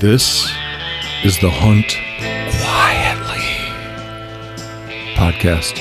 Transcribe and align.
This 0.00 0.44
is 1.22 1.38
the 1.38 1.48
Hunt 1.48 1.96
Quietly 2.60 3.44
podcast. 5.14 5.80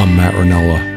I'm 0.00 0.16
Matt 0.16 0.34
Ranella. 0.34 0.94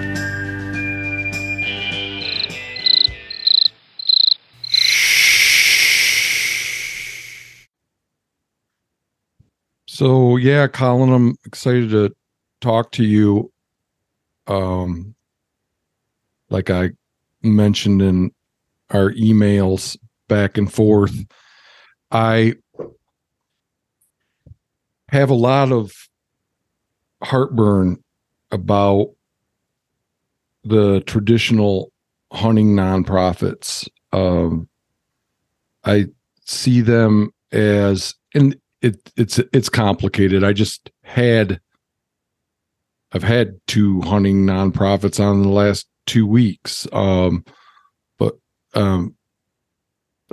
So 9.88 10.38
yeah, 10.38 10.68
Colin, 10.68 11.12
I'm 11.12 11.36
excited 11.46 11.90
to 11.90 12.16
talk 12.62 12.92
to 12.94 13.04
you. 13.04 13.52
Um, 14.46 15.16
like 16.52 16.70
I 16.70 16.92
mentioned 17.42 18.04
in 18.04 18.32
our 18.92 19.12
emails 19.14 19.98
back 20.28 20.60
and 20.60 20.72
forth, 20.72 21.16
I 22.12 22.56
have 25.10 25.30
a 25.30 25.36
lot 25.36 25.72
of 25.72 25.94
heartburn 27.24 28.04
about 28.52 29.08
the 30.64 31.02
traditional 31.02 31.92
hunting 32.32 32.76
nonprofits. 32.76 33.88
Um, 34.12 34.70
I 35.84 36.08
see 36.46 36.82
them 36.82 37.32
as, 37.52 38.16
and 38.34 38.56
it 38.82 39.12
it's 39.16 39.40
it's 39.54 39.70
complicated. 39.70 40.44
I 40.44 40.54
just 40.54 40.92
had, 41.04 41.60
I've 43.12 43.24
had 43.24 43.60
two 43.68 44.02
hunting 44.02 44.46
nonprofits 44.46 45.24
on 45.24 45.42
the 45.42 45.50
last 45.50 45.88
two 46.06 46.28
weeks. 46.28 46.88
Um, 46.92 47.46
but 48.18 48.36
um, 48.74 49.16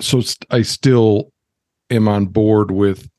so 0.00 0.20
st- 0.20 0.46
I 0.50 0.62
still 0.62 1.32
am 1.90 2.08
on 2.08 2.26
board 2.26 2.70
with 2.70 3.10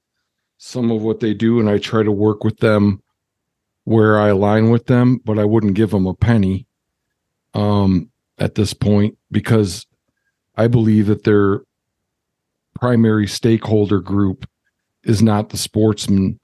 some 0.58 0.91
of 0.91 1.02
what 1.02 1.19
they 1.19 1.33
do, 1.33 1.59
and 1.59 1.69
I 1.69 1.77
try 1.77 2.03
to 2.03 2.11
work 2.11 2.44
with 2.44 2.58
them 2.58 3.02
where 3.83 4.19
I 4.19 4.30
align 4.30 4.71
with 4.71 4.88
them, 4.88 5.19
but 5.23 5.38
I 5.38 5.45
wouldn't 5.45 5.75
give 5.75 5.91
them 5.91 6.08
a 6.08 6.13
penny 6.13 6.66
um, 7.53 8.09
at 8.38 8.55
this 8.55 8.73
point 8.73 9.17
because 9.31 9.86
I 10.55 10.67
believe 10.67 11.08
that 11.08 11.23
their 11.23 11.61
primary 12.73 13.27
stakeholder 13.27 13.99
group 13.99 14.49
is 15.03 15.21
not 15.21 15.49
the 15.49 15.58
sportsman, 15.58 16.39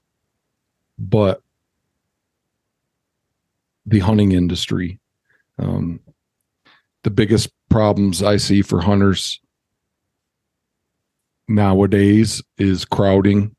but 0.98 1.42
the 3.84 3.98
hunting 3.98 4.32
industry. 4.32 5.00
Um, 5.58 6.00
the 7.02 7.10
biggest 7.10 7.50
problems 7.68 8.22
I 8.22 8.36
see 8.36 8.62
for 8.62 8.80
hunters 8.80 9.40
nowadays 11.48 12.42
is 12.58 12.84
crowding, 12.84 13.54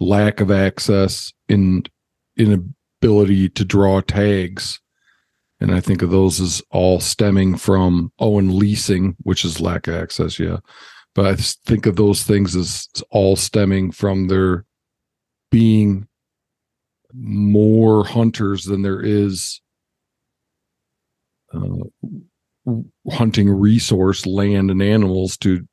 lack 0.00 0.40
of 0.40 0.50
access, 0.50 1.32
and 1.48 1.88
inability 2.36 3.48
to 3.50 3.64
draw 3.64 4.00
tags. 4.00 4.80
And 5.60 5.74
I 5.74 5.80
think 5.80 6.02
of 6.02 6.10
those 6.10 6.40
as 6.40 6.62
all 6.70 7.00
stemming 7.00 7.56
from 7.56 8.12
oh, 8.18 8.34
leasing, 8.34 9.16
which 9.22 9.44
is 9.44 9.60
lack 9.60 9.88
of 9.88 9.94
access, 9.94 10.38
yeah. 10.38 10.58
But 11.14 11.26
I 11.26 11.34
think 11.34 11.86
of 11.86 11.96
those 11.96 12.22
things 12.22 12.54
as 12.54 12.88
all 13.10 13.34
stemming 13.34 13.90
from 13.90 14.28
there 14.28 14.64
being 15.50 16.06
more 17.12 18.04
hunters 18.04 18.64
than 18.64 18.82
there 18.82 19.00
is 19.00 19.60
uh, 21.52 22.12
hunting 23.10 23.50
resource 23.50 24.26
land 24.26 24.70
and 24.70 24.82
animals 24.82 25.36
to 25.38 25.66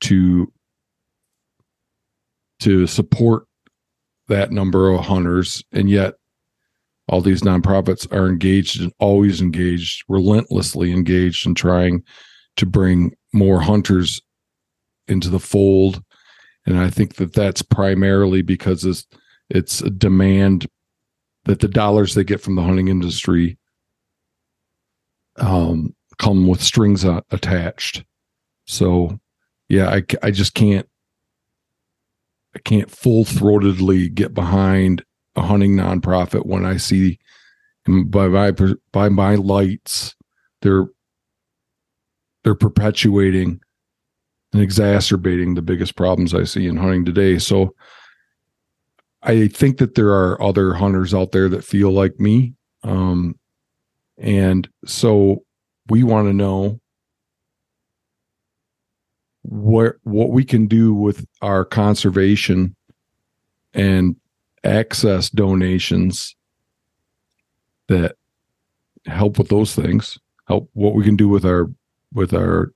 to 0.00 0.52
to 2.64 2.86
support 2.86 3.44
that 4.28 4.50
number 4.50 4.90
of 4.90 5.04
hunters 5.04 5.62
and 5.72 5.90
yet 5.90 6.14
all 7.08 7.20
these 7.20 7.42
nonprofits 7.42 8.10
are 8.10 8.26
engaged 8.26 8.80
and 8.80 8.90
always 8.98 9.42
engaged 9.42 10.02
relentlessly 10.08 10.90
engaged 10.90 11.46
in 11.46 11.54
trying 11.54 12.02
to 12.56 12.64
bring 12.64 13.14
more 13.34 13.60
hunters 13.60 14.22
into 15.08 15.28
the 15.28 15.38
fold. 15.38 16.02
And 16.64 16.78
i 16.78 16.88
think 16.88 17.16
that 17.16 17.34
that's 17.34 17.60
primarily 17.60 18.40
because 18.40 18.86
it's 18.86 19.06
it's 19.50 19.82
a 19.82 19.90
demand 19.90 20.66
that 21.44 21.60
the 21.60 21.68
dollars 21.68 22.14
they 22.14 22.24
get 22.24 22.40
from 22.40 22.54
the 22.54 22.62
hunting 22.62 22.88
industry 22.88 23.58
um, 25.36 25.94
come 26.18 26.46
with 26.46 26.62
strings 26.62 27.04
attached. 27.04 28.02
So 28.66 29.20
yeah 29.68 29.90
I, 29.90 30.02
I 30.22 30.30
just 30.30 30.54
can't 30.54 30.88
I 32.54 32.58
can't 32.60 32.90
full 32.90 33.24
throatedly 33.24 34.14
get 34.14 34.34
behind 34.34 35.04
a 35.36 35.42
hunting 35.42 35.74
nonprofit 35.74 36.46
when 36.46 36.64
I 36.64 36.76
see 36.76 37.18
by 37.86 38.28
my 38.28 38.52
by 38.92 39.08
my 39.08 39.34
lights 39.34 40.14
they're 40.62 40.86
they're 42.42 42.54
perpetuating 42.54 43.60
and 44.52 44.62
exacerbating 44.62 45.54
the 45.54 45.62
biggest 45.62 45.96
problems 45.96 46.34
I 46.34 46.44
see 46.44 46.66
in 46.66 46.76
hunting 46.76 47.04
today. 47.04 47.38
So 47.38 47.74
I 49.22 49.48
think 49.48 49.78
that 49.78 49.94
there 49.94 50.10
are 50.10 50.40
other 50.40 50.74
hunters 50.74 51.12
out 51.12 51.32
there 51.32 51.48
that 51.48 51.64
feel 51.64 51.90
like 51.90 52.20
me. 52.20 52.54
Um, 52.82 53.38
and 54.18 54.68
so 54.84 55.44
we 55.88 56.04
want 56.04 56.28
to 56.28 56.32
know 56.32 56.80
what 59.44 59.96
what 60.04 60.30
we 60.30 60.44
can 60.44 60.66
do 60.66 60.94
with 60.94 61.26
our 61.42 61.64
conservation 61.64 62.74
and 63.74 64.16
access 64.64 65.28
donations 65.28 66.34
that 67.88 68.16
help 69.06 69.38
with 69.38 69.48
those 69.48 69.74
things 69.74 70.18
help 70.48 70.70
what 70.72 70.94
we 70.94 71.04
can 71.04 71.14
do 71.14 71.28
with 71.28 71.44
our 71.44 71.70
with 72.14 72.32
our 72.32 72.72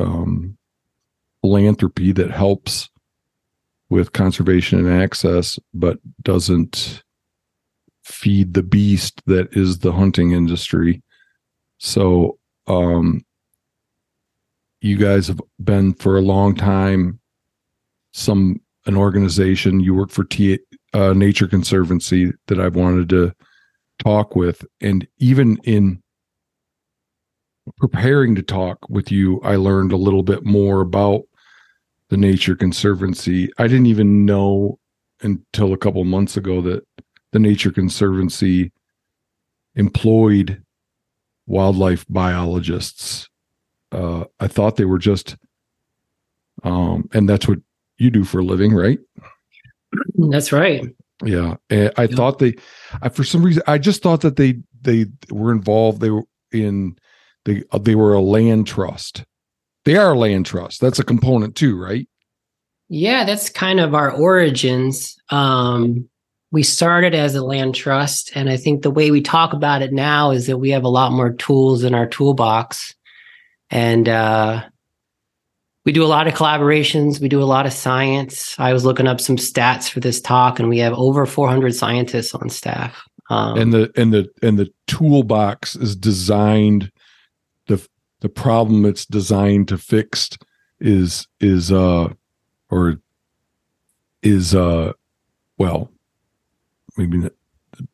um, 0.00 0.56
philanthropy 1.42 2.10
that 2.10 2.30
helps 2.30 2.88
with 3.88 4.12
conservation 4.12 4.84
and 4.84 5.02
access 5.02 5.58
but 5.74 5.98
doesn't 6.22 7.04
feed 8.02 8.54
the 8.54 8.62
beast 8.62 9.22
that 9.26 9.48
is 9.56 9.78
the 9.78 9.92
hunting 9.92 10.32
industry. 10.32 11.02
So 11.78 12.38
um 12.66 13.24
you 14.80 14.96
guys 14.96 15.28
have 15.28 15.40
been 15.62 15.94
for 15.94 16.16
a 16.16 16.22
long 16.22 16.54
time 16.54 17.18
some 18.12 18.60
an 18.86 18.96
organization 18.96 19.78
you 19.80 19.94
work 19.94 20.10
for 20.10 20.24
T, 20.24 20.58
uh, 20.94 21.12
nature 21.12 21.46
conservancy 21.46 22.32
that 22.46 22.58
i've 22.58 22.76
wanted 22.76 23.08
to 23.10 23.32
talk 24.02 24.34
with. 24.34 24.64
And 24.80 25.06
even 25.18 25.58
in 25.64 26.02
preparing 27.76 28.34
to 28.34 28.42
talk 28.42 28.78
with 28.88 29.12
you 29.12 29.40
i 29.42 29.54
learned 29.54 29.92
a 29.92 29.96
little 29.96 30.22
bit 30.22 30.44
more 30.44 30.80
about 30.80 31.22
the 32.10 32.16
nature 32.16 32.56
conservancy. 32.56 33.48
I 33.56 33.68
didn't 33.68 33.86
even 33.86 34.26
know 34.26 34.78
until 35.22 35.72
a 35.72 35.78
couple 35.78 36.04
months 36.04 36.36
ago 36.36 36.60
that 36.62 36.84
the 37.32 37.38
nature 37.38 37.70
conservancy 37.70 38.72
employed 39.76 40.62
wildlife 41.46 42.04
biologists 42.08 43.29
uh, 43.92 44.24
I 44.38 44.46
thought 44.46 44.76
they 44.76 44.84
were 44.84 44.98
just, 44.98 45.36
um, 46.62 47.08
and 47.12 47.28
that's 47.28 47.48
what 47.48 47.58
you 47.98 48.10
do 48.10 48.24
for 48.24 48.40
a 48.40 48.44
living, 48.44 48.74
right? 48.74 48.98
That's 50.16 50.52
right. 50.52 50.84
Yeah, 51.22 51.56
and 51.68 51.92
I 51.96 52.06
thought 52.06 52.38
they, 52.38 52.54
I 53.02 53.10
for 53.10 53.24
some 53.24 53.42
reason, 53.42 53.62
I 53.66 53.78
just 53.78 54.02
thought 54.02 54.22
that 54.22 54.36
they 54.36 54.58
they 54.80 55.06
were 55.30 55.52
involved. 55.52 56.00
They 56.00 56.10
were 56.10 56.24
in, 56.52 56.96
they 57.44 57.62
uh, 57.72 57.78
they 57.78 57.94
were 57.94 58.14
a 58.14 58.20
land 58.20 58.66
trust. 58.66 59.24
They 59.84 59.96
are 59.96 60.12
a 60.12 60.18
land 60.18 60.46
trust. 60.46 60.80
That's 60.80 60.98
a 60.98 61.04
component 61.04 61.56
too, 61.56 61.78
right? 61.78 62.08
Yeah, 62.88 63.24
that's 63.24 63.50
kind 63.50 63.80
of 63.80 63.94
our 63.94 64.10
origins. 64.10 65.18
Um, 65.28 66.08
we 66.52 66.62
started 66.62 67.14
as 67.14 67.34
a 67.34 67.44
land 67.44 67.74
trust, 67.74 68.32
and 68.34 68.48
I 68.48 68.56
think 68.56 68.82
the 68.82 68.90
way 68.90 69.10
we 69.10 69.20
talk 69.20 69.52
about 69.52 69.82
it 69.82 69.92
now 69.92 70.30
is 70.30 70.46
that 70.46 70.58
we 70.58 70.70
have 70.70 70.84
a 70.84 70.88
lot 70.88 71.12
more 71.12 71.32
tools 71.32 71.84
in 71.84 71.94
our 71.94 72.06
toolbox 72.06 72.94
and 73.70 74.08
uh, 74.08 74.64
we 75.84 75.92
do 75.92 76.04
a 76.04 76.06
lot 76.06 76.26
of 76.26 76.34
collaborations. 76.34 77.20
We 77.20 77.28
do 77.28 77.42
a 77.42 77.44
lot 77.44 77.66
of 77.66 77.72
science. 77.72 78.54
I 78.58 78.72
was 78.72 78.84
looking 78.84 79.06
up 79.06 79.20
some 79.20 79.36
stats 79.36 79.88
for 79.88 80.00
this 80.00 80.20
talk, 80.20 80.58
and 80.58 80.68
we 80.68 80.78
have 80.78 80.92
over 80.94 81.24
400 81.26 81.74
scientists 81.74 82.34
on 82.34 82.50
staff. 82.50 83.02
Um, 83.30 83.58
and 83.58 83.72
the 83.72 83.92
and 83.96 84.12
the 84.12 84.28
and 84.42 84.58
the 84.58 84.72
toolbox 84.88 85.76
is 85.76 85.94
designed 85.94 86.90
the 87.68 87.88
the 88.20 88.28
problem 88.28 88.84
it's 88.84 89.06
designed 89.06 89.68
to 89.68 89.78
fix 89.78 90.30
is 90.80 91.28
is 91.38 91.70
uh 91.70 92.08
or 92.70 93.00
is 94.22 94.54
uh 94.54 94.92
well 95.58 95.90
maybe 96.96 97.18
not, 97.18 97.32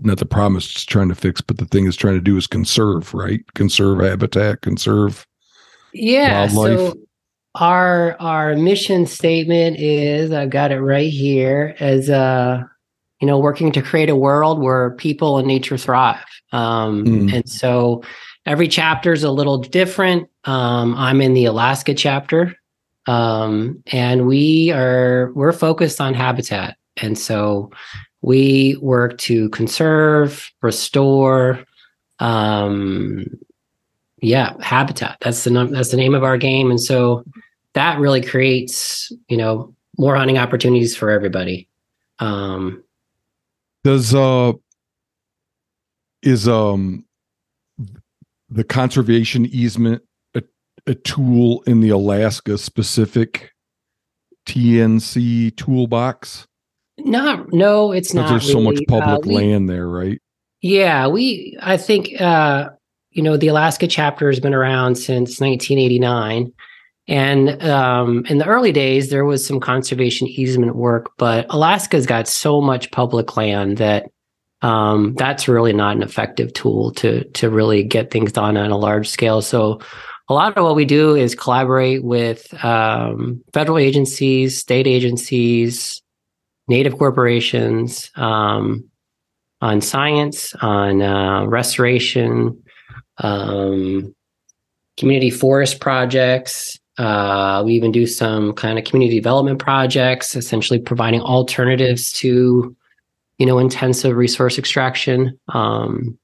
not 0.01 0.19
the 0.19 0.25
problem 0.25 0.57
it's 0.57 0.85
trying 0.85 1.11
to 1.11 1.15
fix 1.15 1.43
but 1.43 1.59
the 1.59 1.67
thing 1.67 1.87
it's 1.87 1.97
trying 1.97 2.15
to 2.15 2.21
do 2.21 2.37
is 2.39 2.47
conserve 2.47 3.13
right 3.13 3.43
conserve 3.55 4.01
habitat 4.01 4.63
conserve 4.63 5.27
yeah. 5.93 6.47
Wildlife. 6.53 6.79
So 6.79 6.99
our 7.55 8.21
our 8.21 8.55
mission 8.55 9.07
statement 9.07 9.79
is 9.79 10.31
I've 10.31 10.51
got 10.51 10.73
it 10.73 10.81
right 10.81 11.11
here 11.11 11.75
as 11.81 12.11
uh 12.11 12.63
you 13.21 13.27
know 13.27 13.39
working 13.39 13.73
to 13.73 13.83
create 13.83 14.11
a 14.11 14.17
world 14.17 14.61
where 14.61 14.91
people 14.93 15.39
and 15.39 15.49
nature 15.49 15.79
thrive. 15.79 16.25
Um, 16.53 17.05
mm. 17.05 17.35
And 17.35 17.49
so 17.49 18.03
every 18.45 18.69
chapter 18.69 19.13
is 19.13 19.25
a 19.25 19.31
little 19.31 19.59
different. 19.59 20.29
Um, 20.45 20.95
I'm 20.97 21.21
in 21.21 21.35
the 21.35 21.47
Alaska 21.47 21.95
chapter, 21.95 22.55
um, 23.07 23.83
and 23.87 24.27
we 24.27 24.71
are 24.73 25.33
we're 25.35 25.53
focused 25.53 26.01
on 26.01 26.15
habitat, 26.15 26.77
and 26.99 27.19
so 27.19 27.71
we 28.23 28.77
work 28.83 29.19
to 29.19 29.49
conserve, 29.51 30.51
restore, 30.63 31.65
um, 32.19 33.25
yeah, 34.21 34.55
habitat. 34.61 35.19
That's 35.21 35.45
the 35.45 35.51
that's 35.71 35.91
the 35.91 35.97
name 35.97 36.15
of 36.15 36.25
our 36.25 36.39
game, 36.39 36.71
and 36.71 36.81
so 36.81 37.25
that 37.75 37.99
really 37.99 38.23
creates 38.23 39.13
you 39.29 39.37
know 39.37 39.75
more 39.99 40.17
hunting 40.17 40.39
opportunities 40.39 40.97
for 40.97 41.11
everybody. 41.11 41.69
Um, 42.19 42.83
Does 43.85 44.15
uh 44.15 44.53
is 46.23 46.49
um 46.49 47.05
the 48.49 48.65
conservation 48.65 49.47
easement 49.47 50.03
a, 50.35 50.43
a 50.87 50.95
tool 50.95 51.63
in 51.67 51.81
the 51.81 51.91
Alaska 51.91 52.57
specific 52.59 53.53
TNC 54.47 55.57
toolbox? 55.57 56.47
Not 56.99 57.53
no, 57.53 57.93
it's 57.93 58.15
not. 58.15 58.31
There's 58.31 58.49
really. 58.49 58.65
so 58.65 58.71
much 58.73 58.81
public 58.89 59.27
uh, 59.27 59.29
we, 59.29 59.35
land 59.35 59.69
there, 59.69 59.87
right? 59.87 60.21
Yeah, 60.63 61.07
we 61.09 61.59
I 61.61 61.77
think 61.77 62.19
uh 62.21 62.71
you 63.17 63.23
know 63.23 63.39
the 63.39 63.49
Alaska 63.49 63.87
chapter 63.87 64.29
has 64.29 64.41
been 64.41 64.55
around 64.55 64.97
since 64.97 65.41
1989. 65.41 66.53
And 67.09 67.63
um, 67.63 68.27
in 68.27 68.39
the 68.39 68.47
early 68.47 68.73
days, 68.73 69.11
there 69.11 69.25
was 69.25 69.47
some 69.47 69.61
conservation 69.61 70.27
easement 70.27 70.75
work, 70.75 71.13
but 71.19 71.47
Alaska's 71.51 72.05
got 72.05 72.27
so 72.27 72.61
much 72.61 72.91
public 72.91 73.37
land 73.37 73.79
that 73.79 74.11
um, 74.61 75.15
that's 75.15 75.49
really 75.49 75.73
not 75.73 75.97
an 75.97 76.03
effective 76.03 76.53
tool 76.53 76.91
to 76.93 77.25
to 77.25 77.49
really 77.49 77.83
get 77.83 78.11
things 78.11 78.33
done 78.33 78.57
on 78.57 78.71
a 78.71 78.77
large 78.77 79.09
scale. 79.09 79.41
So 79.41 79.81
a 80.29 80.35
lot 80.35 80.57
of 80.57 80.65
what 80.65 80.77
we 80.77 80.85
do 80.85 81.15
is 81.15 81.35
collaborate 81.35 82.05
with 82.05 82.53
um, 82.65 83.43
federal 83.55 83.79
agencies, 83.79 84.59
state 84.59 84.87
agencies, 84.87 86.03
native 86.69 86.99
corporations 86.99 88.11
um, 88.17 88.85
on 89.63 89.81
science, 89.81 90.55
on 90.61 91.01
uh, 91.01 91.47
restoration, 91.47 92.63
um, 93.19 94.15
community 94.97 95.31
forest 95.31 95.81
projects. 95.81 96.79
Uh, 96.99 97.63
we 97.65 97.75
even 97.75 97.93
do 97.93 98.07
some 98.07 98.53
kind 98.55 98.79
of 98.79 98.85
community 98.85 99.19
development 99.19 99.59
projects, 99.59 100.35
essentially 100.35 100.79
providing 100.79 101.21
alternatives 101.21 102.13
to 102.13 102.75
you 103.39 103.47
know 103.47 103.59
intensive 103.59 104.17
resource 104.17 104.59
extraction 104.59 105.39
um, 105.49 106.19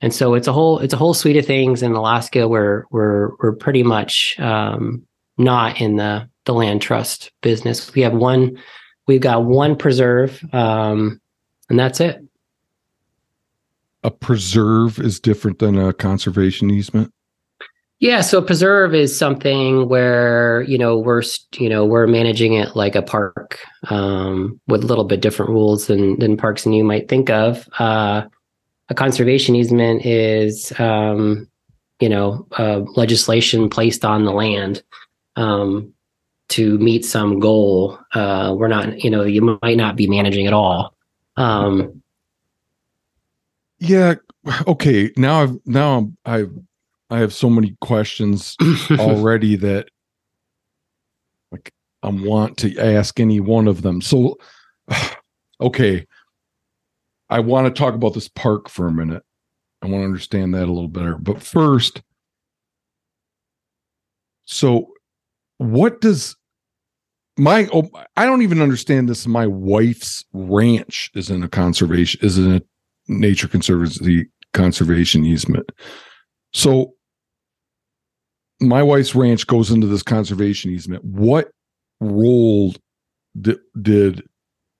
and 0.00 0.14
so 0.14 0.34
it's 0.34 0.46
a 0.46 0.52
whole 0.52 0.78
it's 0.78 0.94
a 0.94 0.96
whole 0.96 1.14
suite 1.14 1.36
of 1.36 1.46
things 1.46 1.82
in 1.82 1.92
alaska 1.92 2.46
where 2.48 2.86
we're 2.90 3.30
we're 3.40 3.54
pretty 3.54 3.82
much 3.82 4.38
um, 4.38 5.02
not 5.36 5.80
in 5.80 5.96
the 5.96 6.28
the 6.44 6.54
land 6.54 6.82
trust 6.82 7.30
business 7.42 7.94
we 7.94 8.02
have 8.02 8.14
one 8.14 8.58
we've 9.06 9.20
got 9.20 9.44
one 9.44 9.76
preserve 9.76 10.42
um, 10.52 11.20
and 11.70 11.78
that's 11.78 12.00
it 12.00 12.22
a 14.04 14.10
preserve 14.10 14.98
is 14.98 15.18
different 15.20 15.58
than 15.58 15.78
a 15.78 15.92
conservation 15.92 16.70
easement 16.70 17.12
yeah, 18.00 18.20
so 18.20 18.40
preserve 18.40 18.94
is 18.94 19.18
something 19.18 19.88
where 19.88 20.62
you 20.62 20.78
know 20.78 20.96
we're 20.96 21.22
you 21.56 21.68
know 21.68 21.84
we're 21.84 22.06
managing 22.06 22.52
it 22.52 22.76
like 22.76 22.94
a 22.94 23.02
park 23.02 23.58
um, 23.90 24.60
with 24.68 24.84
a 24.84 24.86
little 24.86 25.04
bit 25.04 25.20
different 25.20 25.50
rules 25.50 25.88
than 25.88 26.16
than 26.20 26.36
parks 26.36 26.64
and 26.64 26.76
you 26.76 26.84
might 26.84 27.08
think 27.08 27.28
of. 27.28 27.68
Uh, 27.78 28.22
a 28.88 28.94
conservation 28.94 29.56
easement 29.56 30.06
is 30.06 30.72
um, 30.78 31.48
you 31.98 32.08
know 32.08 32.46
uh, 32.56 32.82
legislation 32.94 33.68
placed 33.68 34.04
on 34.04 34.24
the 34.24 34.32
land 34.32 34.84
um, 35.34 35.92
to 36.50 36.78
meet 36.78 37.04
some 37.04 37.40
goal. 37.40 37.98
Uh, 38.14 38.54
we're 38.56 38.68
not 38.68 39.02
you 39.02 39.10
know 39.10 39.24
you 39.24 39.58
might 39.60 39.76
not 39.76 39.96
be 39.96 40.06
managing 40.06 40.46
at 40.46 40.52
all. 40.52 40.94
Um, 41.36 41.97
yeah. 43.80 44.14
Okay. 44.66 45.12
Now 45.16 45.42
I've 45.42 45.58
now 45.66 46.10
I've 46.24 46.52
I 47.10 47.18
have 47.18 47.32
so 47.32 47.48
many 47.48 47.76
questions 47.80 48.56
already 48.90 49.56
that 49.56 49.88
like 51.52 51.72
I 52.02 52.08
want 52.08 52.56
to 52.58 52.78
ask 52.78 53.18
any 53.20 53.40
one 53.40 53.68
of 53.68 53.82
them. 53.82 54.00
So 54.00 54.38
okay. 55.60 56.06
I 57.30 57.40
want 57.40 57.66
to 57.66 57.78
talk 57.78 57.94
about 57.94 58.14
this 58.14 58.28
park 58.28 58.70
for 58.70 58.86
a 58.86 58.92
minute. 58.92 59.22
I 59.82 59.86
want 59.86 60.00
to 60.00 60.06
understand 60.06 60.54
that 60.54 60.64
a 60.64 60.72
little 60.72 60.88
better. 60.88 61.16
But 61.16 61.42
first, 61.42 62.02
so 64.46 64.92
what 65.58 66.00
does 66.00 66.36
my 67.38 67.68
oh, 67.72 67.88
I 68.16 68.26
don't 68.26 68.42
even 68.42 68.60
understand 68.60 69.08
this. 69.08 69.26
My 69.26 69.46
wife's 69.46 70.24
ranch 70.32 71.10
is 71.14 71.30
in 71.30 71.42
a 71.42 71.48
conservation 71.48 72.20
is 72.22 72.36
in 72.36 72.56
a 72.56 72.62
nature 73.08 73.48
conservancy 73.48 74.28
conservation 74.52 75.24
easement. 75.24 75.70
So 76.52 76.94
my 78.60 78.82
wife's 78.82 79.14
ranch 79.14 79.46
goes 79.46 79.70
into 79.70 79.86
this 79.86 80.02
conservation 80.02 80.70
easement. 80.70 81.04
What 81.04 81.50
role 82.00 82.74
did, 83.40 83.58
did 83.80 84.22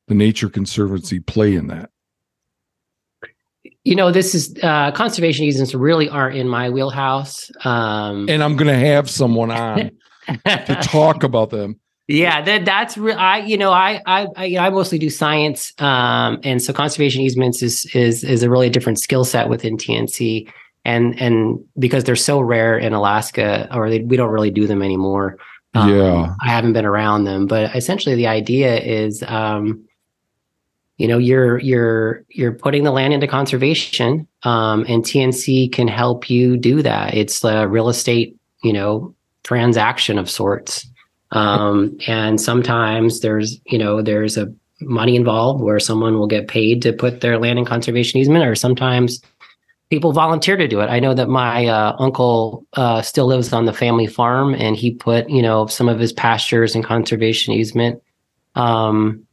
the 0.08 0.14
Nature 0.14 0.48
Conservancy 0.48 1.20
play 1.20 1.54
in 1.54 1.68
that? 1.68 1.90
You 3.84 3.94
know, 3.94 4.10
this 4.10 4.34
is 4.34 4.54
uh, 4.62 4.90
conservation 4.92 5.44
easements 5.44 5.74
really 5.74 6.08
aren't 6.08 6.36
in 6.36 6.48
my 6.48 6.70
wheelhouse. 6.70 7.50
Um, 7.64 8.28
and 8.28 8.42
I'm 8.42 8.56
going 8.56 8.68
to 8.68 8.86
have 8.86 9.08
someone 9.08 9.50
on 9.50 9.90
to 10.46 10.78
talk 10.82 11.22
about 11.22 11.50
them. 11.50 11.78
Yeah, 12.08 12.40
that 12.42 12.64
that's 12.64 12.96
re- 12.98 13.12
I 13.12 13.38
you 13.38 13.58
know 13.58 13.70
I 13.70 14.02
I 14.06 14.26
I, 14.34 14.56
I 14.58 14.70
mostly 14.70 14.98
do 14.98 15.10
science, 15.10 15.72
um, 15.78 16.40
and 16.42 16.62
so 16.62 16.72
conservation 16.72 17.20
easements 17.20 17.62
is 17.62 17.84
is 17.94 18.24
is 18.24 18.42
a 18.42 18.50
really 18.50 18.70
different 18.70 18.98
skill 18.98 19.24
set 19.24 19.48
within 19.48 19.76
TNC 19.76 20.50
and 20.88 21.20
and 21.20 21.62
because 21.78 22.04
they're 22.04 22.16
so 22.16 22.40
rare 22.40 22.78
in 22.78 22.94
Alaska, 22.94 23.68
or 23.74 23.90
they, 23.90 24.00
we 24.00 24.16
don't 24.16 24.30
really 24.30 24.50
do 24.50 24.66
them 24.66 24.82
anymore. 24.82 25.36
Um, 25.74 25.94
yeah, 25.94 26.34
I 26.40 26.48
haven't 26.48 26.72
been 26.72 26.86
around 26.86 27.24
them, 27.24 27.46
but 27.46 27.76
essentially 27.76 28.14
the 28.14 28.26
idea 28.26 28.80
is, 28.80 29.22
um, 29.24 29.84
you 30.96 31.06
know, 31.06 31.18
you're 31.18 31.58
you're 31.58 32.24
you're 32.30 32.52
putting 32.52 32.84
the 32.84 32.90
land 32.90 33.12
into 33.12 33.26
conservation, 33.26 34.26
um, 34.44 34.86
and 34.88 35.04
TNC 35.04 35.72
can 35.72 35.88
help 35.88 36.30
you 36.30 36.56
do 36.56 36.80
that. 36.80 37.12
It's 37.12 37.44
a 37.44 37.68
real 37.68 37.90
estate, 37.90 38.36
you 38.62 38.72
know, 38.72 39.14
transaction 39.42 40.16
of 40.18 40.30
sorts, 40.30 40.86
um, 41.32 41.96
and 42.06 42.40
sometimes 42.40 43.20
there's 43.20 43.60
you 43.66 43.78
know 43.78 44.02
there's 44.02 44.36
a 44.36 44.52
money 44.80 45.16
involved 45.16 45.62
where 45.62 45.80
someone 45.80 46.18
will 46.18 46.26
get 46.26 46.48
paid 46.48 46.82
to 46.82 46.92
put 46.92 47.20
their 47.20 47.38
land 47.38 47.58
in 47.58 47.64
conservation 47.64 48.20
easement, 48.20 48.44
or 48.44 48.54
sometimes 48.54 49.20
people 49.90 50.12
volunteer 50.12 50.56
to 50.56 50.68
do 50.68 50.80
it. 50.80 50.86
I 50.86 51.00
know 51.00 51.14
that 51.14 51.28
my 51.28 51.66
uh, 51.66 51.96
uncle 51.98 52.66
uh, 52.74 53.02
still 53.02 53.26
lives 53.26 53.52
on 53.52 53.64
the 53.64 53.72
family 53.72 54.06
farm, 54.06 54.54
and 54.54 54.76
he 54.76 54.94
put 54.94 55.28
you 55.28 55.42
know 55.42 55.66
some 55.66 55.88
of 55.88 55.98
his 55.98 56.12
pastures 56.12 56.74
and 56.74 56.84
conservation 56.84 57.52
easement 57.52 58.02
um, 58.54 59.24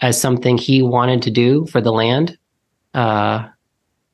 as 0.00 0.20
something 0.20 0.58
he 0.58 0.82
wanted 0.82 1.22
to 1.22 1.30
do 1.30 1.66
for 1.66 1.80
the 1.80 1.92
land, 1.92 2.36
uh, 2.94 3.48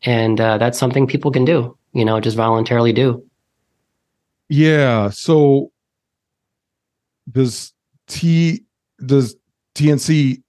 and 0.02 0.40
uh, 0.40 0.58
that's 0.58 0.78
something 0.78 1.06
people 1.06 1.30
can 1.30 1.44
do. 1.44 1.76
You 1.92 2.04
know, 2.04 2.20
just 2.20 2.36
voluntarily 2.36 2.92
do. 2.92 3.24
Yeah. 4.48 5.10
So 5.10 5.70
does 7.30 7.72
T 8.06 8.64
does 9.04 9.36
TNC 9.74 10.42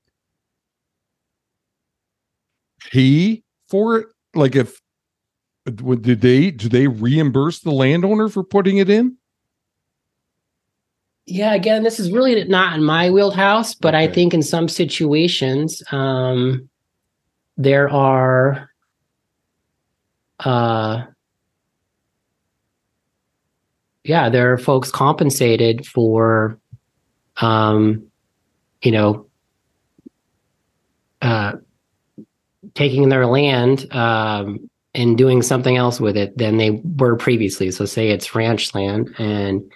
pay 2.91 3.43
for 3.67 3.99
it? 3.99 4.07
Like 4.33 4.55
if 4.55 4.79
did 5.65 6.21
they 6.21 6.51
do 6.51 6.69
they 6.69 6.87
reimburse 6.87 7.59
the 7.59 7.71
landowner 7.71 8.29
for 8.29 8.43
putting 8.43 8.77
it 8.77 8.89
in? 8.89 9.17
Yeah, 11.25 11.53
again, 11.53 11.83
this 11.83 11.99
is 11.99 12.11
really 12.11 12.43
not 12.45 12.75
in 12.75 12.83
my 12.83 13.11
wheelhouse, 13.11 13.75
but 13.75 13.93
okay. 13.93 14.05
I 14.05 14.11
think 14.11 14.33
in 14.33 14.41
some 14.41 14.67
situations, 14.67 15.83
um, 15.91 16.67
there 17.55 17.87
are 17.87 18.71
uh, 20.39 21.03
yeah, 24.03 24.29
there 24.29 24.51
are 24.51 24.57
folks 24.57 24.89
compensated 24.89 25.85
for 25.85 26.59
um, 27.41 28.09
you 28.81 28.91
know, 28.91 29.27
uh, 31.21 31.53
taking 32.75 33.09
their 33.09 33.25
land 33.25 33.93
um, 33.93 34.69
and 34.93 35.17
doing 35.17 35.41
something 35.41 35.77
else 35.77 35.99
with 35.99 36.17
it 36.17 36.37
than 36.37 36.57
they 36.57 36.81
were 36.97 37.15
previously. 37.15 37.71
So 37.71 37.85
say 37.85 38.09
it's 38.09 38.35
ranch 38.35 38.73
land 38.73 39.13
and 39.17 39.69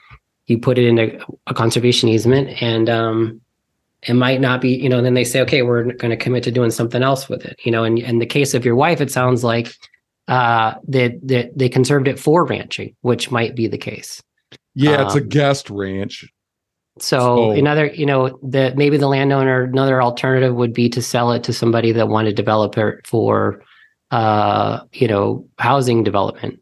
you 0.48 0.58
put 0.58 0.78
it 0.78 0.86
in 0.86 1.00
a, 1.00 1.54
conservation 1.54 2.10
easement 2.10 2.62
and 2.62 2.90
um, 2.90 3.42
it 4.02 4.14
might 4.14 4.42
not 4.42 4.62
be, 4.62 4.70
you 4.70 4.90
know, 4.90 5.02
then 5.02 5.14
they 5.14 5.24
say, 5.24 5.42
okay, 5.42 5.62
we're 5.62 5.84
going 5.84 6.12
to 6.12 6.18
commit 6.18 6.44
to 6.44 6.52
doing 6.52 6.72
something 6.72 7.02
else 7.02 7.30
with 7.30 7.46
it, 7.46 7.60
you 7.64 7.72
know. 7.72 7.84
And 7.84 8.00
in 8.00 8.20
the 8.20 8.26
case 8.26 8.54
of 8.54 8.66
your 8.66 8.76
wife, 8.76 9.00
it 9.00 9.12
sounds 9.12 9.44
like 9.44 9.74
uh, 10.28 10.76
that 10.88 11.20
they, 11.24 11.50
they 11.56 11.70
conserved 11.70 12.08
it 12.08 12.20
for 12.20 12.46
ranching, 12.46 12.96
which 13.02 13.32
might 13.32 13.56
be 13.56 13.68
the 13.68 13.78
case. 13.78 14.22
Yeah, 14.76 15.04
it's 15.04 15.14
um, 15.14 15.20
a 15.20 15.26
guest 15.26 15.70
ranch. 15.70 16.26
So, 17.00 17.52
another, 17.52 17.88
you 17.88 18.06
know, 18.06 18.40
that 18.44 18.78
maybe 18.78 18.98
the 18.98 19.08
landowner, 19.08 19.64
another 19.64 20.02
alternative 20.02 20.54
would 20.56 20.74
be 20.74 20.90
to 20.90 21.02
sell 21.02 21.32
it 21.32 21.44
to 21.46 21.54
somebody 21.54 21.92
that 21.92 22.08
want 22.08 22.28
to 22.28 22.34
develop 22.34 22.78
it 22.78 23.06
for, 23.08 23.64
uh, 24.12 24.82
you 24.94 25.08
know, 25.08 25.48
housing 25.58 26.04
development. 26.04 26.60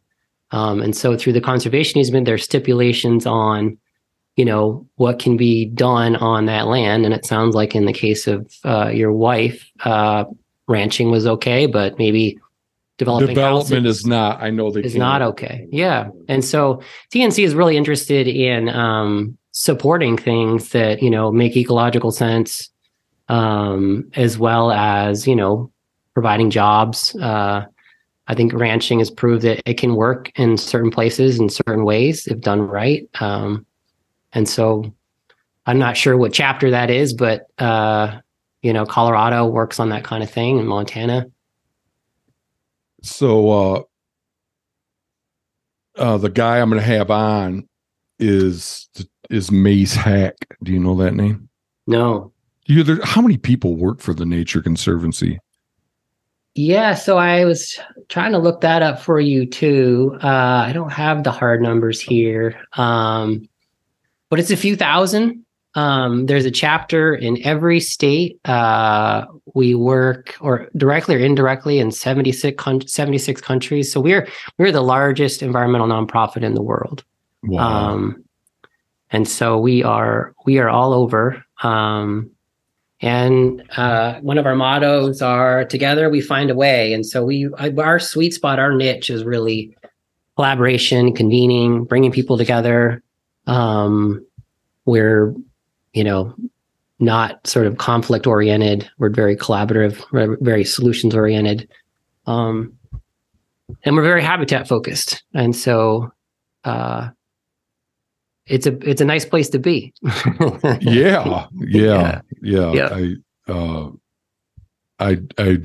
Um, 0.51 0.81
and 0.81 0.95
so 0.95 1.17
through 1.17 1.33
the 1.33 1.41
conservation 1.41 1.99
easement, 1.99 2.25
there's 2.25 2.43
stipulations 2.43 3.25
on, 3.25 3.77
you 4.37 4.45
know, 4.45 4.87
what 4.95 5.19
can 5.19 5.35
be 5.35 5.65
done 5.65 6.15
on 6.15 6.45
that 6.45 6.67
land. 6.67 7.03
And 7.03 7.13
it 7.13 7.25
sounds 7.25 7.53
like 7.53 7.75
in 7.75 7.85
the 7.85 7.93
case 7.93 8.27
of 8.27 8.49
uh, 8.63 8.87
your 8.87 9.11
wife, 9.11 9.69
uh, 9.83 10.25
ranching 10.67 11.11
was 11.11 11.27
okay, 11.27 11.65
but 11.65 11.97
maybe 11.97 12.39
developing 12.97 13.29
development 13.29 13.85
is 13.85 14.05
not. 14.05 14.41
I 14.41 14.49
know 14.49 14.71
that 14.71 14.85
is 14.85 14.95
not 14.95 15.21
okay. 15.21 15.67
Yeah, 15.71 16.09
and 16.27 16.43
so 16.43 16.81
TNC 17.13 17.43
is 17.43 17.55
really 17.55 17.77
interested 17.77 18.27
in 18.27 18.69
um, 18.69 19.37
supporting 19.51 20.17
things 20.17 20.69
that 20.69 21.01
you 21.01 21.09
know 21.09 21.31
make 21.31 21.55
ecological 21.55 22.11
sense, 22.11 22.69
um, 23.27 24.09
as 24.15 24.37
well 24.37 24.71
as 24.71 25.27
you 25.27 25.35
know 25.35 25.71
providing 26.13 26.49
jobs. 26.49 27.15
Uh, 27.15 27.65
I 28.27 28.35
think 28.35 28.53
ranching 28.53 28.99
has 28.99 29.09
proved 29.09 29.43
that 29.43 29.61
it 29.69 29.77
can 29.77 29.95
work 29.95 30.31
in 30.35 30.57
certain 30.57 30.91
places 30.91 31.39
in 31.39 31.49
certain 31.49 31.83
ways 31.83 32.27
if 32.27 32.39
done 32.39 32.61
right. 32.61 33.09
Um, 33.19 33.65
and 34.33 34.47
so 34.47 34.93
I'm 35.65 35.79
not 35.79 35.97
sure 35.97 36.15
what 36.17 36.33
chapter 36.33 36.71
that 36.71 36.89
is, 36.89 37.13
but 37.13 37.47
uh, 37.57 38.19
you 38.61 38.73
know, 38.73 38.85
Colorado 38.85 39.47
works 39.47 39.79
on 39.79 39.89
that 39.89 40.03
kind 40.03 40.23
of 40.23 40.29
thing 40.29 40.59
in 40.59 40.67
Montana. 40.67 41.25
So 43.03 43.49
uh 43.49 43.83
uh 45.97 46.17
the 46.17 46.29
guy 46.29 46.59
I'm 46.59 46.69
gonna 46.69 46.81
have 46.81 47.09
on 47.09 47.67
is 48.19 48.87
is 49.31 49.51
Mace 49.51 49.95
Hack. 49.95 50.35
Do 50.63 50.71
you 50.71 50.79
know 50.79 50.95
that 50.97 51.13
name? 51.13 51.49
No. 51.87 52.31
You 52.65 52.83
there, 52.83 52.99
how 53.03 53.21
many 53.21 53.37
people 53.37 53.75
work 53.75 53.99
for 53.99 54.13
the 54.13 54.25
Nature 54.25 54.61
Conservancy? 54.61 55.39
Yeah, 56.53 56.95
so 56.95 57.17
I 57.17 57.45
was 57.45 57.79
trying 58.09 58.33
to 58.33 58.37
look 58.37 58.61
that 58.61 58.81
up 58.81 58.99
for 58.99 59.19
you 59.19 59.45
too. 59.45 60.17
Uh, 60.21 60.65
I 60.67 60.71
don't 60.73 60.91
have 60.91 61.23
the 61.23 61.31
hard 61.31 61.61
numbers 61.61 62.01
here, 62.01 62.59
um, 62.73 63.47
but 64.29 64.39
it's 64.39 64.51
a 64.51 64.57
few 64.57 64.75
thousand. 64.75 65.45
Um, 65.75 66.25
there's 66.25 66.43
a 66.43 66.51
chapter 66.51 67.15
in 67.15 67.41
every 67.45 67.79
state. 67.79 68.37
Uh, 68.43 69.25
we 69.55 69.75
work 69.75 70.35
or 70.41 70.69
directly 70.75 71.15
or 71.15 71.19
indirectly 71.19 71.79
in 71.79 71.91
76, 71.91 72.61
76 72.85 73.41
countries. 73.41 73.91
So 73.91 74.01
we're 74.01 74.27
we're 74.57 74.73
the 74.73 74.83
largest 74.83 75.41
environmental 75.41 75.87
nonprofit 75.87 76.43
in 76.43 76.53
the 76.53 76.61
world. 76.61 77.05
Wow. 77.43 77.93
Um, 77.93 78.23
and 79.11 79.27
so 79.27 79.57
we 79.57 79.83
are 79.83 80.33
we 80.45 80.57
are 80.57 80.69
all 80.69 80.93
over. 80.93 81.43
Um, 81.63 82.31
and 83.01 83.63
uh, 83.77 84.19
one 84.21 84.37
of 84.37 84.45
our 84.45 84.55
mottos 84.55 85.21
are 85.21 85.65
together 85.65 86.09
we 86.09 86.21
find 86.21 86.51
a 86.51 86.55
way. 86.55 86.93
And 86.93 87.05
so 87.05 87.23
we 87.23 87.49
our 87.57 87.99
sweet 87.99 88.33
spot, 88.33 88.59
our 88.59 88.73
niche 88.73 89.09
is 89.09 89.23
really 89.23 89.75
collaboration, 90.35 91.13
convening, 91.13 91.83
bringing 91.83 92.11
people 92.11 92.37
together. 92.37 93.03
Um, 93.47 94.25
we're 94.85 95.35
you 95.93 96.03
know 96.03 96.33
not 96.99 97.45
sort 97.45 97.65
of 97.65 97.77
conflict 97.79 98.27
oriented. 98.27 98.89
We're 98.97 99.09
very 99.09 99.35
collaborative, 99.35 100.39
very 100.41 100.63
solutions 100.63 101.15
oriented. 101.15 101.67
Um, 102.27 102.77
and 103.83 103.95
we're 103.95 104.03
very 104.03 104.21
habitat 104.21 104.67
focused. 104.67 105.23
And 105.33 105.55
so 105.55 106.13
uh, 106.63 107.09
it's 108.47 108.65
a 108.65 108.77
it's 108.87 109.01
a 109.01 109.05
nice 109.05 109.25
place 109.25 109.49
to 109.49 109.59
be. 109.59 109.93
yeah, 110.81 111.47
yeah, 111.59 112.21
yeah, 112.41 112.71
yeah. 112.73 112.89
I 112.91 113.51
uh, 113.51 113.89
I 114.99 115.17
I 115.37 115.57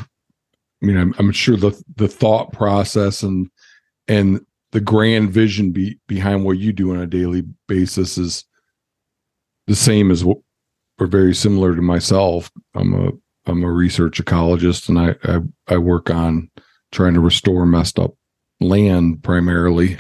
mean 0.81 0.97
I'm, 0.97 1.15
I'm 1.19 1.33
sure 1.33 1.57
the 1.57 1.81
the 1.97 2.09
thought 2.09 2.53
process 2.53 3.23
and 3.23 3.49
and 4.09 4.41
the 4.73 4.81
grand 4.81 5.31
vision 5.31 5.73
be, 5.73 5.99
behind 6.07 6.45
what 6.45 6.59
you 6.59 6.73
do 6.73 6.93
on 6.93 7.01
a 7.01 7.07
daily 7.07 7.45
basis 7.67 8.19
is 8.19 8.45
the 9.67 9.77
same 9.77 10.11
as 10.11 10.25
what 10.25 10.39
or 10.99 11.07
very 11.07 11.35
similar 11.35 11.75
to 11.75 11.83
myself. 11.83 12.51
I'm 12.75 12.95
a 12.95 13.13
I'm 13.47 13.63
a 13.63 13.71
research 13.71 14.23
ecologist 14.23 14.89
and 14.89 14.99
I, 14.99 15.15
I 15.25 15.75
I 15.75 15.79
work 15.79 16.11
on 16.11 16.51
trying 16.93 17.15
to 17.15 17.21
restore 17.21 17.67
messed 17.67 17.99
up 17.99 18.15
land 18.61 19.23
primarily 19.23 19.99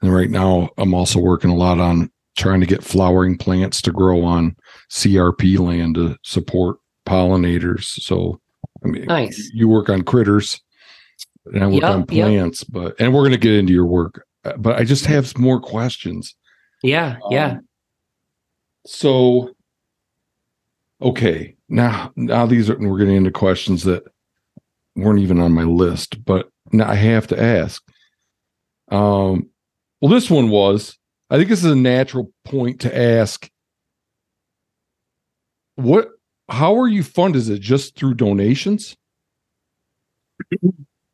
and 0.00 0.14
right 0.14 0.30
now, 0.30 0.70
I'm 0.78 0.94
also 0.94 1.18
working 1.18 1.50
a 1.50 1.56
lot 1.56 1.80
on 1.80 2.10
trying 2.36 2.60
to 2.60 2.66
get 2.66 2.84
flowering 2.84 3.36
plants 3.36 3.82
to 3.82 3.90
grow 3.90 4.22
on 4.22 4.56
CRP 4.90 5.58
land 5.58 5.96
to 5.96 6.16
support 6.22 6.78
pollinators. 7.04 7.84
So, 7.84 8.40
I 8.84 8.88
mean, 8.88 9.06
nice. 9.06 9.50
You 9.52 9.68
work 9.68 9.88
on 9.88 10.02
critters, 10.02 10.60
and 11.46 11.64
I 11.64 11.66
work 11.66 11.82
yep, 11.82 11.90
on 11.90 12.06
plants. 12.06 12.62
Yep. 12.62 12.68
But 12.70 13.00
and 13.00 13.12
we're 13.12 13.22
going 13.22 13.32
to 13.32 13.38
get 13.38 13.54
into 13.54 13.72
your 13.72 13.86
work. 13.86 14.24
Uh, 14.44 14.56
but 14.56 14.76
I 14.76 14.84
just 14.84 15.06
have 15.06 15.26
some 15.26 15.42
more 15.42 15.60
questions. 15.60 16.36
Yeah, 16.82 17.18
um, 17.24 17.32
yeah. 17.32 17.58
So, 18.86 19.50
okay, 21.02 21.56
now 21.68 22.12
now 22.14 22.46
these 22.46 22.70
are 22.70 22.78
we're 22.78 22.98
getting 22.98 23.16
into 23.16 23.32
questions 23.32 23.82
that 23.82 24.04
weren't 24.94 25.18
even 25.18 25.40
on 25.40 25.52
my 25.52 25.64
list, 25.64 26.24
but 26.24 26.48
now 26.72 26.88
I 26.88 26.94
have 26.94 27.26
to 27.28 27.42
ask. 27.42 27.82
Um, 28.90 29.50
well, 30.00 30.10
this 30.12 30.30
one 30.30 30.50
was. 30.50 30.96
I 31.30 31.36
think 31.36 31.48
this 31.48 31.64
is 31.64 31.72
a 31.72 31.76
natural 31.76 32.32
point 32.44 32.80
to 32.80 32.96
ask. 32.96 33.48
What? 35.76 36.08
How 36.48 36.78
are 36.78 36.88
you 36.88 37.02
funded? 37.02 37.40
Is 37.40 37.48
it 37.50 37.60
just 37.60 37.94
through 37.94 38.14
donations? 38.14 38.96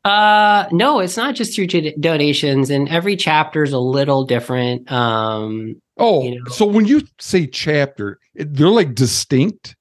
Uh, 0.05 0.67
no, 0.71 0.99
it's 0.99 1.17
not 1.17 1.33
just 1.33 1.55
through 1.55 1.67
donations, 1.99 2.69
and 2.69 2.87
every 2.89 3.15
chapter 3.15 3.63
is 3.63 3.73
a 3.73 3.79
little 3.79 4.23
different. 4.23 4.89
Um, 4.91 5.81
oh, 5.97 6.23
you 6.23 6.39
know. 6.39 6.51
so 6.51 6.65
when 6.65 6.85
you 6.85 7.01
say 7.19 7.47
chapter, 7.47 8.19
they're 8.35 8.67
like 8.67 8.93
distinct. 8.93 9.75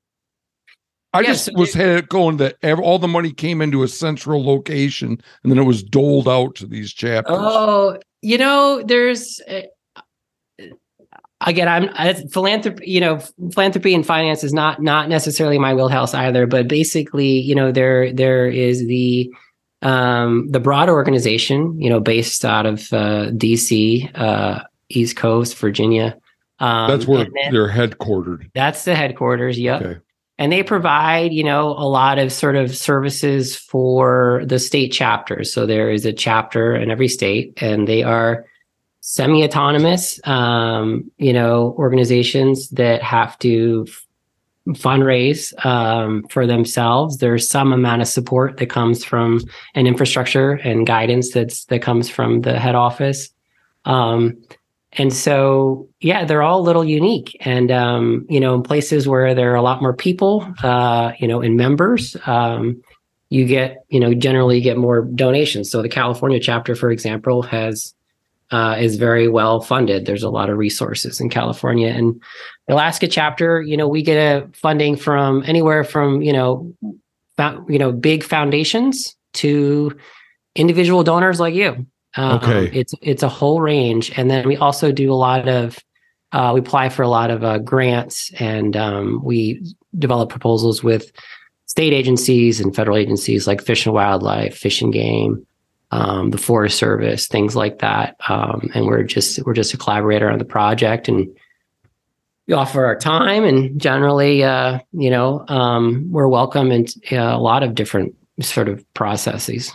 I 1.12 1.23
just 1.23 1.49
was 1.54 1.73
had 1.73 1.90
it 1.90 2.08
going 2.08 2.38
that 2.38 2.56
all 2.80 2.99
the 2.99 3.06
money 3.06 3.32
came 3.32 3.62
into 3.62 3.84
a 3.84 3.88
central 3.88 4.44
location 4.44 5.11
and 5.42 5.52
then 5.52 5.58
it 5.58 5.62
was 5.62 5.84
doled 5.84 6.28
out 6.28 6.56
to 6.56 6.66
these 6.66 6.92
chapters. 6.92 7.37
Oh, 7.38 7.99
you 8.25 8.38
know, 8.38 8.83
there's 8.83 9.40
uh, 9.49 9.61
again, 11.43 11.69
I'm 11.69 12.28
philanthropy. 12.28 12.90
You 12.90 13.00
know, 13.00 13.19
philanthropy 13.52 13.95
and 13.95 14.04
finance 14.04 14.43
is 14.43 14.52
not 14.52 14.83
not 14.83 15.09
necessarily 15.09 15.59
my 15.59 15.75
wheelhouse 15.75 16.14
either. 16.14 16.47
But 16.47 16.69
basically, 16.69 17.38
you 17.38 17.54
know, 17.54 17.71
there 17.71 18.12
there 18.12 18.47
is 18.47 18.87
the 18.87 19.31
um, 19.83 20.49
the 20.50 20.61
broad 20.61 20.88
organization, 20.88 21.78
you 21.81 21.90
know, 21.90 22.00
based 22.00 22.45
out 22.45 22.66
of 22.66 22.93
uh, 22.93 23.31
DC, 23.33 24.11
uh, 24.19 24.62
East 24.88 25.16
Coast, 25.16 25.57
Virginia. 25.59 26.19
Um, 26.61 26.90
that's 26.90 27.07
where 27.07 27.25
then, 27.25 27.52
they're 27.52 27.71
headquartered. 27.71 28.50
That's 28.54 28.85
the 28.85 28.95
headquarters. 28.95 29.59
Yep. 29.59 29.83
Okay 29.83 30.00
and 30.38 30.50
they 30.50 30.62
provide 30.62 31.33
you 31.33 31.45
know 31.45 31.69
a 31.71 31.88
lot 31.88 32.19
of 32.19 32.33
sort 32.33 32.57
of 32.57 32.76
services 32.76 33.57
for 33.57 34.43
the 34.47 34.59
state 34.59 34.93
chapters. 34.93 35.53
So 35.53 35.67
there 35.67 35.91
is 35.91 36.05
a 36.05 36.12
chapter 36.12 36.75
in 36.75 36.91
every 36.91 37.09
state 37.09 37.53
and 37.62 37.87
they 37.87 38.03
are 38.03 38.47
semi-autonomous 39.00 40.19
um, 40.26 41.11
you 41.19 41.33
know 41.33 41.75
organizations 41.79 42.69
that 42.71 43.03
have 43.03 43.38
to 43.41 43.87
f- 43.88 44.07
fundraise 44.71 45.53
um, 45.64 46.25
for 46.31 46.47
themselves. 46.47 47.19
There's 47.19 47.49
some 47.49 47.73
amount 47.73 48.03
of 48.03 48.09
support 48.09 48.57
that 48.57 48.71
comes 48.71 49.05
from 49.05 49.41
an 49.75 49.87
infrastructure 49.87 50.53
and 50.53 50.87
guidance 50.87 51.33
that's 51.33 51.67
that 51.67 51.83
comes 51.83 52.09
from 52.09 52.41
the 52.41 52.59
head 52.59 52.75
office. 52.75 53.31
Um, 53.85 54.43
and 54.96 55.12
so, 55.12 55.88
yeah, 56.00 56.24
they're 56.24 56.42
all 56.42 56.60
a 56.60 56.62
little 56.62 56.84
unique. 56.84 57.36
And, 57.40 57.70
um, 57.70 58.26
you 58.28 58.38
know, 58.38 58.54
in 58.54 58.62
places 58.62 59.08
where 59.08 59.34
there 59.34 59.52
are 59.52 59.56
a 59.56 59.62
lot 59.62 59.82
more 59.82 59.94
people, 59.94 60.46
uh, 60.62 61.12
you 61.18 61.26
know, 61.26 61.40
in 61.40 61.56
members, 61.56 62.16
um, 62.26 62.82
you 63.28 63.44
get, 63.44 63.84
you 63.88 63.98
know, 63.98 64.14
generally 64.14 64.60
get 64.60 64.76
more 64.76 65.02
donations. 65.02 65.70
So 65.70 65.82
the 65.82 65.88
California 65.88 66.38
chapter, 66.38 66.76
for 66.76 66.90
example, 66.90 67.42
has, 67.42 67.94
uh, 68.52 68.76
is 68.78 68.96
very 68.96 69.26
well 69.26 69.60
funded. 69.60 70.06
There's 70.06 70.22
a 70.22 70.30
lot 70.30 70.48
of 70.48 70.58
resources 70.58 71.20
in 71.20 71.28
California. 71.28 71.88
And 71.88 72.22
the 72.68 72.74
Alaska 72.74 73.08
chapter, 73.08 73.60
you 73.62 73.76
know, 73.76 73.88
we 73.88 74.02
get 74.02 74.16
a 74.16 74.48
funding 74.52 74.96
from 74.96 75.42
anywhere 75.44 75.82
from, 75.82 76.22
you 76.22 76.32
know, 76.32 76.72
you 77.68 77.78
know, 77.80 77.90
big 77.90 78.22
foundations 78.22 79.16
to 79.32 79.98
individual 80.54 81.02
donors 81.02 81.40
like 81.40 81.54
you. 81.54 81.84
Um, 82.16 82.37
okay. 82.38 82.71
It's 82.73 82.94
it's 83.02 83.23
a 83.23 83.28
whole 83.28 83.61
range, 83.61 84.12
and 84.16 84.30
then 84.30 84.47
we 84.47 84.56
also 84.56 84.92
do 84.92 85.12
a 85.12 85.14
lot 85.14 85.49
of 85.49 85.78
uh, 86.33 86.50
we 86.52 86.61
apply 86.61 86.88
for 86.88 87.02
a 87.02 87.09
lot 87.09 87.30
of 87.30 87.44
uh, 87.44 87.59
grants 87.59 88.33
and 88.40 88.76
um, 88.76 89.23
we 89.23 89.64
develop 89.97 90.30
proposals 90.30 90.83
with 90.83 91.12
state 91.66 91.92
agencies 91.92 92.61
and 92.61 92.75
federal 92.75 92.97
agencies 92.97 93.47
like 93.47 93.62
Fish 93.62 93.87
and 93.87 93.94
Wildlife, 93.94 94.56
Fish 94.56 94.83
and 94.83 94.92
Game, 94.92 95.47
um, 95.92 96.30
the 96.30 96.38
Forest 96.38 96.76
Service, 96.76 97.28
things 97.28 97.54
like 97.54 97.78
that. 97.78 98.16
Um, 98.28 98.68
and 98.75 98.87
we're 98.87 99.04
just 99.04 99.44
we're 99.47 99.54
just 99.54 99.75
a 99.75 99.76
collaborator 99.76 100.28
on 100.28 100.38
the 100.38 100.44
project, 100.44 101.09
and 101.09 101.28
we 102.49 102.54
offer 102.54 102.85
our 102.85 102.97
time. 102.97 103.44
And 103.44 103.80
generally, 103.80 104.42
uh, 104.42 104.80
you 104.92 105.11
know, 105.11 105.44
um, 105.49 106.11
we're 106.11 106.28
welcome 106.28 106.73
in 106.73 106.87
uh, 107.12 107.16
a 107.16 107.38
lot 107.38 107.62
of 107.62 107.76
different 107.76 108.14
sort 108.40 108.68
of 108.68 108.85
processes. 108.94 109.73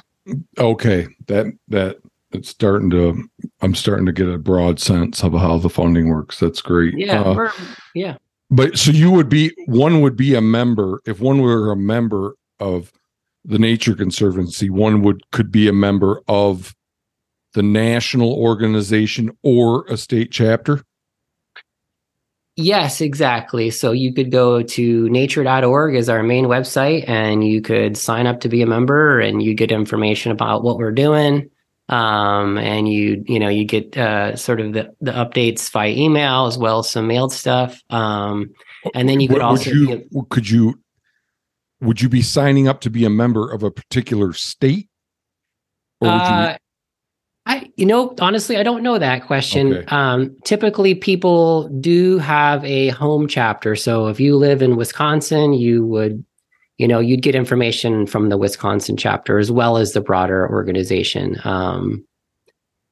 Okay, 0.57 1.07
that 1.27 1.45
that 1.69 1.99
it's 2.31 2.49
starting 2.49 2.89
to. 2.91 3.23
I'm 3.61 3.75
starting 3.75 4.05
to 4.05 4.11
get 4.11 4.27
a 4.27 4.37
broad 4.37 4.79
sense 4.79 5.23
of 5.23 5.33
how 5.33 5.57
the 5.57 5.69
funding 5.69 6.09
works. 6.09 6.39
That's 6.39 6.61
great. 6.61 6.93
Yeah, 6.97 7.21
uh, 7.21 7.51
yeah. 7.95 8.17
But 8.51 8.77
so 8.77 8.91
you 8.91 9.11
would 9.11 9.29
be 9.29 9.51
one 9.65 10.01
would 10.01 10.15
be 10.15 10.35
a 10.35 10.41
member 10.41 11.01
if 11.05 11.19
one 11.19 11.41
were 11.41 11.71
a 11.71 11.75
member 11.75 12.35
of 12.59 12.91
the 13.45 13.59
Nature 13.59 13.95
Conservancy, 13.95 14.69
one 14.69 15.01
would 15.01 15.29
could 15.31 15.51
be 15.51 15.67
a 15.67 15.73
member 15.73 16.21
of 16.27 16.75
the 17.53 17.63
national 17.63 18.33
organization 18.33 19.31
or 19.43 19.85
a 19.87 19.97
state 19.97 20.31
chapter. 20.31 20.83
Yes, 22.55 22.99
exactly. 22.99 23.69
So 23.69 23.93
you 23.93 24.13
could 24.13 24.31
go 24.31 24.61
to 24.61 25.09
nature.org 25.09 25.95
as 25.95 26.09
our 26.09 26.21
main 26.21 26.45
website 26.45 27.07
and 27.07 27.47
you 27.47 27.61
could 27.61 27.95
sign 27.95 28.27
up 28.27 28.41
to 28.41 28.49
be 28.49 28.61
a 28.61 28.67
member 28.67 29.19
and 29.19 29.41
you 29.41 29.53
get 29.53 29.71
information 29.71 30.31
about 30.33 30.61
what 30.61 30.77
we're 30.77 30.91
doing. 30.91 31.49
Um, 31.89 32.59
and 32.59 32.87
you, 32.87 33.23
you 33.27 33.39
know, 33.39 33.49
you 33.49 33.65
get 33.65 33.97
uh, 33.97 34.35
sort 34.35 34.61
of 34.61 34.73
the, 34.73 34.93
the 35.01 35.11
updates 35.11 35.71
via 35.71 35.89
email 35.89 36.45
as 36.45 36.55
well 36.55 36.79
as 36.79 36.89
some 36.89 37.07
mailed 37.07 37.33
stuff. 37.33 37.81
Um, 37.89 38.51
and 38.93 39.09
then 39.09 39.19
you 39.19 39.27
could 39.27 39.37
would, 39.37 39.41
also, 39.41 39.71
you, 39.71 40.07
could 40.29 40.47
you, 40.47 40.79
would 41.81 41.99
you 41.99 42.07
be 42.07 42.21
signing 42.21 42.67
up 42.67 42.81
to 42.81 42.91
be 42.91 43.05
a 43.05 43.09
member 43.09 43.51
of 43.51 43.63
a 43.63 43.71
particular 43.71 44.33
state? 44.33 44.87
Or 45.99 46.09
would 46.09 46.21
uh, 46.21 46.49
you, 46.51 46.57
I, 47.45 47.71
you 47.77 47.87
know, 47.87 48.13
honestly, 48.21 48.57
I 48.57 48.63
don't 48.63 48.83
know 48.83 48.99
that 48.99 49.25
question. 49.25 49.73
Okay. 49.73 49.85
Um, 49.87 50.35
typically, 50.43 50.93
people 50.93 51.69
do 51.79 52.19
have 52.19 52.63
a 52.63 52.89
home 52.89 53.27
chapter. 53.27 53.75
So 53.75 54.05
if 54.07 54.19
you 54.19 54.35
live 54.35 54.61
in 54.61 54.75
Wisconsin, 54.75 55.53
you 55.53 55.83
would, 55.87 56.23
you 56.79 56.87
know, 56.87 56.99
you'd 56.99 57.21
get 57.21 57.35
information 57.35 58.07
from 58.07 58.29
the 58.29 58.37
Wisconsin 58.37 58.95
chapter 58.95 59.37
as 59.37 59.51
well 59.51 59.77
as 59.77 59.91
the 59.91 60.01
broader 60.01 60.49
organization. 60.49 61.35
Um, 61.43 62.05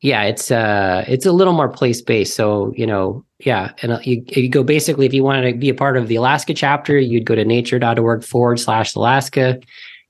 yeah, 0.02 0.24
it's 0.24 0.52
uh, 0.52 1.06
it's 1.08 1.26
a 1.26 1.32
little 1.32 1.54
more 1.54 1.70
place 1.70 2.02
based. 2.02 2.36
So 2.36 2.74
you 2.76 2.86
know, 2.86 3.26
yeah, 3.40 3.72
and 3.82 3.94
uh, 3.94 4.00
you, 4.04 4.24
you 4.28 4.50
go 4.50 4.62
basically 4.62 5.06
if 5.06 5.14
you 5.14 5.24
wanted 5.24 5.52
to 5.52 5.58
be 5.58 5.70
a 5.70 5.74
part 5.74 5.98
of 5.98 6.10
the 6.10 6.18
Alaska 6.18 6.54
chapter, 6.54 7.00
you'd 7.00 7.26
go 7.26 7.34
to 7.34 7.46
nature.org 7.46 8.24
forward 8.24 8.60
slash 8.60 8.94
Alaska, 8.94 9.60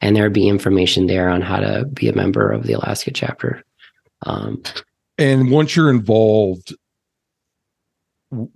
and 0.01 0.15
there'd 0.15 0.34
be 0.34 0.50
information 0.50 1.05
there 1.05 1.29
on 1.29 1.41
how 1.41 1.60
to 1.60 1.86
be 1.86 2.10
a 2.10 2.15
member 2.15 2.51
of 2.51 2.63
the 2.63 2.74
Alaska 2.74 3.12
chapter. 3.12 3.63
Um, 4.25 4.62
and 5.19 5.51
once 5.51 5.75
you're 5.75 5.91
involved, 5.91 6.75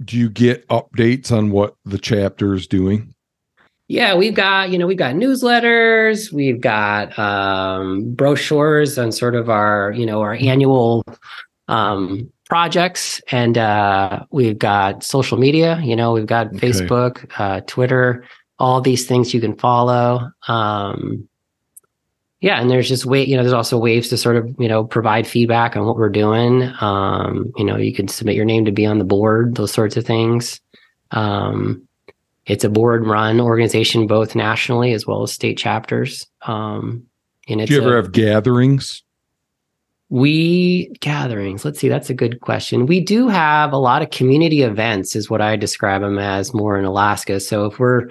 do 0.03 0.17
you 0.17 0.29
get 0.29 0.67
updates 0.67 1.31
on 1.31 1.51
what 1.51 1.75
the 1.85 1.99
chapter 1.99 2.55
is 2.55 2.65
doing? 2.65 3.13
Yeah, 3.91 4.15
we've 4.15 4.33
got, 4.33 4.69
you 4.69 4.77
know, 4.77 4.87
we've 4.87 4.97
got 4.97 5.15
newsletters, 5.15 6.31
we've 6.31 6.61
got 6.61 7.19
um, 7.19 8.13
brochures 8.13 8.97
on 8.97 9.11
sort 9.11 9.35
of 9.35 9.49
our, 9.49 9.91
you 9.91 10.05
know, 10.05 10.21
our 10.21 10.33
annual 10.35 11.03
um, 11.67 12.31
projects, 12.45 13.21
and 13.33 13.57
uh, 13.57 14.23
we've 14.31 14.57
got 14.57 15.03
social 15.03 15.37
media. 15.37 15.77
You 15.83 15.97
know, 15.97 16.13
we've 16.13 16.25
got 16.25 16.47
okay. 16.47 16.69
Facebook, 16.69 17.29
uh, 17.37 17.59
Twitter, 17.67 18.23
all 18.59 18.79
these 18.79 19.05
things 19.05 19.33
you 19.33 19.41
can 19.41 19.57
follow. 19.57 20.31
Um, 20.47 21.27
yeah 22.39 22.59
and 22.59 22.71
there's 22.71 22.87
just 22.87 23.05
way 23.05 23.23
you 23.23 23.35
know 23.35 23.43
there's 23.43 23.53
also 23.53 23.77
ways 23.77 24.07
to 24.07 24.17
sort 24.17 24.35
of 24.35 24.55
you 24.57 24.67
know 24.67 24.83
provide 24.83 25.27
feedback 25.27 25.75
on 25.75 25.85
what 25.85 25.95
we're 25.95 26.09
doing 26.09 26.63
um, 26.79 27.51
you 27.55 27.63
know 27.63 27.77
you 27.77 27.93
can 27.93 28.07
submit 28.07 28.35
your 28.35 28.45
name 28.45 28.65
to 28.65 28.71
be 28.71 28.83
on 28.83 28.97
the 28.97 29.03
board 29.03 29.53
those 29.57 29.71
sorts 29.71 29.95
of 29.95 30.03
things 30.03 30.59
um, 31.11 31.87
it's 32.45 32.63
a 32.63 32.69
board 32.69 33.05
run 33.05 33.39
organization 33.39 34.07
both 34.07 34.35
nationally 34.35 34.93
as 34.93 35.05
well 35.05 35.23
as 35.23 35.31
state 35.31 35.57
chapters 35.57 36.25
um, 36.43 37.05
and 37.47 37.65
do 37.65 37.73
you 37.73 37.81
ever 37.81 37.97
a, 37.97 38.01
have 38.01 38.11
gatherings? 38.11 39.03
We 40.09 40.91
gatherings 40.99 41.63
let's 41.63 41.79
see 41.79 41.89
that's 41.89 42.09
a 42.09 42.13
good 42.13 42.41
question. 42.41 42.85
We 42.85 42.99
do 42.99 43.27
have 43.27 43.71
a 43.71 43.77
lot 43.77 44.01
of 44.01 44.09
community 44.09 44.61
events 44.61 45.15
is 45.15 45.29
what 45.29 45.41
i 45.41 45.55
describe 45.55 46.01
them 46.01 46.19
as 46.19 46.53
more 46.53 46.77
in 46.77 46.85
alaska. 46.85 47.39
So 47.39 47.65
if 47.65 47.79
we're 47.79 48.09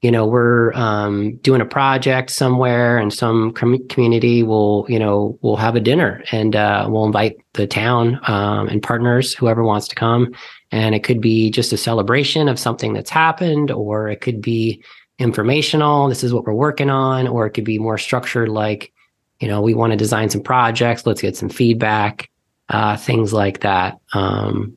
you 0.00 0.10
know 0.10 0.26
we're 0.26 0.72
um, 0.74 1.36
doing 1.36 1.60
a 1.60 1.66
project 1.66 2.30
somewhere 2.30 2.98
and 2.98 3.12
some 3.12 3.52
com- 3.52 3.86
community 3.88 4.42
will 4.42 4.86
you 4.88 4.98
know 4.98 5.38
we'll 5.42 5.56
have 5.56 5.76
a 5.76 5.80
dinner 5.80 6.22
and 6.32 6.56
uh, 6.56 6.86
we'll 6.88 7.06
invite 7.06 7.36
the 7.54 7.66
town 7.66 8.20
um, 8.26 8.68
and 8.68 8.82
partners 8.82 9.34
whoever 9.34 9.64
wants 9.64 9.88
to 9.88 9.94
come 9.94 10.34
and 10.70 10.94
it 10.94 11.04
could 11.04 11.20
be 11.20 11.50
just 11.50 11.72
a 11.72 11.76
celebration 11.76 12.48
of 12.48 12.58
something 12.58 12.92
that's 12.92 13.10
happened 13.10 13.70
or 13.70 14.08
it 14.08 14.20
could 14.20 14.40
be 14.40 14.82
informational 15.18 16.08
this 16.08 16.24
is 16.24 16.32
what 16.32 16.44
we're 16.44 16.52
working 16.52 16.90
on 16.90 17.28
or 17.28 17.46
it 17.46 17.50
could 17.50 17.64
be 17.64 17.78
more 17.78 17.98
structured 17.98 18.48
like 18.48 18.92
you 19.40 19.46
know 19.46 19.60
we 19.60 19.74
want 19.74 19.92
to 19.92 19.96
design 19.96 20.28
some 20.28 20.42
projects 20.42 21.06
let's 21.06 21.22
get 21.22 21.36
some 21.36 21.48
feedback 21.48 22.30
uh, 22.70 22.96
things 22.96 23.32
like 23.32 23.60
that 23.60 23.98
um, 24.14 24.76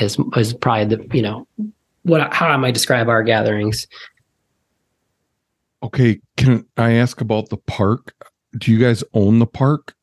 is 0.00 0.18
is 0.36 0.54
probably 0.54 0.96
the 0.96 1.16
you 1.16 1.22
know 1.22 1.46
what 2.02 2.32
how 2.32 2.48
I 2.48 2.56
might 2.56 2.74
describe 2.74 3.08
our 3.08 3.22
gatherings 3.22 3.86
Okay, 5.82 6.20
can 6.36 6.66
I 6.76 6.92
ask 6.92 7.20
about 7.20 7.48
the 7.48 7.58
park? 7.58 8.14
Do 8.58 8.72
you 8.72 8.78
guys 8.78 9.04
own 9.12 9.38
the 9.38 9.46
park? 9.46 9.94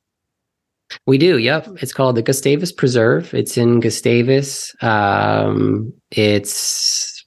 We 1.05 1.17
do. 1.17 1.37
Yep. 1.37 1.69
It's 1.81 1.93
called 1.93 2.15
the 2.15 2.21
Gustavus 2.21 2.71
Preserve. 2.71 3.33
It's 3.33 3.57
in 3.57 3.79
Gustavus. 3.79 4.75
Um, 4.81 5.93
it's 6.11 7.25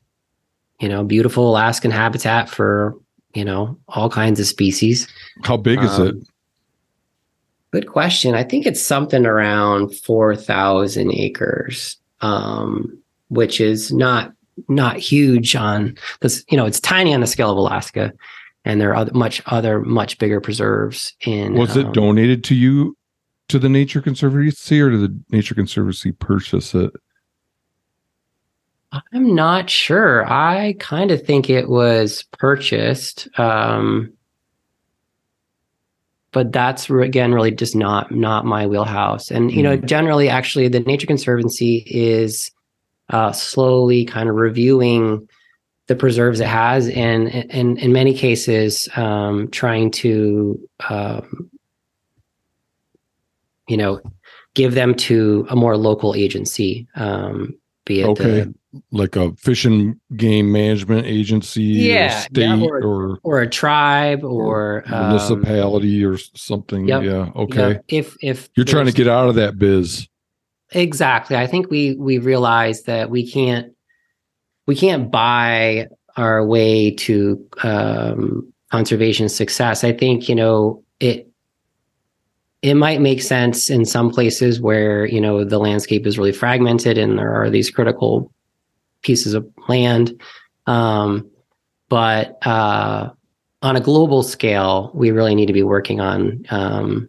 you 0.80 0.88
know 0.88 1.04
beautiful 1.04 1.50
Alaskan 1.50 1.90
habitat 1.90 2.48
for 2.48 2.94
you 3.34 3.44
know 3.44 3.78
all 3.88 4.10
kinds 4.10 4.40
of 4.40 4.46
species. 4.46 5.08
How 5.44 5.56
big 5.56 5.82
is 5.82 5.98
um, 5.98 6.06
it? 6.08 6.14
Good 7.72 7.88
question. 7.88 8.34
I 8.34 8.44
think 8.44 8.66
it's 8.66 8.82
something 8.82 9.26
around 9.26 9.94
four 9.94 10.36
thousand 10.36 11.12
acres, 11.12 11.96
um, 12.20 12.98
which 13.28 13.60
is 13.60 13.92
not 13.92 14.32
not 14.68 14.96
huge 14.96 15.54
on 15.54 15.96
because 16.14 16.44
you 16.48 16.56
know 16.56 16.66
it's 16.66 16.80
tiny 16.80 17.12
on 17.12 17.20
the 17.20 17.26
scale 17.26 17.50
of 17.50 17.58
Alaska 17.58 18.12
and 18.66 18.80
there 18.80 18.90
are 18.90 18.96
other, 18.96 19.12
much 19.14 19.40
other 19.46 19.80
much 19.80 20.18
bigger 20.18 20.40
preserves 20.40 21.14
in. 21.20 21.54
Was 21.54 21.76
um, 21.76 21.86
it 21.86 21.92
donated 21.92 22.44
to 22.44 22.54
you 22.54 22.96
to 23.48 23.58
the 23.58 23.68
Nature 23.68 24.00
Conservancy, 24.00 24.80
or 24.80 24.90
to 24.90 24.98
the 24.98 25.20
Nature 25.30 25.54
Conservancy 25.54 26.12
purchase 26.12 26.74
it? 26.74 26.92
I'm 29.12 29.34
not 29.34 29.68
sure. 29.68 30.24
I 30.30 30.74
kind 30.78 31.10
of 31.10 31.24
think 31.24 31.50
it 31.50 31.68
was 31.68 32.24
purchased. 32.32 33.28
Um, 33.38 34.12
but 36.32 36.52
that's 36.52 36.90
again 36.90 37.32
really 37.32 37.50
just 37.50 37.74
not 37.74 38.10
not 38.10 38.44
my 38.44 38.66
wheelhouse. 38.66 39.30
And 39.30 39.50
you 39.50 39.62
know, 39.62 39.76
hmm. 39.76 39.86
generally, 39.86 40.28
actually, 40.28 40.68
the 40.68 40.80
Nature 40.80 41.06
Conservancy 41.06 41.82
is 41.86 42.50
uh, 43.10 43.32
slowly 43.32 44.04
kind 44.04 44.28
of 44.28 44.34
reviewing 44.34 45.28
the 45.86 45.94
preserves 45.96 46.40
it 46.40 46.46
has, 46.48 46.88
and, 46.88 47.28
and 47.28 47.78
in 47.78 47.92
many 47.92 48.12
cases, 48.12 48.88
um, 48.96 49.48
trying 49.50 49.90
to, 49.92 50.60
um, 50.90 51.48
you 53.68 53.76
know, 53.76 54.00
give 54.54 54.74
them 54.74 54.94
to 54.94 55.46
a 55.50 55.56
more 55.56 55.76
local 55.76 56.14
agency, 56.14 56.88
um, 56.94 57.54
be 57.84 58.00
it 58.00 58.06
okay. 58.06 58.46
like 58.90 59.14
a 59.16 59.32
fish 59.36 59.64
and 59.64 59.96
game 60.16 60.50
management 60.50 61.06
agency, 61.06 61.62
yeah, 61.62 62.20
state, 62.20 62.42
yeah, 62.42 62.60
or, 62.60 62.82
or, 62.82 63.18
or 63.22 63.40
a 63.40 63.48
tribe, 63.48 64.24
or, 64.24 64.78
or 64.78 64.84
municipality, 64.88 66.04
um, 66.04 66.12
or 66.12 66.16
something. 66.18 66.88
Yep, 66.88 67.02
yeah, 67.04 67.30
okay. 67.36 67.68
Yep. 67.68 67.84
If 67.88 68.16
if 68.20 68.48
you're 68.56 68.66
trying 68.66 68.86
to 68.86 68.92
get 68.92 69.08
out 69.08 69.28
of 69.28 69.36
that 69.36 69.58
biz, 69.58 70.08
exactly. 70.72 71.36
I 71.36 71.46
think 71.46 71.70
we 71.70 71.94
we 71.94 72.18
realize 72.18 72.82
that 72.84 73.08
we 73.08 73.30
can't 73.30 73.72
we 74.66 74.74
can't 74.74 75.10
buy 75.10 75.86
our 76.16 76.44
way 76.44 76.90
to 76.90 77.46
um, 77.62 78.52
conservation 78.72 79.28
success. 79.28 79.84
I 79.84 79.92
think 79.92 80.28
you 80.28 80.34
know 80.34 80.82
it. 80.98 81.30
It 82.62 82.74
might 82.74 83.00
make 83.00 83.22
sense 83.22 83.70
in 83.70 83.84
some 83.84 84.10
places 84.10 84.60
where 84.60 85.06
you 85.06 85.20
know 85.20 85.44
the 85.44 85.58
landscape 85.58 86.06
is 86.06 86.18
really 86.18 86.32
fragmented 86.32 86.98
and 86.98 87.18
there 87.18 87.34
are 87.34 87.50
these 87.50 87.70
critical 87.70 88.32
pieces 89.02 89.34
of 89.34 89.46
land, 89.68 90.20
um, 90.66 91.30
but 91.88 92.38
uh, 92.46 93.10
on 93.62 93.76
a 93.76 93.80
global 93.80 94.22
scale, 94.22 94.90
we 94.94 95.10
really 95.10 95.34
need 95.34 95.46
to 95.46 95.52
be 95.52 95.62
working 95.62 96.00
on 96.00 96.44
um, 96.50 97.08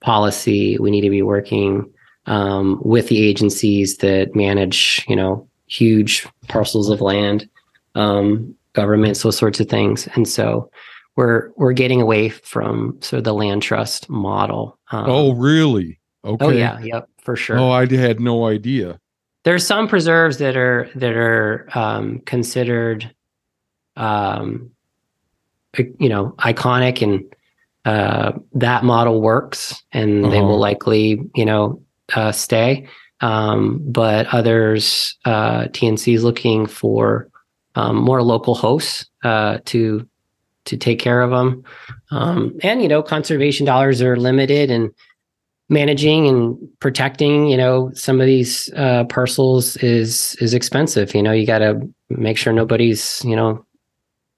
policy. 0.00 0.78
We 0.78 0.90
need 0.90 1.02
to 1.02 1.10
be 1.10 1.22
working 1.22 1.90
um, 2.26 2.80
with 2.84 3.08
the 3.08 3.24
agencies 3.24 3.98
that 3.98 4.34
manage, 4.34 5.04
you 5.08 5.16
know, 5.16 5.48
huge 5.66 6.26
parcels 6.48 6.88
of 6.88 7.00
land, 7.00 7.48
um, 7.94 8.54
governments, 8.72 9.22
those 9.22 9.36
sorts 9.36 9.60
of 9.60 9.68
things. 9.68 10.08
And 10.14 10.28
so 10.28 10.70
we're 11.16 11.50
we're 11.56 11.72
getting 11.72 12.00
away 12.00 12.28
from 12.28 12.98
sort 13.00 13.18
of 13.18 13.24
the 13.24 13.34
land 13.34 13.62
trust 13.62 14.08
model. 14.08 14.78
Um, 14.92 15.06
oh, 15.08 15.32
really? 15.32 15.98
Okay. 16.24 16.44
Oh, 16.44 16.50
yeah. 16.50 16.78
Yep. 16.80 17.08
For 17.22 17.36
sure. 17.36 17.58
Oh, 17.58 17.70
I 17.70 17.86
had 17.86 18.20
no 18.20 18.46
idea. 18.46 19.00
There's 19.44 19.66
some 19.66 19.88
preserves 19.88 20.38
that 20.38 20.56
are 20.56 20.88
that 20.94 21.12
are 21.12 21.68
um, 21.74 22.20
considered, 22.20 23.12
um, 23.96 24.70
you 25.76 26.08
know, 26.08 26.34
iconic 26.38 27.02
and 27.02 27.24
uh, 27.84 28.32
that 28.52 28.84
model 28.84 29.20
works, 29.20 29.82
and 29.92 30.24
uh-huh. 30.24 30.30
they 30.30 30.40
will 30.40 30.50
uh-huh. 30.50 30.58
likely, 30.58 31.20
you 31.34 31.44
know, 31.44 31.80
uh, 32.14 32.32
stay. 32.32 32.88
Um, 33.20 33.80
but 33.84 34.26
others, 34.26 35.16
uh, 35.24 35.64
TNC 35.68 36.14
is 36.14 36.24
looking 36.24 36.66
for 36.66 37.28
um, 37.74 37.96
more 37.96 38.22
local 38.22 38.54
hosts 38.54 39.06
uh, 39.24 39.58
to 39.66 40.06
to 40.66 40.76
take 40.76 40.98
care 40.98 41.22
of 41.22 41.30
them. 41.30 41.64
Um, 42.10 42.56
and 42.62 42.82
you 42.82 42.88
know, 42.88 43.02
conservation 43.02 43.66
dollars 43.66 44.02
are 44.02 44.16
limited, 44.16 44.70
and 44.70 44.90
managing 45.68 46.28
and 46.28 46.56
protecting, 46.80 47.46
you 47.48 47.56
know, 47.56 47.90
some 47.94 48.20
of 48.20 48.26
these 48.26 48.72
uh, 48.76 49.04
parcels 49.04 49.76
is 49.78 50.36
is 50.40 50.54
expensive. 50.54 51.14
You 51.14 51.22
know, 51.22 51.32
you 51.32 51.46
got 51.46 51.58
to 51.58 51.80
make 52.08 52.38
sure 52.38 52.52
nobody's, 52.52 53.22
you 53.24 53.34
know, 53.34 53.64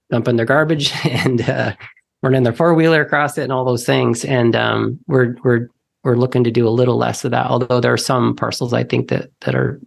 dumping 0.09 0.37
their 0.37 0.45
garbage 0.45 0.91
and 1.05 1.47
uh, 1.47 1.75
running 2.23 2.43
their 2.43 2.53
four 2.53 2.73
wheeler 2.73 3.01
across 3.01 3.37
it 3.37 3.43
and 3.43 3.51
all 3.51 3.65
those 3.65 3.85
things. 3.85 4.25
And 4.25 4.55
um, 4.55 4.99
we're 5.07 5.35
we're 5.43 5.67
we're 6.03 6.15
looking 6.15 6.43
to 6.45 6.51
do 6.51 6.67
a 6.67 6.69
little 6.69 6.97
less 6.97 7.25
of 7.25 7.31
that. 7.31 7.47
Although 7.47 7.79
there 7.79 7.93
are 7.93 7.97
some 7.97 8.35
parcels 8.35 8.73
I 8.73 8.83
think 8.83 9.09
that 9.09 9.29
that 9.41 9.55
are 9.55 9.79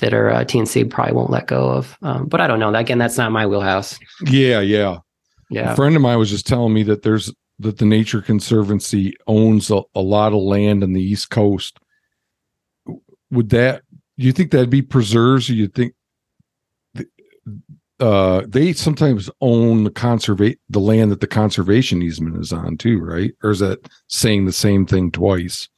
that 0.00 0.14
are 0.14 0.30
uh, 0.30 0.44
TNC 0.44 0.90
probably 0.90 1.14
won't 1.14 1.30
let 1.30 1.46
go 1.46 1.70
of. 1.70 1.96
Um, 2.02 2.26
but 2.26 2.40
I 2.40 2.46
don't 2.46 2.60
know. 2.60 2.72
Again, 2.74 2.98
that's 2.98 3.18
not 3.18 3.32
my 3.32 3.46
wheelhouse. 3.46 3.98
Yeah, 4.26 4.60
yeah, 4.60 4.98
yeah. 5.50 5.72
A 5.72 5.76
friend 5.76 5.96
of 5.96 6.02
mine 6.02 6.18
was 6.18 6.30
just 6.30 6.46
telling 6.46 6.72
me 6.72 6.82
that 6.84 7.02
there's 7.02 7.32
that 7.58 7.78
the 7.78 7.84
Nature 7.84 8.22
Conservancy 8.22 9.12
owns 9.26 9.70
a, 9.70 9.82
a 9.94 10.00
lot 10.00 10.32
of 10.32 10.40
land 10.40 10.82
on 10.82 10.92
the 10.92 11.02
East 11.02 11.30
Coast. 11.30 11.78
Would 13.30 13.50
that 13.50 13.82
you 14.16 14.32
think 14.32 14.50
that'd 14.50 14.70
be 14.70 14.82
preserves? 14.82 15.50
Or 15.50 15.54
you 15.54 15.68
think 15.68 15.94
uh, 18.00 18.42
they 18.48 18.72
sometimes 18.72 19.28
own 19.40 19.84
the 19.84 19.90
conservate 19.90 20.58
the 20.70 20.80
land 20.80 21.12
that 21.12 21.20
the 21.20 21.26
conservation 21.26 22.02
easement 22.02 22.38
is 22.38 22.52
on 22.52 22.78
too, 22.78 22.98
right? 22.98 23.32
Or 23.42 23.50
is 23.50 23.58
that 23.58 23.90
saying 24.08 24.46
the 24.46 24.52
same 24.52 24.86
thing 24.86 25.10
twice? 25.10 25.68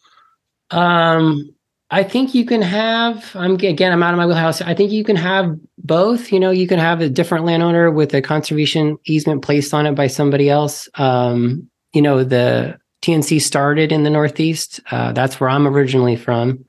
Um, 0.71 1.53
I 1.93 2.03
think 2.03 2.35
you 2.35 2.47
can 2.47 2.63
have. 2.63 3.37
I'm 3.37 3.55
again. 3.57 3.93
I'm 3.93 4.03
out 4.03 4.15
of 4.15 4.19
my 4.19 4.27
wheelhouse. 4.27 4.63
I 4.63 4.75
think 4.75 4.91
you 4.93 5.05
can 5.05 5.17
have 5.17 5.55
both. 5.77 6.33
You 6.33 6.41
know, 6.41 6.51
you 6.51 6.67
can 6.67 6.79
have 6.79 7.03
a 7.03 7.11
different 7.11 7.45
landowner 7.45 7.91
with 7.91 8.15
a 8.15 8.23
conservation 8.23 8.97
easement 9.05 9.43
placed 9.43 9.75
on 9.75 9.85
it 9.85 9.95
by 9.95 10.07
somebody 10.07 10.49
else. 10.49 10.89
Um, 10.95 11.69
you 11.93 12.01
know, 12.01 12.25
the 12.25 12.79
TNC 13.03 13.43
started 13.43 13.93
in 13.93 14.05
the 14.05 14.11
Northeast. 14.11 14.81
Uh, 14.91 15.13
that's 15.13 15.39
where 15.39 15.51
I'm 15.51 15.67
originally 15.67 16.17
from. 16.17 16.65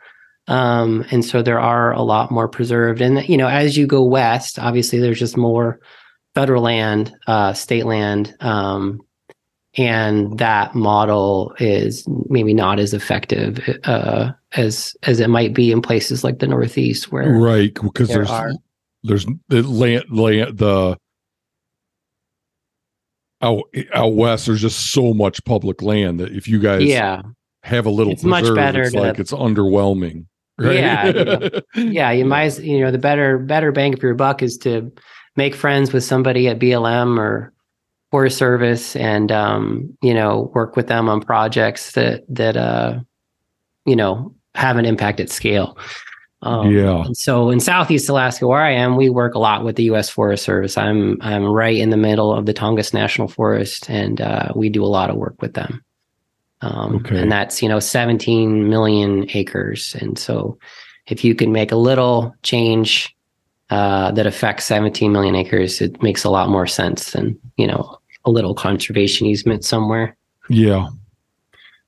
Um, 0.47 1.05
and 1.09 1.23
so 1.23 1.41
there 1.41 1.59
are 1.59 1.93
a 1.93 2.01
lot 2.01 2.29
more 2.29 2.49
preserved. 2.49 2.99
And, 2.99 3.27
you 3.29 3.37
know, 3.37 3.47
as 3.47 3.77
you 3.77 3.87
go 3.87 4.03
west, 4.03 4.59
obviously 4.59 4.99
there's 4.99 5.19
just 5.19 5.37
more 5.37 5.79
federal 6.35 6.63
land, 6.63 7.15
uh, 7.27 7.53
state 7.53 7.85
land. 7.85 8.35
Um, 8.41 8.99
and 9.75 10.37
that 10.39 10.75
model 10.75 11.55
is 11.59 12.05
maybe 12.29 12.53
not 12.53 12.79
as 12.79 12.93
effective 12.93 13.59
uh, 13.85 14.31
as 14.55 14.95
as 15.03 15.19
it 15.19 15.29
might 15.29 15.53
be 15.53 15.71
in 15.71 15.81
places 15.81 16.23
like 16.23 16.39
the 16.39 16.47
Northeast, 16.47 17.11
where 17.11 17.31
right 17.33 17.73
because 17.73 18.07
there 18.07 18.17
there's 18.17 18.29
are, 18.29 18.51
there's 19.03 19.25
the 19.49 19.63
land, 19.63 20.05
land 20.09 20.57
the 20.57 20.97
out 23.41 23.63
out 23.93 24.15
west. 24.15 24.45
There's 24.45 24.61
just 24.61 24.91
so 24.91 25.13
much 25.13 25.43
public 25.45 25.81
land 25.81 26.19
that 26.19 26.31
if 26.31 26.47
you 26.47 26.59
guys 26.59 26.83
yeah 26.83 27.21
have 27.63 27.85
a 27.85 27.89
little, 27.89 28.13
it's 28.13 28.23
much 28.23 28.53
better. 28.55 28.83
It's 28.83 28.93
to, 28.93 28.99
like 28.99 29.19
it's 29.19 29.31
underwhelming. 29.31 30.25
Right? 30.59 30.75
Yeah, 30.75 31.05
you 31.07 31.25
know, 31.25 31.49
yeah. 31.75 32.11
You 32.11 32.25
might, 32.25 32.59
you 32.59 32.79
know, 32.79 32.91
the 32.91 32.97
better 32.97 33.39
better 33.39 33.71
bang 33.71 33.95
for 33.97 34.05
your 34.07 34.15
buck 34.15 34.43
is 34.43 34.57
to 34.59 34.91
make 35.35 35.55
friends 35.55 35.91
with 35.91 36.03
somebody 36.03 36.47
at 36.47 36.59
BLM 36.59 37.17
or 37.17 37.53
Forest 38.11 38.37
Service, 38.37 38.95
and 38.95 39.31
um, 39.31 39.97
you 40.01 40.13
know, 40.13 40.51
work 40.53 40.75
with 40.75 40.87
them 40.87 41.09
on 41.09 41.21
projects 41.21 41.93
that 41.93 42.23
that 42.29 42.55
uh, 42.55 42.99
you 43.85 43.95
know 43.95 44.35
have 44.55 44.77
an 44.77 44.85
impact 44.85 45.19
at 45.19 45.29
scale. 45.29 45.77
Um, 46.41 46.71
yeah. 46.71 47.05
So 47.13 47.49
in 47.49 47.59
Southeast 47.61 48.09
Alaska, 48.09 48.45
where 48.47 48.61
I 48.61 48.71
am, 48.71 48.97
we 48.97 49.09
work 49.09 49.33
a 49.33 49.39
lot 49.39 49.63
with 49.63 49.77
the 49.77 49.83
U.S. 49.83 50.09
Forest 50.09 50.43
Service. 50.43 50.77
I'm 50.77 51.17
I'm 51.21 51.45
right 51.45 51.77
in 51.77 51.89
the 51.89 51.97
middle 51.97 52.33
of 52.33 52.45
the 52.45 52.53
Tongass 52.53 52.93
National 52.93 53.29
Forest, 53.29 53.89
and 53.89 54.19
uh, 54.19 54.51
we 54.55 54.69
do 54.69 54.83
a 54.83 54.87
lot 54.87 55.09
of 55.09 55.15
work 55.15 55.41
with 55.41 55.53
them. 55.53 55.83
Um, 56.63 56.95
okay. 56.97 57.21
And 57.21 57.31
that's, 57.31 57.61
you 57.61 57.67
know, 57.67 57.79
17 57.79 58.69
million 58.69 59.25
acres. 59.33 59.95
And 59.99 60.17
so 60.17 60.57
if 61.07 61.23
you 61.23 61.35
can 61.35 61.51
make 61.51 61.73
a 61.73 61.75
little 61.75 62.33
change 62.41 63.13
uh, 63.69 64.11
that 64.11 64.25
affects 64.25 64.63
17 64.65 65.11
million 65.11 65.35
acres, 65.35 65.81
it 65.81 66.01
makes 66.01 66.23
a 66.23 66.29
lot 66.29 66.47
more 66.47 66.65
sense 66.65 67.11
than, 67.11 67.37
you 67.57 67.67
know, 67.67 67.97
a 68.23 68.31
little 68.31 68.55
conservation 68.55 69.27
easement 69.27 69.65
somewhere. 69.65 70.15
Yeah. 70.49 70.87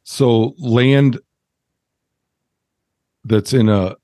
So 0.03 0.53
land 0.59 1.19
that's 3.25 3.53
in 3.53 3.69
a 3.69 3.95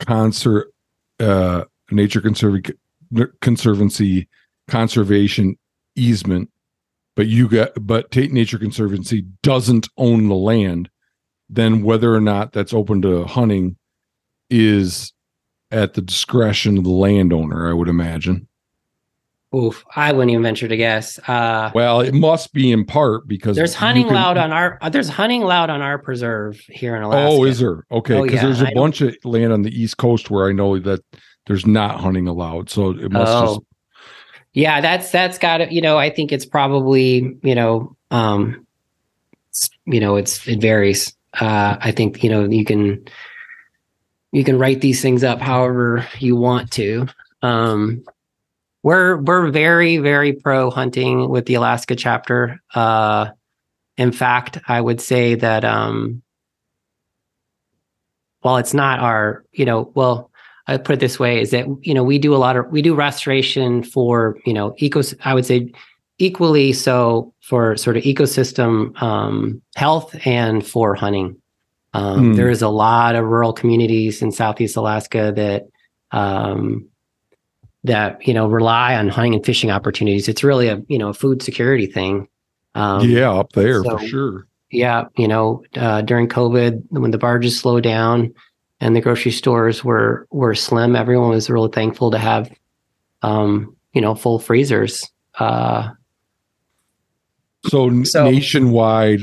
concert, 0.00 0.72
uh, 1.20 1.64
nature 1.90 2.20
conserv- 2.20 2.74
conservancy 3.40 4.28
conservation 4.68 5.56
easement 5.94 6.48
but 7.14 7.26
you 7.26 7.48
get 7.48 7.72
but 7.80 8.10
Tate 8.10 8.32
Nature 8.32 8.58
Conservancy 8.58 9.24
doesn't 9.42 9.88
own 9.96 10.28
the 10.28 10.34
land, 10.34 10.88
then 11.48 11.82
whether 11.82 12.14
or 12.14 12.20
not 12.20 12.52
that's 12.52 12.72
open 12.72 13.02
to 13.02 13.24
hunting 13.24 13.76
is 14.48 15.12
at 15.70 15.94
the 15.94 16.02
discretion 16.02 16.78
of 16.78 16.84
the 16.84 16.90
landowner, 16.90 17.68
I 17.68 17.74
would 17.74 17.88
imagine. 17.88 18.48
Oof, 19.54 19.84
I 19.94 20.12
wouldn't 20.12 20.30
even 20.30 20.42
venture 20.42 20.66
to 20.66 20.76
guess. 20.76 21.18
Uh, 21.28 21.70
well, 21.74 22.00
it 22.00 22.14
must 22.14 22.54
be 22.54 22.72
in 22.72 22.86
part 22.86 23.28
because 23.28 23.54
there's 23.54 23.74
hunting 23.74 24.06
can, 24.06 24.14
loud 24.14 24.38
on 24.38 24.50
our 24.50 24.78
uh, 24.80 24.88
there's 24.88 25.10
hunting 25.10 25.42
loud 25.42 25.68
on 25.68 25.82
our 25.82 25.98
preserve 25.98 26.58
here 26.68 26.96
in 26.96 27.02
Alaska. 27.02 27.28
Oh, 27.28 27.44
is 27.44 27.58
there? 27.58 27.84
Okay, 27.90 28.22
because 28.22 28.30
oh, 28.30 28.34
yeah, 28.34 28.42
there's 28.42 28.62
a 28.62 28.68
I 28.68 28.74
bunch 28.74 29.02
of 29.02 29.14
land 29.24 29.52
on 29.52 29.60
the 29.60 29.70
east 29.70 29.98
coast 29.98 30.30
where 30.30 30.48
I 30.48 30.52
know 30.52 30.78
that 30.78 31.04
there's 31.46 31.66
not 31.66 32.00
hunting 32.00 32.28
allowed, 32.28 32.70
so 32.70 32.90
it 32.90 33.12
must 33.12 33.32
oh. 33.32 33.46
just 33.46 33.60
yeah, 34.54 34.80
that's 34.80 35.10
that's 35.10 35.38
got 35.38 35.58
to, 35.58 35.72
you 35.72 35.80
know, 35.80 35.98
I 35.98 36.10
think 36.10 36.32
it's 36.32 36.44
probably, 36.44 37.36
you 37.42 37.54
know, 37.54 37.96
um 38.10 38.66
you 39.86 40.00
know, 40.00 40.16
it's 40.16 40.46
it 40.46 40.60
varies. 40.60 41.14
Uh 41.34 41.76
I 41.80 41.90
think, 41.92 42.22
you 42.22 42.30
know, 42.30 42.44
you 42.44 42.64
can 42.64 43.04
you 44.30 44.44
can 44.44 44.58
write 44.58 44.80
these 44.80 45.00
things 45.00 45.24
up 45.24 45.40
however 45.40 46.06
you 46.18 46.36
want 46.36 46.70
to. 46.72 47.06
Um 47.40 48.04
we're 48.82 49.16
we're 49.18 49.50
very 49.50 49.98
very 49.98 50.32
pro 50.32 50.70
hunting 50.70 51.28
with 51.28 51.46
the 51.46 51.54
Alaska 51.54 51.96
chapter. 51.96 52.60
Uh 52.74 53.28
in 53.96 54.10
fact, 54.12 54.58
I 54.66 54.80
would 54.80 55.00
say 55.00 55.34
that 55.36 55.64
um 55.64 56.22
while 58.40 58.56
it's 58.56 58.74
not 58.74 58.98
our, 58.98 59.44
you 59.52 59.64
know, 59.64 59.92
well, 59.94 60.30
I 60.66 60.76
put 60.76 60.94
it 60.94 61.00
this 61.00 61.18
way 61.18 61.40
is 61.40 61.50
that 61.50 61.66
you 61.82 61.94
know 61.94 62.04
we 62.04 62.18
do 62.18 62.34
a 62.34 62.38
lot 62.38 62.56
of 62.56 62.66
we 62.70 62.82
do 62.82 62.94
restoration 62.94 63.82
for 63.82 64.38
you 64.46 64.52
know 64.52 64.72
ecos 64.80 65.14
I 65.24 65.34
would 65.34 65.46
say 65.46 65.72
equally 66.18 66.72
so 66.72 67.34
for 67.40 67.76
sort 67.76 67.96
of 67.96 68.04
ecosystem 68.04 69.00
um, 69.02 69.60
health 69.74 70.14
and 70.24 70.64
for 70.64 70.94
hunting. 70.94 71.36
Um, 71.94 72.32
mm. 72.32 72.36
There 72.36 72.48
is 72.48 72.62
a 72.62 72.68
lot 72.68 73.16
of 73.16 73.24
rural 73.24 73.52
communities 73.52 74.22
in 74.22 74.30
Southeast 74.32 74.76
Alaska 74.76 75.32
that 75.34 75.68
um, 76.12 76.88
that 77.84 78.26
you 78.26 78.34
know 78.34 78.46
rely 78.46 78.94
on 78.94 79.08
hunting 79.08 79.34
and 79.34 79.44
fishing 79.44 79.70
opportunities. 79.70 80.28
It's 80.28 80.44
really 80.44 80.68
a 80.68 80.82
you 80.88 80.98
know 80.98 81.08
a 81.08 81.14
food 81.14 81.42
security 81.42 81.86
thing. 81.86 82.28
Um, 82.74 83.08
yeah, 83.08 83.30
up 83.32 83.52
there 83.52 83.82
so, 83.82 83.98
for 83.98 84.06
sure. 84.06 84.46
Yeah, 84.70 85.04
you 85.16 85.28
know 85.28 85.64
uh, 85.76 86.02
during 86.02 86.28
COVID 86.28 86.84
when 86.90 87.10
the 87.10 87.18
barges 87.18 87.58
slow 87.58 87.80
down 87.80 88.32
and 88.82 88.96
the 88.96 89.00
grocery 89.00 89.30
stores 89.30 89.84
were 89.84 90.26
were 90.30 90.54
slim. 90.54 90.96
Everyone 90.96 91.30
was 91.30 91.48
really 91.48 91.70
thankful 91.70 92.10
to 92.10 92.18
have, 92.18 92.50
um, 93.22 93.76
you 93.92 94.00
know, 94.00 94.14
full 94.16 94.40
freezers. 94.40 95.08
Uh, 95.38 95.90
so, 97.68 98.02
so 98.02 98.28
nationwide, 98.28 99.20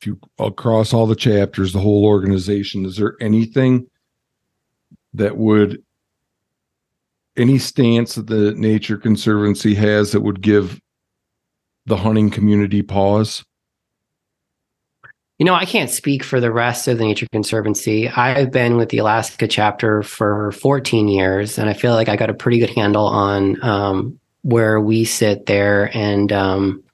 if 0.00 0.06
you 0.06 0.18
across 0.38 0.92
all 0.92 1.06
the 1.06 1.14
chapters, 1.14 1.72
the 1.72 1.78
whole 1.78 2.04
organization, 2.04 2.84
is 2.84 2.96
there 2.96 3.16
anything 3.20 3.86
that 5.14 5.36
would 5.36 5.80
any 7.36 7.58
stance 7.58 8.14
that 8.14 8.26
the 8.26 8.52
Nature 8.52 8.96
Conservancy 8.96 9.74
has 9.74 10.12
that 10.12 10.20
would 10.20 10.40
give 10.40 10.80
the 11.86 11.96
hunting 11.96 12.30
community 12.30 12.82
pause? 12.82 13.44
You 15.38 15.46
know, 15.46 15.54
I 15.54 15.64
can't 15.64 15.90
speak 15.90 16.22
for 16.22 16.38
the 16.38 16.52
rest 16.52 16.86
of 16.86 16.98
the 16.98 17.04
Nature 17.04 17.26
Conservancy. 17.32 18.08
I've 18.08 18.52
been 18.52 18.76
with 18.76 18.90
the 18.90 18.98
Alaska 18.98 19.48
chapter 19.48 20.02
for 20.02 20.52
14 20.52 21.08
years, 21.08 21.58
and 21.58 21.68
I 21.68 21.72
feel 21.72 21.94
like 21.94 22.08
I 22.08 22.16
got 22.16 22.30
a 22.30 22.34
pretty 22.34 22.58
good 22.58 22.70
handle 22.70 23.06
on 23.06 23.62
um, 23.64 24.20
where 24.42 24.80
we 24.80 25.04
sit 25.04 25.46
there. 25.46 25.90
And 25.96 26.30
um, 26.32 26.84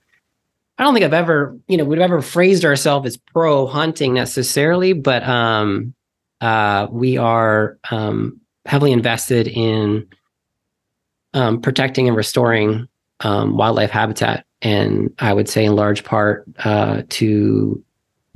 I 0.78 0.84
don't 0.84 0.94
think 0.94 1.04
I've 1.04 1.12
ever, 1.12 1.58
you 1.66 1.76
know, 1.76 1.84
we've 1.84 2.00
ever 2.00 2.22
phrased 2.22 2.64
ourselves 2.64 3.06
as 3.08 3.16
pro 3.16 3.66
hunting 3.66 4.14
necessarily, 4.14 4.94
but 4.94 5.24
um, 5.24 5.92
uh, 6.40 6.86
we 6.90 7.18
are 7.18 7.76
um, 7.90 8.40
heavily 8.64 8.92
invested 8.92 9.48
in 9.48 10.06
um, 11.38 11.60
protecting 11.60 12.08
and 12.08 12.16
restoring 12.16 12.88
um, 13.20 13.56
wildlife 13.56 13.90
habitat. 13.90 14.44
And 14.60 15.14
I 15.20 15.32
would 15.32 15.48
say, 15.48 15.64
in 15.64 15.76
large 15.76 16.02
part, 16.02 16.44
uh, 16.64 17.02
to 17.10 17.82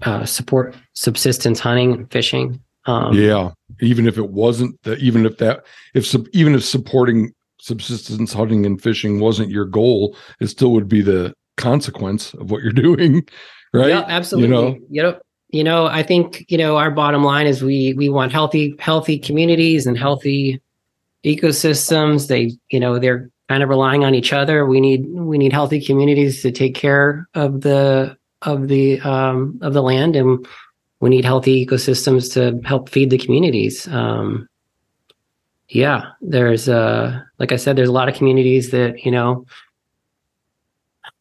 uh, 0.02 0.24
support 0.24 0.76
subsistence 0.92 1.58
hunting 1.58 1.92
and 1.92 2.10
fishing. 2.12 2.60
Um, 2.86 3.14
yeah, 3.14 3.50
even 3.80 4.06
if 4.06 4.16
it 4.18 4.30
wasn't 4.30 4.80
that, 4.84 5.00
even 5.00 5.26
if 5.26 5.38
that, 5.38 5.64
if 5.94 6.14
even 6.32 6.54
if 6.54 6.64
supporting 6.64 7.32
subsistence 7.60 8.32
hunting 8.32 8.64
and 8.64 8.80
fishing 8.80 9.18
wasn't 9.18 9.50
your 9.50 9.64
goal, 9.64 10.16
it 10.40 10.46
still 10.46 10.70
would 10.72 10.88
be 10.88 11.02
the 11.02 11.34
consequence 11.56 12.34
of 12.34 12.50
what 12.52 12.62
you're 12.62 12.72
doing, 12.72 13.26
right? 13.72 13.88
Yeah, 13.88 14.04
absolutely. 14.06 14.48
You 14.48 14.54
know, 14.54 14.78
you 14.90 15.02
know, 15.02 15.20
you 15.50 15.64
know, 15.64 15.86
I 15.86 16.04
think 16.04 16.44
you 16.48 16.58
know 16.58 16.76
our 16.76 16.90
bottom 16.90 17.24
line 17.24 17.48
is 17.48 17.64
we 17.64 17.94
we 17.94 18.08
want 18.08 18.30
healthy 18.30 18.76
healthy 18.78 19.18
communities 19.18 19.88
and 19.88 19.98
healthy 19.98 20.60
ecosystems. 21.24 22.28
They 22.28 22.52
you 22.70 22.80
know 22.80 22.98
they're 22.98 23.30
kind 23.48 23.62
of 23.62 23.68
relying 23.68 24.04
on 24.04 24.14
each 24.14 24.32
other. 24.32 24.66
We 24.66 24.80
need 24.80 25.06
we 25.08 25.38
need 25.38 25.52
healthy 25.52 25.84
communities 25.84 26.42
to 26.42 26.52
take 26.52 26.74
care 26.74 27.28
of 27.34 27.60
the 27.60 28.16
of 28.42 28.68
the 28.68 29.00
um, 29.00 29.58
of 29.62 29.72
the 29.72 29.82
land, 29.82 30.16
and 30.16 30.46
we 31.00 31.10
need 31.10 31.24
healthy 31.24 31.64
ecosystems 31.66 32.32
to 32.34 32.66
help 32.66 32.88
feed 32.88 33.10
the 33.10 33.18
communities. 33.18 33.86
Um, 33.88 34.48
yeah, 35.68 36.12
there's 36.20 36.68
uh, 36.68 37.20
like 37.38 37.52
I 37.52 37.56
said, 37.56 37.76
there's 37.76 37.88
a 37.88 37.92
lot 37.92 38.08
of 38.08 38.14
communities 38.14 38.70
that 38.70 39.04
you 39.04 39.10
know 39.10 39.46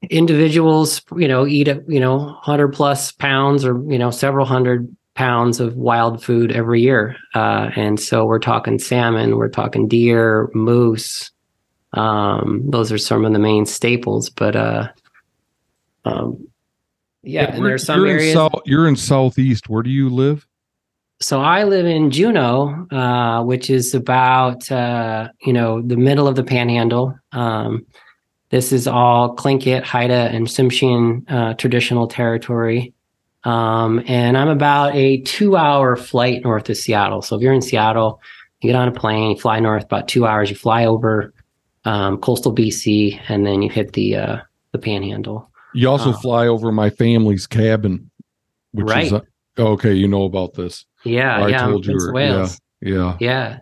individuals 0.10 1.02
you 1.16 1.28
know 1.28 1.46
eat 1.46 1.68
you 1.88 2.00
know 2.00 2.18
100 2.18 2.70
plus 2.70 3.12
pounds 3.12 3.64
or 3.64 3.82
you 3.92 4.00
know 4.00 4.12
several 4.12 4.46
hundred 4.46 4.96
pounds 5.22 5.60
of 5.60 5.76
wild 5.76 6.24
food 6.24 6.52
every 6.52 6.82
year 6.82 7.16
uh, 7.36 7.70
and 7.76 8.00
so 8.00 8.26
we're 8.26 8.40
talking 8.40 8.80
salmon 8.80 9.38
we're 9.38 9.56
talking 9.62 9.88
deer 9.88 10.50
moose 10.54 11.32
um, 11.94 12.62
those 12.70 12.92
are 12.92 12.98
some 12.98 13.26
of 13.26 13.34
the 13.34 13.40
main 13.40 13.66
staples 13.66 14.30
but 14.30 14.56
uh, 14.56 14.88
um, 16.06 16.48
yeah, 17.24 17.56
and 17.56 17.66
there's 17.66 17.86
some 17.86 18.00
you're 18.00 18.08
areas. 18.08 18.32
In 18.32 18.36
South, 18.36 18.62
you're 18.66 18.88
in 18.88 18.96
southeast. 18.96 19.70
Where 19.70 19.84
do 19.84 19.90
you 19.90 20.10
live? 20.10 20.48
So 21.20 21.40
I 21.40 21.66
live 21.66 21.86
in 21.86 22.10
Juneau, 22.10 22.88
uh, 22.92 23.44
which 23.44 23.70
is 23.70 23.94
about 23.94 24.72
uh, 24.72 25.30
you 25.46 25.54
know 25.54 25.82
the 25.82 25.98
middle 25.98 26.28
of 26.28 26.36
the 26.36 26.44
Panhandle. 26.44 27.16
Um, 27.32 27.86
this 28.50 28.72
is 28.72 28.88
all 28.88 29.36
Tlingit, 29.36 29.84
Haida, 29.84 30.30
and 30.34 30.48
Tsimshian 30.48 31.24
uh, 31.32 31.54
traditional 31.54 32.08
territory. 32.08 32.94
Um, 33.44 34.04
and 34.06 34.38
I'm 34.38 34.50
about 34.50 34.96
a 34.96 35.22
two-hour 35.22 35.96
flight 35.96 36.44
north 36.44 36.70
of 36.70 36.78
Seattle. 36.78 37.22
So 37.22 37.36
if 37.36 37.42
you're 37.42 37.54
in 37.54 37.62
Seattle, 37.62 38.22
you 38.62 38.70
get 38.70 38.76
on 38.76 38.88
a 38.88 38.92
plane, 38.92 39.32
you 39.32 39.38
fly 39.38 39.60
north 39.60 39.84
about 39.84 40.08
two 40.08 40.28
hours. 40.28 40.50
You 40.50 40.56
fly 40.56 40.86
over 40.86 41.34
um, 41.86 42.20
coastal 42.20 42.54
BC, 42.54 43.20
and 43.28 43.46
then 43.46 43.62
you 43.62 43.70
hit 43.70 43.94
the 43.94 44.16
uh, 44.16 44.38
the 44.72 44.78
Panhandle. 44.78 45.50
You 45.74 45.90
also 45.90 46.12
uh, 46.12 46.20
fly 46.20 46.48
over 46.48 46.72
my 46.72 46.90
family's 46.90 47.48
cabin, 47.48 48.12
which 48.74 48.88
right. 48.88 49.06
is 49.06 49.14
uh, 49.14 49.22
okay. 49.58 49.94
You 49.94 50.08
know 50.08 50.24
about 50.24 50.54
this? 50.54 50.86
Yeah, 51.04 51.48
yeah. 51.48 51.66
I 51.66 51.70
told 51.70 51.86
you. 51.86 51.98
Yeah, 52.16 52.48
yeah, 52.82 53.18
yeah. 53.20 53.60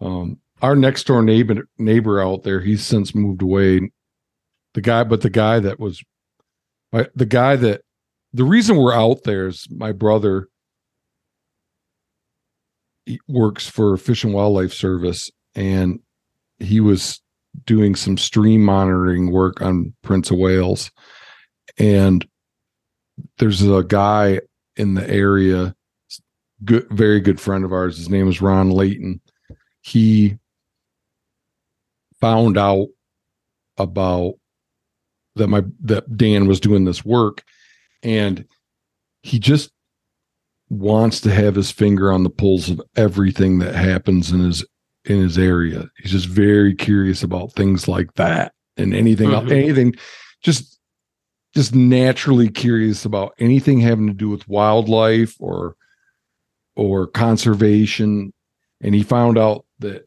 Um, 0.00 0.38
our 0.60 0.76
next 0.76 1.06
door 1.06 1.22
neighbor 1.22 1.68
neighbor 1.78 2.22
out 2.22 2.42
there, 2.42 2.60
he's 2.60 2.84
since 2.84 3.14
moved 3.14 3.42
away. 3.42 3.90
The 4.74 4.80
guy, 4.80 5.04
but 5.04 5.20
the 5.20 5.30
guy 5.30 5.60
that 5.60 5.78
was, 5.78 6.02
the 6.92 7.26
guy 7.26 7.54
that, 7.56 7.82
the 8.34 8.44
reason 8.44 8.76
we're 8.76 8.92
out 8.92 9.22
there 9.22 9.46
is 9.46 9.66
my 9.70 9.92
brother 9.92 10.48
works 13.28 13.68
for 13.68 13.96
Fish 13.96 14.24
and 14.24 14.34
Wildlife 14.34 14.72
Service, 14.72 15.30
and 15.54 16.00
he 16.58 16.80
was 16.80 17.22
doing 17.64 17.94
some 17.94 18.18
stream 18.18 18.64
monitoring 18.64 19.30
work 19.30 19.62
on 19.62 19.94
Prince 20.02 20.32
of 20.32 20.38
Wales. 20.38 20.90
And 21.78 22.26
there's 23.38 23.62
a 23.62 23.84
guy 23.84 24.40
in 24.76 24.94
the 24.94 25.08
area, 25.08 25.76
good, 26.64 26.88
very 26.90 27.20
good 27.20 27.40
friend 27.40 27.64
of 27.64 27.72
ours. 27.72 27.96
His 27.96 28.10
name 28.10 28.28
is 28.28 28.42
Ron 28.42 28.70
Layton. 28.70 29.20
He 29.82 30.38
found 32.20 32.58
out 32.58 32.88
about 33.78 34.34
that 35.36 35.46
my 35.46 35.62
that 35.82 36.16
Dan 36.16 36.48
was 36.48 36.58
doing 36.58 36.84
this 36.84 37.04
work 37.04 37.44
and 38.04 38.44
he 39.22 39.38
just 39.38 39.70
wants 40.68 41.20
to 41.22 41.30
have 41.30 41.54
his 41.54 41.70
finger 41.70 42.12
on 42.12 42.22
the 42.22 42.30
pulse 42.30 42.68
of 42.68 42.80
everything 42.96 43.58
that 43.58 43.74
happens 43.74 44.30
in 44.30 44.40
his 44.40 44.64
in 45.04 45.20
his 45.20 45.38
area. 45.38 45.88
He's 45.98 46.12
just 46.12 46.28
very 46.28 46.74
curious 46.74 47.22
about 47.22 47.52
things 47.52 47.88
like 47.88 48.14
that 48.14 48.52
and 48.76 48.94
anything 48.94 49.30
mm-hmm. 49.30 49.52
anything 49.52 49.94
just 50.42 50.78
just 51.54 51.74
naturally 51.74 52.48
curious 52.48 53.04
about 53.04 53.34
anything 53.38 53.80
having 53.80 54.06
to 54.06 54.14
do 54.14 54.28
with 54.28 54.48
wildlife 54.48 55.36
or 55.38 55.76
or 56.76 57.06
conservation 57.06 58.32
and 58.80 58.94
he 58.94 59.02
found 59.02 59.38
out 59.38 59.64
that 59.78 60.06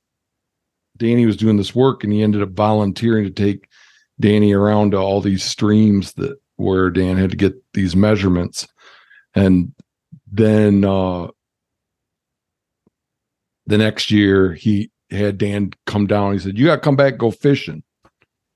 Danny 0.98 1.26
was 1.26 1.38
doing 1.38 1.58
this 1.58 1.74
work 1.74 2.04
and 2.04 2.12
he 2.12 2.22
ended 2.22 2.42
up 2.42 2.50
volunteering 2.50 3.24
to 3.24 3.32
take 3.32 3.70
Danny 4.20 4.52
around 4.54 4.92
to 4.92 4.98
all 4.98 5.22
these 5.22 5.44
streams 5.44 6.14
that 6.14 6.38
where 6.58 6.90
Dan 6.90 7.18
had 7.18 7.30
to 7.30 7.38
get 7.38 7.54
these 7.78 7.96
measurements 7.96 8.68
and 9.36 9.74
then 10.32 10.84
uh 10.84 11.28
the 13.68 13.78
next 13.78 14.10
year 14.10 14.54
he 14.54 14.90
had 15.12 15.38
Dan 15.38 15.72
come 15.86 16.08
down. 16.08 16.34
He 16.34 16.40
said, 16.40 16.58
You 16.58 16.66
got 16.66 16.76
to 16.76 16.82
come 16.82 16.96
back 16.96 17.18
go 17.18 17.32
fishing. 17.32 17.84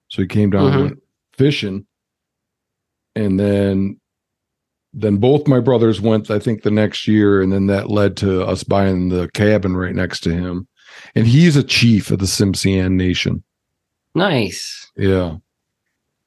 So 0.07 0.21
he 0.21 0.27
came 0.27 0.49
down 0.49 0.63
mm-hmm. 0.63 0.73
and 0.73 0.83
went 0.83 1.03
fishing. 1.33 1.85
And 3.15 3.39
then 3.39 3.99
then 4.93 5.17
both 5.17 5.47
my 5.47 5.59
brothers 5.59 6.01
went, 6.01 6.29
I 6.29 6.39
think, 6.39 6.63
the 6.63 6.71
next 6.71 7.07
year, 7.07 7.41
and 7.41 7.53
then 7.53 7.67
that 7.67 7.89
led 7.89 8.17
to 8.17 8.43
us 8.43 8.63
buying 8.63 9.07
the 9.07 9.29
cabin 9.33 9.77
right 9.77 9.95
next 9.95 10.19
to 10.21 10.33
him. 10.33 10.67
And 11.15 11.25
he's 11.25 11.55
a 11.55 11.63
chief 11.63 12.11
of 12.11 12.19
the 12.19 12.25
Tsimshian 12.25 12.93
Nation. 12.93 13.41
Nice. 14.15 14.91
Yeah. 14.97 15.37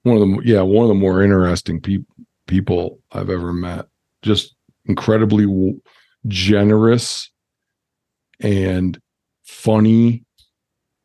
One 0.05 0.17
of 0.17 0.21
the 0.21 0.41
yeah, 0.45 0.63
one 0.63 0.85
of 0.85 0.89
the 0.89 0.95
more 0.95 1.23
interesting 1.23 1.81
pe- 1.81 2.05
people 2.47 3.01
I've 3.13 3.31
ever 3.31 3.53
met. 3.53 3.87
Just 4.23 4.55
incredibly 4.87 5.47
w- 5.47 5.81
generous 6.27 7.31
and 8.41 8.99
funny, 9.45 10.25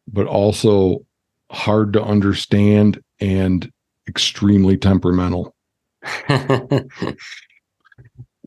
but 0.08 0.28
also 0.28 1.06
hard 1.52 1.93
to 1.93 2.04
understand 2.04 3.02
and 3.19 3.71
extremely 4.08 4.78
temperamental. 4.78 5.56
you, 6.30 7.15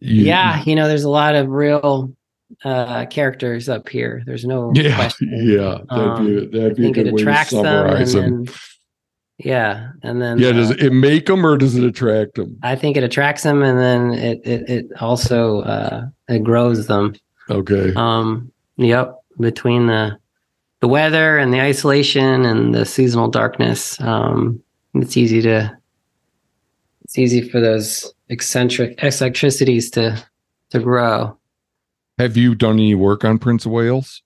yeah, 0.00 0.62
you 0.64 0.74
know, 0.74 0.88
there's 0.88 1.04
a 1.04 1.10
lot 1.10 1.34
of 1.34 1.48
real 1.48 2.14
uh 2.64 3.06
characters 3.06 3.68
up 3.68 3.88
here. 3.88 4.22
There's 4.26 4.44
no 4.44 4.72
yeah, 4.74 4.94
question. 4.94 5.30
Yeah, 5.32 5.78
that'd 5.88 6.26
be, 6.26 6.38
um, 6.38 6.50
that'd 6.50 6.76
be 6.76 6.88
a 6.88 6.92
good 6.92 7.12
way 7.12 7.24
to 7.24 7.44
summarize 7.44 8.12
them. 8.12 8.44
them. 8.44 8.54
Yeah, 9.38 9.90
and 10.02 10.22
then 10.22 10.38
yeah, 10.38 10.52
does 10.52 10.70
uh, 10.70 10.76
it 10.78 10.92
make 10.92 11.26
them 11.26 11.44
or 11.44 11.56
does 11.56 11.76
it 11.76 11.84
attract 11.84 12.34
them? 12.34 12.58
I 12.62 12.76
think 12.76 12.96
it 12.96 13.02
attracts 13.02 13.42
them, 13.42 13.62
and 13.62 13.78
then 13.78 14.12
it 14.12 14.40
it, 14.44 14.70
it 14.70 14.86
also 15.00 15.62
uh, 15.62 16.06
it 16.28 16.44
grows 16.44 16.86
them. 16.86 17.14
Okay. 17.50 17.92
Um. 17.94 18.52
Yep. 18.76 19.18
Between 19.40 19.86
the 19.86 20.18
the 20.80 20.88
weather 20.88 21.38
and 21.38 21.52
the 21.52 21.60
isolation 21.60 22.44
and 22.44 22.74
the 22.74 22.84
seasonal 22.84 23.28
darkness, 23.28 24.00
um, 24.00 24.62
it's 24.94 25.16
easy 25.16 25.40
to 25.42 25.76
it's 27.04 27.18
easy 27.18 27.48
for 27.48 27.60
those 27.60 28.12
eccentric 28.28 29.02
eccentricities 29.02 29.90
to 29.90 30.22
to 30.70 30.78
grow. 30.78 31.36
Have 32.18 32.36
you 32.36 32.54
done 32.54 32.74
any 32.74 32.94
work 32.94 33.24
on 33.24 33.38
Prince 33.38 33.66
of 33.66 33.72
Wales? 33.72 34.22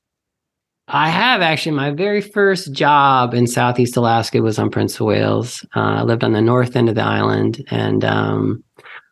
I 0.89 1.09
have 1.09 1.43
actually. 1.43 1.73
My 1.73 1.91
very 1.91 2.21
first 2.21 2.73
job 2.73 3.35
in 3.35 3.47
Southeast 3.47 3.97
Alaska 3.97 4.41
was 4.41 4.59
on 4.59 4.71
Prince 4.71 4.95
of 5.01 5.07
Wales. 5.07 5.67
Uh, 5.75 5.81
I 5.81 6.03
lived 6.03 6.23
on 6.23 6.33
the 6.33 6.41
north 6.41 6.77
end 6.77 6.89
of 6.89 6.95
the 6.95 7.03
island, 7.03 7.65
and 7.71 8.05
um, 8.05 8.63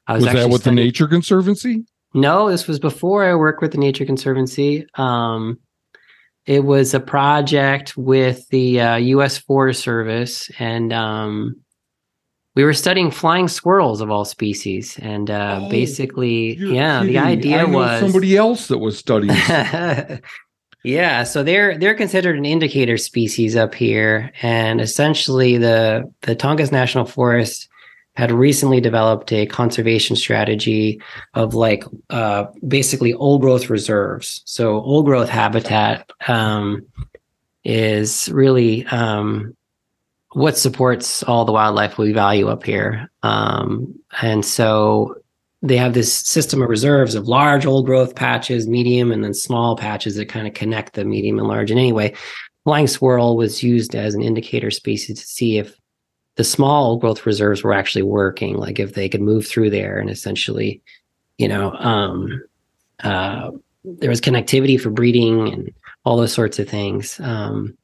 I 0.07 0.15
was. 0.15 0.25
Was 0.25 0.35
that 0.35 0.51
with 0.51 0.61
studying... 0.61 0.77
the 0.77 0.85
Nature 0.85 1.09
Conservancy? 1.09 1.85
No, 2.15 2.49
this 2.49 2.69
was 2.69 2.79
before 2.79 3.25
I 3.25 3.35
worked 3.35 3.61
with 3.61 3.73
the 3.73 3.79
Nature 3.79 4.05
Conservancy. 4.05 4.87
Um, 4.95 5.59
it 6.47 6.65
was 6.65 6.95
a 6.95 7.01
project 7.01 7.97
with 7.97 8.47
the 8.51 8.81
uh, 8.81 8.97
U.S. 8.97 9.39
Forest 9.39 9.83
Service, 9.83 10.49
and 10.61 10.93
um, 10.93 11.57
we 12.55 12.63
were 12.63 12.73
studying 12.73 13.11
flying 13.11 13.49
squirrels 13.49 14.01
of 14.01 14.13
all 14.13 14.25
species, 14.25 14.97
and 15.03 15.29
uh, 15.29 15.63
Oh, 15.63 15.71
basically, 15.71 16.55
yeah, 16.57 17.01
the 17.01 17.07
kidding 17.07 17.23
me. 17.23 17.29
idea 17.29 17.61
I 17.63 17.65
was 17.65 18.01
somebody 18.01 18.37
else 18.37 18.69
that 18.69 18.79
was 18.79 18.97
studying. 18.97 19.35
yeah, 20.85 21.25
so 21.25 21.43
they're 21.43 21.79
they're 21.79 21.95
considered 21.95 22.37
an 22.37 22.45
indicator 22.45 22.99
species 22.99 23.57
up 23.57 23.75
here, 23.75 24.31
and 24.43 24.83
essentially 24.83 25.57
the 25.57 26.13
the 26.21 26.37
Tongass 26.37 26.71
National 26.71 27.07
Forest 27.07 27.71
had 28.17 28.31
recently 28.31 28.83
developed 28.83 29.33
a 29.33 29.47
conservation 29.47 30.15
strategy 30.15 31.01
of 31.33 31.55
like 31.55 31.85
uh, 32.11 32.45
basically 32.69 33.15
old 33.15 33.41
growth 33.41 33.71
reserves. 33.71 34.43
So 34.45 34.83
old 34.83 35.07
growth 35.07 35.31
habitat 35.31 36.11
um, 36.29 36.87
is 37.65 38.29
really 38.29 38.85
um, 38.87 39.57
what 40.33 40.59
supports 40.59 41.23
all 41.23 41.47
the 41.47 41.53
wildlife 41.53 41.97
we 41.97 42.13
value 42.13 42.49
up 42.49 42.63
here, 42.63 43.11
um, 43.23 43.99
and 44.21 44.45
so 44.45 45.17
they 45.65 45.79
have 45.79 45.95
this 45.95 46.13
system 46.13 46.61
of 46.61 46.69
reserves 46.69 47.15
of 47.15 47.27
large 47.27 47.65
old 47.65 47.87
growth 47.87 48.15
patches, 48.15 48.69
medium, 48.69 49.11
and 49.11 49.25
then 49.25 49.33
small 49.33 49.77
patches 49.77 50.15
that 50.17 50.29
kind 50.29 50.47
of 50.47 50.53
connect 50.53 50.93
the 50.93 51.07
medium 51.07 51.39
and 51.39 51.49
large. 51.49 51.71
And 51.71 51.81
anyway, 51.81 52.15
flying 52.65 52.87
squirrel 52.87 53.39
was 53.39 53.63
used 53.63 53.95
as 53.95 54.15
an 54.15 54.21
indicator 54.21 54.71
species 54.71 55.19
to 55.19 55.27
see 55.27 55.57
if 55.57 55.75
the 56.37 56.45
small 56.45 56.99
growth 56.99 57.25
reserves 57.25 57.65
were 57.65 57.73
actually 57.73 58.03
working, 58.03 58.57
like 58.57 58.79
if 58.79 58.93
they 58.93 59.09
could 59.09 59.23
move 59.23 59.47
through 59.47 59.71
there 59.71 59.99
and 59.99 60.11
essentially, 60.11 60.83
you 61.39 61.49
know, 61.49 61.73
um, 61.73 62.43
uh, 63.03 63.51
there 63.85 64.11
was 64.11 64.21
connectivity 64.21 64.79
for 64.79 64.91
breeding 64.91 65.51
and 65.51 65.73
all 66.05 66.19
those 66.19 66.33
sorts 66.33 66.59
of 66.59 66.69
things. 66.69 67.19
Um, 67.21 67.75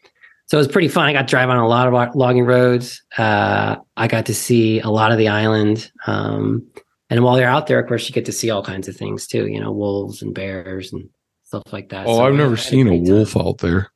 so 0.46 0.58
it 0.58 0.60
was 0.60 0.68
pretty 0.68 0.88
fun. 0.88 1.06
I 1.06 1.14
got 1.14 1.22
to 1.22 1.30
drive 1.30 1.48
on 1.48 1.56
a 1.56 1.66
lot 1.66 1.88
of 1.88 2.14
logging 2.14 2.44
roads. 2.44 3.02
Uh, 3.16 3.76
I 3.96 4.06
got 4.06 4.26
to 4.26 4.34
see 4.34 4.80
a 4.80 4.88
lot 4.90 5.12
of 5.12 5.18
the 5.18 5.28
island. 5.28 5.90
Um, 6.06 6.66
and 7.10 7.24
while 7.24 7.38
you're 7.38 7.48
out 7.48 7.66
there, 7.66 7.80
of 7.80 7.88
course, 7.88 8.08
you 8.08 8.14
get 8.14 8.24
to 8.26 8.32
see 8.32 8.50
all 8.50 8.62
kinds 8.62 8.88
of 8.88 8.96
things 8.96 9.26
too, 9.26 9.46
you 9.48 9.60
know, 9.60 9.72
wolves 9.72 10.22
and 10.22 10.32
bears 10.34 10.92
and 10.92 11.08
stuff 11.44 11.72
like 11.72 11.88
that. 11.90 12.06
oh, 12.06 12.16
So 12.16 12.24
I've 12.24 12.34
never 12.34 12.56
seen 12.56 12.86
a 12.86 12.90
great 12.90 13.06
time. 13.06 13.14
wolf 13.14 13.36
out 13.36 13.58
there. 13.58 13.90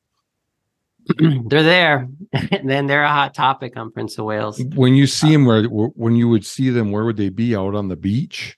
they're 1.46 1.62
there. 1.62 2.08
and 2.32 2.68
then 2.68 2.86
they're 2.86 3.04
a 3.04 3.08
hot 3.08 3.32
topic 3.34 3.76
on 3.76 3.92
Prince 3.92 4.18
of 4.18 4.24
Wales. 4.24 4.60
When 4.74 4.94
you 4.94 5.06
see 5.06 5.32
them, 5.32 5.44
where 5.46 5.64
when 5.64 6.16
you 6.16 6.28
would 6.28 6.44
see 6.44 6.70
them, 6.70 6.90
where 6.90 7.04
would 7.04 7.16
they 7.16 7.28
be? 7.28 7.54
Out 7.54 7.74
on 7.74 7.88
the 7.88 7.96
beach? 7.96 8.56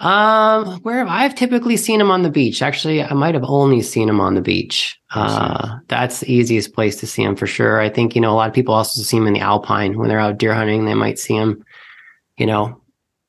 Um, 0.00 0.80
where 0.80 0.98
have 0.98 1.06
I've 1.08 1.34
typically 1.36 1.76
seen 1.76 2.00
them 2.00 2.10
on 2.10 2.22
the 2.22 2.30
beach. 2.30 2.60
Actually, 2.60 3.04
I 3.04 3.12
might 3.12 3.34
have 3.34 3.44
only 3.44 3.82
seen 3.82 4.08
them 4.08 4.20
on 4.20 4.34
the 4.34 4.40
beach. 4.40 4.98
Uh, 5.14 5.76
that's 5.86 6.20
the 6.20 6.32
easiest 6.32 6.74
place 6.74 6.96
to 6.96 7.06
see 7.06 7.24
them 7.24 7.36
for 7.36 7.46
sure. 7.46 7.80
I 7.80 7.88
think, 7.88 8.16
you 8.16 8.20
know, 8.20 8.32
a 8.32 8.34
lot 8.34 8.48
of 8.48 8.54
people 8.54 8.74
also 8.74 9.00
see 9.02 9.16
them 9.16 9.28
in 9.28 9.34
the 9.34 9.40
Alpine 9.40 9.96
when 9.96 10.08
they're 10.08 10.18
out 10.18 10.38
deer 10.38 10.54
hunting. 10.54 10.86
They 10.86 10.94
might 10.94 11.20
see 11.20 11.38
them, 11.38 11.64
you 12.36 12.46
know, 12.46 12.81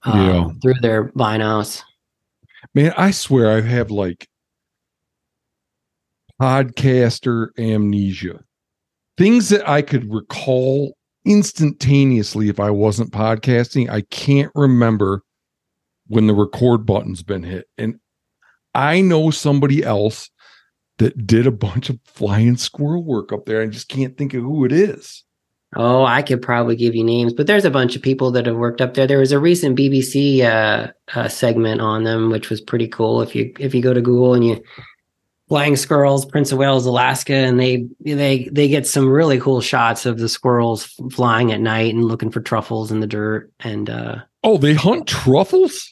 Yeah. 0.05 0.37
Um, 0.37 0.59
through 0.59 0.75
their 0.81 1.09
binos. 1.09 1.83
Man, 2.73 2.93
I 2.97 3.11
swear 3.11 3.51
I 3.51 3.61
have 3.61 3.91
like 3.91 4.27
podcaster 6.41 7.49
amnesia. 7.57 8.43
Things 9.17 9.49
that 9.49 9.67
I 9.67 9.81
could 9.81 10.11
recall 10.11 10.97
instantaneously 11.25 12.49
if 12.49 12.59
I 12.59 12.69
wasn't 12.69 13.11
podcasting. 13.11 13.89
I 13.89 14.01
can't 14.01 14.51
remember 14.55 15.23
when 16.07 16.27
the 16.27 16.33
record 16.33 16.85
button's 16.85 17.23
been 17.23 17.43
hit. 17.43 17.67
And 17.77 17.99
I 18.73 19.01
know 19.01 19.29
somebody 19.29 19.83
else 19.83 20.29
that 20.97 21.25
did 21.25 21.47
a 21.47 21.51
bunch 21.51 21.89
of 21.89 21.99
flying 22.05 22.57
squirrel 22.57 23.03
work 23.03 23.31
up 23.31 23.45
there. 23.45 23.61
I 23.61 23.67
just 23.67 23.87
can't 23.87 24.17
think 24.17 24.33
of 24.33 24.41
who 24.41 24.65
it 24.65 24.71
is. 24.71 25.23
Oh, 25.75 26.03
I 26.05 26.21
could 26.21 26.41
probably 26.41 26.75
give 26.75 26.93
you 26.95 27.03
names, 27.03 27.33
but 27.33 27.47
there's 27.47 27.65
a 27.65 27.71
bunch 27.71 27.95
of 27.95 28.01
people 28.01 28.31
that 28.31 28.45
have 28.45 28.55
worked 28.55 28.81
up 28.81 28.93
there. 28.93 29.07
There 29.07 29.19
was 29.19 29.31
a 29.31 29.39
recent 29.39 29.77
BBC 29.77 30.41
uh, 30.41 30.91
uh, 31.15 31.27
segment 31.27 31.81
on 31.81 32.03
them, 32.03 32.29
which 32.29 32.49
was 32.49 32.61
pretty 32.61 32.87
cool. 32.87 33.21
If 33.21 33.35
you 33.35 33.53
if 33.59 33.73
you 33.73 33.81
go 33.81 33.93
to 33.93 34.01
Google 34.01 34.33
and 34.33 34.45
you 34.45 34.63
flying 35.49 35.75
squirrels, 35.75 36.25
Prince 36.25 36.51
of 36.51 36.57
Wales, 36.57 36.85
Alaska, 36.85 37.33
and 37.33 37.59
they 37.59 37.87
they 37.99 38.49
they 38.51 38.67
get 38.67 38.87
some 38.87 39.09
really 39.09 39.39
cool 39.39 39.61
shots 39.61 40.05
of 40.05 40.19
the 40.19 40.29
squirrels 40.29 40.85
flying 41.11 41.51
at 41.51 41.59
night 41.61 41.93
and 41.93 42.05
looking 42.05 42.31
for 42.31 42.41
truffles 42.41 42.91
in 42.91 42.99
the 42.99 43.07
dirt. 43.07 43.51
And 43.59 43.89
uh, 43.89 44.15
Oh, 44.43 44.57
they 44.57 44.73
hunt 44.73 45.07
truffles? 45.07 45.89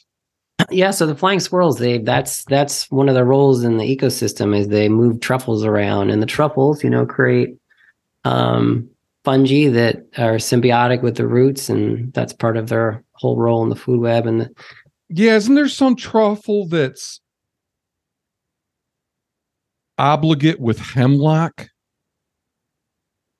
yeah, 0.70 0.90
so 0.92 1.06
the 1.06 1.14
flying 1.16 1.40
squirrels, 1.40 1.78
they 1.78 1.98
that's 1.98 2.44
that's 2.44 2.90
one 2.90 3.08
of 3.08 3.14
their 3.14 3.24
roles 3.24 3.64
in 3.64 3.78
the 3.78 3.96
ecosystem 3.96 4.56
is 4.56 4.68
they 4.68 4.88
move 4.88 5.20
truffles 5.20 5.64
around, 5.64 6.10
and 6.10 6.22
the 6.22 6.26
truffles, 6.26 6.84
you 6.84 6.90
know, 6.90 7.04
create 7.06 7.56
um, 8.24 8.88
fungi 9.24 9.68
that 9.68 9.96
are 10.18 10.36
symbiotic 10.36 11.02
with 11.02 11.16
the 11.16 11.26
roots, 11.26 11.68
and 11.68 12.12
that's 12.12 12.32
part 12.32 12.56
of 12.56 12.68
their 12.68 13.02
whole 13.12 13.36
role 13.36 13.62
in 13.62 13.68
the 13.68 13.76
food 13.76 14.00
web. 14.00 14.26
And 14.26 14.42
the, 14.42 14.50
Yeah, 15.08 15.36
isn't 15.36 15.54
there 15.54 15.68
some 15.68 15.96
truffle 15.96 16.66
that's 16.68 17.20
obligate 19.98 20.60
with 20.60 20.78
hemlock? 20.78 21.68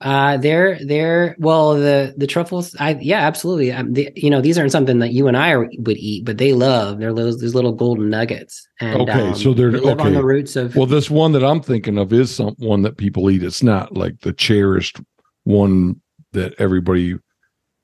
uh, 0.01 0.35
they're 0.35 0.77
they're 0.85 1.33
well, 1.39 1.75
the 1.75 2.13
the 2.17 2.27
truffles, 2.27 2.75
I 2.77 2.97
yeah, 2.99 3.21
absolutely. 3.21 3.71
Um, 3.71 3.93
the, 3.93 4.09
you 4.17 4.29
know, 4.29 4.41
these 4.41 4.57
aren't 4.57 4.73
something 4.73 4.99
that 4.99 5.13
you 5.13 5.29
and 5.29 5.37
I 5.37 5.51
are, 5.51 5.69
would 5.77 5.95
eat, 5.97 6.25
but 6.25 6.37
they 6.37 6.51
love. 6.51 6.99
They're 6.99 7.13
those 7.13 7.39
these 7.39 7.55
little 7.55 7.71
golden 7.71 8.09
nuggets. 8.09 8.67
And 8.81 9.01
Okay, 9.03 9.21
um, 9.29 9.33
so 9.35 9.53
they're- 9.53 9.71
they 9.71 9.79
live 9.79 10.01
on 10.01 10.13
the 10.13 10.23
roots 10.23 10.57
of 10.57 10.75
Well, 10.75 10.87
this 10.87 11.09
one 11.09 11.31
that 11.31 11.43
I'm 11.43 11.61
thinking 11.61 11.97
of 11.97 12.11
is 12.11 12.35
some 12.35 12.53
one 12.59 12.81
that 12.81 12.97
people 12.97 13.31
eat. 13.31 13.43
It's 13.43 13.63
not 13.63 13.95
like 13.95 14.19
the 14.21 14.33
cherished 14.33 14.99
one 15.43 16.01
that 16.31 16.53
everybody, 16.59 17.17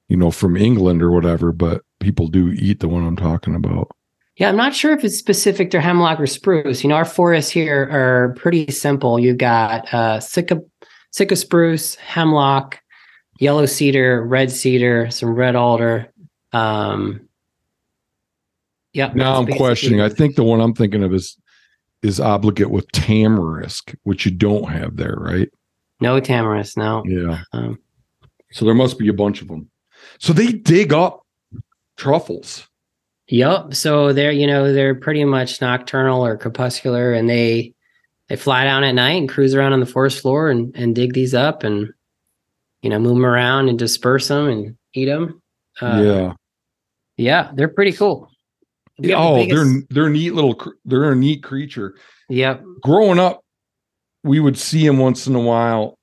you 0.07 0.17
know, 0.17 0.31
from 0.31 0.57
England 0.57 1.01
or 1.01 1.11
whatever, 1.11 1.51
but 1.51 1.81
people 1.99 2.27
do 2.27 2.51
eat 2.51 2.79
the 2.79 2.87
one 2.87 3.05
I'm 3.05 3.15
talking 3.15 3.55
about. 3.55 3.89
Yeah, 4.37 4.49
I'm 4.49 4.55
not 4.55 4.73
sure 4.73 4.93
if 4.93 5.03
it's 5.03 5.17
specific 5.17 5.69
to 5.71 5.81
hemlock 5.81 6.19
or 6.19 6.25
spruce. 6.25 6.81
You 6.81 6.89
know, 6.89 6.95
our 6.95 7.05
forests 7.05 7.51
here 7.51 7.89
are 7.91 8.33
pretty 8.37 8.71
simple. 8.71 9.19
You've 9.19 9.37
got 9.37 9.93
uh, 9.93 10.21
Sitka, 10.21 10.61
Sitka 11.11 11.35
spruce, 11.35 11.95
hemlock, 11.95 12.79
yellow 13.39 13.65
cedar, 13.65 14.23
red 14.23 14.49
cedar, 14.49 15.11
some 15.11 15.35
red 15.35 15.57
alder. 15.57 16.11
Um, 16.53 17.27
yeah. 18.93 19.11
Now 19.13 19.35
I'm 19.35 19.47
questioning. 19.47 19.99
I 19.99 20.09
think 20.09 20.35
the 20.35 20.43
one 20.43 20.61
I'm 20.61 20.73
thinking 20.73 21.03
of 21.03 21.13
is 21.13 21.37
is 22.01 22.21
obligate 22.21 22.71
with 22.71 22.89
tamarisk, 22.93 23.93
which 24.03 24.25
you 24.25 24.31
don't 24.31 24.69
have 24.69 24.95
there, 24.95 25.17
right? 25.19 25.49
No 25.99 26.19
tamarisk. 26.21 26.77
No. 26.77 27.03
Yeah. 27.05 27.41
Um, 27.53 27.79
So 28.51 28.65
there 28.65 28.73
must 28.73 28.97
be 28.97 29.07
a 29.09 29.13
bunch 29.13 29.41
of 29.41 29.47
them. 29.47 29.69
So 30.19 30.33
they 30.33 30.47
dig 30.51 30.93
up 30.93 31.21
truffles. 31.97 32.67
Yep. 33.27 33.73
So 33.75 34.11
they're 34.13 34.31
you 34.31 34.47
know 34.47 34.73
they're 34.73 34.95
pretty 34.95 35.23
much 35.25 35.61
nocturnal 35.61 36.25
or 36.25 36.37
crepuscular, 36.37 37.13
and 37.13 37.29
they 37.29 37.73
they 38.27 38.35
fly 38.35 38.63
down 38.63 38.83
at 38.83 38.95
night 38.95 39.17
and 39.19 39.29
cruise 39.29 39.53
around 39.53 39.73
on 39.73 39.79
the 39.79 39.85
forest 39.85 40.21
floor 40.21 40.49
and 40.49 40.75
and 40.75 40.95
dig 40.95 41.13
these 41.13 41.33
up 41.35 41.63
and 41.63 41.91
you 42.81 42.89
know 42.89 42.97
move 42.99 43.15
them 43.15 43.25
around 43.25 43.69
and 43.69 43.77
disperse 43.77 44.27
them 44.29 44.47
and 44.47 44.77
eat 44.93 45.05
them. 45.05 45.41
Uh, 45.81 46.01
yeah. 46.03 46.33
Yeah, 47.17 47.51
they're 47.53 47.67
pretty 47.67 47.91
cool. 47.91 48.29
We 48.97 49.09
have 49.11 49.19
the 49.19 49.23
Oh, 49.27 49.35
biggest- 49.35 49.55
they're 49.55 49.83
they're 50.03 50.09
neat 50.09 50.33
little. 50.33 50.59
They're 50.85 51.11
a 51.11 51.15
neat 51.15 51.43
creature. 51.43 51.95
yep. 52.29 52.63
growing 52.81 53.19
up, 53.19 53.43
we 54.23 54.39
would 54.39 54.57
see 54.57 54.85
him 54.85 54.97
once 54.97 55.27
in 55.27 55.35
a 55.35 55.39
while. 55.39 55.97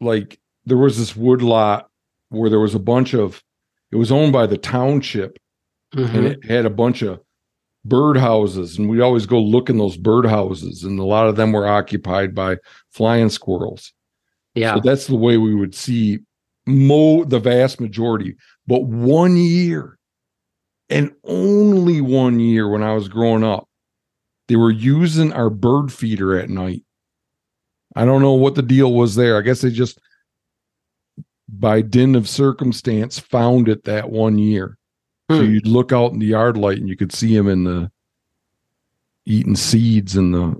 Like 0.00 0.38
there 0.64 0.76
was 0.76 0.98
this 0.98 1.16
wood 1.16 1.42
lot 1.42 1.88
where 2.30 2.50
there 2.50 2.60
was 2.60 2.74
a 2.74 2.78
bunch 2.80 3.14
of, 3.14 3.42
it 3.90 3.96
was 3.96 4.12
owned 4.12 4.32
by 4.32 4.46
the 4.46 4.58
township 4.58 5.38
and 5.92 6.08
Mhm. 6.08 6.24
it 6.32 6.44
had 6.44 6.66
a 6.66 6.70
bunch 6.70 7.02
of 7.02 7.20
bird 7.84 8.16
houses. 8.16 8.78
And 8.78 8.88
we'd 8.88 9.00
always 9.00 9.26
go 9.26 9.40
look 9.40 9.70
in 9.70 9.78
those 9.78 9.96
bird 9.96 10.26
houses. 10.26 10.84
And 10.84 10.98
a 10.98 11.04
lot 11.04 11.28
of 11.28 11.36
them 11.36 11.52
were 11.52 11.66
occupied 11.66 12.34
by 12.34 12.56
flying 12.90 13.28
squirrels. 13.28 13.92
Yeah. 14.54 14.74
So 14.74 14.80
that's 14.82 15.06
the 15.06 15.16
way 15.16 15.36
we 15.36 15.54
would 15.54 15.74
see 15.74 16.20
mo 16.66 17.24
the 17.24 17.38
vast 17.38 17.80
majority. 17.80 18.36
But 18.66 18.84
one 18.84 19.36
year, 19.36 19.98
and 20.88 21.12
only 21.24 22.00
one 22.00 22.40
year 22.40 22.68
when 22.68 22.82
I 22.82 22.94
was 22.94 23.08
growing 23.08 23.44
up, 23.44 23.68
they 24.48 24.56
were 24.56 24.70
using 24.70 25.32
our 25.32 25.50
bird 25.50 25.92
feeder 25.92 26.38
at 26.38 26.50
night. 26.50 26.82
I 27.96 28.04
don't 28.04 28.22
know 28.22 28.32
what 28.34 28.54
the 28.56 28.62
deal 28.62 28.92
was 28.92 29.14
there. 29.14 29.38
I 29.38 29.42
guess 29.42 29.60
they 29.60 29.70
just 29.70 29.98
by 31.48 31.82
dint 31.82 32.16
of 32.16 32.28
circumstance 32.28 33.18
found 33.18 33.68
it 33.68 33.84
that 33.84 34.10
one 34.10 34.38
year. 34.38 34.78
So 35.30 35.38
Hmm. 35.44 35.50
you'd 35.52 35.66
look 35.66 35.92
out 35.92 36.12
in 36.12 36.18
the 36.18 36.26
yard 36.26 36.56
light 36.56 36.78
and 36.78 36.88
you 36.88 36.96
could 36.96 37.12
see 37.12 37.34
him 37.34 37.48
in 37.48 37.64
the 37.64 37.90
eating 39.26 39.56
seeds 39.56 40.16
in 40.16 40.32
the 40.32 40.56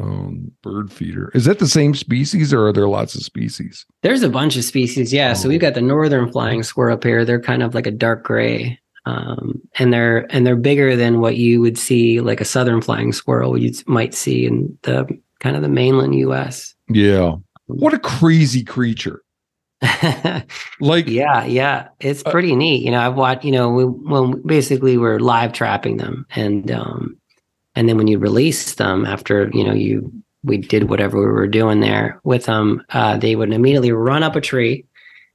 um, 0.00 0.52
bird 0.62 0.92
feeder. 0.92 1.30
Is 1.34 1.44
that 1.46 1.58
the 1.58 1.66
same 1.66 1.92
species 1.92 2.52
or 2.54 2.68
are 2.68 2.72
there 2.72 2.88
lots 2.88 3.16
of 3.16 3.22
species? 3.22 3.84
There's 4.02 4.22
a 4.22 4.28
bunch 4.30 4.56
of 4.56 4.62
species. 4.64 5.12
Yeah. 5.12 5.32
So 5.32 5.46
Oh. 5.46 5.50
we've 5.50 5.60
got 5.60 5.74
the 5.74 5.80
northern 5.80 6.30
flying 6.30 6.62
squirrel 6.62 6.94
up 6.94 7.02
here. 7.02 7.24
They're 7.24 7.40
kind 7.42 7.62
of 7.64 7.74
like 7.74 7.86
a 7.88 7.90
dark 7.90 8.22
gray. 8.22 8.78
Um, 9.08 9.60
and 9.78 9.92
they're 9.92 10.26
and 10.34 10.46
they're 10.46 10.56
bigger 10.70 10.94
than 10.96 11.20
what 11.20 11.36
you 11.36 11.60
would 11.62 11.78
see 11.78 12.20
like 12.20 12.40
a 12.42 12.44
southern 12.44 12.82
flying 12.82 13.12
squirrel 13.12 13.56
you 13.56 13.72
might 13.86 14.12
see 14.12 14.44
in 14.44 14.76
the 14.82 15.06
kind 15.40 15.56
of 15.56 15.62
the 15.62 15.68
mainland 15.68 16.14
US. 16.16 16.74
Yeah. 16.90 17.36
What 17.66 17.94
a 17.94 17.98
crazy 17.98 18.62
creature. 18.64 19.22
like 20.80 21.06
yeah, 21.06 21.44
yeah, 21.44 21.88
it's 22.00 22.22
Uh, 22.26 22.30
pretty 22.30 22.54
neat. 22.56 22.84
You 22.84 22.90
know, 22.90 23.00
I've 23.00 23.14
watched. 23.14 23.44
You 23.44 23.52
know, 23.52 23.68
we, 23.70 23.84
when 23.84 24.42
basically 24.44 24.98
we're 24.98 25.20
live 25.20 25.52
trapping 25.52 25.98
them, 25.98 26.26
and 26.34 26.70
um, 26.70 27.16
and 27.76 27.88
then 27.88 27.96
when 27.96 28.08
you 28.08 28.18
release 28.18 28.74
them 28.74 29.04
after 29.06 29.48
you 29.54 29.62
know 29.64 29.72
you 29.74 30.10
we 30.42 30.56
did 30.58 30.90
whatever 30.90 31.18
we 31.18 31.26
were 31.26 31.46
doing 31.46 31.80
there 31.80 32.20
with 32.24 32.46
them, 32.46 32.82
uh, 32.90 33.16
they 33.18 33.36
would 33.36 33.52
immediately 33.52 33.92
run 33.92 34.24
up 34.24 34.34
a 34.34 34.40
tree, 34.40 34.84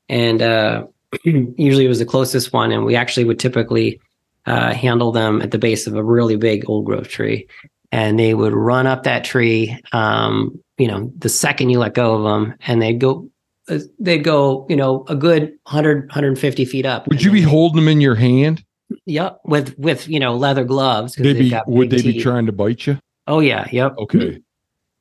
and 0.10 0.42
uh, 0.42 0.84
usually 1.24 1.86
it 1.86 1.90
was 1.90 2.00
the 2.00 2.06
closest 2.06 2.54
one, 2.54 2.72
and 2.72 2.86
we 2.86 2.96
actually 2.96 3.24
would 3.24 3.40
typically 3.40 4.00
uh, 4.46 4.74
handle 4.74 5.12
them 5.12 5.42
at 5.42 5.52
the 5.52 5.58
base 5.58 5.88
of 5.88 5.96
a 5.96 6.04
really 6.04 6.36
big 6.36 6.70
old 6.70 6.86
growth 6.86 7.10
tree, 7.10 7.48
and 7.92 8.20
they 8.20 8.34
would 8.34 8.54
run 8.54 8.88
up 8.88 9.04
that 9.04 9.24
tree. 9.24 9.78
Um, 9.92 10.60
you 10.78 10.88
know, 10.88 11.12
the 11.18 11.30
second 11.30 11.70
you 11.70 11.80
let 11.80 11.94
go 11.94 12.16
of 12.16 12.24
them, 12.24 12.56
and 12.68 12.82
they'd 12.82 13.00
go 13.00 13.30
uh, 13.70 13.80
they'd 14.00 14.24
go, 14.24 14.66
you 14.70 14.76
know, 14.76 15.06
a 15.08 15.16
good 15.16 15.44
100, 15.64 16.08
150 16.08 16.66
feet 16.66 16.86
up. 16.86 17.08
would 17.08 17.24
you 17.24 17.32
be 17.32 17.42
holding 17.42 17.78
them 17.78 17.88
in 17.88 18.02
your 18.02 18.16
hand? 18.16 18.64
Yep, 19.06 19.40
with 19.46 19.78
with 19.80 20.08
you 20.08 20.20
know 20.20 20.36
leather 20.36 20.64
gloves. 20.64 21.16
They'd 21.16 21.38
be 21.38 21.50
got 21.50 21.68
would 21.68 21.90
they 21.90 21.98
big 21.98 22.16
be 22.16 22.22
trying 22.22 22.46
to 22.46 22.52
bite 22.52 22.86
you? 22.86 23.00
Oh 23.28 23.40
yeah, 23.40 23.68
yep. 23.72 23.96
Okay. 23.98 24.40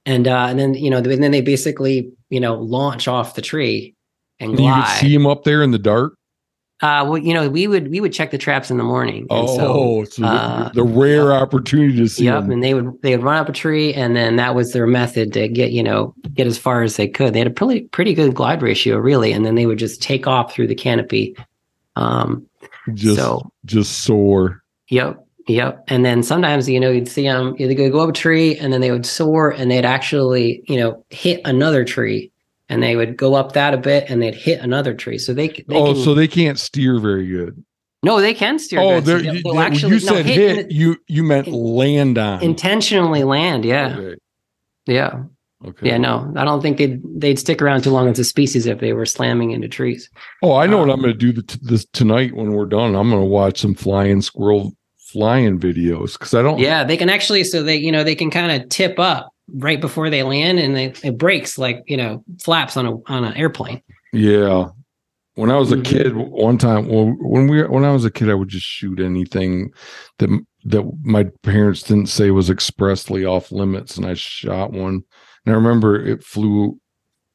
And 0.06 0.26
uh, 0.26 0.46
and 0.48 0.58
then 0.58 0.74
you 0.74 0.88
know, 0.88 0.98
and 0.98 1.22
then 1.22 1.30
they 1.30 1.40
basically 1.40 2.10
you 2.30 2.40
know 2.40 2.54
launch 2.54 3.06
off 3.06 3.34
the 3.34 3.42
tree 3.42 3.94
and 4.42 4.58
And 4.58 4.60
you 4.60 4.72
could 4.74 4.86
see 4.98 5.12
them 5.12 5.26
up 5.26 5.44
there 5.44 5.62
in 5.62 5.70
the 5.70 5.78
dark. 5.78 6.14
uh, 6.82 7.04
well, 7.08 7.16
you 7.18 7.32
know, 7.32 7.48
we 7.48 7.66
would 7.68 7.88
we 7.90 8.00
would 8.00 8.12
check 8.12 8.30
the 8.32 8.38
traps 8.38 8.70
in 8.70 8.76
the 8.76 8.82
morning. 8.82 9.26
and 9.30 9.48
so, 9.48 9.72
Oh, 9.72 10.04
so, 10.04 10.22
the, 10.22 10.28
uh, 10.28 10.68
the 10.72 10.82
rare 10.82 11.32
opportunity 11.32 11.96
to 11.96 12.08
see 12.08 12.24
Yep, 12.24 12.42
them. 12.42 12.50
and 12.50 12.62
they 12.62 12.74
would 12.74 13.00
they 13.02 13.16
would 13.16 13.24
run 13.24 13.36
up 13.38 13.48
a 13.48 13.52
tree, 13.52 13.94
and 13.94 14.16
then 14.16 14.36
that 14.36 14.54
was 14.56 14.72
their 14.72 14.86
method 14.86 15.32
to 15.34 15.46
get 15.48 15.70
you 15.70 15.82
know 15.82 16.12
get 16.34 16.46
as 16.48 16.58
far 16.58 16.82
as 16.82 16.96
they 16.96 17.06
could. 17.06 17.34
They 17.34 17.38
had 17.38 17.46
a 17.46 17.50
pretty 17.50 17.82
pretty 17.92 18.14
good 18.14 18.34
glide 18.34 18.62
ratio, 18.62 18.96
really, 18.98 19.32
and 19.32 19.46
then 19.46 19.54
they 19.54 19.66
would 19.66 19.78
just 19.78 20.02
take 20.02 20.26
off 20.26 20.52
through 20.52 20.66
the 20.66 20.74
canopy. 20.74 21.36
Um, 21.94 22.46
just 22.94 23.16
so 23.16 23.52
just 23.64 24.00
soar. 24.04 24.62
Yep. 24.88 25.24
Yep. 25.46 25.84
And 25.88 26.04
then 26.04 26.22
sometimes, 26.24 26.68
you 26.68 26.80
know, 26.80 26.90
you'd 26.90 27.06
see 27.08 27.24
them 27.24 27.54
either 27.58 27.74
go, 27.74 27.90
go 27.90 28.00
up 28.00 28.08
a 28.10 28.12
tree 28.12 28.56
and 28.56 28.72
then 28.72 28.80
they 28.80 28.90
would 28.90 29.04
soar 29.06 29.50
and 29.50 29.70
they'd 29.70 29.84
actually, 29.84 30.62
you 30.68 30.76
know, 30.78 31.04
hit 31.10 31.40
another 31.44 31.84
tree 31.84 32.30
and 32.72 32.82
they 32.82 32.96
would 32.96 33.16
go 33.16 33.34
up 33.34 33.52
that 33.52 33.74
a 33.74 33.76
bit 33.76 34.08
and 34.08 34.22
they'd 34.22 34.34
hit 34.34 34.60
another 34.60 34.94
tree. 34.94 35.18
So 35.18 35.34
they, 35.34 35.48
they 35.48 35.64
oh, 35.76 35.92
can, 35.92 36.02
so 36.02 36.14
they 36.14 36.28
can't 36.28 36.58
steer 36.58 36.98
very 36.98 37.26
good. 37.28 37.62
no, 38.02 38.20
they 38.20 38.34
can 38.34 38.58
steer. 38.58 38.80
Oh, 38.80 39.00
good. 39.00 39.04
So 39.04 39.18
they'll- 39.18 39.34
you, 39.36 39.42
they'll 39.42 39.60
actually 39.60 39.96
you 39.96 40.06
no, 40.06 40.14
said 40.16 40.26
hit 40.26 40.36
hit. 40.56 40.58
in- 40.66 40.70
you 40.70 40.96
you 41.06 41.22
meant 41.22 41.48
in- 41.48 41.54
land 41.54 42.18
on. 42.18 42.42
intentionally 42.42 43.24
land. 43.24 43.64
Yeah. 43.64 43.96
Okay. 43.98 44.16
Yeah. 44.86 45.22
okay. 45.64 45.86
Yeah. 45.86 45.98
No, 45.98 46.32
I 46.36 46.44
don't 46.44 46.60
think 46.60 46.78
they'd, 46.78 47.00
they'd 47.20 47.38
stick 47.38 47.62
around 47.62 47.84
too 47.84 47.90
long 47.90 48.08
as 48.08 48.18
a 48.18 48.24
species 48.24 48.66
if 48.66 48.80
they 48.80 48.92
were 48.92 49.06
slamming 49.06 49.52
into 49.52 49.68
trees. 49.68 50.10
Oh, 50.42 50.54
I 50.56 50.66
know 50.66 50.78
what 50.78 50.90
Um, 50.90 50.96
I'm 50.96 51.02
going 51.02 51.16
to 51.16 51.32
do 51.32 51.32
the, 51.32 51.58
this 51.62 51.84
tonight 51.92 52.34
when 52.34 52.52
we're 52.52 52.66
done. 52.66 52.96
I'm 52.96 53.10
going 53.10 53.22
to 53.22 53.26
watch 53.28 53.60
some 53.60 53.74
flying 53.74 54.22
squirrel 54.22 54.72
flying 54.98 55.60
videos 55.60 56.14
because 56.14 56.32
I 56.34 56.42
don't. 56.42 56.58
Yeah. 56.58 56.84
They 56.84 56.96
can 56.96 57.08
actually, 57.10 57.44
so 57.44 57.62
they, 57.62 57.76
you 57.76 57.92
know, 57.92 58.02
they 58.02 58.14
can 58.14 58.30
kind 58.30 58.60
of 58.62 58.68
tip 58.70 58.98
up 58.98 59.31
right 59.48 59.80
before 59.80 60.10
they 60.10 60.22
land 60.22 60.58
and 60.58 60.76
they, 60.76 60.86
it 61.04 61.18
breaks 61.18 61.58
like, 61.58 61.82
you 61.86 61.96
know, 61.96 62.24
flaps 62.42 62.76
on 62.76 62.86
a, 62.86 62.92
on 63.10 63.24
an 63.24 63.34
airplane. 63.36 63.82
Yeah. 64.12 64.68
When 65.34 65.50
I 65.50 65.56
was 65.56 65.72
a 65.72 65.76
Mhm. 65.76 65.84
kid, 65.84 66.16
one 66.16 66.58
time, 66.58 66.88
well, 66.88 67.14
when 67.20 67.48
we 67.48 67.62
when 67.62 67.84
I 67.84 67.92
was 67.92 68.04
a 68.04 68.10
kid, 68.10 68.28
I 68.28 68.34
would 68.34 68.48
just 68.50 68.66
shoot 68.66 69.00
anything 69.00 69.70
that 70.18 70.28
that 70.64 70.84
my 71.02 71.24
parents 71.42 71.82
didn't 71.82 72.10
say 72.10 72.30
was 72.30 72.50
expressly 72.50 73.24
off 73.24 73.50
limits, 73.50 73.96
and 73.96 74.04
I 74.04 74.12
shot 74.12 74.72
one. 74.72 75.02
And 75.46 75.52
I 75.54 75.56
remember 75.56 75.96
it 76.04 76.22
flew 76.22 76.78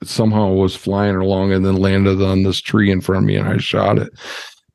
somehow 0.03 0.51
was 0.51 0.75
flying 0.75 1.15
along 1.15 1.51
and 1.53 1.65
then 1.65 1.77
landed 1.77 2.21
on 2.21 2.43
this 2.43 2.61
tree 2.61 2.91
in 2.91 3.01
front 3.01 3.23
of 3.23 3.27
me, 3.27 3.35
and 3.35 3.49
I 3.49 3.57
shot 3.57 3.97
it. 3.97 4.09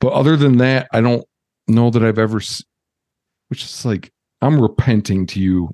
But 0.00 0.12
other 0.14 0.36
than 0.36 0.58
that, 0.58 0.88
I 0.92 1.00
don't 1.00 1.24
know 1.68 1.90
that 1.90 2.02
I've 2.02 2.18
ever. 2.18 2.40
Which 3.50 3.62
is 3.64 3.84
like 3.84 4.12
I'm 4.40 4.60
repenting 4.60 5.26
to 5.28 5.40
you 5.40 5.70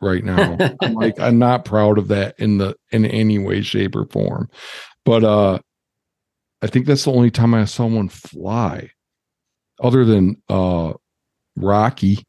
right 0.00 0.24
now. 0.24 0.56
I'm 0.82 0.94
like 0.94 1.18
I'm 1.18 1.38
not 1.38 1.64
proud 1.64 1.98
of 1.98 2.08
that 2.08 2.34
in 2.38 2.58
the 2.58 2.76
in 2.90 3.04
any 3.04 3.38
way, 3.38 3.62
shape, 3.62 3.96
or 3.96 4.06
form. 4.06 4.48
But 5.04 5.24
uh 5.24 5.58
I 6.62 6.66
think 6.66 6.86
that's 6.86 7.04
the 7.04 7.12
only 7.12 7.30
time 7.30 7.54
I 7.54 7.64
saw 7.64 7.86
one 7.86 8.08
fly. 8.08 8.90
Other 9.82 10.04
than 10.04 10.36
uh 10.48 10.94
Rocky. 11.56 12.24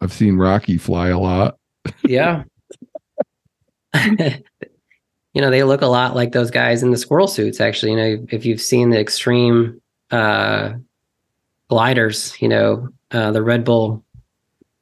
I've 0.00 0.12
seen 0.12 0.36
Rocky 0.36 0.76
fly 0.76 1.08
a 1.08 1.18
lot. 1.18 1.56
Yeah. 2.04 2.44
you 3.94 4.42
know, 5.34 5.50
they 5.50 5.62
look 5.62 5.82
a 5.82 5.86
lot 5.86 6.14
like 6.14 6.32
those 6.32 6.50
guys 6.50 6.82
in 6.82 6.90
the 6.90 6.96
squirrel 6.96 7.26
suits, 7.26 7.60
actually. 7.60 7.92
You 7.92 7.96
know, 7.96 8.26
if 8.30 8.44
you've 8.44 8.60
seen 8.60 8.90
the 8.90 9.00
extreme 9.00 9.80
uh, 10.10 10.74
gliders, 11.70 12.40
you 12.40 12.48
know, 12.48 12.88
uh, 13.10 13.30
the 13.30 13.42
Red 13.42 13.64
Bull 13.64 14.04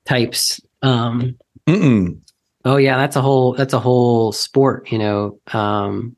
types. 0.07 0.61
Um, 0.83 1.39
Mm-mm. 1.69 2.21
oh 2.65 2.77
yeah, 2.77 2.97
that's 2.97 3.17
a 3.17 3.23
whole 3.23 3.53
that's 3.55 3.73
a 3.75 3.81
whole 3.81 4.33
sport, 4.33 4.91
you 4.91 4.99
know. 4.99 5.39
Um, 5.53 6.17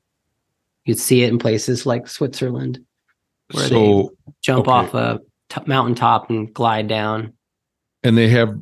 you'd 0.85 0.99
see 0.99 1.23
it 1.23 1.31
in 1.33 1.39
places 1.39 1.87
like 1.87 2.09
Switzerland, 2.09 2.79
Where 3.53 3.69
So 3.69 4.11
jump 4.43 4.69
Okay. 4.69 4.71
off 4.71 4.95
a 4.95 5.21
t- 5.51 5.61
mountaintop 5.67 6.31
and 6.31 6.53
glide 6.53 6.89
down. 6.89 7.33
and 8.03 8.17
they 8.19 8.29
have 8.29 8.55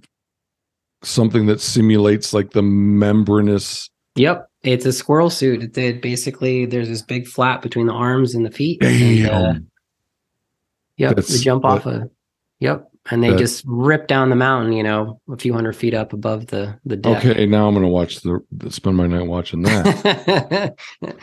something 1.04 1.46
that 1.46 1.60
simulates 1.60 2.32
like 2.32 2.50
the 2.52 2.62
membranous 2.62 3.88
Yep, 4.14 4.46
it's 4.62 4.84
a 4.84 4.92
squirrel 4.92 5.30
suit. 5.30 5.62
It, 5.62 5.78
it 5.78 6.02
basically 6.02 6.66
there's 6.66 6.88
this 6.88 7.00
big 7.02 7.26
flap 7.26 7.62
between 7.62 7.86
the 7.86 7.94
arms 7.94 8.34
and 8.34 8.44
the 8.44 8.50
feet. 8.50 8.82
and, 8.84 9.26
uh. 9.28 9.54
Yep, 10.98 11.16
they 11.16 11.38
jump 11.38 11.64
off 11.64 11.86
a. 11.86 12.10
Yep, 12.60 12.91
and 13.10 13.22
they 13.22 13.30
that- 13.30 13.38
just 13.38 13.64
rip 13.66 14.06
down 14.06 14.30
the 14.30 14.36
mountain. 14.36 14.72
You 14.72 14.82
know, 14.82 15.20
a 15.30 15.36
few 15.36 15.52
hundred 15.52 15.74
feet 15.74 15.94
up 15.94 16.12
above 16.12 16.46
the 16.46 16.78
the 16.84 16.96
deck. 16.96 17.24
Okay, 17.24 17.46
now 17.46 17.66
I'm 17.68 17.74
gonna 17.74 17.88
watch 17.88 18.20
the 18.20 18.40
spend 18.70 18.96
my 18.96 19.06
night 19.06 19.26
watching 19.26 19.62
that. 19.62 20.74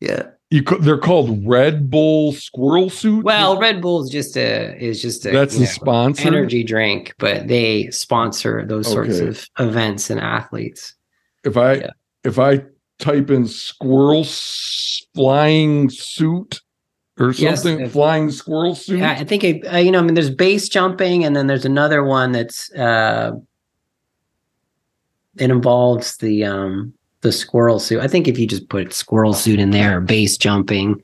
yeah. 0.00 0.22
you 0.50 0.62
they're 0.80 0.98
called 0.98 1.44
Red 1.46 1.90
Bull 1.90 2.32
squirrel 2.32 2.90
suit. 2.90 3.24
Well, 3.24 3.58
Red 3.58 3.80
Bull's 3.82 4.10
just 4.10 4.36
a 4.36 4.76
is 4.82 5.02
just 5.02 5.26
a 5.26 5.30
that's 5.30 5.54
the 5.54 5.60
know, 5.60 5.66
sponsor. 5.66 6.28
energy 6.28 6.62
drink, 6.62 7.14
but 7.18 7.48
they 7.48 7.90
sponsor 7.90 8.64
those 8.66 8.90
sorts 8.90 9.16
Okay. 9.16 9.28
of 9.28 9.46
events 9.58 10.10
and 10.10 10.20
athletes. 10.20 10.94
if 11.44 11.56
I 11.56 11.74
Yeah. 11.74 11.90
if 12.24 12.38
I 12.38 12.62
type 12.98 13.30
in 13.30 13.46
squirrel 13.46 14.24
flying 15.14 15.90
suit 15.90 16.60
or 17.18 17.32
something, 17.32 17.80
if- 17.80 17.92
flying 17.92 18.30
squirrel 18.30 18.74
suit. 18.74 18.98
Yeah, 18.98 19.12
I 19.12 19.24
think 19.24 19.44
uh, 19.72 19.76
you 19.78 19.90
know. 19.90 19.98
I 20.00 20.02
mean, 20.02 20.14
there's 20.14 20.30
base 20.30 20.68
jumping, 20.68 21.24
and 21.24 21.34
then 21.34 21.46
there's 21.46 21.64
another 21.64 22.04
one 22.04 22.32
that's 22.32 22.70
uh, 22.74 23.32
it 25.38 25.50
involves 25.50 26.16
the 26.18 26.44
um 26.44 26.92
the 27.22 27.32
squirrel 27.32 27.78
suit. 27.80 28.00
I 28.00 28.08
think 28.08 28.28
if 28.28 28.38
you 28.38 28.46
just 28.46 28.68
put 28.68 28.92
squirrel 28.92 29.32
suit 29.34 29.58
in 29.58 29.70
there, 29.70 29.98
or 29.98 30.00
base 30.00 30.36
jumping, 30.36 31.02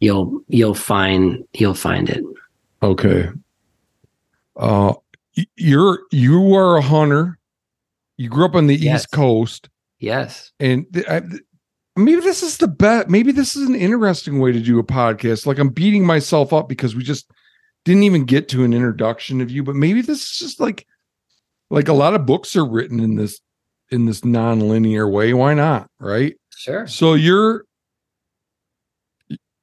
you'll 0.00 0.40
you'll 0.48 0.74
find 0.74 1.42
you'll 1.54 1.74
find 1.74 2.08
it. 2.08 2.22
Okay. 2.82 3.28
Uh, 4.56 4.94
you're 5.56 6.00
you 6.12 6.54
are 6.54 6.76
a 6.76 6.82
hunter. 6.82 7.38
You 8.16 8.28
grew 8.30 8.46
up 8.46 8.54
on 8.54 8.66
the 8.66 8.76
Yes. 8.76 9.02
East 9.02 9.10
Coast, 9.10 9.68
Yes. 9.98 10.52
and 10.58 10.86
th- 10.94 11.06
I, 11.06 11.20
maybe 11.96 12.20
this 12.20 12.42
is 12.42 12.58
the 12.58 12.68
best. 12.68 13.08
Maybe 13.08 13.32
this 13.32 13.56
is 13.56 13.68
an 13.68 13.74
interesting 13.74 14.38
way 14.38 14.52
to 14.52 14.60
do 14.60 14.78
a 14.78 14.84
podcast. 14.84 15.46
Like 15.46 15.58
I'm 15.58 15.70
beating 15.70 16.04
myself 16.04 16.52
up 16.52 16.68
because 16.68 16.94
we 16.94 17.02
just 17.02 17.30
didn't 17.84 18.02
even 18.02 18.24
get 18.24 18.48
to 18.50 18.64
an 18.64 18.72
introduction 18.72 19.40
of 19.40 19.50
you. 19.50 19.62
But 19.62 19.76
maybe 19.76 20.02
this 20.02 20.22
is 20.22 20.38
just 20.38 20.60
like 20.60 20.86
like 21.70 21.88
a 21.88 21.94
lot 21.94 22.14
of 22.14 22.26
books 22.26 22.54
are 22.56 22.66
written 22.66 23.00
in 23.00 23.16
this 23.16 23.40
in 23.90 24.06
this 24.06 24.24
non-linear 24.24 25.08
way. 25.08 25.32
Why 25.32 25.54
not? 25.54 25.88
Right. 25.98 26.36
Sure. 26.54 26.86
So 26.86 27.14
you're 27.14 27.64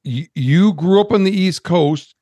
you, 0.03 0.27
you 0.35 0.73
grew 0.73 0.99
up 0.99 1.11
on 1.11 1.23
the 1.23 1.31
East 1.31 1.63
Coast. 1.63 2.15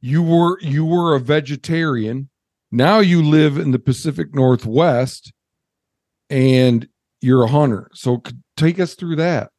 You 0.00 0.22
were 0.22 0.60
you 0.60 0.84
were 0.84 1.14
a 1.14 1.20
vegetarian. 1.20 2.28
Now 2.70 3.00
you 3.00 3.22
live 3.22 3.58
in 3.58 3.70
the 3.70 3.78
Pacific 3.78 4.34
Northwest 4.34 5.32
and 6.30 6.88
you're 7.22 7.44
a 7.44 7.48
hunter. 7.48 7.88
So 7.94 8.22
take 8.56 8.78
us 8.80 8.94
through 8.94 9.16
that. 9.16 9.50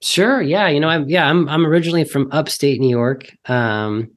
Sure. 0.00 0.40
Yeah. 0.42 0.68
You 0.68 0.80
know, 0.80 0.88
I'm 0.88 1.08
yeah, 1.08 1.28
I'm 1.28 1.48
I'm 1.48 1.66
originally 1.66 2.04
from 2.04 2.28
upstate 2.32 2.80
New 2.80 2.90
York. 2.90 3.30
Um 3.46 4.10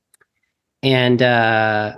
and 0.83 1.21
uh 1.21 1.95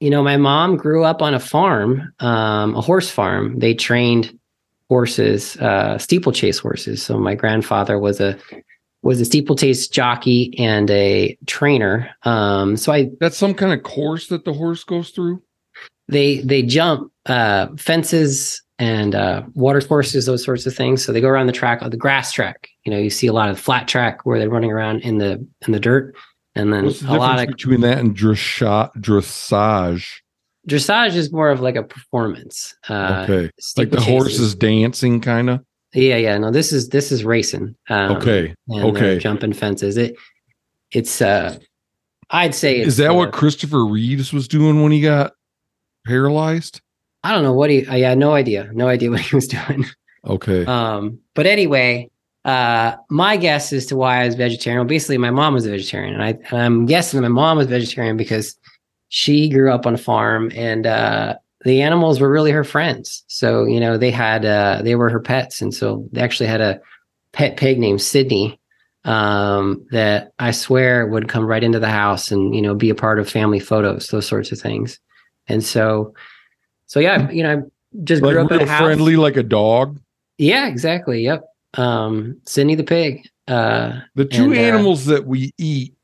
you 0.00 0.10
know, 0.10 0.22
my 0.22 0.36
mom 0.36 0.76
grew 0.76 1.04
up 1.04 1.22
on 1.22 1.32
a 1.34 1.40
farm, 1.40 2.12
um, 2.18 2.74
a 2.74 2.80
horse 2.82 3.10
farm. 3.10 3.58
They 3.58 3.72
trained 3.74 4.38
horses, 4.88 5.56
uh, 5.58 5.96
steeplechase 5.98 6.58
horses. 6.58 7.02
So 7.02 7.18
my 7.18 7.34
grandfather 7.34 7.98
was 7.98 8.20
a 8.20 8.36
was 9.02 9.20
a 9.20 9.24
steeplechase 9.24 9.88
jockey 9.88 10.54
and 10.58 10.90
a 10.90 11.38
trainer. 11.46 12.10
Um, 12.24 12.76
so 12.76 12.92
I 12.92 13.10
That's 13.20 13.38
some 13.38 13.54
kind 13.54 13.72
of 13.72 13.82
course 13.82 14.28
that 14.28 14.44
the 14.44 14.52
horse 14.52 14.84
goes 14.84 15.10
through. 15.10 15.42
they 16.08 16.38
they 16.40 16.62
jump 16.62 17.12
uh, 17.26 17.68
fences 17.78 18.62
and 18.78 19.14
uh, 19.14 19.42
water 19.54 19.80
courses, 19.80 20.26
those 20.26 20.44
sorts 20.44 20.66
of 20.66 20.74
things. 20.74 21.04
So 21.04 21.12
they 21.12 21.20
go 21.20 21.28
around 21.28 21.46
the 21.46 21.52
track, 21.52 21.82
uh, 21.82 21.88
the 21.88 21.96
grass 21.96 22.32
track, 22.32 22.68
you 22.84 22.90
know, 22.90 22.98
you 22.98 23.10
see 23.10 23.26
a 23.26 23.32
lot 23.32 23.48
of 23.48 23.58
flat 23.58 23.86
track 23.88 24.26
where 24.26 24.38
they're 24.38 24.50
running 24.50 24.72
around 24.72 25.00
in 25.02 25.18
the 25.18 25.46
in 25.66 25.72
the 25.72 25.80
dirt, 25.80 26.14
and 26.54 26.72
then 26.72 26.86
What's 26.86 27.00
the 27.00 27.10
a 27.10 27.16
lot 27.16 27.40
of 27.40 27.46
between 27.48 27.80
that 27.82 27.98
and 27.98 28.16
dressage? 28.16 29.00
dressage? 30.68 31.14
is 31.14 31.32
more 31.32 31.50
of 31.50 31.60
like 31.60 31.76
a 31.76 31.82
performance. 31.82 32.74
Uh, 32.88 33.26
okay, 33.28 33.50
like 33.76 33.90
the 33.90 34.00
horses 34.00 34.54
dancing, 34.54 35.20
kind 35.20 35.50
of. 35.50 35.64
Yeah, 35.92 36.16
yeah. 36.16 36.36
No, 36.38 36.50
this 36.50 36.72
is 36.72 36.88
this 36.88 37.12
is 37.12 37.24
racing. 37.24 37.76
Um, 37.88 38.16
Okay, 38.16 38.54
okay. 38.70 39.18
jumping 39.18 39.52
fences. 39.52 39.96
It 39.96 40.16
it's 40.90 41.22
uh, 41.22 41.58
I'd 42.30 42.54
say 42.54 42.78
it's, 42.78 42.88
Is 42.88 42.96
that 42.96 43.10
uh, 43.10 43.14
what 43.14 43.32
Christopher 43.32 43.84
Reeves 43.86 44.32
was 44.32 44.48
doing 44.48 44.82
when 44.82 44.90
he 44.90 45.00
got 45.00 45.32
paralyzed? 46.06 46.80
I 47.24 47.32
don't 47.32 47.42
know 47.42 47.54
what 47.54 47.70
he. 47.70 47.86
I 47.88 48.00
had 48.00 48.18
no 48.18 48.34
idea. 48.34 48.70
No 48.72 48.86
idea 48.86 49.10
what 49.14 49.20
he 49.20 49.34
was 49.34 49.48
doing. 49.48 49.86
Okay, 50.26 50.64
Um, 50.64 51.18
but 51.34 51.46
anyway, 51.46 52.10
uh, 52.44 52.96
my 53.10 53.36
guess 53.36 53.72
as 53.72 53.86
to 53.86 53.96
why 53.96 54.22
I 54.22 54.26
was 54.26 54.36
vegetarian. 54.36 54.80
Well, 54.80 54.88
basically, 54.88 55.18
my 55.18 55.30
mom 55.30 55.54
was 55.54 55.66
a 55.66 55.70
vegetarian, 55.70 56.14
and 56.14 56.22
I 56.22 56.38
and 56.50 56.62
I'm 56.62 56.86
guessing 56.86 57.20
my 57.20 57.28
mom 57.28 57.58
was 57.58 57.66
vegetarian 57.66 58.16
because 58.16 58.56
she 59.08 59.48
grew 59.48 59.72
up 59.72 59.86
on 59.86 59.94
a 59.94 59.98
farm, 59.98 60.50
and 60.54 60.86
uh, 60.86 61.36
the 61.64 61.82
animals 61.82 62.20
were 62.20 62.30
really 62.30 62.52
her 62.52 62.64
friends. 62.64 63.24
So 63.28 63.64
you 63.64 63.80
know, 63.80 63.98
they 63.98 64.10
had 64.10 64.44
uh, 64.44 64.80
they 64.82 64.94
were 64.94 65.10
her 65.10 65.20
pets, 65.20 65.60
and 65.60 65.74
so 65.74 66.06
they 66.12 66.20
actually 66.20 66.46
had 66.48 66.60
a 66.60 66.80
pet 67.32 67.56
pig 67.56 67.78
named 67.78 68.00
Sydney 68.00 68.60
um, 69.04 69.86
that 69.90 70.32
I 70.38 70.50
swear 70.52 71.06
would 71.06 71.28
come 71.28 71.46
right 71.46 71.64
into 71.64 71.78
the 71.80 71.88
house 71.88 72.30
and 72.30 72.54
you 72.54 72.62
know 72.62 72.74
be 72.74 72.90
a 72.90 72.94
part 72.94 73.18
of 73.18 73.28
family 73.28 73.60
photos, 73.60 74.08
those 74.08 74.26
sorts 74.26 74.52
of 74.52 74.58
things. 74.58 75.00
And 75.48 75.62
so, 75.62 76.14
so 76.94 77.00
yeah, 77.00 77.28
you 77.32 77.42
know, 77.42 77.58
I 77.58 78.00
just 78.04 78.22
like 78.22 78.34
grew 78.34 78.44
up 78.44 78.52
in 78.52 78.58
real 78.58 78.66
a 78.68 78.70
house. 78.70 78.80
friendly, 78.82 79.16
like 79.16 79.36
a 79.36 79.42
dog. 79.42 79.98
Yeah, 80.38 80.68
exactly. 80.68 81.24
Yep. 81.24 81.44
Um, 81.74 82.40
Sydney 82.46 82.76
the 82.76 82.84
pig. 82.84 83.28
Uh, 83.48 83.98
The 84.14 84.24
two 84.26 84.52
And, 84.52 84.54
uh, 84.54 84.60
animals 84.60 85.06
that 85.06 85.26
we 85.26 85.52
eat 85.58 85.96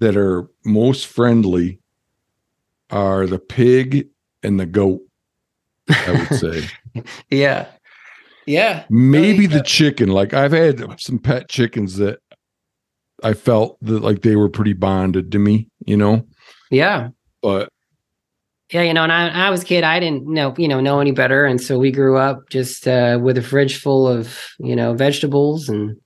that 0.00 0.16
are 0.16 0.48
most 0.64 1.06
friendly 1.06 1.78
are 2.90 3.28
the 3.28 3.38
pig 3.38 4.08
and 4.42 4.58
the 4.58 4.66
goat. 4.66 5.02
I 5.88 6.10
would 6.10 6.38
say 6.40 6.64
yeah, 7.30 7.66
yeah, 8.46 8.84
maybe 8.90 9.46
the 9.46 9.58
go. 9.58 9.62
chicken. 9.62 10.08
Like 10.08 10.34
I've 10.34 10.50
had 10.50 10.82
some 11.00 11.20
pet 11.20 11.48
chickens 11.48 11.96
that 11.98 12.18
I 13.22 13.34
felt 13.34 13.78
that 13.82 14.02
like 14.02 14.22
they 14.22 14.34
were 14.34 14.48
pretty 14.48 14.72
bonded 14.72 15.30
to 15.30 15.38
me, 15.38 15.68
you 15.86 15.96
know. 15.96 16.26
yeah, 16.72 17.10
But 17.40 17.68
yeah. 18.72 18.82
You 18.82 18.94
know, 18.94 19.02
and 19.02 19.12
I, 19.12 19.28
I 19.46 19.50
was 19.50 19.62
a 19.62 19.64
kid. 19.64 19.84
I 19.84 20.00
didn't 20.00 20.26
know, 20.26 20.54
you 20.58 20.68
know, 20.68 20.80
know 20.80 21.00
any 21.00 21.12
better, 21.12 21.44
and 21.44 21.60
so 21.60 21.78
we 21.78 21.90
grew 21.92 22.16
up 22.16 22.48
just 22.50 22.88
uh, 22.88 23.18
with 23.22 23.38
a 23.38 23.42
fridge 23.42 23.80
full 23.80 24.08
of 24.08 24.38
you 24.58 24.74
know 24.76 24.94
vegetables, 24.94 25.68
and 25.68 25.96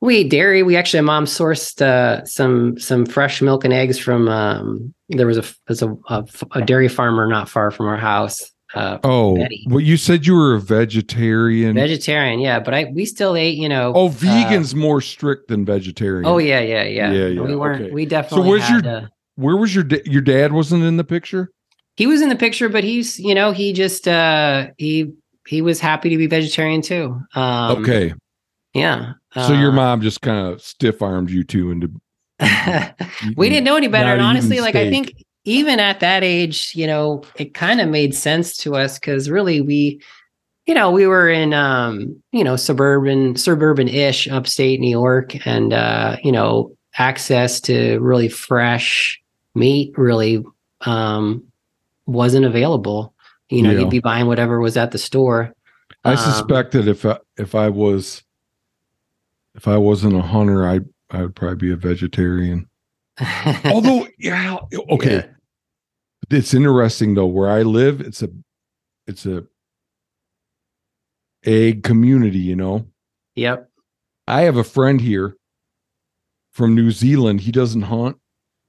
we 0.00 0.18
ate 0.18 0.30
dairy. 0.30 0.62
We 0.62 0.76
actually, 0.76 1.00
mom 1.02 1.24
sourced 1.26 1.80
uh, 1.80 2.24
some 2.24 2.78
some 2.78 3.06
fresh 3.06 3.40
milk 3.42 3.64
and 3.64 3.72
eggs 3.72 3.98
from. 3.98 4.28
Um, 4.28 4.94
there 5.08 5.26
was 5.26 5.38
a 5.38 5.44
there's 5.66 5.82
a, 5.82 5.94
a 6.08 6.24
a 6.52 6.62
dairy 6.62 6.88
farmer 6.88 7.26
not 7.26 7.48
far 7.48 7.70
from 7.70 7.86
our 7.86 7.96
house. 7.98 8.40
Uh, 8.74 8.96
oh, 9.04 9.36
Betty. 9.36 9.66
well, 9.68 9.80
you 9.80 9.98
said 9.98 10.26
you 10.26 10.34
were 10.34 10.54
a 10.54 10.60
vegetarian. 10.60 11.74
vegetarian, 11.74 12.40
yeah, 12.40 12.58
but 12.58 12.72
I 12.72 12.84
we 12.94 13.04
still 13.04 13.36
ate, 13.36 13.58
you 13.58 13.68
know. 13.68 13.92
oh, 13.94 14.06
uh, 14.06 14.10
vegans 14.10 14.74
more 14.74 15.02
strict 15.02 15.48
than 15.48 15.66
vegetarian. 15.66 16.24
Oh 16.26 16.38
yeah, 16.38 16.60
yeah, 16.60 16.84
yeah. 16.84 17.12
Yeah, 17.12 17.26
yeah, 17.26 17.40
We 17.42 17.54
weren't. 17.54 17.82
okay. 17.82 17.90
We 17.90 18.06
definitely. 18.06 18.44
So 18.44 18.48
where's 18.48 18.70
your- 18.70 18.86
uh, 18.96 19.06
Where 19.34 19.56
was 19.58 19.74
your 19.74 19.84
da- 19.84 20.02
your 20.06 20.22
dad? 20.22 20.52
Wasn't 20.52 20.82
in 20.82 20.96
the 20.96 21.04
picture. 21.04 21.50
He 21.96 22.06
was 22.06 22.22
in 22.22 22.28
the 22.28 22.36
picture, 22.36 22.68
but 22.68 22.84
he's 22.84 23.18
you 23.18 23.34
know 23.34 23.52
he 23.52 23.72
just 23.72 24.08
uh 24.08 24.68
he 24.78 25.12
he 25.46 25.60
was 25.62 25.80
happy 25.80 26.08
to 26.10 26.16
be 26.16 26.26
vegetarian 26.26 26.82
too. 26.82 27.20
Um, 27.34 27.82
okay, 27.82 28.14
Yeah. 28.74 29.14
so 29.34 29.52
your 29.52 29.72
Uh, 29.72 29.76
mom 29.76 30.00
just 30.00 30.20
kind 30.22 30.46
of 30.46 30.62
stiff 30.62 31.02
armed 31.02 31.30
you 31.30 31.44
two 31.44 31.70
into. 31.70 31.88
we 33.36 33.48
didn't 33.48 33.64
know 33.64 33.76
any 33.76 33.88
better, 33.88 34.08
and 34.12 34.22
honestly, 34.22 34.60
like 34.60 34.74
I 34.76 34.88
think 34.90 35.14
even 35.44 35.80
at 35.80 36.00
that 36.00 36.22
age, 36.24 36.72
you 36.74 36.86
know, 36.86 37.22
it 37.36 37.54
kind 37.54 37.80
of 37.80 37.88
made 37.88 38.14
sense 38.14 38.56
to 38.58 38.74
us 38.76 38.98
because 38.98 39.30
really 39.30 39.60
we. 39.60 40.00
You 40.66 40.74
know, 40.74 40.92
we 40.92 41.08
were 41.08 41.28
in 41.28 41.52
um, 41.54 42.22
you 42.30 42.44
know, 42.44 42.54
suburban 42.54 43.34
suburban-ish 43.34 44.28
upstate 44.28 44.78
New 44.78 44.90
York 44.90 45.44
and 45.44 45.72
uh, 45.72 46.18
you 46.22 46.30
know, 46.30 46.76
access 46.96 47.60
to 47.62 47.98
really 47.98 48.28
fresh 48.28 49.20
meat 49.56 49.92
really 49.98 50.42
um 50.82 51.42
wasn't 52.12 52.44
available. 52.44 53.14
You 53.50 53.62
know, 53.62 53.70
Yeah. 53.70 53.80
you'd 53.80 53.90
be 53.90 54.00
buying 54.00 54.26
whatever 54.26 54.60
was 54.60 54.76
at 54.76 54.90
the 54.92 54.98
store. 54.98 55.52
I 56.04 56.12
Um, 56.12 56.16
suspect 56.18 56.72
that 56.72 56.88
if 56.88 57.04
I, 57.04 57.18
if 57.36 57.54
I 57.54 57.68
was 57.68 58.22
if 59.54 59.68
I 59.68 59.76
wasn't 59.76 60.14
a 60.16 60.22
hunter, 60.22 60.66
I 60.66 60.80
I 61.10 61.22
would 61.22 61.36
probably 61.36 61.56
be 61.68 61.72
a 61.72 61.76
vegetarian. 61.76 62.66
Although, 63.66 64.08
yeah, 64.18 64.56
okay. 64.90 65.16
Yeah. 65.16 65.26
It's 66.30 66.54
interesting 66.54 67.14
though. 67.14 67.26
Where 67.26 67.50
I 67.50 67.62
live, 67.62 68.00
it's 68.00 68.22
a 68.22 68.30
it's 69.06 69.26
a 69.26 69.44
egg 71.44 71.82
community. 71.82 72.38
You 72.38 72.56
know, 72.56 72.86
Yep. 73.34 73.68
I 74.28 74.42
have 74.42 74.56
a 74.56 74.64
friend 74.64 75.00
here 75.00 75.36
from 76.52 76.74
New 76.74 76.90
Zealand. 76.90 77.40
He 77.42 77.52
doesn't 77.52 77.82
hunt, 77.82 78.16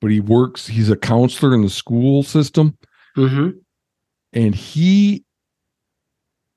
but 0.01 0.11
he 0.11 0.19
works. 0.19 0.67
He's 0.67 0.89
a 0.89 0.97
counselor 0.97 1.53
in 1.53 1.61
the 1.61 1.69
school 1.69 2.23
system, 2.23 2.77
hmm 3.15 3.49
and 4.33 4.55
he 4.55 5.23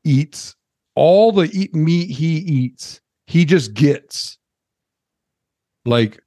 eats 0.04 0.54
all 0.94 1.30
the 1.32 1.50
eat 1.52 1.74
meat 1.74 2.10
he 2.10 2.36
eats. 2.38 3.00
He 3.26 3.44
just 3.44 3.74
gets 3.74 4.38
like 5.84 6.22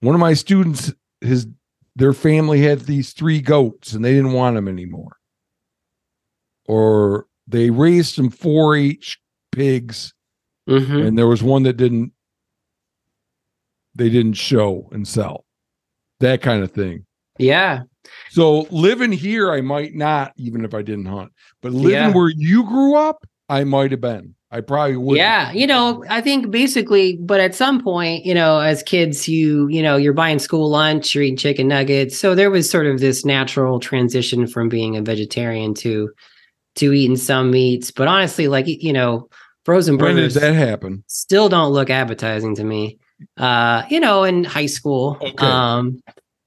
one 0.00 0.14
of 0.14 0.20
my 0.20 0.34
students. 0.34 0.92
His 1.20 1.46
their 1.96 2.12
family 2.12 2.60
had 2.60 2.80
these 2.80 3.12
three 3.12 3.40
goats, 3.40 3.92
and 3.94 4.04
they 4.04 4.12
didn't 4.12 4.32
want 4.32 4.54
them 4.54 4.68
anymore, 4.68 5.16
or 6.66 7.26
they 7.48 7.70
raised 7.70 8.14
some 8.14 8.30
4-H 8.30 9.18
pigs 9.52 10.14
hmm 10.68 10.98
and 10.98 11.18
there 11.18 11.26
was 11.26 11.42
one 11.42 11.64
that 11.64 11.76
didn't 11.76 12.12
they 13.96 14.08
didn't 14.08 14.34
show 14.34 14.88
and 14.92 15.06
sell 15.08 15.44
that 16.20 16.40
kind 16.42 16.62
of 16.62 16.70
thing 16.70 17.04
Yeah. 17.38 17.82
So 18.30 18.60
living 18.70 19.12
here 19.12 19.52
i 19.52 19.60
might 19.60 19.94
not 19.94 20.32
even 20.36 20.64
if 20.64 20.74
i 20.74 20.82
didn't 20.82 21.06
hunt 21.06 21.32
but 21.62 21.72
living 21.72 21.92
Yeah. 21.92 22.14
where 22.14 22.32
you 22.36 22.64
grew 22.64 22.96
up 22.96 23.24
i 23.48 23.64
might 23.64 23.90
have 23.90 24.00
been 24.00 24.34
i 24.50 24.60
probably 24.60 24.96
would 24.96 25.16
Yeah, 25.16 25.52
you 25.52 25.66
know, 25.66 26.04
I 26.08 26.20
think 26.20 26.50
basically, 26.50 27.16
but 27.20 27.40
at 27.40 27.54
some 27.54 27.82
point, 27.82 28.24
you 28.24 28.34
know, 28.34 28.60
as 28.60 28.82
kids, 28.82 29.28
you, 29.28 29.68
you 29.68 29.82
know, 29.82 29.96
you're 29.96 30.12
buying 30.12 30.38
school 30.38 30.68
lunch, 30.70 31.14
you're 31.14 31.24
eating 31.24 31.36
chicken 31.36 31.68
nuggets. 31.68 32.18
So 32.18 32.34
there 32.34 32.50
was 32.50 32.68
sort 32.70 32.86
of 32.86 33.00
this 33.00 33.24
natural 33.24 33.80
transition 33.80 34.46
from 34.46 34.68
being 34.68 34.96
a 34.96 35.02
vegetarian 35.02 35.74
to 35.74 36.10
to 36.76 36.92
eating 36.92 37.16
some 37.16 37.50
meats. 37.50 37.90
But 37.90 38.08
honestly, 38.08 38.48
like 38.48 38.66
you 38.66 38.92
know, 38.92 39.28
frozen 39.64 39.96
when 39.96 40.14
did 40.16 40.16
burgers 40.16 40.34
that 40.34 40.54
happen 40.54 41.04
still 41.06 41.48
don't 41.48 41.72
look 41.72 41.90
appetizing 41.90 42.54
to 42.56 42.64
me. 42.64 42.98
Uh, 43.36 43.82
you 43.90 44.00
know, 44.00 44.24
in 44.24 44.44
high 44.44 44.66
school, 44.66 45.18
Okay. 45.20 45.46
um, 45.46 46.00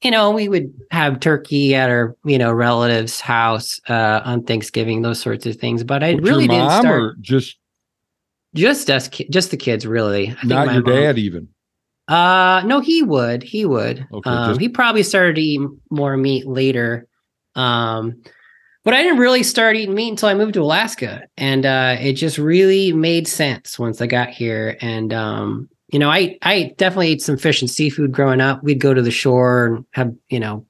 you 0.04 0.12
know, 0.12 0.32
we 0.32 0.50
would 0.50 0.74
have 0.92 1.20
turkey 1.20 1.76
at 1.76 1.90
our, 1.90 2.16
you 2.26 2.38
know, 2.38 2.52
relatives' 2.52 3.20
house 3.20 3.80
uh 3.90 4.22
on 4.24 4.44
Thanksgiving, 4.44 5.02
those 5.02 5.20
sorts 5.20 5.46
of 5.46 5.56
things. 5.56 5.84
But 5.84 6.04
I 6.04 6.16
With 6.16 6.24
really 6.26 6.48
didn't 6.48 6.72
start 6.72 7.22
just 7.22 7.58
just 8.54 8.90
us, 8.90 9.10
just 9.30 9.52
the 9.52 9.58
kids, 9.58 9.86
really. 9.86 10.30
I 10.30 10.34
think 10.34 10.44
not 10.46 10.68
my 10.68 10.74
your 10.74 10.84
mom- 10.84 10.94
dad 10.94 11.18
even 11.18 11.48
Uh, 12.08 12.62
no, 12.66 12.82
he 12.82 13.02
would. 13.02 13.44
He 13.44 13.66
would. 13.66 14.06
Okay, 14.14 14.30
um, 14.30 14.50
just- 14.52 14.62
he 14.62 14.70
probably 14.70 15.04
started 15.04 15.36
to 15.36 15.42
eat 15.42 15.62
more 15.90 16.18
meat 16.18 16.46
later. 16.46 17.08
Um, 17.56 18.22
but 18.84 18.94
I 18.94 19.02
didn't 19.02 19.20
really 19.20 19.44
start 19.44 19.78
eating 19.78 19.96
meat 19.96 20.10
until 20.10 20.28
I 20.28 20.34
moved 20.34 20.56
to 20.56 20.62
Alaska, 20.62 21.24
and 21.38 21.66
uh, 21.66 21.96
it 22.00 22.14
just 22.14 22.38
really 22.38 22.92
made 22.92 23.28
sense 23.30 23.80
once 23.80 24.02
I 24.02 24.08
got 24.08 24.30
here. 24.30 24.78
And 24.82 25.14
um, 25.14 25.70
you 25.94 26.00
know, 26.00 26.10
I 26.10 26.38
I 26.42 26.74
definitely 26.78 27.10
ate 27.10 27.22
some 27.22 27.38
fish 27.38 27.62
and 27.62 27.70
seafood 27.70 28.12
growing 28.12 28.42
up. 28.42 28.64
We'd 28.64 28.82
go 28.82 28.94
to 28.94 29.02
the 29.02 29.12
shore 29.12 29.68
and 29.68 29.86
have 29.92 30.14
you 30.30 30.40
know. 30.40 30.66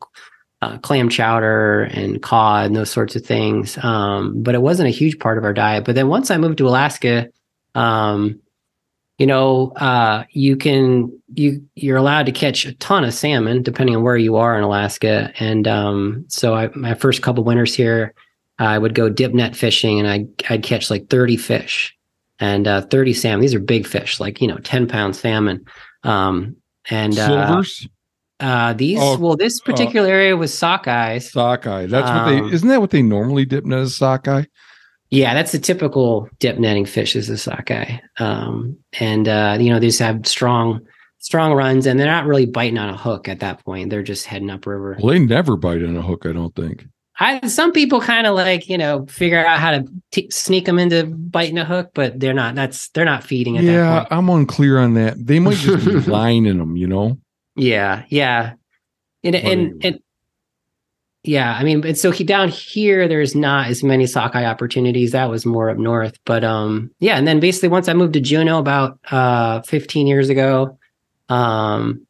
Uh, 0.62 0.78
clam 0.78 1.10
chowder 1.10 1.82
and 1.92 2.22
cod 2.22 2.68
and 2.68 2.76
those 2.78 2.90
sorts 2.90 3.18
of 3.18 3.26
things, 3.26 3.78
um, 3.84 4.42
but 4.42 4.56
it 4.56 4.62
wasn't 4.62 4.88
a 4.88 4.92
huge 4.92 5.20
part 5.20 5.38
of 5.38 5.44
our 5.44 5.52
diet. 5.52 5.84
But 5.84 5.96
then 5.96 6.08
once 6.08 6.32
I 6.32 6.38
moved 6.38 6.58
to 6.60 6.68
Alaska, 6.70 7.28
um, 7.76 8.40
you 9.18 9.28
know, 9.28 9.72
uh, 9.76 10.24
you 10.32 10.56
can 10.56 11.12
you 11.36 11.68
you're 11.76 11.98
allowed 11.98 12.26
to 12.28 12.32
catch 12.32 12.66
a 12.66 12.74
ton 12.76 13.04
of 13.04 13.14
salmon 13.14 13.62
depending 13.62 13.96
on 13.96 14.04
where 14.04 14.18
you 14.18 14.38
are 14.38 14.58
in 14.58 14.64
Alaska. 14.64 15.34
And 15.38 15.68
um, 15.68 16.26
so 16.30 16.56
I, 16.56 16.70
my 16.76 16.94
first 16.94 17.22
couple 17.22 17.44
winters 17.44 17.76
here, 17.76 18.14
I 18.58 18.78
would 18.78 18.96
go 18.96 19.10
dip 19.10 19.34
net 19.34 19.56
fishing, 19.56 20.00
and 20.00 20.08
I 20.08 20.26
I'd 20.50 20.64
catch 20.64 20.90
like 20.90 21.10
30 21.10 21.38
fish 21.38 21.94
and 22.44 22.68
uh, 22.68 22.82
30 22.82 23.14
salmon. 23.14 23.40
These 23.40 23.56
are 23.56 23.60
big 23.60 23.88
fish, 23.88 24.20
like 24.20 24.42
you 24.42 24.48
know, 24.48 24.58
10 24.58 24.88
pound 24.88 25.16
salmon. 25.16 25.64
Um, 26.04 26.58
and 26.90 27.18
uh, 27.18 27.48
silvers 27.48 27.88
uh, 28.42 28.74
these 28.74 29.00
Oh, 29.02 29.18
well, 29.18 29.38
this 29.38 29.62
particular 29.62 30.10
area 30.10 30.36
was 30.36 30.52
sockeyes. 30.52 31.32
sockeye 31.32 31.86
that's 31.86 32.10
what 32.10 32.34
Um, 32.34 32.50
they 32.50 32.54
isn't 32.54 32.68
that 32.68 32.82
what 32.82 32.90
they 32.90 33.02
normally 33.02 33.46
dip 33.46 33.64
in 33.64 33.72
as 33.72 33.96
sockeye 33.96 34.44
Yeah, 35.10 35.34
that's 35.34 35.54
the 35.54 35.60
typical 35.60 36.28
dip 36.40 36.60
netting 36.60 36.86
fish 36.86 37.16
is 37.16 37.30
the 37.30 37.38
sockeye. 37.38 38.00
Um, 38.20 38.78
and 39.00 39.30
uh, 39.30 39.58
you 39.58 39.70
know, 39.70 39.80
they 39.80 39.88
just 39.88 40.00
have 40.00 40.28
strong 40.28 40.82
strong 41.20 41.54
runs 41.54 41.86
and 41.86 41.98
they're 41.98 42.08
not 42.08 42.26
really 42.26 42.46
biting 42.46 42.78
on 42.78 42.90
a 42.90 42.98
hook 42.98 43.30
at 43.30 43.40
that 43.40 43.64
point. 43.64 43.90
They're 43.90 44.04
just 44.04 44.26
heading 44.26 44.50
upriver. 44.50 44.98
Well, 45.00 45.14
they 45.14 45.20
never 45.20 45.56
bite 45.56 45.82
on 45.82 45.96
a 45.96 46.02
hook, 46.02 46.26
I 46.26 46.34
don't 46.34 46.54
think. 46.54 46.86
I 47.20 47.48
some 47.48 47.72
people 47.72 48.02
kind 48.02 48.26
of 48.26 48.36
like, 48.36 48.68
you 48.68 48.78
know, 48.78 49.06
figure 49.06 49.46
out 49.46 49.60
how 49.60 49.72
to 49.72 49.86
t- 50.12 50.32
sneak 50.32 50.66
them 50.66 50.80
into 50.80 51.06
biting 51.06 51.58
a 51.58 51.66
hook, 51.66 51.92
but 51.94 52.20
they're 52.20 52.34
not 52.34 52.56
that's 52.56 52.90
they're 52.90 53.06
not 53.06 53.24
feeding 53.24 53.58
at 53.58 53.64
yeah, 53.64 53.72
that 53.72 54.10
point. 54.10 54.20
I'm 54.20 54.30
unclear 54.30 54.80
on 54.80 54.96
that. 54.96 55.24
They 55.26 55.40
might 55.40 55.58
just 55.58 55.86
be 55.86 55.92
lining 56.12 56.58
them, 56.58 56.76
you 56.76 56.88
know? 56.88 57.20
Yeah, 57.56 58.04
yeah. 58.10 58.54
And 59.24 59.34
But 59.34 59.44
and, 59.44 59.86
and 59.86 60.00
yeah, 61.24 61.54
I 61.54 61.64
mean, 61.64 61.86
and 61.86 61.98
so 61.98 62.12
he 62.12 62.24
down 62.24 62.50
here 62.50 63.08
there's 63.08 63.36
not 63.36 63.68
as 63.68 63.84
many 63.84 64.08
sockeye 64.08 64.46
opportunities. 64.46 65.12
That 65.12 65.30
was 65.30 65.46
more 65.46 65.70
up 65.70 65.78
north. 65.78 66.18
But 66.26 66.44
um 66.44 66.90
yeah, 67.00 67.18
and 67.18 67.28
then 67.28 67.40
basically 67.40 67.70
once 67.70 67.88
I 67.88 67.94
moved 67.94 68.14
to 68.14 68.22
Juneau 68.22 68.58
about 68.58 69.00
uh 69.12 69.62
15 69.62 70.08
years 70.08 70.30
ago, 70.30 70.78
um 71.30 72.06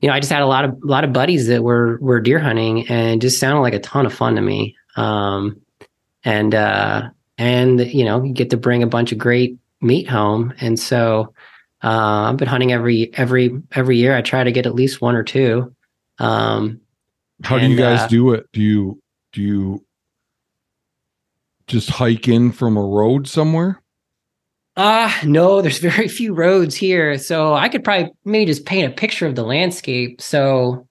you 0.00 0.08
know, 0.08 0.14
I 0.14 0.20
just 0.20 0.32
had 0.32 0.42
a 0.42 0.46
lot 0.46 0.64
of 0.64 0.72
a 0.82 0.86
lot 0.86 1.04
of 1.04 1.12
buddies 1.12 1.46
that 1.48 1.62
were 1.62 1.98
were 2.00 2.20
deer 2.20 2.38
hunting 2.38 2.88
and 2.88 3.20
just 3.20 3.38
sounded 3.38 3.60
like 3.60 3.74
a 3.74 3.80
ton 3.80 4.06
of 4.06 4.14
fun 4.14 4.36
to 4.36 4.40
me. 4.40 4.76
Um 4.96 5.60
and 6.24 6.54
uh 6.54 7.10
and 7.38 7.80
you 7.80 8.04
know, 8.04 8.22
you 8.22 8.32
get 8.32 8.50
to 8.50 8.56
bring 8.56 8.82
a 8.82 8.86
bunch 8.86 9.12
of 9.12 9.18
great 9.18 9.58
meat 9.80 10.08
home. 10.08 10.52
And 10.60 10.78
so 10.78 11.34
uh, 11.82 12.28
I've 12.28 12.36
been 12.36 12.48
hunting 12.48 12.72
every 12.72 13.10
every 13.14 13.62
every 13.72 13.96
year. 13.96 14.14
I 14.14 14.20
try 14.20 14.44
to 14.44 14.52
get 14.52 14.66
at 14.66 14.74
least 14.74 15.00
one 15.00 15.14
or 15.14 15.22
two. 15.22 15.74
Um, 16.18 16.80
How 17.42 17.58
do 17.58 17.66
you 17.66 17.76
guys 17.76 18.00
uh, 18.00 18.08
do 18.08 18.32
it? 18.34 18.46
Do 18.52 18.60
you 18.60 19.02
do 19.32 19.42
you 19.42 19.84
just 21.66 21.88
hike 21.88 22.28
in 22.28 22.52
from 22.52 22.76
a 22.76 22.82
road 22.82 23.26
somewhere? 23.26 23.79
Uh 24.76 25.12
no, 25.24 25.60
there's 25.60 25.78
very 25.90 26.08
few 26.08 26.34
roads 26.34 26.74
here, 26.74 27.18
so 27.18 27.54
I 27.54 27.68
could 27.68 27.84
probably 27.84 28.12
maybe 28.24 28.46
just 28.46 28.66
paint 28.66 28.90
a 28.90 28.94
picture 28.94 29.26
of 29.26 29.34
the 29.34 29.44
landscape. 29.44 30.20
So, 30.20 30.86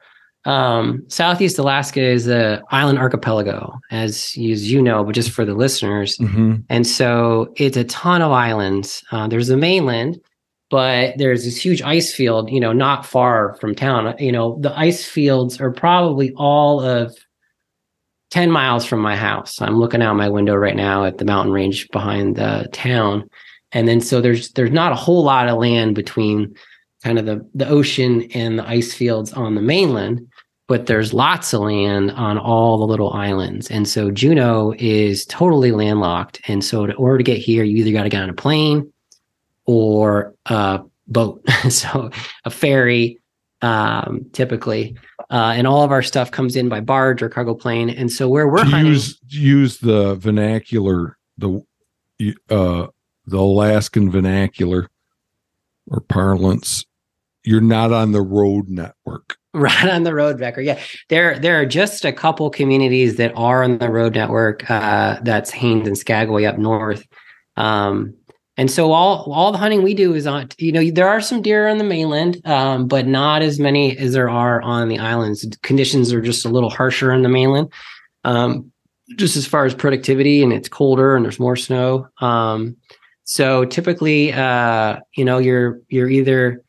um, 0.46 1.04
Southeast 1.10 1.60
Alaska 1.60 2.02
is 2.02 2.28
a 2.28 2.62
island 2.72 2.98
archipelago, 2.98 3.74
as 3.92 4.36
you, 4.38 4.52
as 4.54 4.72
you 4.72 4.82
know, 4.82 5.04
but 5.04 5.16
just 5.16 5.32
for 5.32 5.46
the 5.46 5.54
listeners, 5.54 6.18
Mm-hmm. 6.18 6.56
And 6.70 6.88
so 6.88 7.54
it's 7.58 7.78
a 7.78 7.84
ton 7.84 8.22
of 8.22 8.32
islands. 8.32 9.04
Uh, 9.12 9.28
there's 9.28 9.48
the 9.48 9.58
mainland, 9.58 10.20
but 10.70 11.18
there's 11.18 11.44
this 11.44 11.58
huge 11.58 11.82
ice 11.82 12.14
field, 12.14 12.50
you 12.50 12.60
know, 12.60 12.74
not 12.74 13.06
far 13.06 13.56
from 13.60 13.76
town. 13.76 14.16
You 14.20 14.32
know, 14.32 14.58
the 14.62 14.78
ice 14.78 15.06
fields 15.06 15.60
are 15.60 15.72
probably 15.72 16.32
all 16.36 16.82
of 16.82 17.16
10 18.32 18.52
miles 18.52 18.86
from 18.86 19.00
my 19.00 19.16
house. 19.16 19.62
I'm 19.62 19.80
looking 19.80 20.02
out 20.02 20.16
my 20.16 20.30
window 20.30 20.56
right 20.56 20.76
now 20.76 21.04
at 21.04 21.18
the 21.18 21.26
mountain 21.26 21.52
range 21.52 21.90
behind 21.90 22.36
the 22.36 22.68
town. 22.72 23.28
And 23.72 23.88
then 23.88 24.02
so 24.02 24.22
there's 24.22 24.52
there's 24.54 24.72
not 24.72 24.92
a 24.92 24.96
whole 24.96 25.24
lot 25.24 25.48
of 25.48 25.58
land 25.58 25.96
between 25.96 26.56
kind 27.04 27.18
of 27.18 27.26
the, 27.26 27.46
the 27.54 27.68
ocean 27.68 28.24
and 28.34 28.60
the 28.60 28.68
ice 28.68 28.94
fields 28.94 29.32
on 29.34 29.56
the 29.56 29.62
mainland 29.62 30.28
but 30.70 30.86
there's 30.86 31.16
lots 31.16 31.52
of 31.52 31.62
land 31.62 32.12
on 32.12 32.38
all 32.38 32.78
the 32.78 32.86
little 32.86 33.12
islands. 33.12 33.72
And 33.72 33.88
so 33.88 34.12
Juneau 34.12 34.76
is 34.78 35.26
totally 35.26 35.72
landlocked. 35.72 36.40
And 36.48 36.64
so 36.64 36.84
in 36.84 36.92
order 36.92 37.18
to 37.18 37.24
get 37.24 37.40
here, 37.40 37.64
you 37.64 37.78
either 37.78 37.92
got 37.92 38.04
to 38.04 38.10
get 38.10 38.22
on 38.22 38.30
a 38.30 38.36
plane 38.36 38.94
or 39.66 40.36
a 40.46 40.82
boat. 41.08 41.44
so 41.70 42.12
a 42.46 42.52
ferry, 42.52 43.20
um, 43.64 44.28
typically. 44.32 44.96
Uh, 45.32 45.54
and 45.56 45.66
all 45.66 45.82
of 45.82 45.92
our 45.92 46.04
stuff 46.04 46.30
comes 46.30 46.56
in 46.56 46.70
by 46.70 46.82
barge 46.82 47.24
or 47.24 47.30
cargo 47.30 47.56
plane. 47.56 47.90
And 47.90 48.12
so 48.12 48.30
where 48.30 48.48
we're 48.48 48.64
hunting, 48.64 48.94
use 48.94 49.20
use 49.28 49.80
the 49.80 50.16
vernacular, 50.16 51.18
the 51.40 51.66
uh 52.52 52.88
the 53.30 53.40
Alaskan 53.40 54.12
vernacular 54.12 54.90
or 55.88 56.02
parlance, 56.02 56.86
you're 57.44 57.62
not 57.62 57.92
on 57.92 58.12
the 58.12 58.22
road 58.22 58.70
network. 58.70 59.40
right 59.54 59.90
on 59.90 60.04
the 60.04 60.14
road 60.14 60.38
Becker. 60.38 60.62
Yeah. 60.62 60.80
There 61.10 61.40
there 61.40 61.60
are 61.60 61.66
just 61.66 62.06
a 62.06 62.14
couple 62.14 62.50
communities 62.52 63.16
that 63.16 63.34
are 63.36 63.64
on 63.64 63.80
the 63.80 63.90
road 63.90 64.14
network. 64.14 64.70
Uh 64.70 65.20
that's 65.24 65.50
Haines 65.50 65.88
and 65.88 65.98
Skagway 65.98 66.46
up 66.46 66.60
north. 66.60 67.08
Um 67.56 68.14
and 68.58 68.70
so 68.70 68.92
all 68.92 69.32
all 69.34 69.52
the 69.52 69.58
hunting 69.58 69.82
we 69.82 69.96
do 69.96 70.14
is 70.14 70.28
on 70.28 70.50
you 70.60 70.72
know 70.72 70.88
there 70.92 71.08
are 71.08 71.22
some 71.22 71.42
deer 71.42 71.68
on 71.68 71.80
the 71.80 71.84
mainland 71.84 72.46
um 72.46 72.88
but 72.88 73.08
not 73.08 73.42
as 73.42 73.60
many 73.60 73.98
as 73.98 74.14
there 74.14 74.30
are 74.30 74.62
on 74.62 74.88
the 74.88 75.00
islands. 75.00 75.48
Conditions 75.64 76.14
are 76.14 76.22
just 76.22 76.46
a 76.46 76.50
little 76.50 76.70
harsher 76.70 77.12
on 77.12 77.24
the 77.24 77.30
mainland. 77.30 77.74
Um 78.26 78.72
just 79.18 79.36
as 79.36 79.48
far 79.48 79.66
as 79.66 79.74
productivity 79.74 80.44
and 80.44 80.54
it's 80.54 80.70
colder 80.70 81.16
and 81.16 81.26
there's 81.26 81.40
more 81.40 81.56
snow. 81.56 82.08
Um 82.22 82.78
so 83.32 83.64
typically 83.64 84.34
uh 84.34 84.98
you 85.18 85.24
know 85.24 85.38
you're 85.38 85.80
you're 85.90 86.10
either 86.10 86.64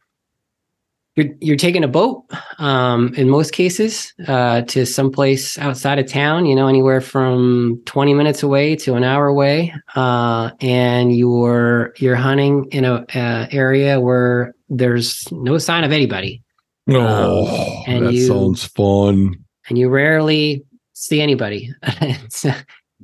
you're 1.17 1.27
you're 1.41 1.57
taking 1.57 1.83
a 1.85 1.89
boat 1.89 2.25
um, 2.59 3.13
in 3.17 3.29
most 3.29 3.53
cases 3.53 4.13
uh, 4.29 4.61
to 4.63 4.87
someplace 4.87 5.59
outside 5.59 5.99
of 5.99 6.07
town. 6.07 6.47
You 6.47 6.55
know, 6.55 6.69
anywhere 6.69 7.01
from 7.01 7.83
twenty 7.85 8.15
minutes 8.15 8.43
away 8.45 8.77
to 8.77 8.95
an 8.95 9.03
hour 9.03 9.27
away, 9.27 9.75
uh, 9.97 10.51
and 10.61 11.15
you're 11.17 11.93
you're 11.99 12.15
hunting 12.15 12.67
in 12.71 12.85
a 12.85 13.05
uh, 13.15 13.47
area 13.51 13.99
where 14.01 14.55
there's 14.69 15.25
no 15.33 15.59
sign 15.59 15.83
of 15.83 15.91
anybody, 15.91 16.43
Oh, 16.89 17.83
and 17.89 18.07
that 18.07 18.15
you- 18.15 18.27
sounds 18.29 18.65
fun. 18.67 19.35
and 19.69 19.77
you 19.79 19.89
rarely 19.89 20.65
see 20.93 21.21
anybody. 21.21 21.73
so, 22.29 22.53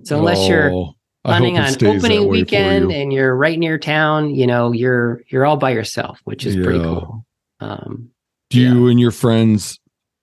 so 0.04 0.18
unless 0.18 0.48
you're 0.48 0.70
Oh, 0.72 0.90
I 0.90 0.95
hunting 1.26 1.58
on 1.58 1.74
opening 1.84 2.28
weekend 2.28 2.90
you. 2.90 2.96
and 2.96 3.12
you're 3.12 3.34
right 3.34 3.58
near 3.58 3.78
town, 3.78 4.34
you 4.34 4.46
know, 4.46 4.72
you're 4.72 5.22
you're 5.28 5.44
all 5.44 5.56
by 5.56 5.70
yourself, 5.70 6.20
which 6.24 6.46
is 6.46 6.56
pretty 6.56 6.78
cool. 6.78 7.24
Um, 7.60 8.10
Do 8.50 8.60
you 8.60 8.88
and 8.88 9.00
your 9.00 9.10
friends 9.10 9.78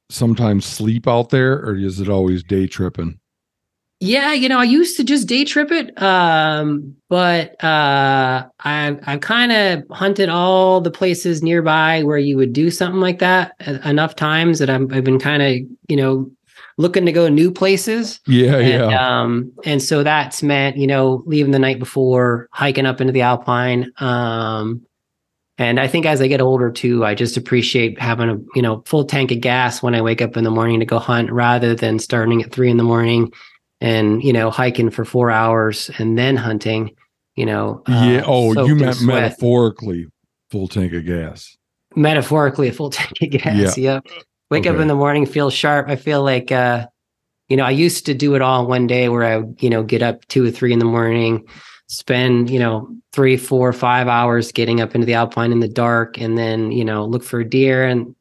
sometimes 0.09 0.65
sleep 0.65 1.07
out 1.07 1.29
there, 1.29 1.53
or 1.53 1.75
is 1.75 1.99
it 1.99 2.09
always 2.09 2.43
day 2.43 2.67
tripping? 2.67 3.19
Yeah, 3.99 4.33
you 4.33 4.49
know, 4.49 4.59
I 4.59 4.65
used 4.65 4.97
to 4.97 5.05
just 5.05 5.29
day 5.29 5.45
trip 5.45 5.71
it, 5.71 5.99
um, 6.01 6.93
but 7.09 7.63
uh, 7.63 8.45
I 8.59 8.97
I've 9.05 9.21
kind 9.21 9.51
of 9.53 9.83
hunted 9.91 10.27
all 10.27 10.81
the 10.81 10.91
places 10.91 11.41
nearby 11.41 12.03
where 12.03 12.17
you 12.17 12.35
would 12.35 12.51
do 12.51 12.69
something 12.69 12.99
like 12.99 13.19
that 13.19 13.53
e- 13.65 13.79
enough 13.89 14.15
times 14.15 14.59
that 14.59 14.69
I'm, 14.69 14.91
I've 14.93 15.05
been 15.05 15.19
kind 15.19 15.41
of 15.41 15.51
you 15.87 15.95
know 15.95 16.29
looking 16.77 17.05
to 17.05 17.11
go 17.11 17.27
new 17.29 17.51
places. 17.51 18.19
Yeah, 18.27 18.57
and, 18.57 18.67
yeah. 18.91 19.21
Um, 19.21 19.51
and 19.65 19.81
so 19.81 20.03
that's 20.03 20.41
meant, 20.43 20.77
you 20.77 20.87
know, 20.87 21.23
leaving 21.25 21.51
the 21.51 21.59
night 21.59 21.79
before, 21.79 22.47
hiking 22.51 22.85
up 22.85 22.99
into 23.01 23.13
the 23.13 23.21
Alpine. 23.21 23.91
Um, 23.97 24.85
and 25.59 25.79
I 25.79 25.87
think 25.87 26.05
as 26.07 26.19
I 26.19 26.27
get 26.27 26.41
older 26.41 26.71
too, 26.71 27.05
I 27.05 27.13
just 27.13 27.37
appreciate 27.37 27.99
having 27.99 28.29
a, 28.29 28.37
you 28.55 28.61
know, 28.61 28.81
full 28.87 29.05
tank 29.05 29.31
of 29.31 29.39
gas 29.39 29.83
when 29.83 29.93
I 29.93 30.01
wake 30.01 30.21
up 30.21 30.35
in 30.35 30.43
the 30.43 30.49
morning 30.49 30.79
to 30.79 30.85
go 30.85 30.97
hunt 30.97 31.31
rather 31.31 31.75
than 31.75 31.99
starting 31.99 32.41
at 32.41 32.51
three 32.51 32.71
in 32.71 32.77
the 32.77 32.83
morning 32.83 33.31
and, 33.79 34.23
you 34.23 34.33
know, 34.33 34.49
hiking 34.49 34.89
for 34.89 35.05
four 35.05 35.29
hours 35.29 35.91
and 35.99 36.17
then 36.17 36.37
hunting, 36.37 36.95
you 37.35 37.45
know. 37.45 37.83
yeah. 37.87 38.21
uh, 38.21 38.23
Oh, 38.25 38.65
you 38.65 38.75
meant 38.75 39.01
metaphorically 39.03 40.07
full 40.49 40.67
tank 40.67 40.91
of 40.93 41.05
gas. 41.05 41.55
metaphorically 41.95 42.67
a 42.69 42.73
full 42.73 42.89
tank 42.91 43.11
of 43.21 43.29
gas. 43.41 43.77
Yep. 43.77 44.07
Wake 44.53 44.67
up 44.67 44.77
in 44.77 44.87
the 44.87 44.95
morning, 44.95 45.25
feel 45.25 45.49
sharp. 45.49 45.89
I 45.89 45.95
feel 45.95 46.21
like 46.23 46.51
uh, 46.51 46.85
you 47.49 47.57
know, 47.57 47.63
I 47.65 47.71
used 47.71 48.05
to 48.05 48.13
do 48.13 48.35
it 48.35 48.41
all 48.41 48.67
one 48.67 48.87
day 48.87 49.09
where 49.09 49.23
I 49.23 49.37
would, 49.37 49.61
you 49.61 49.69
know, 49.69 49.83
get 49.83 50.01
up 50.01 50.25
two 50.27 50.45
or 50.45 50.51
three 50.51 50.71
in 50.73 50.79
the 50.79 50.85
morning, 50.85 51.47
spend, 51.87 52.49
you 52.49 52.59
know, 52.59 52.95
three, 53.11 53.35
four, 53.35 53.73
five 53.73 54.07
hours 54.07 54.51
getting 54.51 54.79
up 54.79 54.95
into 54.95 55.05
the 55.05 55.15
alpine 55.15 55.51
in 55.51 55.59
the 55.59 55.67
dark, 55.67 56.19
and 56.19 56.37
then, 56.37 56.71
you 56.71 56.85
know, 56.85 57.05
look 57.05 57.23
for 57.23 57.39
a 57.39 57.49
deer 57.49 57.85
and 57.87 58.15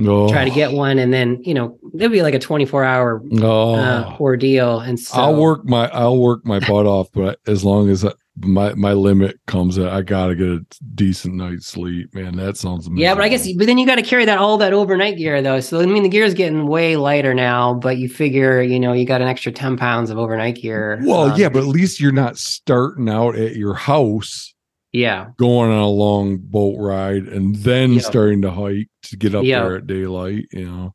Oh, 0.00 0.28
try 0.28 0.44
to 0.44 0.50
get 0.50 0.72
one. 0.72 0.98
And 0.98 1.12
then, 1.12 1.42
you 1.44 1.54
know, 1.54 1.78
it'd 1.94 2.10
be 2.10 2.22
like 2.22 2.34
a 2.34 2.38
24 2.38 2.82
hour 2.82 3.22
Oh, 3.40 3.74
uh, 3.74 4.16
ordeal. 4.18 4.80
And 4.80 4.98
so 4.98 5.20
I'll 5.20 5.36
work 5.36 5.64
my 5.64 5.88
I'll 5.88 6.18
work 6.18 6.44
my 6.44 6.58
butt 6.60 6.86
off, 6.86 7.08
but 7.12 7.38
as 7.46 7.64
long 7.64 7.88
as 7.88 8.04
I, 8.04 8.12
my 8.40 8.72
my 8.74 8.92
limit 8.94 9.38
comes, 9.46 9.76
at 9.78 9.88
I 9.88 10.00
gotta 10.02 10.34
get 10.34 10.48
a 10.48 10.64
decent 10.94 11.34
night's 11.34 11.66
sleep. 11.66 12.14
Man, 12.14 12.36
that 12.36 12.56
sounds 12.56 12.86
amazing. 12.86 13.02
Yeah, 13.02 13.14
but 13.14 13.24
I 13.24 13.28
guess, 13.28 13.50
but 13.52 13.66
then 13.66 13.76
you 13.78 13.86
got 13.86 13.96
to 13.96 14.02
carry 14.02 14.24
that 14.24 14.38
all 14.38 14.56
that 14.58 14.72
overnight 14.72 15.18
gear 15.18 15.42
though. 15.42 15.60
So 15.60 15.80
I 15.80 15.86
mean, 15.86 16.02
the 16.02 16.08
gear's 16.08 16.32
getting 16.34 16.66
way 16.66 16.96
lighter 16.96 17.34
now, 17.34 17.74
but 17.74 17.98
you 17.98 18.08
figure, 18.08 18.62
you 18.62 18.80
know, 18.80 18.94
you 18.94 19.04
got 19.04 19.20
an 19.20 19.28
extra 19.28 19.52
ten 19.52 19.76
pounds 19.76 20.08
of 20.10 20.18
overnight 20.18 20.56
gear. 20.56 21.00
Well, 21.04 21.30
Um, 21.32 21.38
yeah, 21.38 21.50
but 21.50 21.58
at 21.60 21.68
least 21.68 22.00
you're 22.00 22.10
not 22.12 22.38
starting 22.38 23.08
out 23.08 23.36
at 23.36 23.54
your 23.56 23.74
house, 23.74 24.54
yeah, 24.92 25.26
going 25.36 25.70
on 25.70 25.78
a 25.80 25.88
long 25.88 26.38
boat 26.38 26.76
ride, 26.78 27.24
and 27.28 27.54
then 27.56 27.92
Yeah. 27.94 28.00
starting 28.00 28.40
to 28.42 28.50
hike 28.50 28.88
to 29.04 29.16
get 29.18 29.34
up 29.34 29.44
Yeah. 29.44 29.62
there 29.64 29.76
at 29.76 29.86
daylight. 29.86 30.46
You 30.52 30.64
know, 30.64 30.94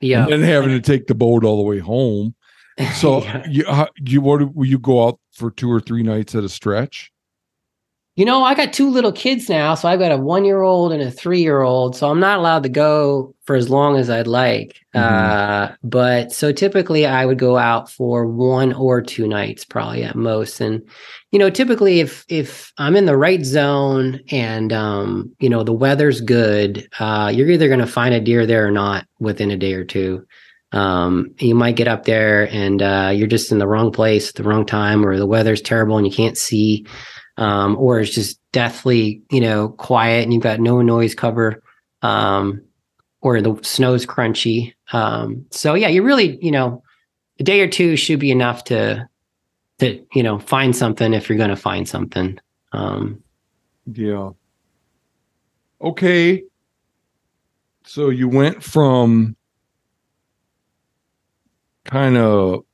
yeah. 0.00 0.24
and 0.24 0.32
then 0.32 0.40
having 0.42 0.70
to 0.70 0.80
take 0.80 1.06
the 1.06 1.14
boat 1.14 1.44
all 1.44 1.58
the 1.58 1.62
way 1.68 1.78
home. 1.78 2.34
So 2.96 3.22
Yeah. 3.22 3.46
you 3.48 3.64
how- 3.66 3.88
you 4.04 4.20
what 4.20 4.52
will 4.56 4.66
you 4.66 4.78
go 4.78 5.06
out 5.06 5.20
for 5.32 5.50
two 5.50 5.70
or 5.70 5.80
three 5.80 6.02
nights 6.02 6.34
at 6.34 6.44
a 6.44 6.48
stretch? 6.48 7.10
You 8.14 8.26
know, 8.26 8.42
I 8.44 8.54
got 8.54 8.74
two 8.74 8.90
little 8.90 9.10
kids 9.10 9.48
now, 9.48 9.74
so 9.74 9.88
I've 9.88 9.98
got 9.98 10.12
a 10.12 10.18
one 10.18 10.44
year 10.44 10.60
old 10.60 10.92
and 10.92 11.00
a 11.02 11.10
three 11.10 11.40
year 11.40 11.62
old. 11.62 11.96
So 11.96 12.10
I'm 12.10 12.20
not 12.20 12.38
allowed 12.38 12.62
to 12.64 12.68
go 12.68 13.34
for 13.44 13.56
as 13.56 13.70
long 13.70 13.96
as 13.96 14.10
I'd 14.10 14.26
like. 14.26 14.78
Mhm. 14.94 15.00
Uh, 15.00 15.74
but 15.82 16.30
so 16.30 16.52
typically 16.52 17.06
I 17.06 17.24
would 17.24 17.38
go 17.38 17.56
out 17.56 17.90
for 17.90 18.26
one 18.26 18.74
or 18.74 19.00
two 19.00 19.26
nights, 19.26 19.64
probably 19.64 20.02
at 20.02 20.14
most. 20.14 20.60
And 20.60 20.82
you 21.30 21.38
know, 21.38 21.48
typically 21.48 22.00
if 22.00 22.26
if 22.28 22.70
I'm 22.76 22.96
in 22.96 23.06
the 23.06 23.16
right 23.16 23.46
zone 23.46 24.20
and 24.30 24.74
um, 24.74 25.34
you 25.40 25.48
know 25.48 25.64
the 25.64 25.72
weather's 25.72 26.20
good, 26.20 26.86
uh, 27.00 27.32
you're 27.34 27.50
either 27.50 27.68
going 27.68 27.80
to 27.80 27.86
find 27.86 28.12
a 28.14 28.20
deer 28.20 28.44
there 28.44 28.66
or 28.66 28.70
not 28.70 29.06
within 29.20 29.50
a 29.50 29.56
day 29.56 29.72
or 29.72 29.84
two. 29.84 30.26
Um, 30.72 31.34
you 31.38 31.54
might 31.54 31.76
get 31.76 31.88
up 31.88 32.04
there 32.04 32.48
and 32.50 32.80
uh, 32.80 33.12
you're 33.14 33.26
just 33.26 33.52
in 33.52 33.58
the 33.58 33.68
wrong 33.68 33.92
place 33.92 34.30
at 34.30 34.34
the 34.36 34.42
wrong 34.42 34.64
time, 34.64 35.04
or 35.04 35.18
the 35.18 35.26
weather's 35.26 35.60
terrible 35.60 35.98
and 35.98 36.06
you 36.06 36.12
can't 36.12 36.38
see 36.38 36.86
um, 37.36 37.76
or 37.76 38.00
it's 38.00 38.14
just 38.14 38.38
deathly, 38.52 39.22
you 39.30 39.40
know, 39.40 39.70
quiet 39.70 40.22
and 40.22 40.32
you've 40.32 40.42
got 40.42 40.60
no 40.60 40.82
noise 40.82 41.14
cover, 41.14 41.62
um, 42.02 42.62
or 43.20 43.40
the 43.40 43.58
snow's 43.62 44.04
crunchy. 44.04 44.74
Um, 44.92 45.46
so 45.50 45.74
yeah, 45.74 45.88
you 45.88 46.02
really, 46.02 46.38
you 46.44 46.50
know, 46.50 46.82
a 47.38 47.42
day 47.42 47.60
or 47.60 47.68
two 47.68 47.96
should 47.96 48.18
be 48.18 48.30
enough 48.30 48.64
to, 48.64 49.08
to 49.78 50.04
you 50.14 50.22
know, 50.22 50.38
find 50.38 50.76
something 50.76 51.14
if 51.14 51.28
you're 51.28 51.38
going 51.38 51.50
to 51.50 51.56
find 51.56 51.88
something. 51.88 52.38
Um, 52.72 53.22
Yeah. 53.86 54.30
Okay. 55.80 56.44
So 57.84 58.10
you 58.10 58.28
went 58.28 58.62
from 58.62 59.36
kind 61.84 62.16
of, 62.16 62.64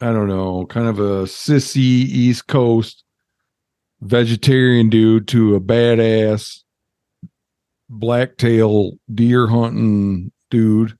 I 0.00 0.12
don't 0.12 0.28
know, 0.28 0.66
kind 0.66 0.88
of 0.88 0.98
a 0.98 1.24
sissy 1.24 1.76
East 1.76 2.46
Coast 2.46 3.04
vegetarian 4.00 4.90
dude 4.90 5.28
to 5.28 5.54
a 5.54 5.60
badass 5.60 6.62
blacktail 7.88 8.92
deer 9.14 9.46
hunting 9.46 10.32
dude 10.50 10.96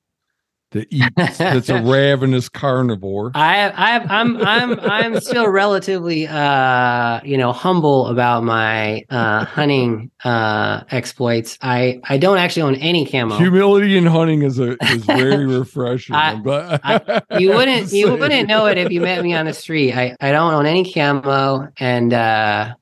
that 0.73 0.89
eats, 0.91 1.39
that's 1.39 1.69
a 1.69 1.81
ravenous 1.85 2.49
carnivore. 2.49 3.31
I, 3.35 3.69
I, 3.71 3.99
I'm, 4.21 4.37
I'm, 4.39 4.81
I'm 4.81 5.21
still 5.21 5.49
relatively, 5.49 6.27
uh, 6.27 7.21
you 7.25 7.39
know, 7.39 7.53
humble 7.53 8.09
about 8.09 8.43
my 8.43 9.05
uh, 9.11 9.45
hunting 9.45 10.11
uh, 10.25 10.83
exploits. 10.91 11.57
I, 11.63 12.01
I 12.05 12.19
don't 12.19 12.39
actually 12.39 12.63
own 12.63 12.75
any 12.77 13.07
camo. 13.07 13.37
Humility 13.39 13.97
in 13.97 14.07
hunting 14.07 14.43
is 14.43 14.59
a 14.59 14.77
is 14.93 15.05
very 15.05 15.47
refreshing. 15.59 16.15
I- 16.17 16.35
but 16.35 17.25
you 17.41 17.51
wouldn't 17.51 17.93
you 17.93 18.11
wouldn't 18.17 18.49
know 18.49 18.67
it 18.67 18.77
if 18.79 18.91
you 18.91 19.01
met 19.01 19.23
me 19.23 19.35
on 19.35 19.47
the 19.47 19.55
street. 19.55 19.95
I, 19.95 20.17
I 20.21 20.33
don't 20.33 20.53
own 20.53 20.67
any 20.67 20.93
camo 20.93 21.69
and 21.79 22.13
uh 22.13 22.75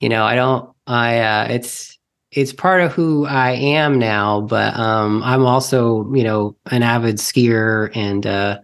you 0.00 0.08
know, 0.08 0.24
I 0.24 0.34
don't 0.34 0.70
I 0.86 1.18
uh 1.20 1.46
it's 1.50 1.93
it's 2.34 2.52
part 2.52 2.80
of 2.82 2.92
who 2.92 3.26
I 3.26 3.52
am 3.52 3.98
now, 3.98 4.40
but 4.42 4.74
um 4.76 5.22
I'm 5.22 5.44
also, 5.46 6.12
you 6.14 6.24
know, 6.24 6.56
an 6.70 6.82
avid 6.82 7.16
skier 7.16 7.90
and 7.96 8.26
uh 8.26 8.60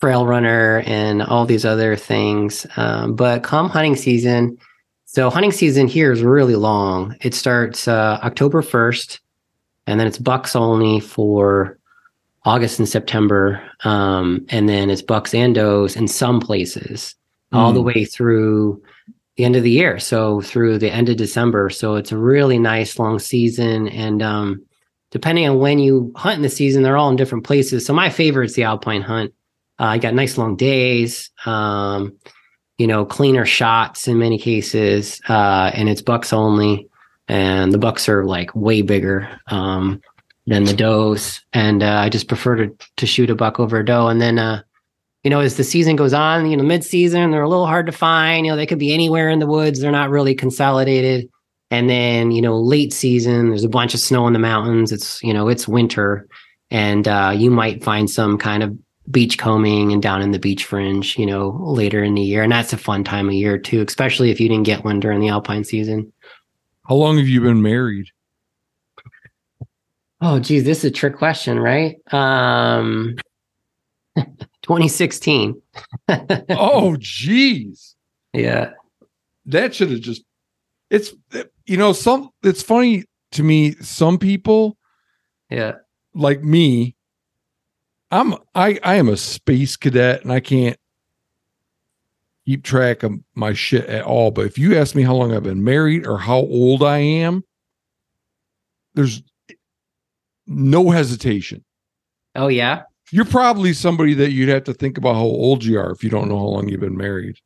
trail 0.00 0.26
runner 0.26 0.82
and 0.86 1.22
all 1.22 1.44
these 1.46 1.64
other 1.64 1.96
things. 1.96 2.66
Um 2.76 3.14
but 3.16 3.42
come 3.42 3.68
hunting 3.68 3.96
season, 3.96 4.56
so 5.06 5.30
hunting 5.30 5.52
season 5.52 5.88
here 5.88 6.12
is 6.12 6.22
really 6.22 6.56
long. 6.56 7.16
It 7.20 7.34
starts 7.34 7.88
uh 7.88 8.18
October 8.22 8.62
1st 8.62 9.20
and 9.86 9.98
then 9.98 10.06
it's 10.06 10.18
bucks 10.18 10.54
only 10.54 11.00
for 11.00 11.78
August 12.44 12.78
and 12.78 12.88
September, 12.88 13.60
um, 13.84 14.46
and 14.50 14.68
then 14.68 14.90
it's 14.90 15.02
bucks 15.02 15.34
and 15.34 15.54
does 15.54 15.96
in 15.96 16.06
some 16.08 16.40
places 16.40 17.14
all 17.52 17.72
the 17.72 17.80
Mm. 17.80 17.84
way 17.84 18.04
through 18.04 18.80
the 19.38 19.44
end 19.44 19.56
of 19.56 19.62
the 19.62 19.70
year. 19.70 19.98
So 19.98 20.42
through 20.42 20.78
the 20.78 20.90
end 20.90 21.08
of 21.08 21.16
December. 21.16 21.70
So 21.70 21.94
it's 21.94 22.12
a 22.12 22.18
really 22.18 22.58
nice 22.58 22.98
long 22.98 23.18
season, 23.20 23.88
and 23.88 24.20
um, 24.20 24.66
depending 25.12 25.48
on 25.48 25.58
when 25.58 25.78
you 25.78 26.12
hunt 26.16 26.36
in 26.36 26.42
the 26.42 26.48
season, 26.50 26.82
they're 26.82 26.98
all 26.98 27.08
in 27.08 27.16
different 27.16 27.44
places. 27.44 27.86
So 27.86 27.94
my 27.94 28.10
favorite 28.10 28.46
is 28.46 28.54
the 28.54 28.64
alpine 28.64 29.00
hunt. 29.00 29.32
Uh, 29.78 29.84
I 29.84 29.98
got 29.98 30.12
nice 30.12 30.36
long 30.36 30.56
days. 30.56 31.30
Um, 31.46 32.18
you 32.78 32.86
know, 32.86 33.04
cleaner 33.06 33.46
shots 33.46 34.08
in 34.08 34.18
many 34.18 34.38
cases, 34.38 35.20
uh, 35.28 35.70
and 35.72 35.88
it's 35.88 36.02
bucks 36.02 36.32
only. 36.32 36.88
And 37.28 37.72
the 37.72 37.78
bucks 37.78 38.08
are 38.08 38.24
like 38.24 38.54
way 38.54 38.82
bigger. 38.82 39.28
Um, 39.46 40.02
than 40.48 40.64
the 40.64 40.72
does, 40.72 41.42
and 41.52 41.82
uh, 41.82 42.00
I 42.04 42.08
just 42.08 42.26
prefer 42.26 42.56
to 42.56 42.74
to 42.96 43.06
shoot 43.06 43.28
a 43.28 43.34
buck 43.34 43.60
over 43.60 43.80
a 43.80 43.84
doe. 43.84 44.08
And 44.08 44.18
then, 44.18 44.38
uh, 44.38 44.62
you 45.28 45.30
know, 45.30 45.40
as 45.40 45.58
the 45.58 45.64
season 45.64 45.94
goes 45.94 46.14
on, 46.14 46.50
you 46.50 46.56
know, 46.56 46.62
mid 46.62 46.82
season 46.82 47.32
they're 47.32 47.42
a 47.42 47.48
little 47.50 47.66
hard 47.66 47.84
to 47.84 47.92
find. 47.92 48.46
You 48.46 48.52
know, 48.52 48.56
they 48.56 48.64
could 48.64 48.78
be 48.78 48.94
anywhere 48.94 49.28
in 49.28 49.40
the 49.40 49.46
woods. 49.46 49.78
They're 49.78 49.92
not 49.92 50.08
really 50.08 50.34
consolidated. 50.34 51.28
And 51.70 51.90
then, 51.90 52.30
you 52.30 52.40
know, 52.40 52.58
late 52.58 52.94
season, 52.94 53.50
there's 53.50 53.62
a 53.62 53.68
bunch 53.68 53.92
of 53.92 54.00
snow 54.00 54.26
in 54.26 54.32
the 54.32 54.38
mountains. 54.38 54.90
It's 54.90 55.22
you 55.22 55.34
know, 55.34 55.48
it's 55.48 55.68
winter, 55.68 56.26
and 56.70 57.06
uh, 57.06 57.34
you 57.36 57.50
might 57.50 57.84
find 57.84 58.08
some 58.08 58.38
kind 58.38 58.62
of 58.62 58.74
beach 59.10 59.36
combing 59.36 59.92
and 59.92 60.00
down 60.00 60.22
in 60.22 60.30
the 60.30 60.38
beach 60.38 60.64
fringe. 60.64 61.18
You 61.18 61.26
know, 61.26 61.58
later 61.60 62.02
in 62.02 62.14
the 62.14 62.22
year, 62.22 62.42
and 62.42 62.50
that's 62.50 62.72
a 62.72 62.78
fun 62.78 63.04
time 63.04 63.28
of 63.28 63.34
year 63.34 63.58
too, 63.58 63.84
especially 63.86 64.30
if 64.30 64.40
you 64.40 64.48
didn't 64.48 64.64
get 64.64 64.82
one 64.82 64.98
during 64.98 65.20
the 65.20 65.28
alpine 65.28 65.64
season. 65.64 66.10
How 66.88 66.94
long 66.94 67.18
have 67.18 67.28
you 67.28 67.42
been 67.42 67.60
married? 67.60 68.06
Oh, 70.22 70.40
geez, 70.40 70.64
this 70.64 70.78
is 70.78 70.84
a 70.86 70.90
trick 70.90 71.18
question, 71.18 71.60
right? 71.60 71.96
Um, 72.14 73.14
2016. 74.68 75.60
oh, 76.50 76.96
geez. 77.00 77.96
Yeah. 78.34 78.72
That 79.46 79.74
should 79.74 79.90
have 79.90 80.00
just 80.00 80.22
it's 80.90 81.12
you 81.66 81.76
know, 81.76 81.92
some 81.92 82.28
it's 82.42 82.62
funny 82.62 83.04
to 83.32 83.42
me, 83.42 83.72
some 83.80 84.18
people 84.18 84.76
Yeah. 85.50 85.76
like 86.14 86.42
me, 86.42 86.94
I'm 88.10 88.34
I 88.54 88.78
I 88.82 88.96
am 88.96 89.08
a 89.08 89.16
space 89.16 89.76
cadet 89.76 90.22
and 90.22 90.30
I 90.32 90.40
can't 90.40 90.78
keep 92.46 92.62
track 92.62 93.02
of 93.02 93.12
my 93.34 93.54
shit 93.54 93.86
at 93.86 94.04
all. 94.04 94.30
But 94.30 94.46
if 94.46 94.58
you 94.58 94.76
ask 94.76 94.94
me 94.94 95.02
how 95.02 95.14
long 95.14 95.34
I've 95.34 95.42
been 95.42 95.64
married 95.64 96.06
or 96.06 96.18
how 96.18 96.36
old 96.38 96.82
I 96.82 96.98
am, 96.98 97.42
there's 98.94 99.22
no 100.46 100.90
hesitation. 100.90 101.64
Oh, 102.34 102.48
yeah. 102.48 102.82
You're 103.10 103.24
probably 103.24 103.72
somebody 103.72 104.14
that 104.14 104.32
you'd 104.32 104.48
have 104.48 104.64
to 104.64 104.74
think 104.74 104.98
about 104.98 105.14
how 105.14 105.22
old 105.24 105.64
you 105.64 105.78
are 105.78 105.90
if 105.92 106.02
you 106.04 106.10
don't 106.10 106.28
know 106.28 106.38
how 106.38 106.44
long 106.44 106.68
you've 106.68 106.80
been 106.80 106.96
married. 106.96 107.36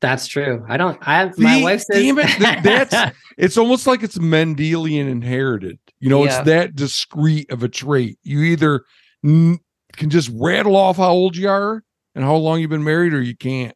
That's 0.00 0.26
true. 0.26 0.64
I 0.68 0.76
don't, 0.76 0.98
I, 1.06 1.18
have, 1.20 1.38
my 1.38 1.62
wife 1.62 1.80
says, 1.82 2.02
damn 2.02 2.18
it, 2.18 2.62
that's- 2.62 3.12
It's 3.38 3.56
almost 3.56 3.86
like 3.86 4.02
it's 4.02 4.18
Mendelian 4.18 5.08
inherited. 5.08 5.78
You 5.98 6.08
know, 6.10 6.24
Yeah. 6.24 6.38
it's 6.38 6.46
that 6.46 6.74
discrete 6.76 7.50
of 7.50 7.62
a 7.62 7.68
trait. 7.68 8.18
You 8.22 8.40
either 8.42 8.84
n- 9.24 9.58
can 9.96 10.10
just 10.10 10.30
rattle 10.34 10.76
off 10.76 10.98
how 10.98 11.10
old 11.10 11.36
you 11.36 11.48
are 11.48 11.82
and 12.14 12.24
how 12.24 12.36
long 12.36 12.60
you've 12.60 12.70
been 12.70 12.84
married, 12.84 13.12
or 13.14 13.22
you 13.22 13.36
can't. 13.36 13.74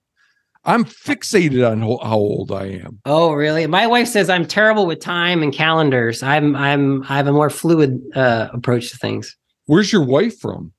I'm 0.65 0.85
fixated 0.85 1.69
on 1.69 1.81
ho- 1.81 1.99
how 2.03 2.17
old 2.19 2.53
I 2.53 2.67
am. 2.67 3.01
oh, 3.07 3.33
really? 3.33 3.67
My 3.67 3.87
wife 3.87 4.07
says 4.09 4.29
I'm 4.29 4.45
terrible 4.47 4.87
with 4.87 5.01
time 5.01 5.43
and 5.43 5.53
calendars. 5.53 6.23
I'm, 6.23 6.55
I'm, 6.55 7.03
I 7.05 7.17
have 7.17 7.27
a 7.27 7.33
more 7.33 7.49
fluid 7.51 7.99
uh, 8.15 8.49
approach 8.53 8.91
to 8.91 8.99
things. 8.99 9.35
Where's 9.67 9.93
your 9.93 10.05
wife 10.05 10.39
from? 10.39 10.73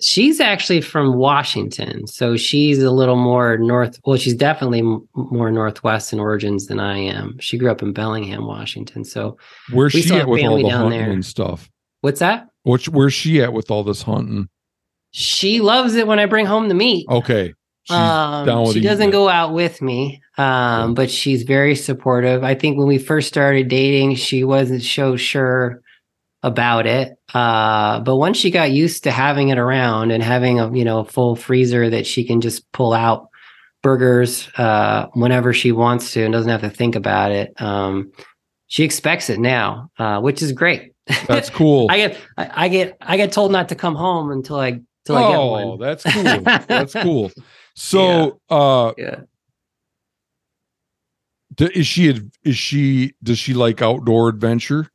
She's 0.00 0.40
actually 0.40 0.82
from 0.82 1.14
Washington. 1.14 2.06
So 2.06 2.36
she's 2.36 2.82
a 2.82 2.90
little 2.90 3.16
more 3.16 3.56
north. 3.56 3.98
Well, 4.04 4.18
she's 4.18 4.34
definitely 4.34 4.80
m- 4.80 5.08
more 5.14 5.50
Northwest 5.50 6.12
in 6.12 6.20
origins 6.20 6.66
than 6.66 6.78
I 6.78 6.98
am. 6.98 7.38
She 7.40 7.56
grew 7.56 7.70
up 7.70 7.80
in 7.82 7.92
Bellingham, 7.94 8.46
Washington. 8.46 9.04
So 9.04 9.38
Where's 9.72 9.94
We 9.94 10.02
she 10.02 10.14
at 10.14 10.28
with 10.28 10.44
all 10.44 10.56
the 10.62 10.68
hunting 10.68 11.00
there. 11.00 11.10
and 11.10 11.24
stuff? 11.24 11.70
what's 12.02 12.20
that? 12.20 12.48
What's 12.64 12.88
where's 12.88 13.14
she 13.14 13.40
at 13.42 13.52
with 13.54 13.70
all 13.70 13.84
this 13.84 14.02
hunting? 14.02 14.48
She 15.12 15.60
loves 15.60 15.94
it 15.94 16.06
when 16.06 16.18
I 16.18 16.26
bring 16.26 16.44
home 16.44 16.68
the 16.68 16.74
meat. 16.74 17.06
Okay, 17.08 17.54
she's 17.84 17.96
um, 17.96 18.70
she 18.72 18.80
doesn't 18.80 19.08
it. 19.08 19.12
go 19.12 19.30
out 19.30 19.54
with 19.54 19.80
me, 19.80 20.20
um, 20.36 20.92
but 20.92 21.10
she's 21.10 21.42
very 21.44 21.74
supportive. 21.74 22.44
I 22.44 22.54
think 22.54 22.76
when 22.76 22.86
we 22.86 22.98
first 22.98 23.28
started 23.28 23.68
dating, 23.68 24.16
she 24.16 24.44
wasn't 24.44 24.82
so 24.82 25.16
sure 25.16 25.80
about 26.42 26.86
it. 26.86 27.16
Uh, 27.34 28.00
but 28.00 28.16
once 28.16 28.36
she 28.36 28.50
got 28.50 28.70
used 28.70 29.04
to 29.04 29.10
having 29.10 29.48
it 29.48 29.58
around 29.58 30.10
and 30.10 30.22
having 30.22 30.60
a 30.60 30.72
you 30.76 30.84
know 30.84 31.00
a 31.00 31.04
full 31.04 31.36
freezer 31.36 31.90
that 31.90 32.06
she 32.06 32.24
can 32.24 32.40
just 32.40 32.70
pull 32.72 32.92
out 32.92 33.28
burgers 33.82 34.48
uh, 34.56 35.06
whenever 35.14 35.52
she 35.52 35.72
wants 35.72 36.12
to 36.12 36.22
and 36.24 36.32
doesn't 36.32 36.50
have 36.50 36.60
to 36.62 36.70
think 36.70 36.94
about 36.96 37.30
it, 37.32 37.60
um, 37.60 38.10
she 38.68 38.84
expects 38.84 39.30
it 39.30 39.38
now, 39.38 39.90
uh, 39.98 40.20
which 40.20 40.42
is 40.42 40.52
great. 40.52 40.92
That's 41.26 41.50
cool. 41.60 41.86
I 41.90 41.96
get 41.98 42.18
I, 42.36 42.50
I 42.64 42.68
get 42.68 42.96
I 43.00 43.16
get 43.16 43.32
told 43.32 43.52
not 43.52 43.68
to 43.70 43.74
come 43.74 43.94
home 43.94 44.30
until 44.30 44.58
I 44.58 44.80
until 45.08 45.16
I 45.16 45.28
get 45.30 45.36
oh, 45.38 45.46
one. 45.76 45.78
that's 45.80 46.02
cool. 46.04 46.40
That's 46.66 46.92
cool. 47.02 47.30
So, 47.74 48.40
uh, 48.50 48.92
Yeah. 48.98 49.20
is 51.58 51.86
she 51.86 52.20
is 52.42 52.56
she 52.56 53.14
does 53.22 53.38
she 53.38 53.54
like 53.54 53.82
outdoor 53.82 54.28
adventure? 54.28 54.88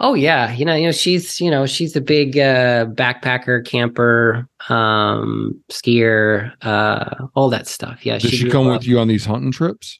Oh 0.00 0.14
yeah, 0.14 0.52
you 0.52 0.64
know, 0.64 0.74
you 0.74 0.86
know, 0.86 0.92
she's 0.92 1.40
you 1.40 1.50
know 1.50 1.66
she's 1.66 1.96
a 1.96 2.00
big 2.00 2.38
uh, 2.38 2.86
backpacker, 2.86 3.64
camper, 3.66 4.48
um, 4.68 5.60
skier, 5.70 6.52
uh, 6.62 7.26
all 7.34 7.50
that 7.50 7.66
stuff. 7.66 8.06
Yeah, 8.06 8.18
Does 8.18 8.30
she 8.30 8.42
grew 8.42 8.52
come 8.52 8.66
with 8.68 8.86
you 8.86 8.98
on 9.00 9.08
these 9.08 9.24
hunting 9.24 9.50
trips? 9.50 9.98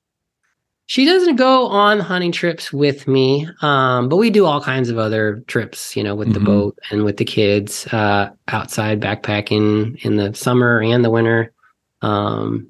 She 0.87 1.05
doesn't 1.05 1.37
go 1.37 1.67
on 1.67 2.01
hunting 2.01 2.33
trips 2.33 2.73
with 2.73 3.07
me, 3.07 3.47
um, 3.61 4.09
but 4.09 4.17
we 4.17 4.31
do 4.31 4.47
all 4.47 4.61
kinds 4.63 4.89
of 4.89 4.97
other 4.99 5.43
trips, 5.47 5.95
you 5.95 6.03
know, 6.03 6.15
with 6.15 6.33
the 6.33 6.41
Mhm. 6.41 6.45
boat 6.47 6.79
and 6.91 7.05
with 7.05 7.19
the 7.19 7.27
kids, 7.27 7.87
uh, 7.93 8.31
outside 8.49 8.99
backpacking 9.01 10.03
in 10.03 10.17
the 10.17 10.33
summer 10.33 10.81
and 10.81 11.05
the 11.05 11.11
winter. 11.11 11.53
Um, 12.01 12.69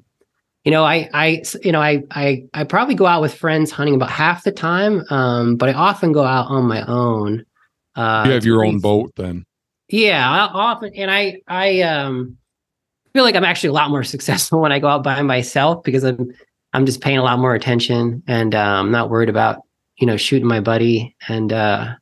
you 0.65 0.71
know, 0.71 0.83
I, 0.83 1.09
I, 1.13 1.41
you 1.63 1.71
know, 1.71 1.81
I, 1.81 2.03
I, 2.11 2.43
I 2.53 2.63
probably 2.65 2.95
go 2.95 3.05
out 3.05 3.21
with 3.21 3.33
friends 3.33 3.71
hunting 3.71 3.95
about 3.95 4.11
half 4.11 4.43
the 4.43 4.51
time, 4.51 5.03
um, 5.09 5.55
but 5.55 5.69
I 5.69 5.73
often 5.73 6.11
go 6.11 6.23
out 6.23 6.47
on 6.47 6.65
my 6.65 6.85
own. 6.85 7.45
Uh, 7.95 8.23
you 8.25 8.31
have 8.31 8.45
your 8.45 8.65
own 8.65 8.79
boat 8.79 9.11
then. 9.15 9.45
yeah, 9.89 10.29
I 10.29 10.39
often 10.53 10.93
and 10.95 11.09
I 11.09 11.41
I 11.47 11.81
um 11.81 12.37
feel 13.13 13.23
like 13.23 13.35
I'm 13.35 13.45
actually 13.45 13.69
a 13.69 13.73
lot 13.73 13.89
more 13.89 14.03
successful 14.15 14.61
when 14.61 14.71
I 14.71 14.79
go 14.79 14.87
out 14.87 15.03
by 15.03 15.21
myself 15.21 15.83
because 15.83 16.03
I'm 16.03 16.31
I'm 16.73 16.85
just 16.85 17.01
paying 17.01 17.17
a 17.17 17.23
lot 17.23 17.39
more 17.39 17.55
attention 17.55 18.23
and 18.27 18.53
uh, 18.53 18.59
I'm 18.59 18.91
not 18.91 19.09
worried 19.09 19.29
about 19.29 19.63
you 19.97 20.07
know 20.07 20.17
shooting 20.17 20.47
my 20.47 20.59
buddy 20.59 21.15
and 21.27 21.51
uh 21.51 21.95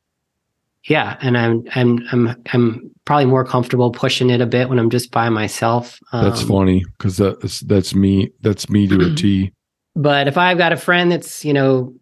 yeah 0.88 1.18
and 1.22 1.38
I'm 1.38 1.64
I'm 1.76 2.00
I'm 2.12 2.44
I'm 2.54 2.92
probably 3.06 3.26
more 3.26 3.46
comfortable 3.46 3.92
pushing 3.92 4.30
it 4.30 4.42
a 4.42 4.46
bit 4.46 4.68
when 4.70 4.80
I'm 4.80 4.90
just 4.90 5.12
by 5.12 5.30
myself. 5.30 5.98
That's 6.12 6.42
Um, 6.42 6.48
funny 6.48 6.84
because 6.98 7.18
that's 7.18 7.62
that's 7.62 7.96
me. 7.96 8.32
That's 8.42 8.70
me 8.70 8.88
to 8.88 9.12
a 9.12 9.16
T. 9.22 9.52
but 9.96 10.28
if 10.28 10.38
I've 10.38 10.58
got 10.58 10.74
a 10.74 10.78
friend 10.78 11.12
that's 11.12 11.46
you 11.46 11.54
know 11.54 11.94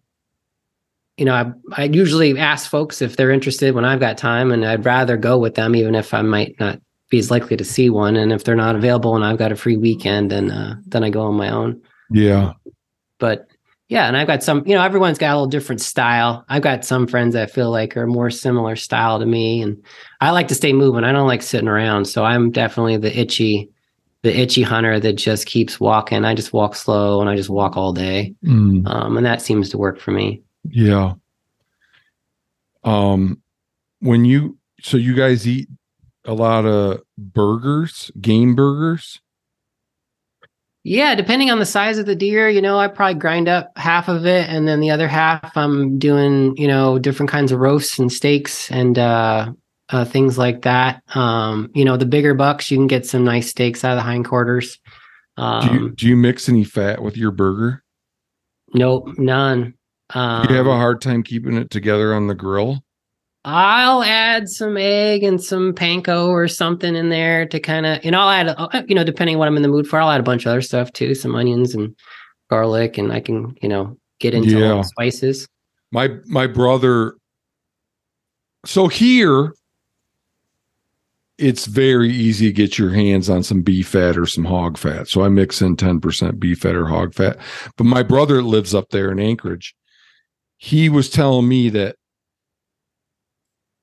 you 1.16 1.24
know 1.24 1.34
I, 1.34 1.52
I 1.72 1.84
usually 1.84 2.38
ask 2.38 2.68
folks 2.70 3.00
if 3.00 3.16
they're 3.16 3.30
interested 3.30 3.74
when 3.74 3.84
I've 3.84 4.00
got 4.00 4.18
time 4.18 4.50
and 4.52 4.64
I'd 4.64 4.84
rather 4.84 5.16
go 5.16 5.38
with 5.38 5.54
them 5.54 5.74
even 5.76 5.94
if 5.94 6.12
I 6.12 6.22
might 6.22 6.54
not 6.60 6.80
be 7.08 7.18
as 7.18 7.30
likely 7.30 7.56
to 7.56 7.64
see 7.64 7.88
one 7.88 8.16
and 8.16 8.32
if 8.32 8.42
they're 8.44 8.56
not 8.56 8.74
available 8.76 9.14
and 9.14 9.24
I've 9.24 9.38
got 9.38 9.52
a 9.52 9.56
free 9.56 9.76
weekend 9.76 10.32
and 10.32 10.50
uh, 10.50 10.74
then 10.86 11.04
I 11.04 11.10
go 11.10 11.22
on 11.22 11.36
my 11.36 11.48
own 11.50 11.80
Yeah. 12.10 12.52
but 13.20 13.46
yeah 13.88 14.06
and 14.08 14.16
I've 14.16 14.26
got 14.26 14.42
some 14.42 14.62
you 14.66 14.74
know 14.74 14.82
everyone's 14.82 15.18
got 15.18 15.30
a 15.32 15.36
little 15.36 15.46
different 15.46 15.80
style 15.80 16.44
I've 16.48 16.62
got 16.62 16.84
some 16.84 17.06
friends 17.06 17.34
that 17.34 17.42
I 17.48 17.52
feel 17.52 17.70
like 17.70 17.96
are 17.96 18.06
more 18.06 18.30
similar 18.30 18.76
style 18.76 19.18
to 19.18 19.26
me 19.26 19.62
and 19.62 19.82
I 20.20 20.30
like 20.30 20.48
to 20.48 20.54
stay 20.54 20.72
moving 20.72 21.04
I 21.04 21.12
don't 21.12 21.28
like 21.28 21.42
sitting 21.42 21.68
around 21.68 22.06
so 22.06 22.24
I'm 22.24 22.50
definitely 22.50 22.96
the 22.96 23.16
itchy 23.18 23.70
the 24.22 24.36
itchy 24.36 24.62
hunter 24.62 24.98
that 24.98 25.12
just 25.12 25.46
keeps 25.46 25.78
walking 25.78 26.24
I 26.24 26.34
just 26.34 26.52
walk 26.52 26.74
slow 26.74 27.20
and 27.20 27.30
I 27.30 27.36
just 27.36 27.50
walk 27.50 27.76
all 27.76 27.92
day 27.92 28.34
Mm, 28.44 28.86
um, 28.88 29.16
and 29.16 29.24
that 29.26 29.40
seems 29.42 29.68
to 29.70 29.78
work 29.78 30.00
for 30.00 30.10
me. 30.10 30.42
yeah. 30.64 31.14
Um, 32.84 33.40
when 34.00 34.24
you 34.24 34.58
so 34.80 34.96
you 34.96 35.14
guys 35.14 35.46
eat 35.48 35.68
a 36.24 36.34
lot 36.34 36.66
of 36.66 37.02
burgers, 37.18 38.10
game 38.20 38.54
burgers. 38.54 39.20
Yeah, 40.88 41.16
depending 41.16 41.50
on 41.50 41.58
the 41.58 41.66
size 41.66 41.98
of 41.98 42.06
the 42.06 42.14
deer, 42.14 42.48
you 42.48 42.62
know, 42.62 42.78
I 42.78 42.86
probably 42.86 43.18
grind 43.18 43.48
up 43.48 43.72
half 43.76 44.08
of 44.08 44.24
it, 44.24 44.48
and 44.48 44.68
then 44.68 44.78
the 44.78 44.92
other 44.92 45.08
half 45.08 45.56
I'm 45.56 45.98
doing, 45.98 46.56
you 46.56 46.68
know, 46.68 46.96
different 47.00 47.28
kinds 47.28 47.50
of 47.50 47.58
roasts 47.58 47.98
and 47.98 48.12
steaks 48.12 48.70
and 48.70 48.96
uh, 48.96 49.52
uh, 49.88 50.04
things 50.04 50.38
like 50.38 50.62
that. 50.62 51.02
Um, 51.16 51.72
you 51.74 51.84
know, 51.84 51.96
the 51.96 52.06
bigger 52.06 52.34
bucks, 52.34 52.70
you 52.70 52.76
can 52.78 52.86
get 52.86 53.04
some 53.04 53.24
nice 53.24 53.50
steaks 53.50 53.82
out 53.84 53.98
of 53.98 54.04
the 54.04 54.08
hindquarters. 54.08 54.78
Um, 55.36 55.66
Do 55.68 55.74
you 55.74 55.90
do 55.90 56.06
you 56.06 56.16
mix 56.16 56.48
any 56.48 56.62
fat 56.62 57.02
with 57.02 57.16
your 57.16 57.32
burger? 57.32 57.82
nope, 58.72 59.08
none. 59.18 59.74
Um, 60.10 60.46
Do 60.46 60.52
you 60.52 60.56
have 60.56 60.68
a 60.68 60.76
hard 60.76 61.00
time 61.00 61.24
keeping 61.24 61.56
it 61.56 61.70
together 61.70 62.14
on 62.14 62.28
the 62.28 62.34
grill? 62.36 62.84
I'll 63.48 64.02
add 64.02 64.48
some 64.48 64.76
egg 64.76 65.22
and 65.22 65.40
some 65.42 65.72
panko 65.72 66.28
or 66.28 66.48
something 66.48 66.96
in 66.96 67.10
there 67.10 67.46
to 67.46 67.60
kind 67.60 67.86
of, 67.86 68.00
and 68.02 68.16
I'll 68.16 68.28
add, 68.28 68.48
uh, 68.48 68.82
you 68.88 68.94
know, 68.96 69.04
depending 69.04 69.36
on 69.36 69.38
what 69.38 69.46
I'm 69.48 69.56
in 69.56 69.62
the 69.62 69.68
mood 69.68 69.86
for, 69.86 70.00
I'll 70.00 70.10
add 70.10 70.18
a 70.20 70.24
bunch 70.24 70.44
of 70.44 70.50
other 70.50 70.60
stuff 70.62 70.92
too, 70.92 71.14
some 71.14 71.36
onions 71.36 71.72
and 71.74 71.94
garlic, 72.50 72.98
and 72.98 73.12
I 73.12 73.20
can, 73.20 73.56
you 73.62 73.68
know, 73.68 73.96
get 74.18 74.34
into 74.34 74.56
all 74.56 74.60
Yeah. 74.60 74.76
the 74.78 74.82
spices. 74.82 75.46
my 75.92 76.08
my 76.26 76.48
brother 76.48 77.14
so 78.64 78.88
here 78.88 79.52
it's 81.38 81.66
very 81.66 82.10
easy 82.10 82.46
to 82.46 82.52
get 82.52 82.76
your 82.78 82.90
hands 82.90 83.30
on 83.30 83.42
some 83.44 83.62
beef 83.62 83.86
fat 83.88 84.16
or 84.18 84.26
some 84.26 84.44
hog 84.44 84.76
fat 84.76 85.06
so 85.06 85.22
i 85.22 85.28
mix 85.28 85.62
in 85.62 85.76
10% 85.76 86.40
beef 86.40 86.58
fat 86.58 86.74
or 86.74 86.86
hog 86.86 87.14
fat 87.14 87.36
but 87.76 87.84
my 87.84 88.02
brother 88.02 88.42
lives 88.42 88.74
up 88.74 88.88
there 88.90 89.12
in 89.12 89.20
anchorage 89.20 89.76
he 90.56 90.88
was 90.88 91.08
telling 91.08 91.46
me 91.46 91.68
that 91.68 91.94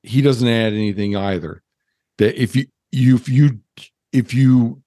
he 0.04 0.22
doesn't 0.22 0.48
add 0.48 0.74
anything 0.74 1.16
either 1.16 1.62
that 2.18 2.42
if 2.42 2.56
you 2.56 2.66
you 2.92 3.16
if 3.16 3.28
you 3.28 3.60
if 4.12 4.34
you 4.34 4.82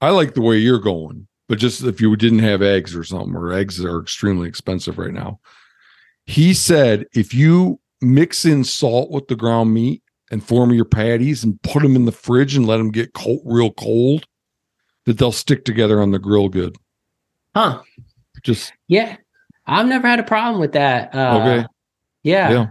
i 0.00 0.08
like 0.10 0.34
the 0.34 0.40
way 0.40 0.56
you're 0.56 0.78
going 0.78 1.26
but 1.48 1.58
just 1.58 1.82
if 1.82 2.00
you 2.00 2.14
didn't 2.16 2.38
have 2.38 2.62
eggs 2.62 2.96
or 2.96 3.04
something 3.04 3.34
or 3.34 3.52
eggs 3.52 3.84
are 3.84 4.00
extremely 4.00 4.48
expensive 4.48 4.98
right 4.98 5.12
now 5.12 5.38
he 6.26 6.54
said 6.54 7.06
if 7.12 7.34
you 7.34 7.78
mix 8.00 8.44
in 8.44 8.64
salt 8.64 9.10
with 9.10 9.28
the 9.28 9.36
ground 9.36 9.72
meat 9.74 10.02
and 10.30 10.42
form 10.42 10.72
your 10.72 10.84
patties 10.84 11.44
and 11.44 11.60
put 11.62 11.82
them 11.82 11.96
in 11.96 12.04
the 12.04 12.12
fridge 12.12 12.56
and 12.56 12.66
let 12.66 12.78
them 12.78 12.90
get 12.90 13.12
cold, 13.12 13.40
real 13.44 13.70
cold, 13.72 14.26
that 15.04 15.18
they'll 15.18 15.32
stick 15.32 15.64
together 15.64 16.00
on 16.00 16.10
the 16.10 16.18
grill 16.18 16.48
good. 16.48 16.76
Huh. 17.54 17.82
Just 18.42 18.72
Yeah. 18.88 19.16
I've 19.66 19.86
never 19.86 20.08
had 20.08 20.20
a 20.20 20.24
problem 20.24 20.60
with 20.60 20.72
that. 20.72 21.14
Uh, 21.14 21.38
Okay. 21.40 21.66
Yeah. 22.22 22.50
Yeah. 22.50 22.66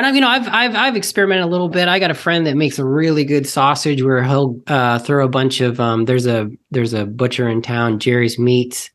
And 0.00 0.06
I've, 0.06 0.14
you 0.14 0.22
know, 0.22 0.28
I've, 0.28 0.48
I've, 0.48 0.74
I've 0.74 0.96
experimented 0.96 1.44
a 1.44 1.48
little 1.48 1.68
bit. 1.68 1.86
I 1.86 1.98
got 1.98 2.10
a 2.10 2.14
friend 2.14 2.46
that 2.46 2.56
makes 2.56 2.78
a 2.78 2.86
really 2.86 3.22
good 3.22 3.46
sausage 3.46 4.02
where 4.02 4.22
he'll 4.24 4.58
uh, 4.66 4.98
throw 4.98 5.22
a 5.22 5.28
bunch 5.28 5.60
of, 5.60 5.78
um, 5.78 6.06
there's 6.06 6.26
a, 6.26 6.48
there's 6.70 6.94
a 6.94 7.04
butcher 7.04 7.46
in 7.50 7.60
town, 7.60 7.98
Jerry's 7.98 8.38
Meats. 8.38 8.88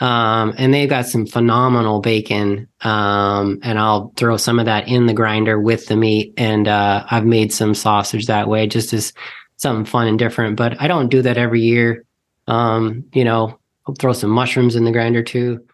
Um, 0.00 0.52
and 0.58 0.74
they've 0.74 0.88
got 0.88 1.06
some 1.06 1.26
phenomenal 1.26 2.00
bacon. 2.00 2.66
Um, 2.80 3.60
and 3.62 3.78
I'll 3.78 4.12
throw 4.16 4.36
some 4.36 4.58
of 4.58 4.64
that 4.64 4.88
in 4.88 5.06
the 5.06 5.14
grinder 5.14 5.60
with 5.60 5.86
the 5.86 5.94
meat. 5.94 6.34
And, 6.36 6.66
uh, 6.66 7.06
I've 7.08 7.24
made 7.24 7.52
some 7.52 7.72
sausage 7.72 8.26
that 8.26 8.48
way 8.48 8.66
just 8.66 8.92
as 8.92 9.12
something 9.58 9.84
fun 9.84 10.08
and 10.08 10.18
different, 10.18 10.56
but 10.56 10.74
I 10.82 10.88
don't 10.88 11.08
do 11.08 11.22
that 11.22 11.38
every 11.38 11.60
year. 11.60 12.04
Um, 12.48 13.04
you 13.12 13.22
know, 13.22 13.60
I'll 13.86 13.94
throw 13.94 14.12
some 14.12 14.30
mushrooms 14.30 14.74
in 14.74 14.82
the 14.82 14.90
grinder 14.90 15.22
too. 15.22 15.64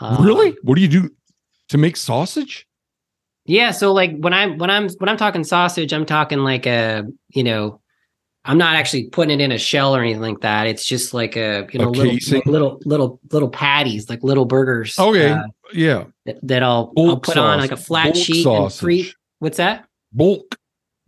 Um, 0.00 0.24
really? 0.24 0.56
What 0.62 0.76
do 0.76 0.80
you 0.80 0.88
do 0.88 1.10
to 1.68 1.76
make 1.76 1.98
sausage? 1.98 2.66
Yeah, 3.46 3.70
so 3.72 3.92
like 3.92 4.16
when 4.18 4.32
I'm 4.32 4.58
when 4.58 4.70
I'm 4.70 4.88
when 4.98 5.08
I'm 5.08 5.16
talking 5.16 5.44
sausage, 5.44 5.92
I'm 5.92 6.06
talking 6.06 6.40
like 6.40 6.66
a 6.66 7.04
you 7.30 7.42
know, 7.42 7.80
I'm 8.44 8.58
not 8.58 8.76
actually 8.76 9.08
putting 9.08 9.40
it 9.40 9.42
in 9.42 9.50
a 9.52 9.58
shell 9.58 9.94
or 9.96 10.00
anything 10.02 10.20
like 10.22 10.40
that. 10.40 10.66
It's 10.66 10.84
just 10.84 11.12
like 11.14 11.36
a 11.36 11.66
you 11.72 11.80
A 11.80 11.84
know 11.84 11.90
little, 11.90 12.12
casing? 12.12 12.42
little 12.46 12.80
little 12.84 13.20
little 13.32 13.48
patties, 13.48 14.08
like 14.08 14.22
little 14.22 14.44
burgers. 14.44 14.98
Okay. 14.98 15.30
uh, 15.30 15.42
Yeah. 15.72 16.04
that, 16.26 16.38
that 16.42 16.62
I'll 16.62 16.92
I'll 16.96 17.06
Bulk 17.06 17.24
put 17.24 17.36
on 17.38 17.58
like 17.58 17.72
a 17.72 17.76
flat 17.76 18.12
Bulk 18.12 18.16
sheet 18.16 18.46
and 18.46 18.72
free. 18.72 19.12
What's 19.40 19.56
that? 19.56 19.86
Bulk 20.12 20.56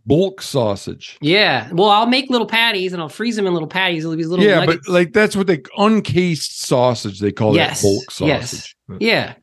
bulk 0.05 0.41
sausage. 0.41 1.17
Yeah. 1.21 1.69
Well, 1.71 1.87
I'll 1.89 2.07
make 2.07 2.29
little 2.29 2.47
patties 2.47 2.91
and 2.91 3.01
I'll 3.01 3.07
freeze 3.07 3.37
them 3.37 3.47
in 3.47 3.53
little 3.53 3.69
patties. 3.69 4.03
It'll 4.03 4.17
be 4.17 4.25
little 4.25 4.43
yeah, 4.43 4.59
nuggets. 4.59 4.85
but 4.85 4.91
like 4.93 5.13
that's 5.13 5.35
what 5.35 5.47
they 5.47 5.61
uncased 5.77 6.59
sausage. 6.61 7.19
They 7.19 7.31
call 7.31 7.55
Yes, 7.55 7.81
that 7.81 7.87
bulk 7.87 8.27
yes. 8.27 8.49
sausage. 8.51 8.75
Yeah. 8.99 9.35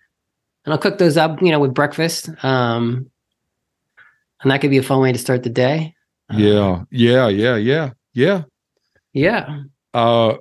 And 0.71 0.75
I'll 0.77 0.81
cook 0.81 0.99
those 0.99 1.17
up, 1.17 1.43
you 1.43 1.51
know, 1.51 1.59
with 1.59 1.75
breakfast. 1.75 2.31
Um 2.45 3.11
and 4.41 4.53
that 4.53 4.61
could 4.61 4.71
be 4.71 4.79
a 4.79 4.85
fun 4.85 5.01
way 5.01 5.11
to 5.11 5.19
start 5.19 5.43
the 5.43 5.51
day. 5.51 5.97
Yeah, 6.33 6.85
yeah, 6.93 7.27
yeah, 7.27 7.57
yeah, 7.57 7.91
yeah. 8.15 8.43
Yeah. 9.13 9.63
Uh 9.93 10.37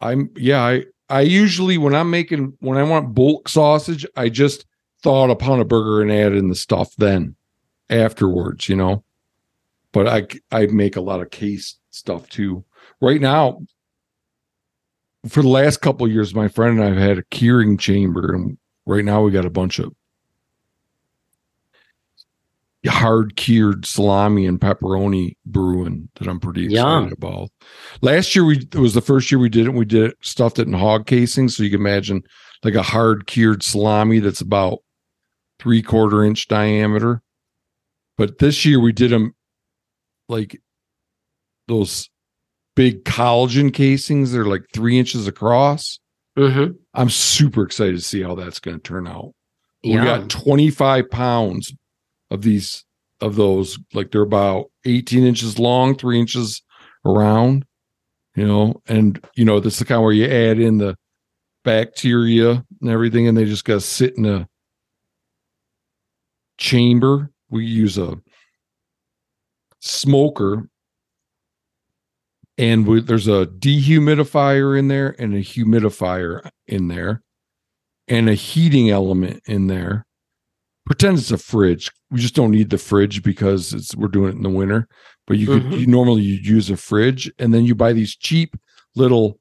I'm 0.00 0.28
yeah, 0.36 0.60
I 0.60 0.86
I 1.08 1.20
usually 1.20 1.78
when 1.78 1.94
I'm 1.94 2.10
making 2.10 2.54
when 2.58 2.78
I 2.78 2.82
want 2.82 3.14
bulk 3.14 3.48
sausage, 3.48 4.04
I 4.16 4.28
just 4.28 4.66
thaw 5.04 5.30
a 5.30 5.36
pound 5.36 5.60
of 5.60 5.68
burger 5.68 6.02
and 6.02 6.10
add 6.10 6.32
in 6.32 6.48
the 6.48 6.56
stuff 6.56 6.92
then 6.96 7.36
afterwards, 7.88 8.68
you 8.68 8.74
know. 8.74 9.04
But 9.92 10.08
I 10.08 10.26
I 10.50 10.66
make 10.66 10.96
a 10.96 11.00
lot 11.00 11.22
of 11.22 11.30
case 11.30 11.76
stuff 11.90 12.28
too. 12.28 12.64
Right 13.00 13.20
now, 13.20 13.60
for 15.28 15.42
the 15.42 15.48
last 15.48 15.76
couple 15.76 16.06
of 16.06 16.12
years, 16.12 16.34
my 16.34 16.48
friend 16.48 16.80
and 16.80 16.84
I 16.84 16.88
have 16.88 17.08
had 17.08 17.18
a 17.18 17.24
curing 17.30 17.78
chamber, 17.78 18.34
and 18.34 18.58
right 18.86 19.04
now 19.04 19.22
we 19.22 19.30
got 19.30 19.44
a 19.44 19.50
bunch 19.50 19.78
of 19.78 19.92
hard 22.86 23.36
cured 23.36 23.84
salami 23.84 24.46
and 24.46 24.60
pepperoni 24.60 25.36
brewing 25.44 26.08
that 26.16 26.28
I'm 26.28 26.40
pretty 26.40 26.66
excited 26.66 27.10
Yum. 27.10 27.12
about. 27.12 27.50
Last 28.00 28.34
year 28.34 28.44
we 28.44 28.58
it 28.58 28.76
was 28.76 28.94
the 28.94 29.00
first 29.00 29.30
year 29.30 29.38
we 29.38 29.48
did 29.48 29.66
it. 29.66 29.74
We 29.74 29.84
did 29.84 30.10
it 30.10 30.16
stuffed 30.20 30.58
it 30.58 30.66
in 30.66 30.72
hog 30.72 31.06
casing, 31.06 31.48
so 31.48 31.62
you 31.62 31.70
can 31.70 31.80
imagine 31.80 32.22
like 32.62 32.74
a 32.74 32.82
hard 32.82 33.26
cured 33.26 33.62
salami 33.62 34.20
that's 34.20 34.40
about 34.40 34.78
three 35.58 35.82
quarter 35.82 36.24
inch 36.24 36.48
diameter. 36.48 37.22
But 38.16 38.38
this 38.38 38.64
year 38.64 38.80
we 38.80 38.92
did 38.92 39.10
them 39.10 39.34
like 40.28 40.60
those 41.68 42.08
big 42.74 43.04
collagen 43.04 43.72
casings. 43.72 44.32
They're 44.32 44.44
like 44.44 44.64
three 44.72 44.98
inches 44.98 45.26
across. 45.26 45.98
Mm-hmm. 46.36 46.72
I'm 46.94 47.10
super 47.10 47.62
excited 47.62 47.96
to 47.96 48.02
see 48.02 48.22
how 48.22 48.34
that's 48.34 48.60
going 48.60 48.76
to 48.76 48.82
turn 48.82 49.06
out. 49.06 49.32
We 49.82 49.94
got 49.94 50.28
25 50.28 51.10
pounds 51.10 51.72
of 52.30 52.42
these 52.42 52.84
of 53.20 53.36
those. 53.36 53.78
Like 53.94 54.10
they're 54.10 54.22
about 54.22 54.66
18 54.84 55.24
inches 55.24 55.58
long, 55.58 55.96
three 55.96 56.18
inches 56.18 56.62
around. 57.04 57.64
You 58.34 58.46
know, 58.46 58.82
and 58.86 59.24
you 59.34 59.44
know, 59.44 59.60
this 59.60 59.74
is 59.74 59.78
the 59.78 59.84
kind 59.86 60.02
where 60.02 60.12
you 60.12 60.26
add 60.26 60.58
in 60.58 60.78
the 60.78 60.96
bacteria 61.64 62.64
and 62.80 62.90
everything, 62.90 63.26
and 63.28 63.36
they 63.36 63.46
just 63.46 63.64
got 63.64 63.74
to 63.74 63.80
sit 63.80 64.18
in 64.18 64.26
a 64.26 64.46
chamber. 66.58 67.30
We 67.48 67.64
use 67.64 67.96
a 67.96 68.18
smoker, 69.80 70.68
and 72.58 72.86
we, 72.86 73.00
there's 73.00 73.28
a 73.28 73.46
dehumidifier 73.46 74.78
in 74.78 74.88
there 74.88 75.14
and 75.18 75.34
a 75.34 75.40
humidifier 75.40 76.48
in 76.66 76.88
there, 76.88 77.22
and 78.08 78.28
a 78.28 78.34
heating 78.34 78.90
element 78.90 79.42
in 79.46 79.66
there. 79.66 80.06
Pretend 80.86 81.18
it's 81.18 81.32
a 81.32 81.38
fridge. 81.38 81.90
We 82.10 82.20
just 82.20 82.34
don't 82.36 82.52
need 82.52 82.70
the 82.70 82.78
fridge 82.78 83.22
because 83.22 83.72
it's 83.72 83.94
we're 83.96 84.08
doing 84.08 84.30
it 84.32 84.36
in 84.36 84.42
the 84.42 84.48
winter. 84.50 84.88
But 85.26 85.38
you 85.38 85.46
could 85.46 85.62
Mhm. 85.64 85.80
you 85.80 85.86
normally 85.88 86.22
you 86.22 86.34
use 86.34 86.70
a 86.70 86.76
fridge, 86.76 87.30
and 87.38 87.52
then 87.52 87.64
you 87.64 87.74
buy 87.74 87.92
these 87.92 88.14
cheap 88.14 88.56
little 88.94 89.40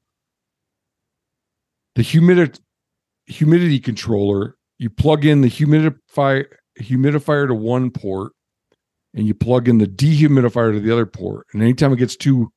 the 1.95 2.01
humidity 2.01 2.59
humidity 3.27 3.79
controller. 3.79 4.55
You 4.79 4.89
plug 4.89 5.23
in 5.25 5.41
the 5.41 5.47
humidifier 5.49 6.45
humidifier 6.81 7.47
to 7.47 7.53
one 7.53 7.91
port, 7.91 8.33
and 9.13 9.25
you 9.27 9.33
plug 9.35 9.69
in 9.69 9.77
the 9.77 9.87
dehumidifier 9.87 10.73
to 10.73 10.79
the 10.79 10.91
other 10.91 11.05
port. 11.05 11.45
And 11.53 11.61
anytime 11.61 11.93
it 11.93 11.97
gets 11.97 12.15
too 12.15 12.51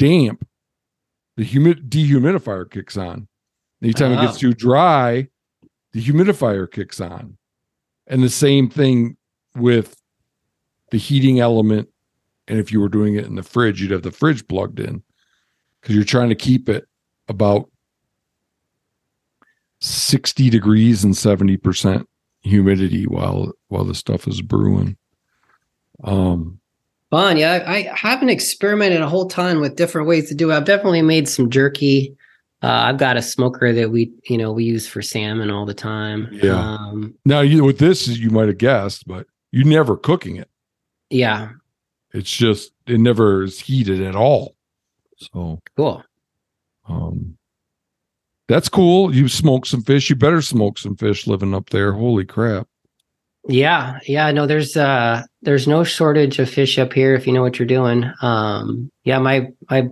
damp, 0.00 0.46
the 1.36 1.44
humid 1.44 1.90
dehumidifier 1.90 2.70
kicks 2.70 2.96
on. 2.96 3.28
Anytime 3.82 4.12
it 4.12 4.20
gets 4.22 4.36
Oh. 4.36 4.40
too 4.40 4.54
dry, 4.54 5.28
the 5.92 6.02
humidifier 6.02 6.70
kicks 6.70 7.00
on. 7.00 7.36
And 8.06 8.22
the 8.22 8.30
same 8.30 8.68
thing 8.68 9.16
with 9.54 9.96
the 10.90 10.98
heating 10.98 11.38
element. 11.38 11.88
And 12.48 12.58
if 12.58 12.72
you 12.72 12.80
were 12.80 12.88
doing 12.88 13.14
it 13.14 13.26
in 13.26 13.36
the 13.36 13.42
fridge, 13.42 13.80
you'd 13.80 13.90
have 13.92 14.02
the 14.02 14.10
fridge 14.10 14.46
plugged 14.48 14.80
in 14.80 15.02
because 15.80 15.94
you're 15.94 16.04
trying 16.04 16.30
to 16.30 16.34
keep 16.34 16.68
it 16.68 16.86
about 17.28 17.70
60 19.80 20.50
degrees 20.50 21.04
and 21.04 21.14
70% 21.14 22.06
humidity 22.42 23.06
while 23.06 23.52
while 23.68 23.84
the 23.84 23.94
stuff 23.94 24.26
is 24.26 24.42
brewing. 24.42 24.96
Um 26.04 26.59
Fun. 27.10 27.36
Yeah, 27.36 27.64
I, 27.66 27.74
I 27.74 27.92
haven't 27.96 28.28
experimented 28.28 29.00
a 29.00 29.08
whole 29.08 29.28
ton 29.28 29.60
with 29.60 29.76
different 29.76 30.06
ways 30.06 30.28
to 30.28 30.34
do 30.34 30.50
it. 30.50 30.54
I've 30.56 30.64
definitely 30.64 31.02
made 31.02 31.28
some 31.28 31.50
jerky. 31.50 32.16
Uh, 32.62 32.68
I've 32.68 32.98
got 32.98 33.16
a 33.16 33.22
smoker 33.22 33.72
that 33.72 33.90
we, 33.90 34.12
you 34.28 34.36
know, 34.38 34.52
we 34.52 34.64
use 34.64 34.86
for 34.86 35.02
salmon 35.02 35.50
all 35.50 35.64
the 35.66 35.74
time. 35.74 36.28
Yeah. 36.30 36.58
Um, 36.60 37.14
now 37.24 37.40
you 37.40 37.64
with 37.64 37.78
this 37.78 38.06
you 38.06 38.30
might 38.30 38.48
have 38.48 38.58
guessed, 38.58 39.08
but 39.08 39.26
you're 39.50 39.66
never 39.66 39.96
cooking 39.96 40.36
it. 40.36 40.48
yeah. 41.10 41.50
It's 42.12 42.30
just 42.36 42.72
it 42.88 42.98
never 42.98 43.44
is 43.44 43.60
heated 43.60 44.00
at 44.02 44.16
all. 44.16 44.56
So 45.16 45.60
Cool. 45.76 46.02
um 46.88 47.36
that's 48.48 48.68
cool. 48.68 49.14
You 49.14 49.28
smoke 49.28 49.64
some 49.64 49.82
fish. 49.82 50.10
You 50.10 50.16
better 50.16 50.42
smoke 50.42 50.76
some 50.78 50.96
fish 50.96 51.28
living 51.28 51.54
up 51.54 51.70
there. 51.70 51.92
Holy 51.92 52.24
crap. 52.24 52.66
Yeah. 53.48 53.98
Yeah. 54.06 54.30
No, 54.32 54.46
there's 54.46 54.76
uh 54.76 55.22
there's 55.42 55.66
no 55.66 55.84
shortage 55.84 56.38
of 56.38 56.50
fish 56.50 56.78
up 56.78 56.92
here 56.92 57.14
if 57.14 57.26
you 57.26 57.32
know 57.32 57.42
what 57.42 57.58
you're 57.58 57.66
doing. 57.66 58.10
Um 58.20 58.90
yeah, 59.04 59.18
my 59.18 59.48
my 59.70 59.88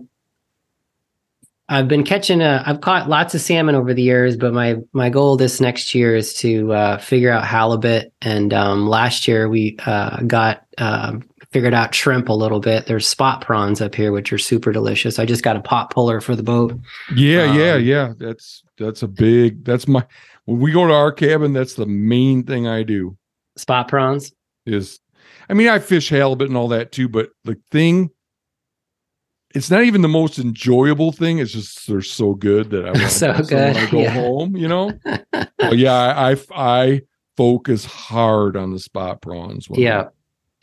I've 1.71 1.89
been 1.89 2.05
catching 2.05 2.41
a 2.41 2.63
I've 2.67 2.81
caught 2.81 3.09
lots 3.09 3.35
of 3.35 3.41
salmon 3.41 3.75
over 3.75 3.93
the 3.93 4.03
years, 4.03 4.37
but 4.37 4.53
my 4.53 4.77
my 4.93 5.11
goal 5.11 5.37
this 5.37 5.61
next 5.61 5.95
year 5.95 6.15
is 6.15 6.35
to 6.35 6.73
uh 6.73 6.99
figure 6.99 7.31
out 7.31 7.45
halibut. 7.45 8.13
And 8.23 8.53
um 8.53 8.87
last 8.87 9.27
year 9.27 9.49
we 9.49 9.77
uh 9.87 10.23
got 10.23 10.65
um 10.79 11.23
figured 11.51 11.75
out 11.75 11.95
shrimp 11.95 12.29
a 12.29 12.35
little 12.35 12.61
bit. 12.61 12.87
There's 12.87 13.07
spot 13.07 13.41
prawns 13.41 13.81
up 13.81 13.95
here, 13.95 14.13
which 14.13 14.31
are 14.33 14.39
super 14.39 14.71
delicious. 14.73 15.19
I 15.19 15.25
just 15.25 15.43
got 15.43 15.57
a 15.57 15.61
pot 15.61 15.91
puller 15.91 16.21
for 16.21 16.37
the 16.37 16.43
boat. 16.43 16.79
Yeah, 17.17 17.55
yeah, 17.55 17.75
Um, 17.75 17.85
yeah. 17.85 18.13
That's 18.19 18.63
that's 18.77 19.03
a 19.03 19.09
big 19.09 19.65
that's 19.65 19.89
my 19.89 20.05
when 20.45 20.61
we 20.61 20.71
go 20.73 20.87
to 20.87 20.93
our 20.93 21.13
cabin, 21.13 21.55
that's 21.55 21.75
the 21.75 21.87
main 21.87 22.45
thing 22.45 22.67
I 22.67 22.83
do 22.83 23.17
Spot 23.59 23.89
prawns. 23.89 24.33
is 24.67 25.01
I 25.51 25.55
mean 25.55 25.69
I 25.69 25.79
fish 25.79 26.09
halibut 26.09 26.49
and 26.49 26.57
all 26.57 26.69
that 26.69 26.93
too, 26.93 27.09
but 27.09 27.31
the 27.45 27.57
thing 27.71 28.11
it's 29.55 29.71
not 29.71 29.85
even 29.85 30.03
the 30.03 30.09
most 30.09 30.39
enjoyable 30.39 31.11
thing. 31.11 31.39
It's 31.39 31.53
just 31.53 31.87
they're 31.89 32.03
so 32.03 32.35
good 32.35 32.71
that 32.71 32.85
I 32.85 32.91
want 32.93 33.11
So 33.11 33.33
to 33.33 33.89
go 33.91 34.01
yeah. 34.01 34.11
home, 34.11 34.57
you 34.57 34.69
know? 34.69 34.93
Yeah, 35.73 35.93
I, 35.93 36.31
I 36.33 36.37
I 36.55 37.03
focus 37.37 37.85
hard 37.85 38.57
on 38.57 38.73
the 38.73 38.79
spot 38.79 39.21
prawns. 39.21 39.69
Yeah. 39.71 40.09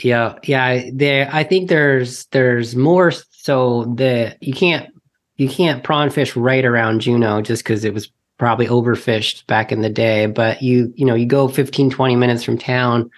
Yeah. 0.02 0.36
Yeah. 0.44 0.90
There 0.94 1.30
I 1.32 1.44
think 1.44 1.70
there's 1.70 2.26
there's 2.28 2.76
more 2.76 3.12
so 3.12 3.94
the 3.96 4.36
you 4.42 4.54
can't 4.54 4.90
you 5.36 5.48
can't 5.50 5.84
prawn 5.84 6.10
fish 6.10 6.36
right 6.36 6.66
around 6.66 7.02
Juneau 7.02 7.42
just 7.42 7.64
because 7.64 7.86
it 7.86 7.94
was 7.94 8.12
probably 8.38 8.68
overfished 8.68 9.46
back 9.48 9.72
in 9.72 9.82
the 9.82 9.90
day. 9.90 10.26
But 10.26 10.62
you, 10.62 10.94
you 10.96 11.06
know, 11.06 11.16
you 11.16 11.26
go 11.26 11.48
15, 11.48 11.90
20 11.90 12.16
minutes 12.16 12.44
from 12.44 12.58
town, 12.58 13.10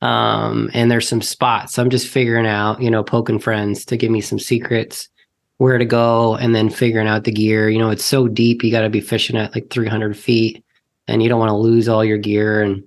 um, 0.00 0.70
and 0.74 0.90
there's 0.90 1.08
some 1.08 1.22
spots. 1.22 1.78
I'm 1.78 1.90
just 1.90 2.08
figuring 2.08 2.46
out, 2.46 2.80
you 2.80 2.90
know, 2.90 3.02
poking 3.02 3.38
friends 3.38 3.84
to 3.86 3.96
give 3.96 4.10
me 4.10 4.20
some 4.20 4.38
secrets 4.38 5.08
where 5.56 5.78
to 5.78 5.84
go 5.84 6.36
and 6.36 6.54
then 6.54 6.70
figuring 6.70 7.08
out 7.08 7.24
the 7.24 7.32
gear. 7.32 7.68
You 7.68 7.78
know, 7.78 7.90
it's 7.90 8.04
so 8.04 8.28
deep, 8.28 8.62
you 8.62 8.70
gotta 8.70 8.90
be 8.90 9.00
fishing 9.00 9.36
at 9.36 9.54
like 9.54 9.70
300 9.70 10.16
feet 10.16 10.64
and 11.08 11.22
you 11.22 11.28
don't 11.28 11.40
want 11.40 11.50
to 11.50 11.56
lose 11.56 11.88
all 11.88 12.04
your 12.04 12.18
gear 12.18 12.62
and 12.62 12.84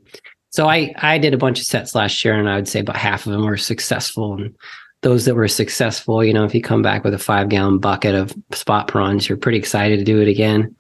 so 0.52 0.68
I 0.68 0.94
I 0.98 1.18
did 1.18 1.34
a 1.34 1.38
bunch 1.38 1.60
of 1.60 1.66
sets 1.66 1.96
last 1.96 2.24
year, 2.24 2.38
and 2.38 2.50
I 2.50 2.56
would 2.56 2.68
say 2.68 2.82
about 2.82 2.98
half 2.98 3.26
of 3.26 3.32
them 3.32 3.46
were 3.46 3.58
successful. 3.58 4.34
And 4.34 4.54
those 5.02 5.26
that 5.26 5.36
were 5.36 5.48
successful, 5.48 6.24
you 6.24 6.34
know, 6.34 6.44
if 6.44 6.54
you 6.54 6.62
come 6.62 6.82
back 6.82 7.04
with 7.04 7.14
a 7.14 7.20
five 7.20 7.50
gallon 7.50 7.80
bucket 7.80 8.14
of 8.14 8.34
spot 8.52 8.88
prawns, 8.88 9.28
you're 9.28 9.38
pretty 9.38 9.58
excited 9.58 9.98
to 9.98 10.06
do 10.06 10.22
it 10.22 10.28
again. 10.28 10.76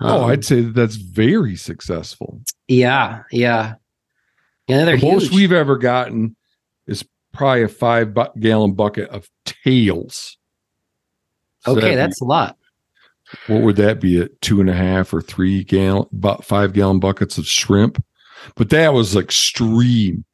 Oh, 0.00 0.24
Um, 0.24 0.30
I'd 0.30 0.44
say 0.44 0.60
that 0.60 0.74
that's 0.74 0.96
very 0.96 1.56
successful. 1.56 2.40
yeah, 2.68 3.22
yeah, 3.32 3.74
yeah. 4.68 4.84
The 4.84 4.98
most 5.02 5.32
we've 5.32 5.52
ever 5.52 5.78
gotten 5.78 6.36
is 6.86 7.04
probably 7.32 7.62
a 7.62 7.68
five 7.68 8.12
bu- 8.14 8.38
gallon 8.40 8.74
bucket 8.74 9.08
of 9.10 9.28
tails. 9.44 10.36
So 11.60 11.72
okay, 11.72 11.80
that'd 11.80 11.92
be- 11.92 11.96
that's 11.96 12.20
a 12.20 12.24
lot. 12.24 12.56
what 13.46 13.62
would 13.62 13.76
that 13.76 14.00
be 14.00 14.20
at 14.20 14.38
two 14.42 14.60
and 14.60 14.68
a 14.70 14.74
half 14.74 15.12
or 15.14 15.20
three 15.22 15.64
gallon 15.64 16.06
about 16.12 16.44
five 16.44 16.72
gallon 16.72 17.00
buckets 17.00 17.38
of 17.38 17.46
shrimp 17.46 18.00
but 18.54 18.70
that 18.70 18.92
was 18.94 19.16
extreme 19.16 20.24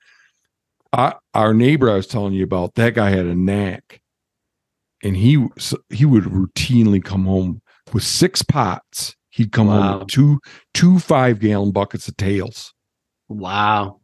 I, 0.93 1.15
our 1.33 1.55
neighbor 1.55 1.91
i 1.91 1.95
was 1.95 2.07
telling 2.07 2.35
you 2.35 2.45
about 2.45 2.75
that 2.75 2.93
guy 2.95 3.09
had 3.09 3.25
a 3.25 3.35
knack 3.35 4.03
and 5.03 5.17
he 5.17 5.47
he 5.89 6.05
would 6.05 6.25
routinely 6.25 7.03
come 7.03 7.25
home 7.25 7.63
with 7.95 8.03
six 8.03 8.43
pots 8.43 9.17
he'd 9.33 9.51
come 9.53 9.67
home 9.67 9.81
Wow. 9.81 9.99
with 9.99 10.09
two 10.09 10.39
two 10.75 10.99
five 10.99 11.41
gallon 11.41 11.73
buckets 11.73 12.07
of 12.09 12.17
tails 12.17 12.73
Wow. 13.29 14.01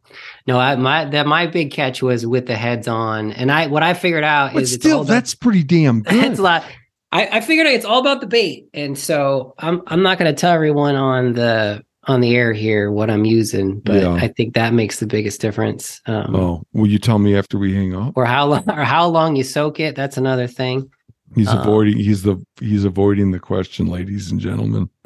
No, 0.47 0.57
I, 0.59 0.75
my 0.75 1.05
that 1.05 1.27
my 1.27 1.45
big 1.45 1.71
catch 1.71 2.01
was 2.01 2.25
with 2.25 2.47
the 2.47 2.55
heads 2.55 2.87
on, 2.87 3.31
and 3.31 3.51
I 3.51 3.67
what 3.67 3.83
I 3.83 3.93
figured 3.93 4.23
out 4.23 4.53
but 4.53 4.63
is 4.63 4.73
it's 4.73 4.83
still 4.83 5.01
about- 5.01 5.07
that's 5.13 5.35
pretty 5.35 5.63
damn 5.63 6.01
good 6.03 6.23
It's 6.31 6.39
a 6.39 6.41
lot. 6.41 6.63
I, 7.11 7.27
I 7.37 7.41
figured 7.41 7.67
it's 7.67 7.85
all 7.85 7.99
about 7.99 8.21
the 8.21 8.27
bait, 8.27 8.69
and 8.73 8.97
so 8.97 9.53
I'm 9.59 9.81
I'm 9.87 10.01
not 10.01 10.17
going 10.17 10.33
to 10.33 10.39
tell 10.39 10.51
everyone 10.53 10.95
on 10.95 11.33
the 11.33 11.83
on 12.05 12.21
the 12.21 12.35
air 12.35 12.53
here 12.53 12.91
what 12.91 13.11
I'm 13.11 13.23
using, 13.25 13.81
but 13.81 14.01
Yeah. 14.01 14.13
I 14.13 14.29
think 14.29 14.55
that 14.55 14.73
makes 14.73 14.99
the 14.99 15.05
biggest 15.05 15.41
difference. 15.41 16.01
Um, 16.07 16.35
oh 16.35 16.63
will 16.73 16.87
you 16.87 16.97
tell 16.97 17.19
me 17.19 17.35
after 17.35 17.59
we 17.59 17.75
hang 17.75 17.93
up 17.95 18.13
Or 18.15 18.25
how 18.25 18.47
long 18.47 18.63
or 18.67 18.83
how 18.83 19.07
long 19.07 19.35
you 19.35 19.43
soak 19.43 19.79
it. 19.79 19.95
That's 19.95 20.17
another 20.17 20.47
thing. 20.47 20.89
He's 21.35 21.47
Uh, 21.49 21.59
avoiding 21.61 21.97
he's 21.97 22.23
the 22.23 22.41
he's 22.59 22.83
avoiding 22.85 23.31
the 23.31 23.39
question 23.39 23.87
ladies 23.87 24.31
and 24.31 24.39
gentlemen 24.39 24.89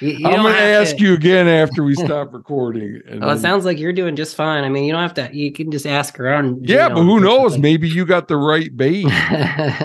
You- 0.00 0.08
you 0.12 0.26
I'm 0.26 0.42
going 0.42 0.54
to 0.54 0.58
ask 0.60 0.98
you 0.98 1.12
again 1.12 1.46
after 1.46 1.84
we 1.84 1.94
stop 1.94 2.32
recording. 2.32 3.02
and 3.06 3.22
Oh, 3.22 3.28
it 3.30 3.38
sounds 3.38 3.64
like 3.66 3.78
you're 3.78 3.92
doing 3.92 4.16
just 4.16 4.34
fine. 4.34 4.64
I 4.64 4.68
mean, 4.70 4.84
you 4.84 4.92
don't 4.92 5.02
have 5.02 5.14
to. 5.14 5.28
You 5.36 5.52
can 5.52 5.70
just 5.70 5.86
ask 5.86 6.18
around. 6.18 6.66
yeah, 6.68 6.88
but 6.88 7.02
who 7.02 7.20
knows? 7.20 7.58
Maybe 7.58 7.86
you 7.88 8.06
got 8.06 8.26
the 8.26 8.36
right 8.38 8.74
bait, 8.74 9.04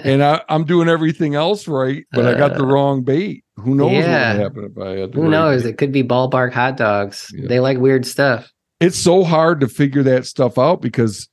and 0.06 0.24
I, 0.24 0.42
I'm 0.48 0.64
doing 0.64 0.88
everything 0.88 1.36
else 1.36 1.68
right, 1.68 2.06
but 2.14 2.26
I 2.26 2.34
got 2.38 2.54
the 2.56 2.64
Uh, 2.64 2.68
wrong 2.68 3.04
bait. 3.04 3.44
Who 3.58 3.76
knows 3.76 3.92
yeah. 3.92 4.30
what 4.30 4.38
would 4.38 4.44
happen 4.44 4.72
if 4.76 4.82
I 4.82 5.00
had 5.02 5.12
the 5.12 5.16
who 5.18 5.24
right 5.24 5.32
knows? 5.32 5.64
bait? 5.64 5.70
It 5.72 5.78
could 5.78 5.92
be 5.92 6.04
ballpark 6.04 6.54
hot 6.54 6.78
dogs. 6.78 7.30
Yeah. 7.36 7.48
They 7.50 7.60
like 7.60 7.78
weird 7.78 8.06
stuff. 8.06 8.50
It's 8.80 8.98
so 8.98 9.24
hard 9.26 9.60
to 9.60 9.68
figure 9.68 10.04
that 10.04 10.26
stuff 10.26 10.58
out 10.58 10.82
because 10.82 11.28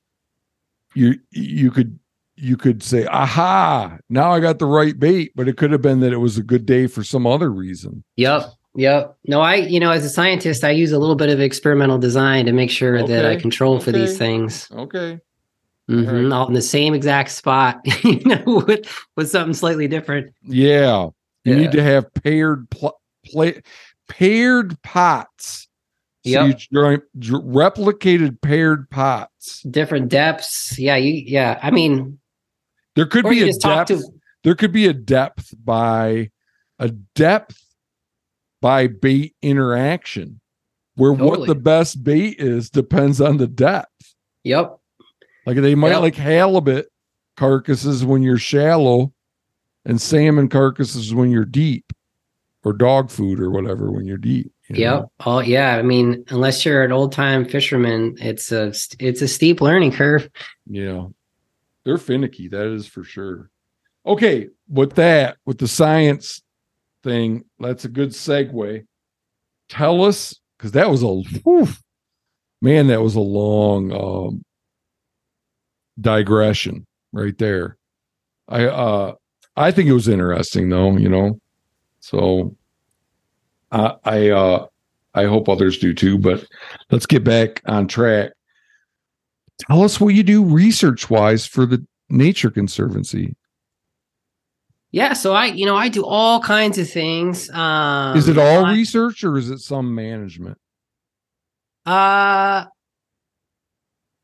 you 0.93 1.19
you 1.31 1.71
could 1.71 1.99
you 2.35 2.57
could 2.57 2.81
say, 2.83 3.05
"Aha! 3.05 3.97
Now 4.09 4.31
I 4.31 4.39
got 4.39 4.59
the 4.59 4.65
right 4.65 4.97
bait," 4.97 5.31
but 5.35 5.47
it 5.47 5.57
could 5.57 5.71
have 5.71 5.81
been 5.81 5.99
that 6.01 6.13
it 6.13 6.17
was 6.17 6.37
a 6.37 6.43
good 6.43 6.65
day 6.65 6.87
for 6.87 7.03
some 7.03 7.25
other 7.27 7.51
reason. 7.51 8.03
Yep. 8.17 8.45
Yep. 8.75 9.17
No, 9.27 9.39
I, 9.39 9.55
you 9.55 9.79
know, 9.79 9.91
as 9.91 10.03
a 10.03 10.09
scientist, 10.09 10.63
I 10.63 10.71
use 10.71 10.91
a 10.91 10.97
little 10.97 11.15
bit 11.15 11.29
of 11.29 11.39
experimental 11.39 11.99
design 11.99 12.47
to 12.47 12.51
make 12.51 12.71
sure 12.71 13.05
that 13.05 13.23
I 13.25 13.33
Okay, 13.33 13.41
control 13.41 13.79
for 13.79 13.91
these 13.91 14.17
things. 14.17 14.67
Okay. 14.71 15.19
Mm-hmm. 15.91 16.29
right. 16.29 16.31
All 16.35 16.47
in 16.47 16.53
the 16.53 16.61
same 16.61 16.93
exact 16.95 17.29
spot, 17.31 17.81
you 18.03 18.19
know, 18.25 18.63
with 18.67 18.87
with 19.15 19.29
something 19.29 19.53
slightly 19.53 19.87
different. 19.87 20.33
Yeah, 20.41 21.09
you 21.43 21.53
Yeah. 21.53 21.55
need 21.61 21.71
to 21.73 21.83
have 21.83 22.11
paired 22.15 22.67
pl- 22.71 22.99
play 23.25 23.61
paired 24.09 24.81
pots. 24.81 25.67
So 26.25 26.45
you 26.45 26.53
replicated 27.41 28.39
paired 28.41 28.89
pots. 28.89 29.61
Different 29.63 30.09
depths. 30.09 30.79
Yeah, 30.79 30.95
you 30.95 31.13
yeah. 31.13 31.59
I 31.61 31.69
mean, 31.71 32.19
There 32.95 33.05
could 33.05 33.25
be 33.29 33.41
a 33.49 33.53
depth. 33.53 33.89
to 33.89 34.01
there 34.43 34.55
could 34.55 34.71
be 34.71 34.87
a 34.87 34.93
depth 34.93 35.53
by 35.63 36.29
a 36.79 36.89
depth 36.89 37.59
by 38.61 38.87
bait 38.87 39.35
interaction 39.41 40.39
where 40.95 41.11
what 41.11 41.47
the 41.47 41.55
best 41.55 42.03
bait 42.03 42.35
is 42.39 42.69
depends 42.69 43.19
on 43.19 43.37
the 43.37 43.47
depth. 43.47 44.15
Yep. 44.43 44.77
Like 45.45 45.57
they 45.57 45.75
might 45.75 45.89
Yep. 45.89 46.01
like 46.01 46.15
halibut 46.15 46.87
carcasses 47.35 48.05
when 48.05 48.21
you're 48.21 48.37
shallow 48.37 49.11
and 49.85 49.99
salmon 49.99 50.47
carcasses 50.47 51.13
when 51.13 51.31
you're 51.31 51.43
deep 51.45 51.91
or 52.63 52.71
dog 52.71 53.09
food 53.11 53.41
or 53.41 53.49
whatever 53.51 53.91
when 53.91 54.05
you're 54.05 54.17
deep. 54.17 54.53
Know? 54.73 54.79
Yep. 54.79 55.05
Oh 55.25 55.39
yeah. 55.39 55.75
I 55.77 55.81
mean, 55.81 56.23
unless 56.29 56.65
you're 56.65 56.83
an 56.83 56.91
old 56.91 57.11
time 57.11 57.45
fisherman, 57.45 58.15
it's 58.19 58.51
a 58.51 58.73
it's 58.99 59.21
a 59.21 59.27
steep 59.27 59.61
learning 59.61 59.91
curve. 59.91 60.29
Yeah. 60.65 61.07
They're 61.85 61.97
finicky, 61.97 62.47
that 62.47 62.67
is 62.67 62.87
for 62.87 63.03
sure. 63.03 63.49
Okay, 64.05 64.49
with 64.69 64.93
that, 64.95 65.37
with 65.45 65.57
the 65.57 65.67
science 65.67 66.41
thing, 67.03 67.43
that's 67.59 67.85
a 67.85 67.89
good 67.89 68.09
segue. 68.09 68.85
Tell 69.69 70.03
us, 70.03 70.39
because 70.57 70.71
that 70.73 70.89
was 70.89 71.03
a 71.03 71.21
man, 72.61 72.87
that 72.87 73.01
was 73.01 73.15
a 73.15 73.19
long 73.19 73.91
um 73.91 74.43
digression 75.99 76.85
right 77.11 77.37
there. 77.37 77.77
I 78.47 78.65
uh 78.65 79.15
I 79.55 79.71
think 79.71 79.89
it 79.89 79.93
was 79.93 80.07
interesting 80.07 80.69
though, 80.69 80.97
you 80.97 81.09
know. 81.09 81.39
So 81.99 82.55
I 83.73 83.95
I 84.05 84.29
uh 84.29 84.67
I 85.15 85.25
hope 85.25 85.49
others 85.49 85.77
do 85.77 85.93
too, 85.93 86.17
but 86.17 86.45
let's 86.91 87.05
get 87.05 87.23
back 87.23 87.61
on 87.65 87.87
track 87.87 88.31
tell 89.67 89.83
us 89.83 89.99
what 89.99 90.15
you 90.15 90.23
do 90.23 90.43
research 90.43 91.09
wise 91.09 91.45
for 91.45 91.65
the 91.65 91.85
nature 92.09 92.49
conservancy 92.49 93.35
Yeah. 94.91 95.13
So 95.13 95.33
I, 95.33 95.45
you 95.45 95.65
know, 95.65 95.75
I 95.75 95.89
do 95.89 96.03
all 96.05 96.39
kinds 96.39 96.77
of 96.77 96.89
things. 96.89 97.49
Um, 97.51 98.17
is 98.17 98.27
it 98.27 98.37
all 98.37 98.65
I- 98.65 98.73
research 98.73 99.23
or 99.23 99.37
is 99.37 99.49
it 99.49 99.59
some 99.59 99.93
management 99.93 100.57
Uh, 101.85 102.65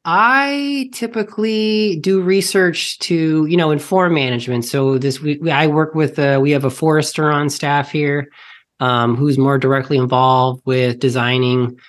I 0.06 0.90
typically 0.94 2.00
do 2.02 2.22
research 2.22 2.98
to, 3.00 3.46
you 3.46 3.58
know, 3.58 3.70
inform 3.72 4.14
management. 4.14 4.66
So 4.66 4.98
this, 4.98 5.20
we, 5.20 5.38
we- 5.38 5.52
I 5.52 5.68
work 5.68 5.94
with, 5.94 6.18
uh, 6.18 6.40
we 6.42 6.52
have 6.52 6.64
a 6.66 6.70
forester 6.70 7.30
on 7.30 7.50
staff 7.50 7.92
here, 7.92 8.30
um, 8.80 9.16
who's 9.16 9.38
more 9.38 9.58
directly 9.58 9.98
involved 9.98 10.62
with 10.66 11.00
designing 11.00 11.80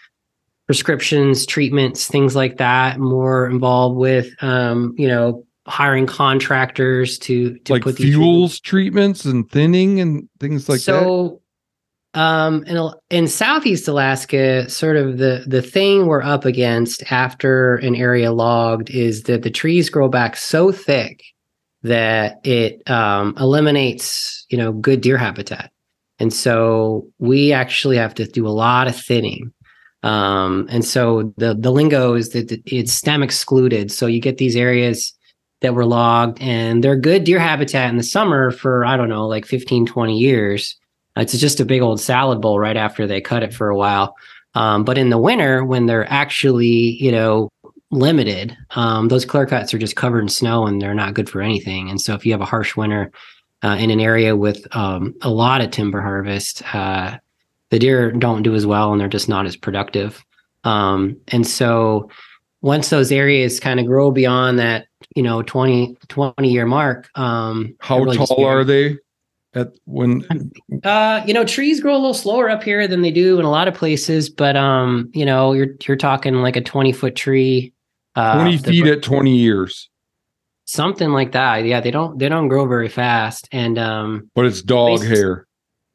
prescriptions, 0.67 1.47
treatments, 1.47 2.07
things 2.07 2.37
like 2.37 2.59
that. 2.59 2.99
More 2.99 3.49
involved 3.49 3.97
with, 3.97 4.31
um, 4.43 4.95
you 4.97 5.09
know, 5.09 5.45
hiring 5.67 6.07
contractors 6.07 7.19
to 7.19 7.59
to 7.59 7.73
like 7.73 7.83
put 7.83 7.97
these 7.97 8.07
treatments- 8.07 8.17
fuels 8.17 8.61
treatments 8.61 9.25
and 9.25 9.51
thinning 9.51 10.01
and 10.01 10.29
things 10.41 10.69
like 10.69 10.81
that 10.81 11.05
so, 11.05 11.41
um, 12.15 12.65
in 12.65 12.91
in 13.11 13.29
Southeast 13.29 13.87
Alaska, 13.87 14.69
sort 14.69 14.97
of 14.97 15.19
the 15.19 15.45
the 15.47 15.63
thing 15.63 16.07
we're 16.07 16.23
up 16.23 16.45
against 16.45 17.05
after 17.13 17.77
an 17.77 17.95
area 17.95 18.33
logged 18.33 18.91
is 18.91 19.25
that 19.25 19.43
the 19.43 19.51
trees 19.51 19.89
grow 19.91 20.09
back 20.09 20.37
so 20.37 20.73
thick 20.73 21.23
that 21.83 22.45
it 22.45 22.89
um, 22.91 23.35
eliminates, 23.39 24.45
you 24.49 24.59
know, 24.59 24.73
good 24.73 25.01
deer 25.01 25.17
habitat, 25.17 25.71
and 26.21 26.33
so 26.33 27.09
we 27.19 27.53
actually 27.53 27.97
have 27.97 28.15
to 28.15 28.27
do 28.27 28.47
a 28.47 28.51
lot 28.51 28.87
of 28.87 28.95
thinning. 28.95 29.53
Um, 30.03 30.67
and 30.71 30.85
so 30.85 31.35
the 31.37 31.55
the 31.55 31.73
lingo 31.73 32.15
is 32.15 32.31
that 32.31 32.53
it's 32.67 32.93
stem 32.93 33.23
excluded. 33.23 33.91
So 33.91 34.07
you 34.07 34.21
get 34.21 34.39
these 34.39 34.57
areas 34.57 35.13
that 35.61 35.75
were 35.75 35.85
logged 35.85 36.41
and 36.41 36.85
they're 36.85 36.97
good 36.97 37.25
deer 37.25 37.39
habitat 37.39 37.91
in 37.91 37.97
the 37.97 38.03
summer 38.03 38.51
for 38.51 38.85
I 38.85 38.97
don't 38.97 39.09
know 39.09 39.27
like 39.27 39.47
15 39.47 39.87
20 39.87 40.17
years. 40.17 40.77
It's 41.17 41.37
just 41.37 41.61
a 41.61 41.65
big 41.65 41.83
old 41.83 42.01
salad 42.01 42.41
bowl 42.41 42.59
right 42.59 42.77
after 42.77 43.07
they 43.07 43.21
cut 43.21 43.43
it 43.43 43.53
for 43.53 43.69
a 43.69 43.77
while. 43.77 44.15
Um, 44.55 44.85
but 44.85 44.99
in 44.99 45.11
the 45.11 45.19
winter 45.19 45.65
when 45.65 45.87
they're 45.87 46.11
actually, 46.11 46.97
you 47.03 47.13
know, 47.13 47.51
limited, 47.91 48.57
um, 48.71 49.09
those 49.09 49.25
clear 49.25 49.47
cuts 49.47 49.75
are 49.75 49.79
just 49.79 49.97
covered 49.97 50.21
in 50.21 50.29
snow 50.29 50.67
and 50.67 50.81
they're 50.81 50.95
not 50.95 51.15
good 51.15 51.29
for 51.29 51.43
anything. 51.43 51.91
And 51.91 52.01
so 52.01 52.15
if 52.15 52.25
you 52.25 52.33
have 52.33 52.41
a 52.41 52.47
harsh 52.47 52.77
winter 52.77 53.11
uh, 53.63 53.77
in 53.79 53.91
an 53.91 54.01
area 54.01 54.37
with 54.37 54.67
um, 54.75 55.15
a 55.23 55.31
lot 55.31 55.61
of 55.61 55.71
timber 55.71 56.01
harvest, 56.01 56.63
uh, 56.75 57.19
the 57.71 57.79
deer 57.79 58.11
don't 58.13 58.43
do 58.43 58.55
as 58.55 58.67
well 58.67 58.93
and 58.93 59.01
they're 59.01 59.09
just 59.09 59.29
not 59.29 59.47
as 59.47 59.57
productive. 59.57 60.25
Um, 60.65 61.17
and 61.29 61.47
so 61.47 62.11
once 62.63 62.91
those 62.91 63.11
areas 63.11 63.61
kind 63.61 63.81
of 63.81 63.87
grow 63.87 64.11
beyond 64.11 64.59
that, 64.59 64.87
you 65.15 65.23
know, 65.23 65.43
20, 65.43 65.97
20 66.09 66.49
year 66.51 66.67
mark, 66.67 67.09
um, 67.15 67.75
how 67.81 67.99
really 67.99 68.17
tall 68.17 68.45
are 68.45 68.65
they 68.65 68.97
at 69.55 69.73
when 69.85 70.25
uh, 70.85 71.23
you 71.27 71.35
know, 71.35 71.45
trees 71.45 71.81
grow 71.81 71.95
a 71.95 71.99
little 71.99 72.15
slower 72.15 72.49
up 72.49 72.63
here 72.63 72.87
than 72.87 73.03
they 73.03 73.11
do 73.11 73.39
in 73.39 73.45
a 73.45 73.51
lot 73.51 73.67
of 73.69 73.75
places, 73.75 74.29
but 74.29 74.57
um, 74.57 75.11
you 75.13 75.25
know, 75.25 75.53
you're 75.53 75.75
you're 75.87 75.97
talking 75.97 76.35
like 76.37 76.57
a 76.57 76.61
20 76.61 76.93
foot 76.93 77.17
tree. 77.17 77.73
Uh, 78.15 78.35
20 78.43 78.57
the- 78.59 78.71
feet 78.71 78.87
at 78.87 79.03
20 79.03 79.37
years 79.37 79.89
something 80.71 81.11
like 81.11 81.33
that. 81.33 81.65
Yeah, 81.65 81.81
they 81.81 81.91
don't 81.91 82.19
they 82.19 82.29
don't 82.29 82.49
grow 82.49 82.67
very 82.67 82.89
fast. 82.89 83.49
And 83.53 83.79
um 83.79 84.31
but 84.35 84.47
it's 84.47 84.63
dog 84.63 85.05
hair 85.05 85.47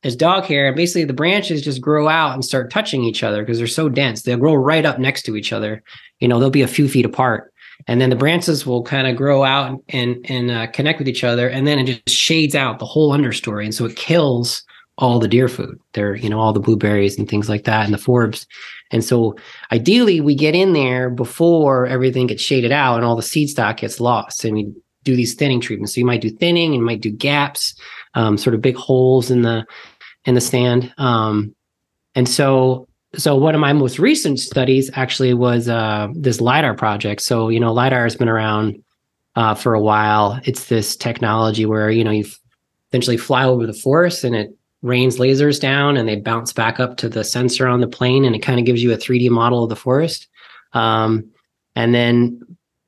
It's 0.04 0.16
dog 0.16 0.44
hair, 0.46 0.68
and 0.68 0.76
basically 0.76 1.06
the 1.06 1.14
branches 1.14 1.62
just 1.62 1.82
grow 1.82 2.08
out 2.08 2.34
and 2.34 2.44
start 2.44 2.72
touching 2.72 3.04
each 3.04 3.24
other 3.24 3.42
because 3.42 3.58
they're 3.58 3.68
so 3.68 3.90
dense. 3.90 4.22
They'll 4.22 4.38
grow 4.38 4.54
right 4.56 4.86
up 4.86 5.00
next 5.00 5.24
to 5.24 5.36
each 5.36 5.54
other. 5.54 5.82
You 6.20 6.28
know, 6.28 6.40
they'll 6.40 6.50
be 6.50 6.62
a 6.62 6.68
few 6.68 6.88
feet 6.88 7.06
apart. 7.06 7.52
And 7.88 8.00
then 8.00 8.10
the 8.10 8.16
branches 8.16 8.66
will 8.66 8.84
kind 8.84 9.08
of 9.08 9.16
grow 9.16 9.44
out 9.44 9.82
and 9.90 10.26
and 10.30 10.52
uh, 10.52 10.68
connect 10.68 11.00
with 11.00 11.10
each 11.10 11.24
other, 11.24 11.50
and 11.50 11.66
then 11.68 11.80
it 11.80 11.86
just 11.86 12.18
shades 12.18 12.56
out 12.56 12.80
the 12.80 12.86
whole 12.86 13.12
understory, 13.12 13.66
and 13.66 13.76
so 13.76 13.86
it 13.86 13.96
kills 13.96 14.64
all 14.98 15.20
the 15.20 15.28
deer 15.28 15.48
food. 15.48 15.80
They're, 15.94 16.16
you 16.16 16.30
know, 16.30 16.40
all 16.40 16.54
the 16.54 16.60
blueberries 16.60 17.18
and 17.18 17.28
things 17.28 17.50
like 17.50 17.66
that, 17.66 17.86
and 17.86 17.94
the 17.94 17.98
forbs. 17.98 18.46
And 18.92 19.04
so, 19.04 19.36
ideally, 19.72 20.22
we 20.22 20.36
get 20.36 20.56
in 20.56 20.74
there 20.74 21.10
before 21.10 21.86
everything 21.88 22.28
gets 22.28 22.42
shaded 22.42 22.72
out 22.72 22.96
and 22.96 23.06
all 23.06 23.16
the 23.16 23.22
seed 23.22 23.50
stock 23.50 23.78
gets 23.78 24.00
lost, 24.00 24.46
and 24.46 24.56
we 24.56 24.74
do 25.04 25.16
these 25.16 25.36
thinning 25.36 25.62
treatments. 25.62 25.94
So 25.94 26.00
you 26.00 26.06
might 26.06 26.22
do 26.22 26.30
thinning, 26.30 26.68
and 26.68 26.76
you 26.76 26.86
might 26.86 27.02
do 27.02 27.12
gaps, 27.12 27.76
um, 28.14 28.38
sort 28.38 28.54
of 28.54 28.62
big 28.62 28.76
holes 28.76 29.30
in 29.30 29.42
the 29.42 29.66
in 30.24 30.36
the 30.36 30.42
stand. 30.42 30.94
Um, 30.98 31.54
and 32.16 32.28
so, 32.28 32.88
so 33.16 33.36
one 33.36 33.54
of 33.54 33.62
my 33.62 33.74
most 33.74 34.00
recent 34.00 34.40
studies 34.40 34.90
actually 34.94 35.34
was 35.34 35.68
uh, 35.68 36.08
this 36.16 36.40
lidar 36.40 36.74
project. 36.74 37.22
So 37.22 37.50
you 37.50 37.60
know, 37.60 37.74
lidar 37.74 38.04
has 38.04 38.16
been 38.16 38.30
around 38.30 38.82
uh, 39.36 39.56
for 39.56 39.74
a 39.74 39.82
while. 39.82 40.40
It's 40.46 40.70
this 40.70 40.96
technology 40.96 41.66
where 41.66 41.92
you 41.92 42.04
know 42.04 42.12
you 42.12 42.26
essentially 42.92 43.18
fly 43.18 43.44
over 43.44 43.68
the 43.68 43.74
forest 43.74 44.24
and 44.24 44.34
it 44.34 44.56
rains 44.82 45.18
lasers 45.18 45.60
down 45.60 45.98
and 45.98 46.08
they 46.08 46.16
bounce 46.16 46.54
back 46.54 46.80
up 46.80 46.98
to 46.98 47.10
the 47.10 47.24
sensor 47.24 47.68
on 47.68 47.82
the 47.82 47.88
plane 47.88 48.26
and 48.26 48.36
it 48.36 48.40
kind 48.40 48.60
of 48.60 48.66
gives 48.66 48.84
you 48.84 48.92
a 48.94 48.98
3D 48.98 49.30
model 49.30 49.64
of 49.64 49.70
the 49.70 49.76
forest. 49.76 50.28
Um, 50.74 51.30
and 51.76 51.94
then 51.94 52.40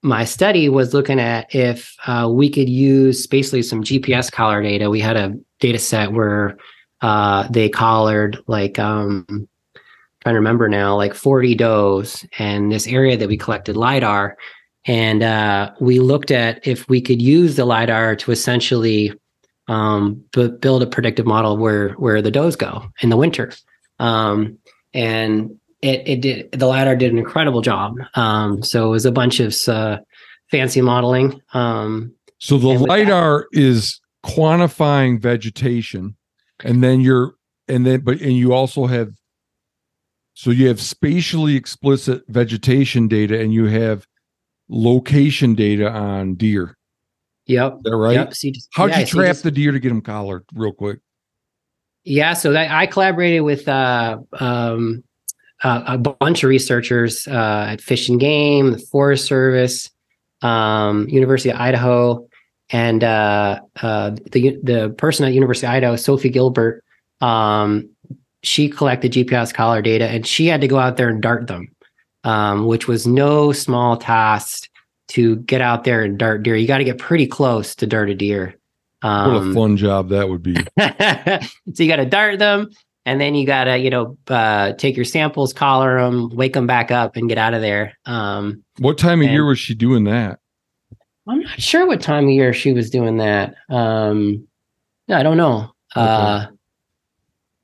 my 0.03 0.23
study 0.23 0.69
was 0.69 0.93
looking 0.93 1.19
at 1.19 1.53
if 1.53 1.95
uh, 2.05 2.29
we 2.31 2.49
could 2.49 2.69
use 2.69 3.27
basically 3.27 3.63
some 3.63 3.83
GPS 3.83 4.31
collar 4.31 4.61
data. 4.61 4.89
We 4.89 4.99
had 4.99 5.17
a 5.17 5.35
data 5.59 5.79
set 5.79 6.13
where 6.13 6.57
uh, 7.01 7.47
they 7.49 7.69
collared 7.69 8.37
like 8.47 8.79
um, 8.79 9.25
trying 10.21 10.33
to 10.33 10.39
remember 10.39 10.69
now, 10.69 10.95
like 10.95 11.13
40 11.13 11.55
does, 11.55 12.25
and 12.37 12.71
this 12.71 12.87
area 12.87 13.17
that 13.17 13.27
we 13.27 13.37
collected 13.37 13.75
lidar, 13.75 14.37
and 14.85 15.23
uh, 15.23 15.71
we 15.79 15.99
looked 15.99 16.31
at 16.31 16.65
if 16.65 16.87
we 16.87 17.01
could 17.01 17.21
use 17.21 17.55
the 17.55 17.65
lidar 17.65 18.15
to 18.15 18.31
essentially 18.31 19.13
um, 19.67 20.23
bu- 20.31 20.57
build 20.57 20.83
a 20.83 20.87
predictive 20.87 21.25
model 21.25 21.57
where 21.57 21.89
where 21.93 22.21
the 22.21 22.31
does 22.31 22.55
go 22.55 22.83
in 23.01 23.09
the 23.09 23.17
winter, 23.17 23.51
um, 23.99 24.57
and 24.93 25.57
it 25.81 26.07
it 26.07 26.21
did 26.21 26.51
the 26.51 26.67
lidar 26.67 26.95
did 26.95 27.11
an 27.11 27.17
incredible 27.17 27.61
job. 27.61 27.95
Um, 28.15 28.63
so 28.63 28.87
it 28.87 28.91
was 28.91 29.05
a 29.05 29.11
bunch 29.11 29.39
of 29.39 29.55
uh, 29.67 29.99
fancy 30.49 30.81
modeling. 30.81 31.41
Um, 31.53 32.13
so 32.39 32.57
the 32.57 32.69
with 32.69 32.79
that- 32.79 32.87
lidar 32.87 33.47
is 33.51 33.99
quantifying 34.25 35.21
vegetation 35.21 36.15
and 36.63 36.83
then 36.83 37.01
you're 37.01 37.35
and 37.67 37.85
then 37.85 38.01
but 38.01 38.19
and 38.21 38.33
you 38.33 38.53
also 38.53 38.85
have 38.87 39.13
so 40.33 40.51
you 40.51 40.67
have 40.67 40.81
spatially 40.81 41.55
explicit 41.55 42.23
vegetation 42.27 43.07
data 43.07 43.39
and 43.39 43.53
you 43.53 43.65
have 43.65 44.05
location 44.69 45.55
data 45.55 45.89
on 45.89 46.35
deer 46.35 46.76
yep. 47.47 47.75
is 47.77 47.83
that 47.83 47.95
right 47.95 48.13
Yep. 48.13 48.33
So 48.33 48.49
just- 48.51 48.69
how'd 48.73 48.89
yeah, 48.91 48.99
you 48.99 49.05
so 49.05 49.17
trap 49.19 49.29
just- 49.29 49.43
the 49.43 49.51
deer 49.51 49.71
to 49.71 49.79
get 49.79 49.89
them 49.89 50.01
collared 50.01 50.43
real 50.53 50.73
quick 50.73 50.99
Yeah, 52.03 52.33
so 52.33 52.53
that, 52.53 52.71
I 52.71 52.85
collaborated 52.87 53.41
with 53.41 53.67
uh, 53.67 54.19
um, 54.39 55.03
uh, 55.63 55.83
a 55.87 55.97
bunch 55.97 56.43
of 56.43 56.49
researchers 56.49 57.27
uh, 57.27 57.67
at 57.71 57.81
Fish 57.81 58.07
and 58.09 58.19
Game, 58.19 58.71
the 58.71 58.77
Forest 58.77 59.25
Service, 59.25 59.89
um, 60.41 61.07
University 61.09 61.49
of 61.49 61.59
Idaho, 61.59 62.27
and 62.69 63.03
uh, 63.03 63.59
uh, 63.81 64.11
the 64.31 64.57
the 64.63 64.89
person 64.97 65.25
at 65.25 65.33
University 65.33 65.67
of 65.67 65.73
Idaho, 65.73 65.95
Sophie 65.95 66.29
Gilbert. 66.29 66.83
Um, 67.21 67.89
she 68.43 68.69
collected 68.69 69.11
GPS 69.11 69.53
collar 69.53 69.81
data, 69.81 70.05
and 70.07 70.25
she 70.25 70.47
had 70.47 70.61
to 70.61 70.67
go 70.67 70.77
out 70.77 70.95
there 70.95 71.09
and 71.09 71.21
dart 71.21 71.47
them, 71.47 71.67
um, 72.23 72.67
which 72.67 72.87
was 72.87 73.07
no 73.07 73.51
small 73.51 73.97
task 73.97 74.69
to 75.09 75.37
get 75.37 75.61
out 75.61 75.83
there 75.83 76.03
and 76.03 76.17
dart 76.17 76.43
deer. 76.43 76.55
You 76.55 76.67
got 76.67 76.79
to 76.79 76.83
get 76.83 76.97
pretty 76.97 77.27
close 77.27 77.75
to 77.75 77.87
dart 77.87 78.09
a 78.09 78.15
deer. 78.15 78.55
what 79.01 79.09
a 79.09 79.37
Um, 79.37 79.53
fun 79.53 79.77
job 79.77 80.09
that 80.09 80.27
would 80.29 80.43
be. 80.43 80.55
so 81.73 81.83
you 81.83 81.87
got 81.89 81.97
to 81.97 82.05
dart 82.05 82.39
them, 82.39 82.69
and 83.05 83.21
then 83.21 83.35
you 83.35 83.45
got 83.45 83.65
to 83.65 83.77
you 83.77 83.89
know 83.89 84.17
uh, 84.27 84.73
take 84.73 84.95
your 84.95 85.05
samples, 85.05 85.53
collar 85.53 86.01
them, 86.01 86.29
wake 86.35 86.53
them 86.53 86.67
back 86.67 86.91
up, 86.91 87.15
and 87.15 87.29
get 87.29 87.37
out 87.37 87.53
of 87.53 87.61
there. 87.61 87.97
Um, 88.05 88.63
What 88.79 88.97
time 88.97 89.21
of 89.21 89.29
year 89.29 89.45
was 89.45 89.59
she 89.59 89.75
doing 89.75 90.03
that? 90.05 90.39
I'm 91.29 91.41
not 91.41 91.59
sure 91.61 91.85
what 91.87 92.01
time 92.01 92.25
of 92.25 92.29
year 92.31 92.53
she 92.53 92.71
was 92.73 92.89
doing 92.89 93.17
that. 93.17 93.55
Um, 93.69 94.47
yeah, 95.07 95.19
I 95.19 95.23
don't 95.23 95.37
know. 95.37 95.71
Uh, 95.95 96.47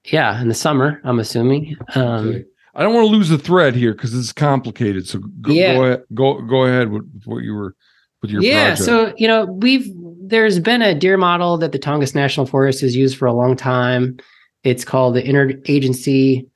yeah, 0.06 0.42
in 0.42 0.48
the 0.50 0.54
summer, 0.54 1.00
I'm 1.04 1.20
assuming. 1.20 1.78
Um, 1.96 2.04
Okay. 2.30 2.46
I 2.76 2.82
don't 2.84 2.94
want 2.94 3.06
to 3.06 3.12
lose 3.12 3.30
the 3.30 3.38
thread 3.38 3.76
here 3.76 3.94
because 3.94 4.14
it's 4.18 4.34
complicated. 4.34 5.08
So 5.08 5.20
go, 5.20 5.52
Yeah. 5.52 5.74
go 5.76 5.84
ahead. 5.84 6.04
Go 6.14 6.42
go 6.42 6.66
ahead 6.66 6.90
with, 6.90 7.04
with 7.14 7.24
what 7.26 7.44
you 7.44 7.54
were 7.54 7.76
with 8.22 8.32
your 8.32 8.42
yeah, 8.42 8.70
project. 8.76 8.86
so 8.86 9.14
you 9.18 9.28
know, 9.28 9.46
we've 9.46 9.88
there's 10.26 10.60
been 10.60 10.82
a 10.82 10.96
deer 10.96 11.18
model 11.18 11.58
that 11.58 11.72
the 11.72 11.80
Tongass 11.80 12.16
National 12.16 12.46
Forest 12.46 12.82
has 12.82 12.96
used 12.96 13.18
for 13.18 13.28
a 13.28 13.34
long 13.34 13.56
time. 13.56 14.18
It's 14.64 14.86
called 14.86 15.16
the 15.16 15.22
Interagency 15.22 16.48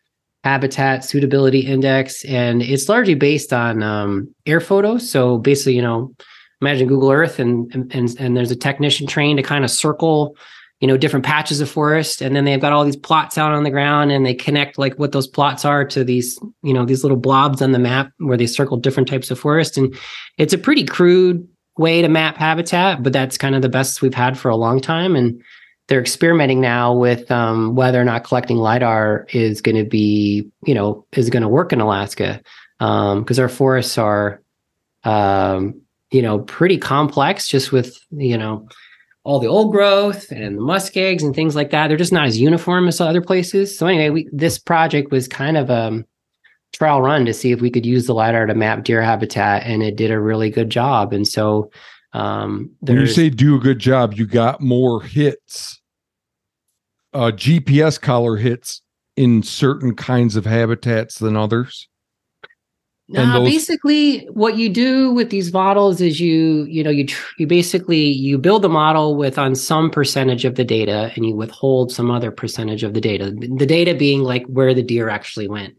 Habitat 0.43 1.03
Suitability 1.03 1.59
Index, 1.59 2.23
and 2.25 2.61
it's 2.61 2.87
largely 2.87 3.15
based 3.15 3.51
on 3.51 3.83
um, 3.83 4.33
air 4.45 4.61
photos. 4.61 5.09
So 5.09 5.37
basically, 5.37 5.75
you 5.75 5.81
know, 5.81 6.13
imagine 6.61 6.87
Google 6.87 7.11
Earth, 7.11 7.37
and 7.37 7.69
and 7.75 7.93
and, 7.93 8.15
and 8.19 8.37
there's 8.37 8.51
a 8.51 8.55
technician 8.55 9.05
trained 9.05 9.37
to 9.37 9.43
kind 9.43 9.63
of 9.65 9.69
circle 9.69 10.35
you 10.79 10.87
know 10.87 10.97
different 10.97 11.25
patches 11.25 11.59
of 11.59 11.69
forest 11.69 12.21
and 12.21 12.35
then 12.35 12.45
they've 12.45 12.61
got 12.61 12.71
all 12.71 12.85
these 12.85 12.95
plots 12.95 13.37
out 13.37 13.51
on 13.51 13.63
the 13.63 13.71
ground 13.71 14.11
and 14.11 14.25
they 14.25 14.33
connect 14.33 14.77
like 14.77 14.93
what 14.95 15.11
those 15.11 15.27
plots 15.27 15.65
are 15.65 15.83
to 15.83 16.03
these 16.03 16.39
you 16.61 16.73
know 16.73 16.85
these 16.85 17.03
little 17.03 17.17
blobs 17.17 17.61
on 17.61 17.71
the 17.71 17.79
map 17.79 18.11
where 18.19 18.37
they 18.37 18.47
circle 18.47 18.77
different 18.77 19.09
types 19.09 19.31
of 19.31 19.39
forest. 19.39 19.77
And 19.77 19.95
it's 20.37 20.53
a 20.53 20.57
pretty 20.57 20.83
crude 20.83 21.47
way 21.77 22.01
to 22.01 22.07
map 22.07 22.37
habitat 22.37 23.03
but 23.03 23.13
that's 23.13 23.37
kind 23.37 23.55
of 23.55 23.61
the 23.61 23.69
best 23.69 24.01
we've 24.01 24.13
had 24.13 24.37
for 24.37 24.49
a 24.49 24.55
long 24.55 24.79
time. 24.79 25.15
And 25.15 25.41
they're 25.87 26.01
experimenting 26.01 26.59
now 26.59 26.93
with 26.93 27.31
um, 27.31 27.75
whether 27.75 27.99
or 27.99 28.03
not 28.03 28.25
collecting 28.25 28.57
lidar 28.57 29.25
is 29.31 29.61
going 29.61 29.77
to 29.77 29.85
be 29.85 30.47
you 30.65 30.73
know 30.73 31.05
is 31.13 31.29
going 31.29 31.43
to 31.43 31.49
work 31.49 31.73
in 31.73 31.81
alaska 31.81 32.41
because 32.79 33.39
our 33.39 33.49
forests 33.49 33.97
are 33.97 34.41
um, 35.05 35.81
you 36.11 36.21
know 36.21 36.39
pretty 36.39 36.77
complex 36.77 37.47
just 37.47 37.71
with 37.71 37.97
you 38.11 38.37
know 38.37 38.67
all 39.27 39.39
the 39.39 39.47
old 39.47 39.73
growth 39.73 40.31
and 40.31 40.57
the 40.57 40.61
muskegs 40.61 41.21
and 41.21 41.35
things 41.35 41.53
like 41.53 41.69
that. 41.69 41.89
They're 41.89 41.97
just 41.97 42.13
not 42.13 42.27
as 42.27 42.39
uniform 42.39 42.87
as 42.87 43.01
other 43.01 43.19
places. 43.21 43.77
So 43.77 43.85
anyway, 43.85 44.09
we, 44.09 44.29
this 44.31 44.57
project 44.57 45.11
was 45.11 45.27
kind 45.27 45.57
of 45.57 45.69
a 45.69 46.01
trial 46.71 47.01
run 47.01 47.25
to 47.25 47.33
see 47.33 47.51
if 47.51 47.59
we 47.59 47.69
could 47.69 47.85
use 47.85 48.07
the 48.07 48.13
lidar 48.13 48.45
to 48.45 48.55
map 48.55 48.85
deer 48.85 49.01
habitat, 49.01 49.63
and 49.65 49.83
it 49.83 49.97
did 49.97 50.11
a 50.11 50.19
really 50.19 50.49
good 50.49 50.69
job. 50.69 51.11
And 51.11 51.27
so, 51.27 51.69
um, 52.13 52.71
when 52.79 53.01
you 53.01 53.07
say 53.07 53.29
do 53.29 53.57
a 53.57 53.59
good 53.59 53.79
job, 53.79 54.13
you 54.13 54.25
got 54.25 54.61
more 54.61 55.03
hits, 55.03 55.81
uh, 57.13 57.31
GPS 57.35 57.99
collar 57.99 58.37
hits 58.37 58.81
in 59.17 59.43
certain 59.43 59.93
kinds 59.93 60.37
of 60.37 60.45
habitats 60.45 61.19
than 61.19 61.35
others. 61.35 61.89
No, 63.09 63.21
those- 63.33 63.49
basically, 63.49 64.25
what 64.33 64.57
you 64.57 64.67
do 64.67 65.11
with 65.13 65.29
these 65.29 65.53
models 65.53 66.01
is 66.01 66.19
you, 66.19 66.65
you 66.65 66.83
know, 66.83 66.89
you 66.89 67.05
tr- 67.05 67.33
you 67.37 67.47
basically 67.47 68.03
you 68.03 68.37
build 68.37 68.65
a 68.65 68.69
model 68.69 69.15
with 69.15 69.37
on 69.39 69.55
some 69.55 69.89
percentage 69.89 70.43
of 70.43 70.55
the 70.55 70.65
data, 70.65 71.11
and 71.15 71.25
you 71.25 71.33
withhold 71.33 71.91
some 71.91 72.11
other 72.11 72.31
percentage 72.31 72.83
of 72.83 72.93
the 72.93 72.99
data. 72.99 73.31
The 73.31 73.65
data 73.65 73.95
being 73.95 74.23
like 74.23 74.45
where 74.47 74.73
the 74.73 74.83
deer 74.83 75.07
actually 75.07 75.47
went, 75.47 75.75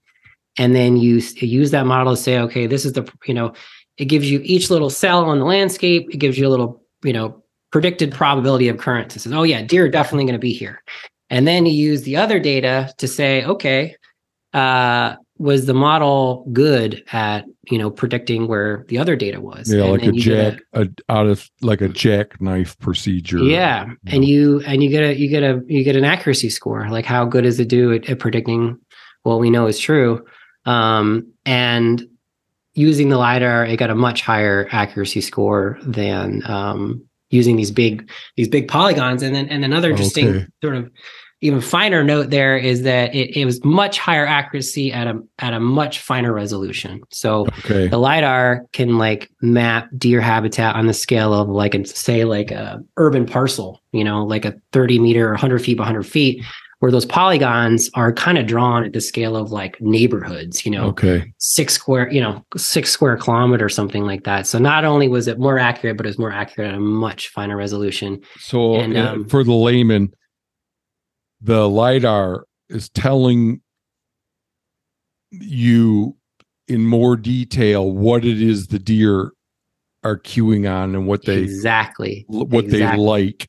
and 0.57 0.75
then 0.75 0.97
you 0.97 1.19
s- 1.19 1.41
use 1.43 1.71
that 1.73 1.85
model 1.85 2.17
to 2.17 2.21
say, 2.21 2.39
okay, 2.39 2.67
this 2.67 2.87
is 2.87 2.95
the, 2.95 3.07
you 3.27 3.35
know, 3.35 3.53
it 3.99 4.07
gives 4.07 4.31
you 4.31 4.41
each 4.43 4.71
little 4.71 4.89
cell 4.91 5.25
on 5.27 5.39
the 5.39 5.45
landscape. 5.45 6.09
It 6.11 6.17
gives 6.19 6.39
you 6.39 6.47
a 6.47 6.51
little, 6.51 6.83
you 7.05 7.13
know, 7.13 7.45
predicted 7.73 8.11
probability 8.11 8.69
of 8.69 8.77
occurrence. 8.77 9.17
It 9.17 9.21
says, 9.21 9.33
oh 9.35 9.43
yeah, 9.43 9.61
deer 9.61 9.85
are 9.85 9.89
definitely 9.91 10.25
going 10.25 10.33
to 10.33 10.39
be 10.39 10.55
here, 10.55 10.83
and 11.29 11.47
then 11.47 11.67
you 11.67 11.73
use 11.73 12.05
the 12.05 12.17
other 12.17 12.41
data 12.41 12.91
to 12.97 13.07
say, 13.07 13.45
okay. 13.45 13.97
Uh, 14.55 15.15
was 15.39 15.67
the 15.67 15.75
model 15.75 16.45
good 16.53 17.05
at 17.13 17.45
you 17.71 17.79
know 17.79 17.91
predicting 17.91 18.49
where 18.49 18.85
the 18.89 18.99
other 18.99 19.15
data 19.17 19.41
was 19.41 19.73
Yeah, 19.73 19.83
And 19.85 19.93
like 19.93 20.03
a 20.03 20.15
you 20.15 20.21
jack, 20.21 20.61
a, 20.73 20.89
out 21.09 21.27
of 21.27 21.49
like 21.63 21.81
a 21.81 21.89
jackknife 21.89 22.79
procedure. 22.81 23.39
yeah 23.39 23.87
and 24.09 24.25
you 24.25 24.61
and 24.67 24.83
you 24.83 24.91
get 24.91 25.03
a 25.05 25.17
you 25.19 25.29
get 25.29 25.43
a 25.43 25.63
you 25.67 25.85
get 25.85 25.97
an 25.97 26.05
accuracy 26.05 26.51
score 26.51 26.89
like 26.91 27.05
how 27.05 27.25
good 27.25 27.43
does 27.45 27.61
it 27.61 27.69
do 27.69 27.93
at, 27.93 28.09
at 28.11 28.19
predicting 28.19 28.79
what 29.23 29.39
we 29.41 29.49
know 29.51 29.67
is 29.67 29.79
true 29.79 30.25
um 30.65 31.27
and 31.47 32.05
using 32.75 33.09
the 33.09 33.19
lidar 33.19 33.65
it 33.65 33.77
got 33.77 33.91
a 33.91 33.95
much 33.95 34.23
higher 34.23 34.69
accuracy 34.73 35.21
score 35.21 35.79
than 35.83 36.43
um 36.51 37.03
using 37.31 37.57
these 37.57 37.71
big 37.71 38.11
these 38.37 38.49
big 38.49 38.67
polygons 38.69 39.23
and 39.23 39.35
then 39.35 39.49
and 39.49 39.65
another 39.65 39.91
interesting 39.91 40.29
Okay. 40.29 40.47
sort 40.65 40.75
of 40.77 40.91
even 41.41 41.61
finer 41.61 42.03
note 42.03 42.31
there 42.31 42.57
is 42.57 42.83
that 42.83 43.15
it, 43.15 43.37
it 43.37 43.45
was 43.45 43.63
much 43.65 43.99
higher 43.99 44.27
accuracy 44.27 44.93
at 44.93 45.07
a 45.07 45.21
at 45.39 45.55
a 45.55 45.61
much 45.61 46.01
finer 46.01 46.33
resolution 46.33 47.01
so 47.11 47.47
Okay. 47.61 47.87
the 47.89 47.99
lidar 47.99 48.65
can 48.73 48.99
like 48.99 49.31
map 49.41 49.89
deer 49.97 50.21
habitat 50.21 50.75
on 50.75 50.87
the 50.87 50.95
scale 50.95 51.33
of 51.33 51.49
like 51.49 51.75
a, 51.75 51.85
say 51.87 52.25
like 52.25 52.51
a 52.51 52.83
urban 52.97 53.25
parcel 53.27 53.81
you 53.93 54.03
know 54.05 54.25
like 54.25 54.45
a 54.45 54.55
30 54.73 54.99
meter 54.99 55.31
100 55.31 55.61
feet 55.61 55.77
by 55.79 55.83
100 55.83 56.03
feet 56.05 56.45
where 56.81 56.93
those 56.93 57.05
polygons 57.07 57.91
are 57.95 58.13
kind 58.13 58.39
of 58.39 58.47
drawn 58.47 58.85
at 58.85 58.93
the 58.93 59.01
scale 59.01 59.37
of 59.37 59.51
like 59.51 59.81
neighborhoods 59.81 60.65
you 60.65 60.71
know 60.73 60.87
Okay. 60.89 61.33
six 61.39 61.75
square 61.75 62.11
you 62.13 62.21
know 62.21 62.45
six 62.57 62.91
square 62.91 63.17
kilometer 63.17 63.65
or 63.65 63.69
something 63.69 64.05
like 64.05 64.25
that 64.25 64.47
so 64.47 64.59
not 64.59 64.85
only 64.85 65.07
was 65.09 65.29
it 65.29 65.39
more 65.39 65.59
accurate 65.59 65.97
but 65.97 66.07
it 66.07 66.09
was 66.11 66.19
more 66.19 66.33
accurate 66.33 66.71
at 66.71 66.75
a 66.77 66.81
much 66.81 67.29
finer 67.29 67.57
resolution 67.57 68.21
So 68.39 68.75
And, 68.75 68.97
uh, 68.97 69.13
um, 69.13 69.29
for 69.29 69.45
the 69.45 69.53
layman, 69.55 70.13
the 71.41 71.69
lidar 71.69 72.45
is 72.69 72.89
telling 72.91 73.61
you 75.31 76.17
in 76.67 76.87
more 76.87 77.17
detail 77.17 77.91
what 77.91 78.25
it 78.25 78.41
is 78.41 78.69
the 78.69 78.79
deer 78.79 79.33
are 80.05 80.19
cueing 80.19 80.71
on 80.71 80.95
and 80.95 81.07
what 81.07 81.25
they 81.25 81.39
exactly 81.39 82.25
what 82.29 82.69
they 82.69 82.97
like. 82.97 83.49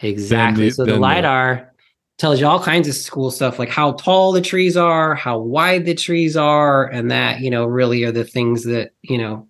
Exactly. 0.00 0.70
so 0.70 0.84
the 0.84 0.92
the- 0.92 0.98
lidar 0.98 1.72
tells 2.18 2.40
you 2.40 2.46
all 2.46 2.62
kinds 2.62 2.88
of 2.88 3.12
cool 3.12 3.30
stuff, 3.30 3.58
like 3.58 3.68
how 3.68 3.92
tall 3.92 4.32
the 4.32 4.40
trees 4.40 4.74
are, 4.76 5.14
how 5.14 5.38
wide 5.38 5.84
the 5.84 5.94
trees 5.94 6.36
are, 6.36 6.86
and 6.86 7.10
that 7.10 7.40
you 7.40 7.50
know 7.50 7.66
really 7.66 8.04
are 8.04 8.12
the 8.12 8.24
things 8.24 8.64
that 8.64 8.92
you 9.02 9.18
know 9.18 9.46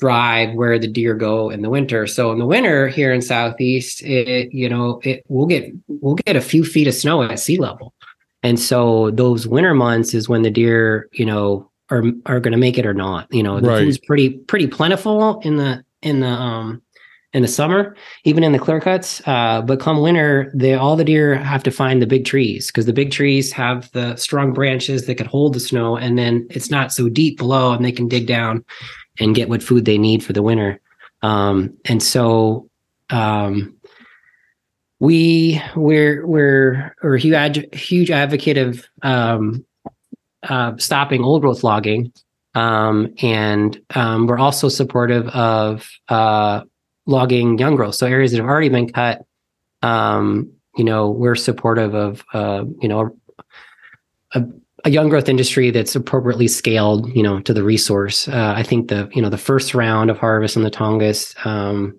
drive 0.00 0.54
where 0.54 0.78
the 0.78 0.88
deer 0.88 1.14
go 1.14 1.50
in 1.50 1.62
the 1.62 1.70
winter. 1.70 2.06
So 2.06 2.32
in 2.32 2.38
the 2.38 2.46
winter 2.46 2.88
here 2.88 3.12
in 3.12 3.22
southeast, 3.22 4.02
it 4.02 4.52
you 4.52 4.68
know 4.68 5.00
it 5.04 5.22
we'll 5.28 5.46
get 5.46 5.72
we'll 5.88 6.16
get 6.16 6.36
a 6.36 6.40
few 6.40 6.64
feet 6.64 6.88
of 6.88 6.94
snow 6.94 7.22
at 7.22 7.38
sea 7.38 7.58
level, 7.58 7.94
and 8.42 8.58
so 8.58 9.10
those 9.12 9.46
winter 9.46 9.74
months 9.74 10.14
is 10.14 10.28
when 10.28 10.42
the 10.42 10.50
deer 10.50 11.08
you 11.12 11.24
know 11.24 11.70
are 11.90 12.02
are 12.26 12.40
going 12.40 12.52
to 12.52 12.58
make 12.58 12.78
it 12.78 12.86
or 12.86 12.94
not. 12.94 13.32
You 13.32 13.42
know 13.42 13.60
the 13.60 13.68
Right. 13.68 13.84
food's 13.84 13.98
pretty 13.98 14.30
pretty 14.30 14.66
plentiful 14.66 15.40
in 15.40 15.56
the 15.56 15.84
in 16.02 16.20
the 16.20 16.28
um 16.28 16.82
in 17.32 17.42
the 17.42 17.48
summer 17.48 17.96
even 18.22 18.44
in 18.44 18.52
the 18.52 18.58
clear 18.60 18.80
cuts. 18.80 19.20
Uh, 19.26 19.60
but 19.60 19.80
come 19.80 20.00
winter, 20.00 20.52
they 20.54 20.74
all 20.74 20.94
the 20.96 21.04
deer 21.04 21.34
have 21.34 21.64
to 21.64 21.70
find 21.70 22.00
the 22.00 22.06
big 22.06 22.24
trees 22.24 22.68
because 22.68 22.86
the 22.86 22.92
big 22.92 23.10
trees 23.10 23.50
have 23.52 23.90
the 23.92 24.14
strong 24.16 24.52
branches 24.52 25.06
that 25.06 25.16
could 25.16 25.26
hold 25.26 25.52
the 25.52 25.60
snow, 25.60 25.96
and 25.96 26.16
then 26.16 26.46
it's 26.50 26.70
not 26.70 26.92
so 26.92 27.08
deep 27.08 27.36
below, 27.38 27.72
and 27.72 27.84
they 27.84 27.92
can 27.92 28.06
dig 28.08 28.26
down 28.26 28.64
and 29.18 29.34
get 29.34 29.48
what 29.48 29.62
food 29.62 29.84
they 29.84 29.98
need 29.98 30.24
for 30.24 30.32
the 30.32 30.42
winter. 30.42 30.80
Um, 31.22 31.76
and 31.84 32.02
so 32.02 32.68
um, 33.10 33.76
we 35.00 35.60
we're 35.76 36.26
we're 36.26 36.94
we're 37.02 37.16
huge 37.16 37.74
huge 37.74 38.10
advocate 38.10 38.58
of 38.58 38.84
um, 39.02 39.64
uh, 40.42 40.76
stopping 40.78 41.22
old 41.22 41.42
growth 41.42 41.64
logging. 41.64 42.12
Um, 42.54 43.14
and 43.20 43.80
um, 43.94 44.26
we're 44.26 44.38
also 44.38 44.68
supportive 44.68 45.26
of 45.28 45.90
uh, 46.08 46.62
logging 47.06 47.58
young 47.58 47.74
growth. 47.74 47.96
So 47.96 48.06
areas 48.06 48.30
that 48.30 48.38
have 48.38 48.46
already 48.46 48.68
been 48.68 48.92
cut, 48.92 49.24
um, 49.82 50.52
you 50.76 50.84
know, 50.84 51.10
we're 51.10 51.34
supportive 51.34 51.94
of, 51.94 52.24
uh, 52.32 52.64
you 52.80 52.88
know, 52.88 53.16
a, 54.34 54.44
a 54.84 54.90
young 54.90 55.08
growth 55.08 55.28
industry 55.28 55.70
that's 55.70 55.96
appropriately 55.96 56.46
scaled, 56.46 57.08
you 57.14 57.22
know, 57.22 57.40
to 57.40 57.54
the 57.54 57.64
resource. 57.64 58.28
Uh, 58.28 58.54
I 58.56 58.62
think 58.62 58.88
the, 58.88 59.08
you 59.12 59.22
know, 59.22 59.30
the 59.30 59.38
first 59.38 59.74
round 59.74 60.10
of 60.10 60.18
harvest 60.18 60.56
in 60.56 60.62
the 60.62 60.70
Tongass, 60.70 61.34
um, 61.46 61.98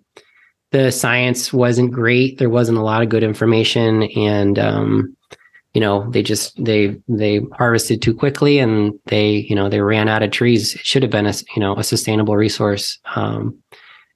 the 0.72 0.92
science 0.92 1.52
wasn't 1.52 1.92
great. 1.92 2.38
There 2.38 2.50
wasn't 2.50 2.78
a 2.78 2.84
lot 2.84 3.02
of 3.02 3.10
good 3.10 3.24
information 3.24 4.04
and, 4.16 4.60
um, 4.60 5.18
you 5.74 5.82
know, 5.82 6.10
they 6.12 6.22
just, 6.22 6.64
they, 6.64 6.96
they 7.08 7.42
harvested 7.54 8.02
too 8.02 8.14
quickly 8.14 8.60
and 8.60 8.94
they, 9.08 9.30
you 9.50 9.56
know, 9.56 9.68
they 9.68 9.82
ran 9.82 10.08
out 10.08 10.24
of 10.24 10.32
trees. 10.32 10.76
It 10.76 10.86
should 10.86 11.04
have 11.04 11.12
been 11.12 11.26
a, 11.26 11.34
you 11.56 11.60
know, 11.60 11.76
a 11.76 11.84
sustainable 11.84 12.36
resource. 12.38 13.00
Um, 13.16 13.58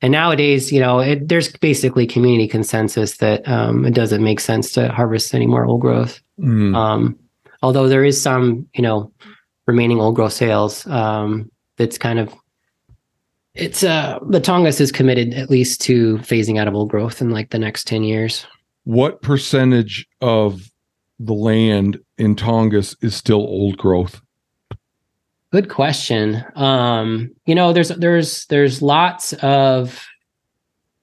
and 0.02 0.12
nowadays, 0.12 0.72
you 0.72 0.80
know, 0.80 1.00
it, 1.00 1.28
there's 1.28 1.52
basically 1.58 2.08
community 2.08 2.48
consensus 2.48 3.18
that 3.18 3.46
um, 3.48 3.84
it 3.86 3.94
doesn't 3.94 4.24
make 4.24 4.40
sense 4.40 4.72
to 4.74 4.90
harvest 4.90 5.34
any 5.34 5.48
more 5.48 5.66
old 5.66 5.82
growth. 5.82 6.22
Mm. 6.40 7.18
Although 7.62 7.90
there 7.90 8.06
is 8.06 8.22
some, 8.22 8.68
you 8.74 8.82
know, 8.82 9.12
remaining 9.68 10.00
old 10.00 10.16
growth 10.16 10.34
sales 10.34 10.88
um, 10.88 11.52
that's 11.78 11.98
kind 11.98 12.20
of 12.20 12.34
it's 13.56 13.84
uh 13.84 14.20
the 14.30 14.40
Tongass 14.40 14.80
is 14.80 14.92
committed 14.92 15.34
at 15.34 15.50
least 15.50 15.82
to 15.82 16.18
phasing 16.20 16.60
out 16.60 16.68
of 16.68 16.76
old 16.76 16.90
growth 16.90 17.22
in 17.22 17.32
like 17.32 17.50
the 17.50 17.60
next 17.60 17.88
10 17.88 18.04
years. 18.04 18.46
What 18.84 19.22
percentage 19.22 20.08
of 20.22 20.70
the 21.20 21.34
land 21.34 22.00
in 22.18 22.36
Tongass 22.36 22.96
is 23.04 23.16
still 23.16 23.42
old 23.42 23.78
growth? 23.78 24.22
Good 25.52 25.70
question. 25.70 26.44
Um, 26.56 27.32
you 27.46 27.56
know, 27.56 27.74
there's 27.74 27.90
there's 27.90 28.46
there's 28.46 28.82
lots 28.82 29.34
of 29.34 30.06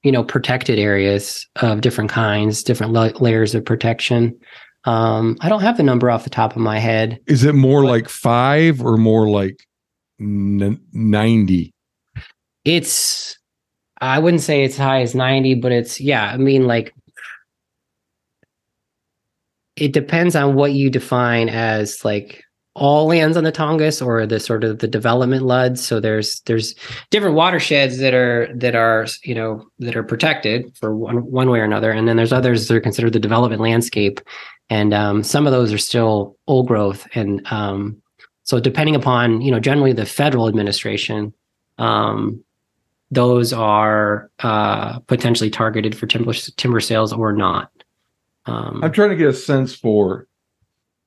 you 0.02 0.12
know 0.12 0.22
protected 0.22 0.78
areas 0.78 1.46
of 1.56 1.80
different 1.80 2.10
kinds, 2.10 2.62
different 2.62 2.92
la- 2.92 3.10
layers 3.20 3.54
of 3.54 3.64
protection. 3.64 4.38
Um, 4.86 5.36
I 5.40 5.48
don't 5.48 5.62
have 5.62 5.76
the 5.76 5.82
number 5.82 6.10
off 6.10 6.24
the 6.24 6.30
top 6.30 6.54
of 6.54 6.62
my 6.62 6.78
head. 6.78 7.18
Is 7.26 7.44
it 7.44 7.54
more 7.54 7.84
like 7.84 8.08
five 8.08 8.80
or 8.80 8.96
more 8.96 9.28
like 9.28 9.58
n- 10.20 10.80
ninety? 10.92 11.74
It's 12.64 13.36
I 14.00 14.18
wouldn't 14.18 14.42
say 14.42 14.64
it's 14.64 14.76
high 14.76 15.02
as 15.02 15.14
ninety, 15.14 15.54
but 15.54 15.72
it's 15.72 16.00
yeah. 16.00 16.30
I 16.32 16.36
mean, 16.36 16.66
like 16.66 16.94
it 19.76 19.92
depends 19.92 20.36
on 20.36 20.54
what 20.54 20.72
you 20.72 20.88
define 20.88 21.48
as 21.48 22.04
like 22.04 22.45
all 22.76 23.06
lands 23.06 23.38
on 23.38 23.44
the 23.44 23.52
Tongass 23.52 24.04
or 24.04 24.26
the 24.26 24.38
sort 24.38 24.62
of 24.62 24.80
the 24.80 24.86
development 24.86 25.42
LUDs. 25.42 25.84
So 25.84 25.98
there's 25.98 26.40
there's 26.40 26.74
different 27.10 27.34
watersheds 27.34 27.98
that 27.98 28.12
are 28.12 28.48
that 28.54 28.74
are 28.74 29.06
you 29.24 29.34
know 29.34 29.66
that 29.78 29.96
are 29.96 30.02
protected 30.02 30.76
for 30.76 30.94
one 30.94 31.30
one 31.30 31.50
way 31.50 31.58
or 31.58 31.64
another, 31.64 31.90
and 31.90 32.06
then 32.06 32.16
there's 32.16 32.34
others 32.34 32.68
that 32.68 32.76
are 32.76 32.80
considered 32.80 33.14
the 33.14 33.18
development 33.18 33.62
landscape, 33.62 34.20
and 34.68 34.92
um, 34.92 35.22
some 35.22 35.46
of 35.46 35.52
those 35.52 35.72
are 35.72 35.78
still 35.78 36.36
old 36.46 36.68
growth, 36.68 37.08
and 37.14 37.40
um, 37.50 38.00
so 38.42 38.60
depending 38.60 38.94
upon 38.94 39.40
you 39.40 39.50
know 39.50 39.60
generally 39.60 39.92
the 39.92 40.06
federal 40.06 40.46
administration. 40.46 41.32
Um, 41.78 42.42
those 43.12 43.52
are 43.52 44.32
uh, 44.40 44.98
potentially 45.00 45.48
targeted 45.48 45.96
for 45.96 46.06
timber 46.06 46.32
timber 46.32 46.80
sales 46.80 47.12
or 47.12 47.32
not. 47.32 47.70
Um, 48.46 48.80
I'm 48.82 48.90
trying 48.90 49.10
to 49.10 49.16
get 49.16 49.28
a 49.28 49.32
sense 49.32 49.74
for 49.74 50.26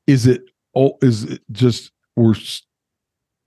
is 0.07 0.25
it 0.25 0.41
oh 0.75 0.97
is 1.01 1.23
it 1.23 1.41
just 1.51 1.91
we're 2.15 2.35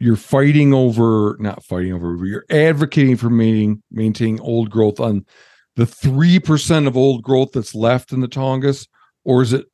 you're 0.00 0.16
fighting 0.16 0.74
over 0.74 1.36
not 1.38 1.64
fighting 1.64 1.92
over 1.92 2.16
you're 2.24 2.44
advocating 2.50 3.16
for 3.16 3.30
maintaining 3.30 3.82
maintaining 3.90 4.40
old 4.40 4.70
growth 4.70 4.98
on 4.98 5.24
the 5.76 5.86
three 5.86 6.38
percent 6.38 6.86
of 6.86 6.96
old 6.96 7.22
growth 7.22 7.52
that's 7.52 7.74
left 7.74 8.12
in 8.12 8.20
the 8.20 8.28
Tongass, 8.28 8.86
or 9.24 9.42
is 9.42 9.52
it 9.52 9.66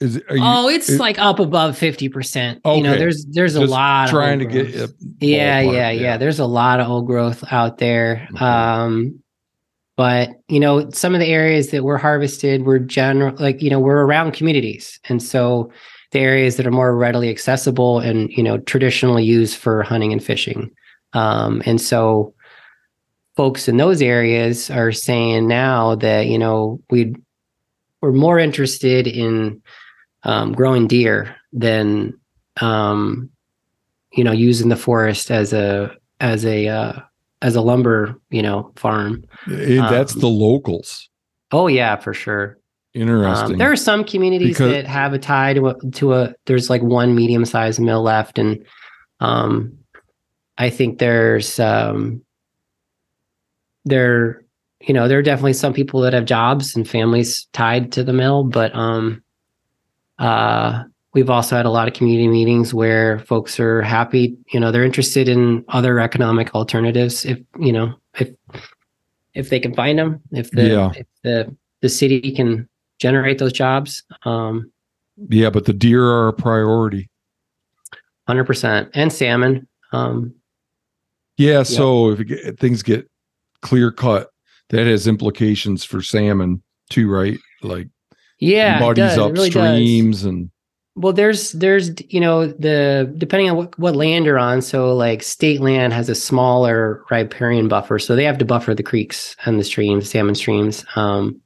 is 0.00 0.16
it, 0.16 0.24
you, 0.30 0.40
oh, 0.42 0.68
it's 0.68 0.88
it, 0.88 1.00
like 1.00 1.18
up 1.18 1.38
above 1.38 1.76
fifty 1.76 2.08
percent. 2.08 2.60
Okay. 2.64 2.76
You 2.76 2.82
know, 2.82 2.96
there's 2.96 3.24
there's 3.30 3.54
a 3.54 3.64
lot 3.64 4.08
trying 4.08 4.38
to 4.38 4.44
get 4.44 4.68
yeah, 4.68 4.88
yeah, 5.20 5.60
yeah, 5.60 5.90
yeah. 5.90 6.16
There's 6.16 6.38
a 6.38 6.46
lot 6.46 6.80
of 6.80 6.88
old 6.88 7.06
growth 7.06 7.44
out 7.50 7.78
there. 7.78 8.28
Okay. 8.34 8.44
Um, 8.44 9.22
but 9.96 10.30
you 10.48 10.60
know, 10.60 10.90
some 10.90 11.14
of 11.14 11.20
the 11.20 11.26
areas 11.26 11.70
that 11.70 11.84
were 11.84 11.98
harvested 11.98 12.64
were 12.64 12.78
general, 12.78 13.34
like 13.38 13.62
you 13.62 13.70
know, 13.70 13.80
we're 13.80 14.04
around 14.04 14.32
communities, 14.32 14.98
and 15.08 15.22
so 15.22 15.70
the 16.12 16.18
areas 16.18 16.56
that 16.56 16.66
are 16.66 16.72
more 16.72 16.96
readily 16.96 17.30
accessible 17.30 18.00
and 18.00 18.30
you 18.30 18.42
know 18.42 18.58
traditionally 18.58 19.24
used 19.24 19.56
for 19.56 19.82
hunting 19.82 20.12
and 20.12 20.22
fishing. 20.22 20.70
Um, 21.12 21.62
and 21.66 21.80
so 21.80 22.34
folks 23.36 23.68
in 23.68 23.76
those 23.76 24.02
areas 24.02 24.70
are 24.70 24.92
saying 24.92 25.48
now 25.48 25.94
that 25.96 26.26
you 26.26 26.38
know 26.38 26.80
we 26.90 27.14
we're 28.00 28.12
more 28.12 28.38
interested 28.38 29.06
in 29.06 29.62
um, 30.24 30.52
growing 30.52 30.86
deer 30.86 31.36
than 31.52 32.18
um, 32.60 33.30
you 34.12 34.24
know 34.24 34.32
using 34.32 34.68
the 34.68 34.76
forest 34.76 35.30
as 35.30 35.52
a 35.52 35.94
as 36.20 36.44
a 36.44 36.68
uh, 36.68 37.00
as 37.42 37.56
a 37.56 37.60
lumber 37.60 38.20
you 38.30 38.42
know 38.42 38.72
farm. 38.76 39.24
That's 39.46 40.14
um, 40.14 40.20
the 40.20 40.28
locals. 40.28 41.08
Oh 41.52 41.66
yeah, 41.66 41.96
for 41.96 42.14
sure. 42.14 42.59
Interesting. 42.92 43.52
Um, 43.52 43.58
there 43.58 43.70
are 43.70 43.76
some 43.76 44.02
communities 44.04 44.48
because, 44.48 44.72
that 44.72 44.86
have 44.86 45.12
a 45.12 45.18
tie 45.18 45.54
to 45.54 45.68
a, 45.68 45.90
to 45.92 46.14
a. 46.14 46.34
There's 46.46 46.68
like 46.68 46.82
one 46.82 47.14
medium 47.14 47.44
sized 47.44 47.80
mill 47.80 48.02
left, 48.02 48.38
and 48.38 48.64
um, 49.20 49.78
I 50.58 50.70
think 50.70 50.98
there's 50.98 51.60
um, 51.60 52.22
there, 53.84 54.42
you 54.80 54.92
know, 54.92 55.06
there 55.06 55.18
are 55.18 55.22
definitely 55.22 55.52
some 55.52 55.72
people 55.72 56.00
that 56.00 56.12
have 56.12 56.24
jobs 56.24 56.74
and 56.74 56.88
families 56.88 57.46
tied 57.52 57.92
to 57.92 58.02
the 58.02 58.12
mill, 58.12 58.42
but 58.44 58.74
um, 58.74 59.22
uh, 60.18 60.82
we've 61.14 61.30
also 61.30 61.56
had 61.56 61.66
a 61.66 61.70
lot 61.70 61.86
of 61.86 61.94
community 61.94 62.28
meetings 62.28 62.74
where 62.74 63.20
folks 63.20 63.60
are 63.60 63.82
happy. 63.82 64.36
You 64.52 64.60
know, 64.60 64.72
they're 64.72 64.84
interested 64.84 65.28
in 65.28 65.64
other 65.68 66.00
economic 66.00 66.54
alternatives 66.56 67.24
if 67.24 67.38
you 67.58 67.72
know 67.72 67.94
if 68.18 68.30
if 69.34 69.48
they 69.48 69.60
can 69.60 69.74
find 69.74 69.98
them. 69.98 70.20
If 70.32 70.50
the 70.50 70.68
yeah. 70.68 70.90
if 70.96 71.06
the 71.22 71.56
the 71.82 71.88
city 71.88 72.32
can 72.32 72.68
generate 73.00 73.38
those 73.38 73.52
jobs. 73.52 74.04
Um, 74.24 74.70
yeah, 75.28 75.50
but 75.50 75.64
the 75.64 75.72
deer 75.72 76.04
are 76.04 76.28
a 76.28 76.32
priority. 76.32 77.10
Hundred 78.28 78.44
percent, 78.44 78.90
and 78.94 79.12
salmon. 79.12 79.66
Um, 79.92 80.34
yeah, 81.36 81.62
so 81.64 82.10
if 82.10 82.26
get, 82.26 82.60
things 82.60 82.82
get 82.82 83.10
clear 83.62 83.90
cut, 83.90 84.28
that 84.68 84.86
has 84.86 85.08
implications 85.08 85.84
for 85.84 86.02
salmon 86.02 86.62
too, 86.90 87.10
right? 87.10 87.38
Like, 87.62 87.88
yeah, 88.38 88.78
muddies 88.78 89.18
up 89.18 89.32
really 89.32 89.50
streams 89.50 90.24
and. 90.24 90.50
Well, 90.96 91.12
there's 91.12 91.52
there's 91.52 91.92
you 92.08 92.20
know 92.20 92.46
the 92.46 93.12
depending 93.16 93.48
on 93.48 93.56
what, 93.56 93.78
what 93.78 93.96
land 93.96 94.26
you're 94.26 94.38
on. 94.38 94.60
So 94.60 94.94
like 94.94 95.22
state 95.22 95.60
land 95.60 95.92
has 95.92 96.08
a 96.08 96.14
smaller 96.14 97.02
riparian 97.10 97.68
buffer, 97.68 97.98
so 97.98 98.14
they 98.14 98.24
have 98.24 98.38
to 98.38 98.44
buffer 98.44 98.74
the 98.74 98.82
creeks 98.82 99.34
and 99.46 99.58
the 99.58 99.64
streams, 99.64 100.10
salmon 100.10 100.34
streams. 100.34 100.84
Um, 100.96 101.40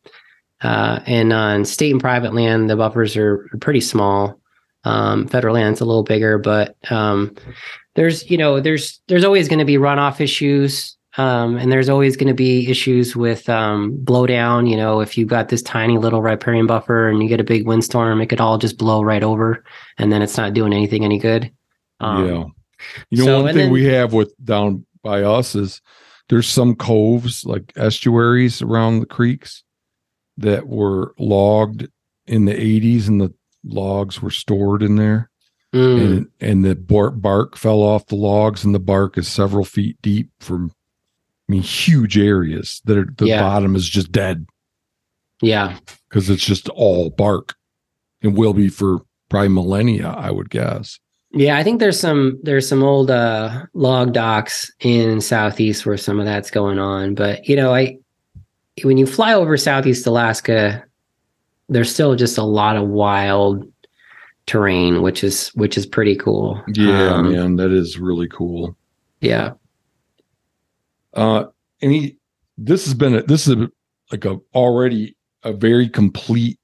uh, 0.63 1.01
and 1.07 1.33
on 1.33 1.65
state 1.65 1.93
and 1.93 2.01
private 2.01 2.35
land, 2.35 2.71
the 2.71 2.77
buffers 2.77 3.17
are 3.17 3.49
pretty 3.61 3.81
small. 3.81 4.41
Um, 4.85 5.27
federal 5.27 5.55
land's 5.55 5.81
a 5.81 5.85
little 5.85 6.03
bigger, 6.03 6.39
but 6.39 6.77
um, 6.91 7.35
there's 7.95 8.31
you 8.31 8.37
know 8.37 8.61
there's 8.61 9.01
there's 9.09 9.25
always 9.25 9.49
going 9.49 9.59
to 9.59 9.65
be 9.65 9.77
runoff 9.77 10.21
issues, 10.21 10.97
um, 11.17 11.57
and 11.57 11.73
there's 11.73 11.89
always 11.89 12.17
going 12.17 12.29
to 12.29 12.35
be 12.35 12.69
issues 12.71 13.17
with 13.17 13.49
um, 13.49 13.97
blowdown. 14.05 14.69
You 14.69 14.77
know, 14.77 15.01
if 15.01 15.17
you've 15.17 15.29
got 15.29 15.49
this 15.49 15.63
tiny 15.63 15.97
little 15.97 16.23
riparian 16.23 16.67
buffer 16.67 17.09
and 17.09 17.23
you 17.23 17.29
get 17.29 17.41
a 17.41 17.45
big 17.45 17.67
windstorm, 17.67 18.21
it 18.21 18.27
could 18.27 18.41
all 18.41 18.59
just 18.59 18.77
blow 18.77 19.03
right 19.03 19.23
over, 19.23 19.65
and 19.99 20.13
then 20.13 20.23
it's 20.23 20.37
not 20.37 20.53
doing 20.53 20.73
anything 20.73 21.05
any 21.05 21.19
good. 21.19 21.51
Um, 22.01 22.27
yeah, 22.27 22.45
you 23.11 23.19
know, 23.19 23.25
so, 23.25 23.43
one 23.43 23.55
thing 23.55 23.65
then, 23.65 23.71
we 23.71 23.85
have 23.85 24.13
with 24.13 24.33
down 24.45 24.85
by 25.03 25.23
us 25.23 25.55
is 25.55 25.81
there's 26.29 26.49
some 26.49 26.75
coves 26.75 27.45
like 27.45 27.73
estuaries 27.77 28.61
around 28.61 29.01
the 29.01 29.07
creeks 29.07 29.63
that 30.37 30.67
were 30.67 31.15
logged 31.19 31.87
in 32.27 32.45
the 32.45 32.55
80s 32.55 33.09
and 33.09 33.21
the 33.21 33.33
logs 33.65 34.21
were 34.21 34.31
stored 34.31 34.83
in 34.83 34.97
there 34.97 35.31
mm. 35.75 36.01
and 36.01 36.29
and 36.41 36.65
the 36.65 36.75
bark 36.75 37.57
fell 37.57 37.81
off 37.81 38.07
the 38.07 38.17
logs 38.17 38.65
and 38.65 38.75
the 38.75 38.81
bark 38.81 39.19
is 39.19 39.29
several 39.29 39.65
feet 39.65 39.97
deep 40.03 40.31
from 40.41 40.71
i 41.49 41.53
mean 41.53 41.63
huge 41.63 42.17
areas 42.17 42.81
that 42.85 42.97
are 42.97 43.09
the 43.17 43.27
yeah. 43.27 43.41
bottom 43.41 43.75
is 43.75 43.89
just 43.89 44.13
dead 44.13 44.47
yeah 45.43 45.77
because 46.09 46.31
it's 46.31 46.45
just 46.45 46.69
all 46.71 47.11
bark 47.11 47.55
and 48.23 48.37
will 48.37 48.55
be 48.55 48.69
for 48.69 49.01
probably 49.29 49.49
millennia 49.49 50.09
i 50.09 50.31
would 50.31 50.51
guess 50.51 51.01
yeah 51.33 51.57
i 51.57 51.63
think 51.63 51.81
there's 51.81 51.99
some 51.99 52.39
there's 52.43 52.69
some 52.69 52.83
old 52.83 53.11
uh 53.11 53.65
log 53.75 54.13
docks 54.13 54.71
in 54.81 55.21
southeast 55.21 55.85
where 55.85 55.97
some 55.97 56.21
of 56.21 56.27
that's 56.27 56.51
going 56.51 56.79
on 56.79 57.15
but 57.15 57.47
you 57.49 57.57
know 57.57 57.75
i 57.75 57.97
when 58.83 58.99
you 58.99 59.07
fly 59.07 59.35
over 59.35 59.57
Southeast 59.57 60.07
Alaska, 60.07 60.85
there's 61.69 61.93
still 61.93 62.17
just 62.17 62.39
a 62.39 62.43
lot 62.43 62.77
of 62.77 62.89
wild 62.89 63.71
terrain, 64.47 65.03
which 65.03 65.23
is 65.23 65.49
which 65.49 65.79
is 65.79 65.87
pretty 65.87 66.17
cool. 66.17 66.63
Yeah, 66.69 67.15
um, 67.15 67.33
man, 67.33 67.57
that 67.57 67.71
is 67.71 67.99
really 67.99 68.29
cool. 68.29 68.77
Yeah. 69.21 69.53
Uh, 71.15 71.47
any 71.81 72.17
this 72.59 72.85
has 72.85 72.95
been 72.95 73.17
a, 73.17 73.23
this 73.23 73.47
is 73.47 73.57
a, 73.57 73.71
like 74.11 74.25
a 74.25 74.39
already 74.55 75.17
a 75.45 75.53
very 75.53 75.89
complete 75.89 76.59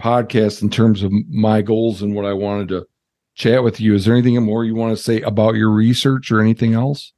podcast 0.00 0.62
in 0.62 0.70
terms 0.70 1.02
of 1.02 1.12
my 1.28 1.62
goals 1.62 2.02
and 2.02 2.14
what 2.14 2.24
I 2.24 2.32
wanted 2.32 2.68
to 2.68 2.86
chat 3.34 3.64
with 3.64 3.80
you. 3.80 3.94
Is 3.94 4.04
there 4.04 4.14
anything 4.14 4.40
more 4.42 4.64
you 4.64 4.74
want 4.74 4.96
to 4.96 5.02
say 5.02 5.20
about 5.22 5.54
your 5.54 5.70
research 5.70 6.30
or 6.30 6.40
anything 6.40 6.74
else? 6.74 7.12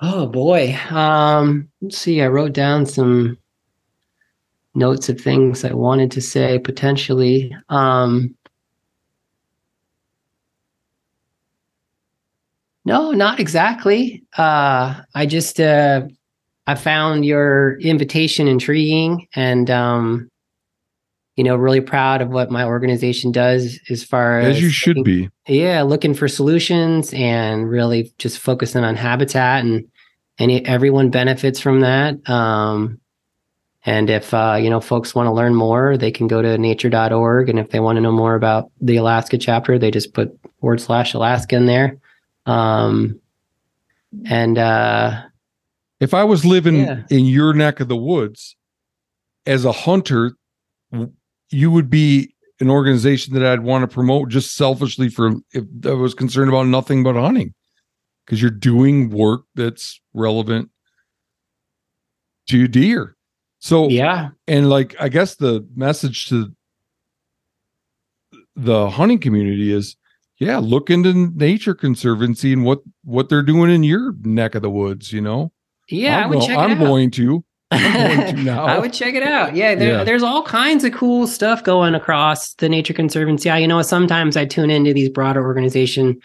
Oh 0.00 0.26
boy. 0.26 0.74
Um, 0.90 1.68
let's 1.80 1.98
see. 1.98 2.20
I 2.22 2.28
wrote 2.28 2.52
down 2.52 2.86
some 2.86 3.38
notes 4.74 5.08
of 5.08 5.20
things 5.20 5.64
I 5.64 5.72
wanted 5.72 6.10
to 6.12 6.20
say 6.20 6.58
potentially. 6.58 7.54
Um, 7.68 8.34
no, 12.84 13.10
not 13.10 13.40
exactly. 13.40 14.22
Uh, 14.36 15.00
I 15.14 15.26
just 15.26 15.60
uh, 15.60 16.02
I 16.66 16.74
found 16.74 17.24
your 17.24 17.78
invitation 17.80 18.48
intriguing, 18.48 19.26
and 19.34 19.70
um, 19.70 20.30
you 21.36 21.44
know, 21.44 21.54
really 21.54 21.80
proud 21.82 22.22
of 22.22 22.30
what 22.30 22.50
my 22.50 22.64
organization 22.64 23.30
does 23.30 23.78
as 23.90 24.02
far 24.02 24.40
as 24.40 24.56
as 24.56 24.62
you 24.62 24.70
should 24.70 24.96
looking- 24.96 25.30
be. 25.46 25.54
yeah 25.54 25.82
looking 25.82 26.14
for 26.14 26.28
solutions 26.28 27.12
and 27.14 27.68
really 27.68 28.12
just 28.18 28.38
focusing 28.38 28.82
on 28.84 28.96
habitat 28.96 29.64
and 29.64 29.86
and 30.38 30.50
everyone 30.66 31.10
benefits 31.10 31.60
from 31.60 31.80
that 31.80 32.28
um 32.28 32.98
and 33.84 34.08
if 34.10 34.32
uh 34.34 34.56
you 34.60 34.68
know 34.70 34.80
folks 34.80 35.14
want 35.14 35.26
to 35.26 35.32
learn 35.32 35.54
more 35.54 35.96
they 35.96 36.10
can 36.10 36.26
go 36.26 36.40
to 36.42 36.56
nature.org 36.58 37.48
and 37.50 37.58
if 37.58 37.70
they 37.70 37.80
want 37.80 37.96
to 37.96 38.00
know 38.00 38.12
more 38.12 38.34
about 38.34 38.70
the 38.80 38.96
alaska 38.96 39.36
chapter 39.38 39.78
they 39.78 39.90
just 39.90 40.12
put 40.14 40.28
forward 40.60 40.80
slash 40.80 41.14
alaska 41.14 41.54
in 41.56 41.66
there 41.66 41.98
um 42.46 43.20
and 44.24 44.56
uh 44.58 45.22
If 46.00 46.12
I 46.14 46.24
was 46.24 46.44
living 46.44 46.76
Yeah. 46.76 47.02
in 47.10 47.24
your 47.26 47.52
neck 47.54 47.80
of 47.80 47.88
the 47.88 47.96
woods 47.96 48.56
as 49.46 49.64
a 49.64 49.72
hunter, 49.72 50.32
you 51.50 51.70
would 51.70 51.88
be 51.90 52.34
an 52.60 52.70
organization 52.70 53.34
that 53.34 53.44
I'd 53.44 53.60
want 53.60 53.82
to 53.88 53.94
promote 53.94 54.28
just 54.30 54.54
selfishly 54.56 55.08
for 55.08 55.32
if 55.52 55.64
I 55.84 55.90
was 55.92 56.14
concerned 56.14 56.48
about 56.48 56.66
nothing 56.66 57.02
but 57.02 57.14
hunting. 57.16 57.54
Because 58.24 58.42
you're 58.42 58.50
doing 58.50 59.10
work 59.10 59.42
that's 59.54 60.00
relevant 60.12 60.70
to 62.48 62.66
deer. 62.66 63.16
So 63.60 63.88
yeah 63.88 64.30
and 64.46 64.68
like 64.68 64.94
I 65.00 65.08
guess 65.08 65.36
the 65.36 65.66
message 65.76 66.26
to 66.26 66.52
the 68.54 68.90
hunting 68.90 69.18
community 69.18 69.72
is 69.72 69.96
yeah, 70.38 70.58
look 70.58 70.90
into 70.90 71.32
nature 71.34 71.74
conservancy 71.74 72.52
and 72.52 72.64
what 72.64 72.80
what 73.04 73.28
they're 73.28 73.42
doing 73.42 73.70
in 73.70 73.82
your 73.84 74.12
neck 74.22 74.54
of 74.54 74.62
the 74.62 74.70
woods, 74.70 75.12
you 75.12 75.20
know. 75.22 75.50
yeah 75.88 76.18
i 76.18 76.22
I'm 76.24 76.28
would 76.30 76.40
go- 76.40 76.46
check 76.46 76.58
I'm 76.58 76.72
it 76.72 76.78
out 76.78 76.84
going 76.84 77.10
to. 77.12 77.44
I'm 77.70 78.16
going 78.16 78.36
to 78.36 78.42
now. 78.42 78.64
I 78.64 78.78
would 78.78 78.92
check 78.92 79.14
it 79.14 79.22
out. 79.22 79.54
Yeah, 79.56 79.74
there, 79.74 79.98
Yeah. 79.98 80.04
there's 80.04 80.22
all 80.22 80.42
kinds 80.42 80.84
of 80.84 80.92
cool 80.92 81.26
stuff 81.26 81.64
going 81.64 81.94
across 81.94 82.54
the 82.54 82.68
Nature 82.68 82.94
Conservancy. 82.94 83.50
I, 83.50 83.58
you 83.58 83.68
know, 83.68 83.82
sometimes 83.82 84.36
I 84.36 84.44
tune 84.44 84.70
into 84.70 84.92
these 84.94 85.08
broader 85.08 85.42
organization 85.42 86.20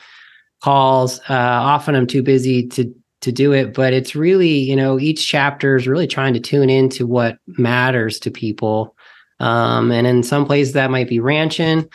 calls. 0.63 1.19
Uh, 1.30 1.34
often 1.34 1.95
I'm 1.95 2.07
too 2.07 2.23
busy 2.23 2.68
to 2.69 2.93
to 3.22 3.31
do 3.31 3.53
it, 3.53 3.76
but 3.76 3.93
it's 3.93 4.15
really, 4.15 4.49
you 4.49 4.76
know, 4.76 4.99
each 4.99 5.27
chapter 5.27 5.76
is 5.76 5.88
really 5.88 6.07
trying 6.07 6.34
to 6.34 6.39
tune 6.39 6.72
into 6.72 7.05
what 7.05 7.38
matters 7.45 8.19
to 8.22 8.31
people. 8.31 8.95
Um, 9.39 9.91
and 9.91 10.07
in 10.07 10.23
some 10.23 10.43
places 10.43 10.73
that 10.73 10.89
might 10.89 11.07
be 11.07 11.19
ranching, 11.19 11.88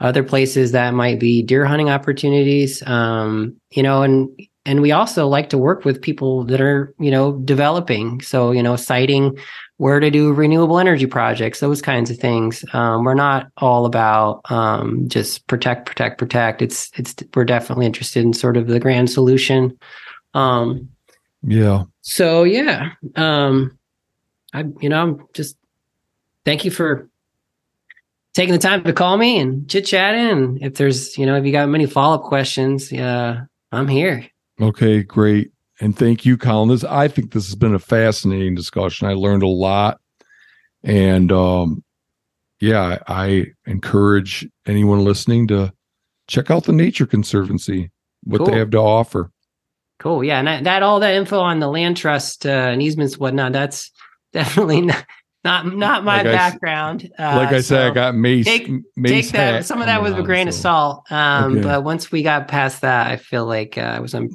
other 0.00 0.22
places 0.22 0.72
that 0.72 0.94
might 0.94 1.20
be 1.20 1.42
deer 1.42 1.66
hunting 1.66 1.90
opportunities. 1.90 2.82
Um, 2.86 3.56
you 3.72 3.82
know, 3.82 4.02
and 4.02 4.30
and 4.66 4.82
we 4.82 4.92
also 4.92 5.26
like 5.26 5.48
to 5.50 5.58
work 5.58 5.84
with 5.84 6.02
people 6.02 6.44
that 6.44 6.60
are 6.60 6.94
you 6.98 7.10
know 7.10 7.32
developing. 7.38 8.20
So 8.20 8.50
you 8.52 8.62
know 8.62 8.76
siting 8.76 9.38
where 9.78 9.98
to 10.00 10.10
do 10.10 10.32
renewable 10.32 10.78
energy 10.78 11.06
projects 11.06 11.60
those 11.60 11.80
kinds 11.80 12.10
of 12.10 12.18
things. 12.18 12.64
Um, 12.74 13.04
we're 13.04 13.14
not 13.14 13.50
all 13.56 13.86
about 13.86 14.42
um, 14.50 15.08
just 15.08 15.46
protect 15.46 15.86
protect 15.86 16.18
protect. 16.18 16.62
It's 16.62 16.90
it's 16.96 17.14
we're 17.34 17.44
definitely 17.44 17.86
interested 17.86 18.24
in 18.24 18.32
sort 18.34 18.56
of 18.56 18.66
the 18.66 18.80
grand 18.80 19.10
solution. 19.10 19.78
Um, 20.34 20.88
Yeah. 21.42 21.84
so 22.02 22.44
yeah. 22.44 22.90
Um, 23.16 23.78
i 24.52 24.64
you 24.80 24.88
know 24.88 25.00
i'm 25.00 25.26
just 25.32 25.56
thank 26.44 26.64
you 26.64 26.70
for 26.72 27.08
taking 28.34 28.52
the 28.52 28.58
time 28.58 28.82
to 28.82 28.92
call 28.92 29.16
me 29.16 29.38
and 29.38 29.68
chit 29.68 29.86
chatting 29.86 30.28
and 30.28 30.62
if 30.62 30.74
there's 30.74 31.16
you 31.16 31.24
know 31.24 31.36
if 31.36 31.44
you 31.44 31.52
got 31.52 31.68
many 31.68 31.86
follow-up 31.86 32.22
questions 32.24 32.92
uh, 32.92 33.40
i'm 33.72 33.88
here 33.88 34.26
Okay, 34.60 35.02
great. 35.02 35.52
And 35.80 35.96
thank 35.96 36.26
you, 36.26 36.36
Colin. 36.36 36.68
This 36.68 36.84
I 36.84 37.08
think 37.08 37.32
this 37.32 37.46
has 37.46 37.54
been 37.54 37.74
a 37.74 37.78
fascinating 37.78 38.54
discussion. 38.54 39.08
I 39.08 39.14
learned 39.14 39.42
a 39.42 39.48
lot. 39.48 40.00
And 40.82 41.32
um 41.32 41.82
yeah, 42.60 42.98
I, 43.06 43.24
I 43.24 43.46
encourage 43.66 44.46
anyone 44.66 45.02
listening 45.02 45.48
to 45.48 45.72
check 46.28 46.50
out 46.50 46.64
the 46.64 46.72
Nature 46.72 47.06
Conservancy, 47.06 47.90
what 48.24 48.38
Cool. 48.38 48.46
they 48.48 48.58
have 48.58 48.70
to 48.72 48.78
offer. 48.78 49.30
Cool. 49.98 50.22
Yeah, 50.24 50.38
and 50.38 50.46
that, 50.46 50.64
that 50.64 50.82
all 50.82 51.00
that 51.00 51.14
info 51.14 51.40
on 51.40 51.58
the 51.60 51.68
land 51.68 51.96
trust 51.96 52.44
uh, 52.44 52.50
and 52.50 52.82
easements, 52.82 53.16
whatnot. 53.18 53.52
That's 53.52 53.90
definitely 54.32 54.82
not 54.82 55.04
not, 55.42 55.74
not 55.74 56.04
my 56.04 56.18
Like 56.18 56.26
I 56.26 56.32
background. 56.32 57.10
Uh, 57.18 57.36
like 57.36 57.48
I 57.54 57.62
said, 57.62 57.90
I 57.90 57.94
got 57.94 58.14
Mace. 58.14 58.44
take- 58.44 58.68
Mace 58.94 59.30
take 59.30 59.32
that. 59.32 59.64
Some 59.64 59.80
of 59.80 59.86
that 59.86 60.02
with 60.02 60.18
a 60.18 60.22
grain 60.22 60.48
of 60.48 60.54
salt. 60.54 61.10
Um, 61.10 61.52
Okay. 61.54 61.62
But 61.62 61.82
once 61.82 62.12
we 62.12 62.22
got 62.22 62.46
past 62.46 62.82
that, 62.82 63.06
I 63.06 63.16
feel 63.16 63.46
like 63.46 63.78
uh, 63.78 63.80
I 63.80 64.00
was 64.00 64.14
on 64.14 64.28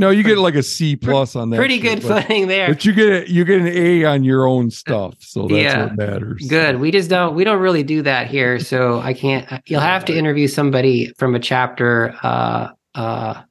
No, 0.00 0.08
you 0.10 0.22
get 0.22 0.38
like 0.38 0.54
a 0.54 0.62
C 0.62 0.96
plus 0.96 1.36
on 1.36 1.50
that. 1.50 1.56
pretty 1.58 1.78
shit, 1.80 2.00
good 2.00 2.08
but, 2.08 2.22
footing 2.22 2.48
there. 2.48 2.68
but 2.68 2.84
you 2.86 2.92
get 2.94 3.08
a, 3.28 3.30
you 3.30 3.44
get 3.44 3.60
an 3.60 3.68
A 3.68 4.04
on 4.04 4.24
your 4.24 4.46
own 4.46 4.70
stuff, 4.70 5.14
so 5.20 5.42
that's 5.42 5.52
Yeah. 5.52 5.84
what 5.84 5.96
matters. 5.98 6.46
Good. 6.48 6.80
We 6.80 6.90
just 6.90 7.10
don't 7.10 7.34
we 7.34 7.44
don't 7.44 7.60
really 7.60 7.82
do 7.82 8.00
that 8.02 8.26
here, 8.28 8.58
so 8.58 8.98
I 9.00 9.12
can't. 9.12 9.46
You'll 9.66 9.80
have 9.80 10.06
to 10.06 10.16
interview 10.16 10.48
somebody 10.48 11.12
from 11.18 11.34
a 11.34 11.38
chapter. 11.38 12.14
Uh, 12.22 12.68
uh, 12.94 13.42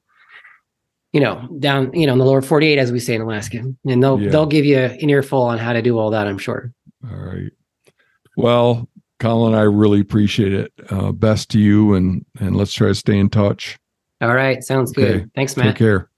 you 1.12 1.20
know, 1.20 1.48
down 1.60 1.92
you 1.94 2.06
know 2.06 2.14
in 2.14 2.18
the 2.18 2.24
lower 2.24 2.42
forty 2.42 2.66
eight, 2.66 2.78
as 2.78 2.90
we 2.90 2.98
say 2.98 3.14
in 3.14 3.20
Alaska, 3.20 3.58
and 3.86 4.02
they'll 4.02 4.20
Yeah. 4.20 4.30
they'll 4.30 4.46
give 4.46 4.64
you 4.64 4.76
an 4.78 5.08
earful 5.08 5.40
on 5.42 5.56
how 5.58 5.72
to 5.72 5.80
do 5.82 5.98
all 5.98 6.10
that. 6.10 6.26
I'm 6.26 6.38
sure. 6.38 6.72
All 7.08 7.16
right. 7.16 7.52
Well, 8.36 8.88
Colin, 9.20 9.54
I 9.54 9.62
really 9.62 10.00
appreciate 10.00 10.52
it. 10.52 10.72
Uh, 10.90 11.12
best 11.12 11.48
to 11.50 11.60
you, 11.60 11.94
and 11.94 12.26
and 12.40 12.56
let's 12.56 12.72
try 12.72 12.88
to 12.88 12.94
stay 12.96 13.18
in 13.18 13.30
touch. 13.30 13.78
All 14.20 14.34
right, 14.34 14.62
sounds 14.64 14.90
Okay. 14.90 15.18
good. 15.20 15.30
Thanks, 15.36 15.56
Matt. 15.56 15.66
Take 15.68 15.76
care. 15.76 16.09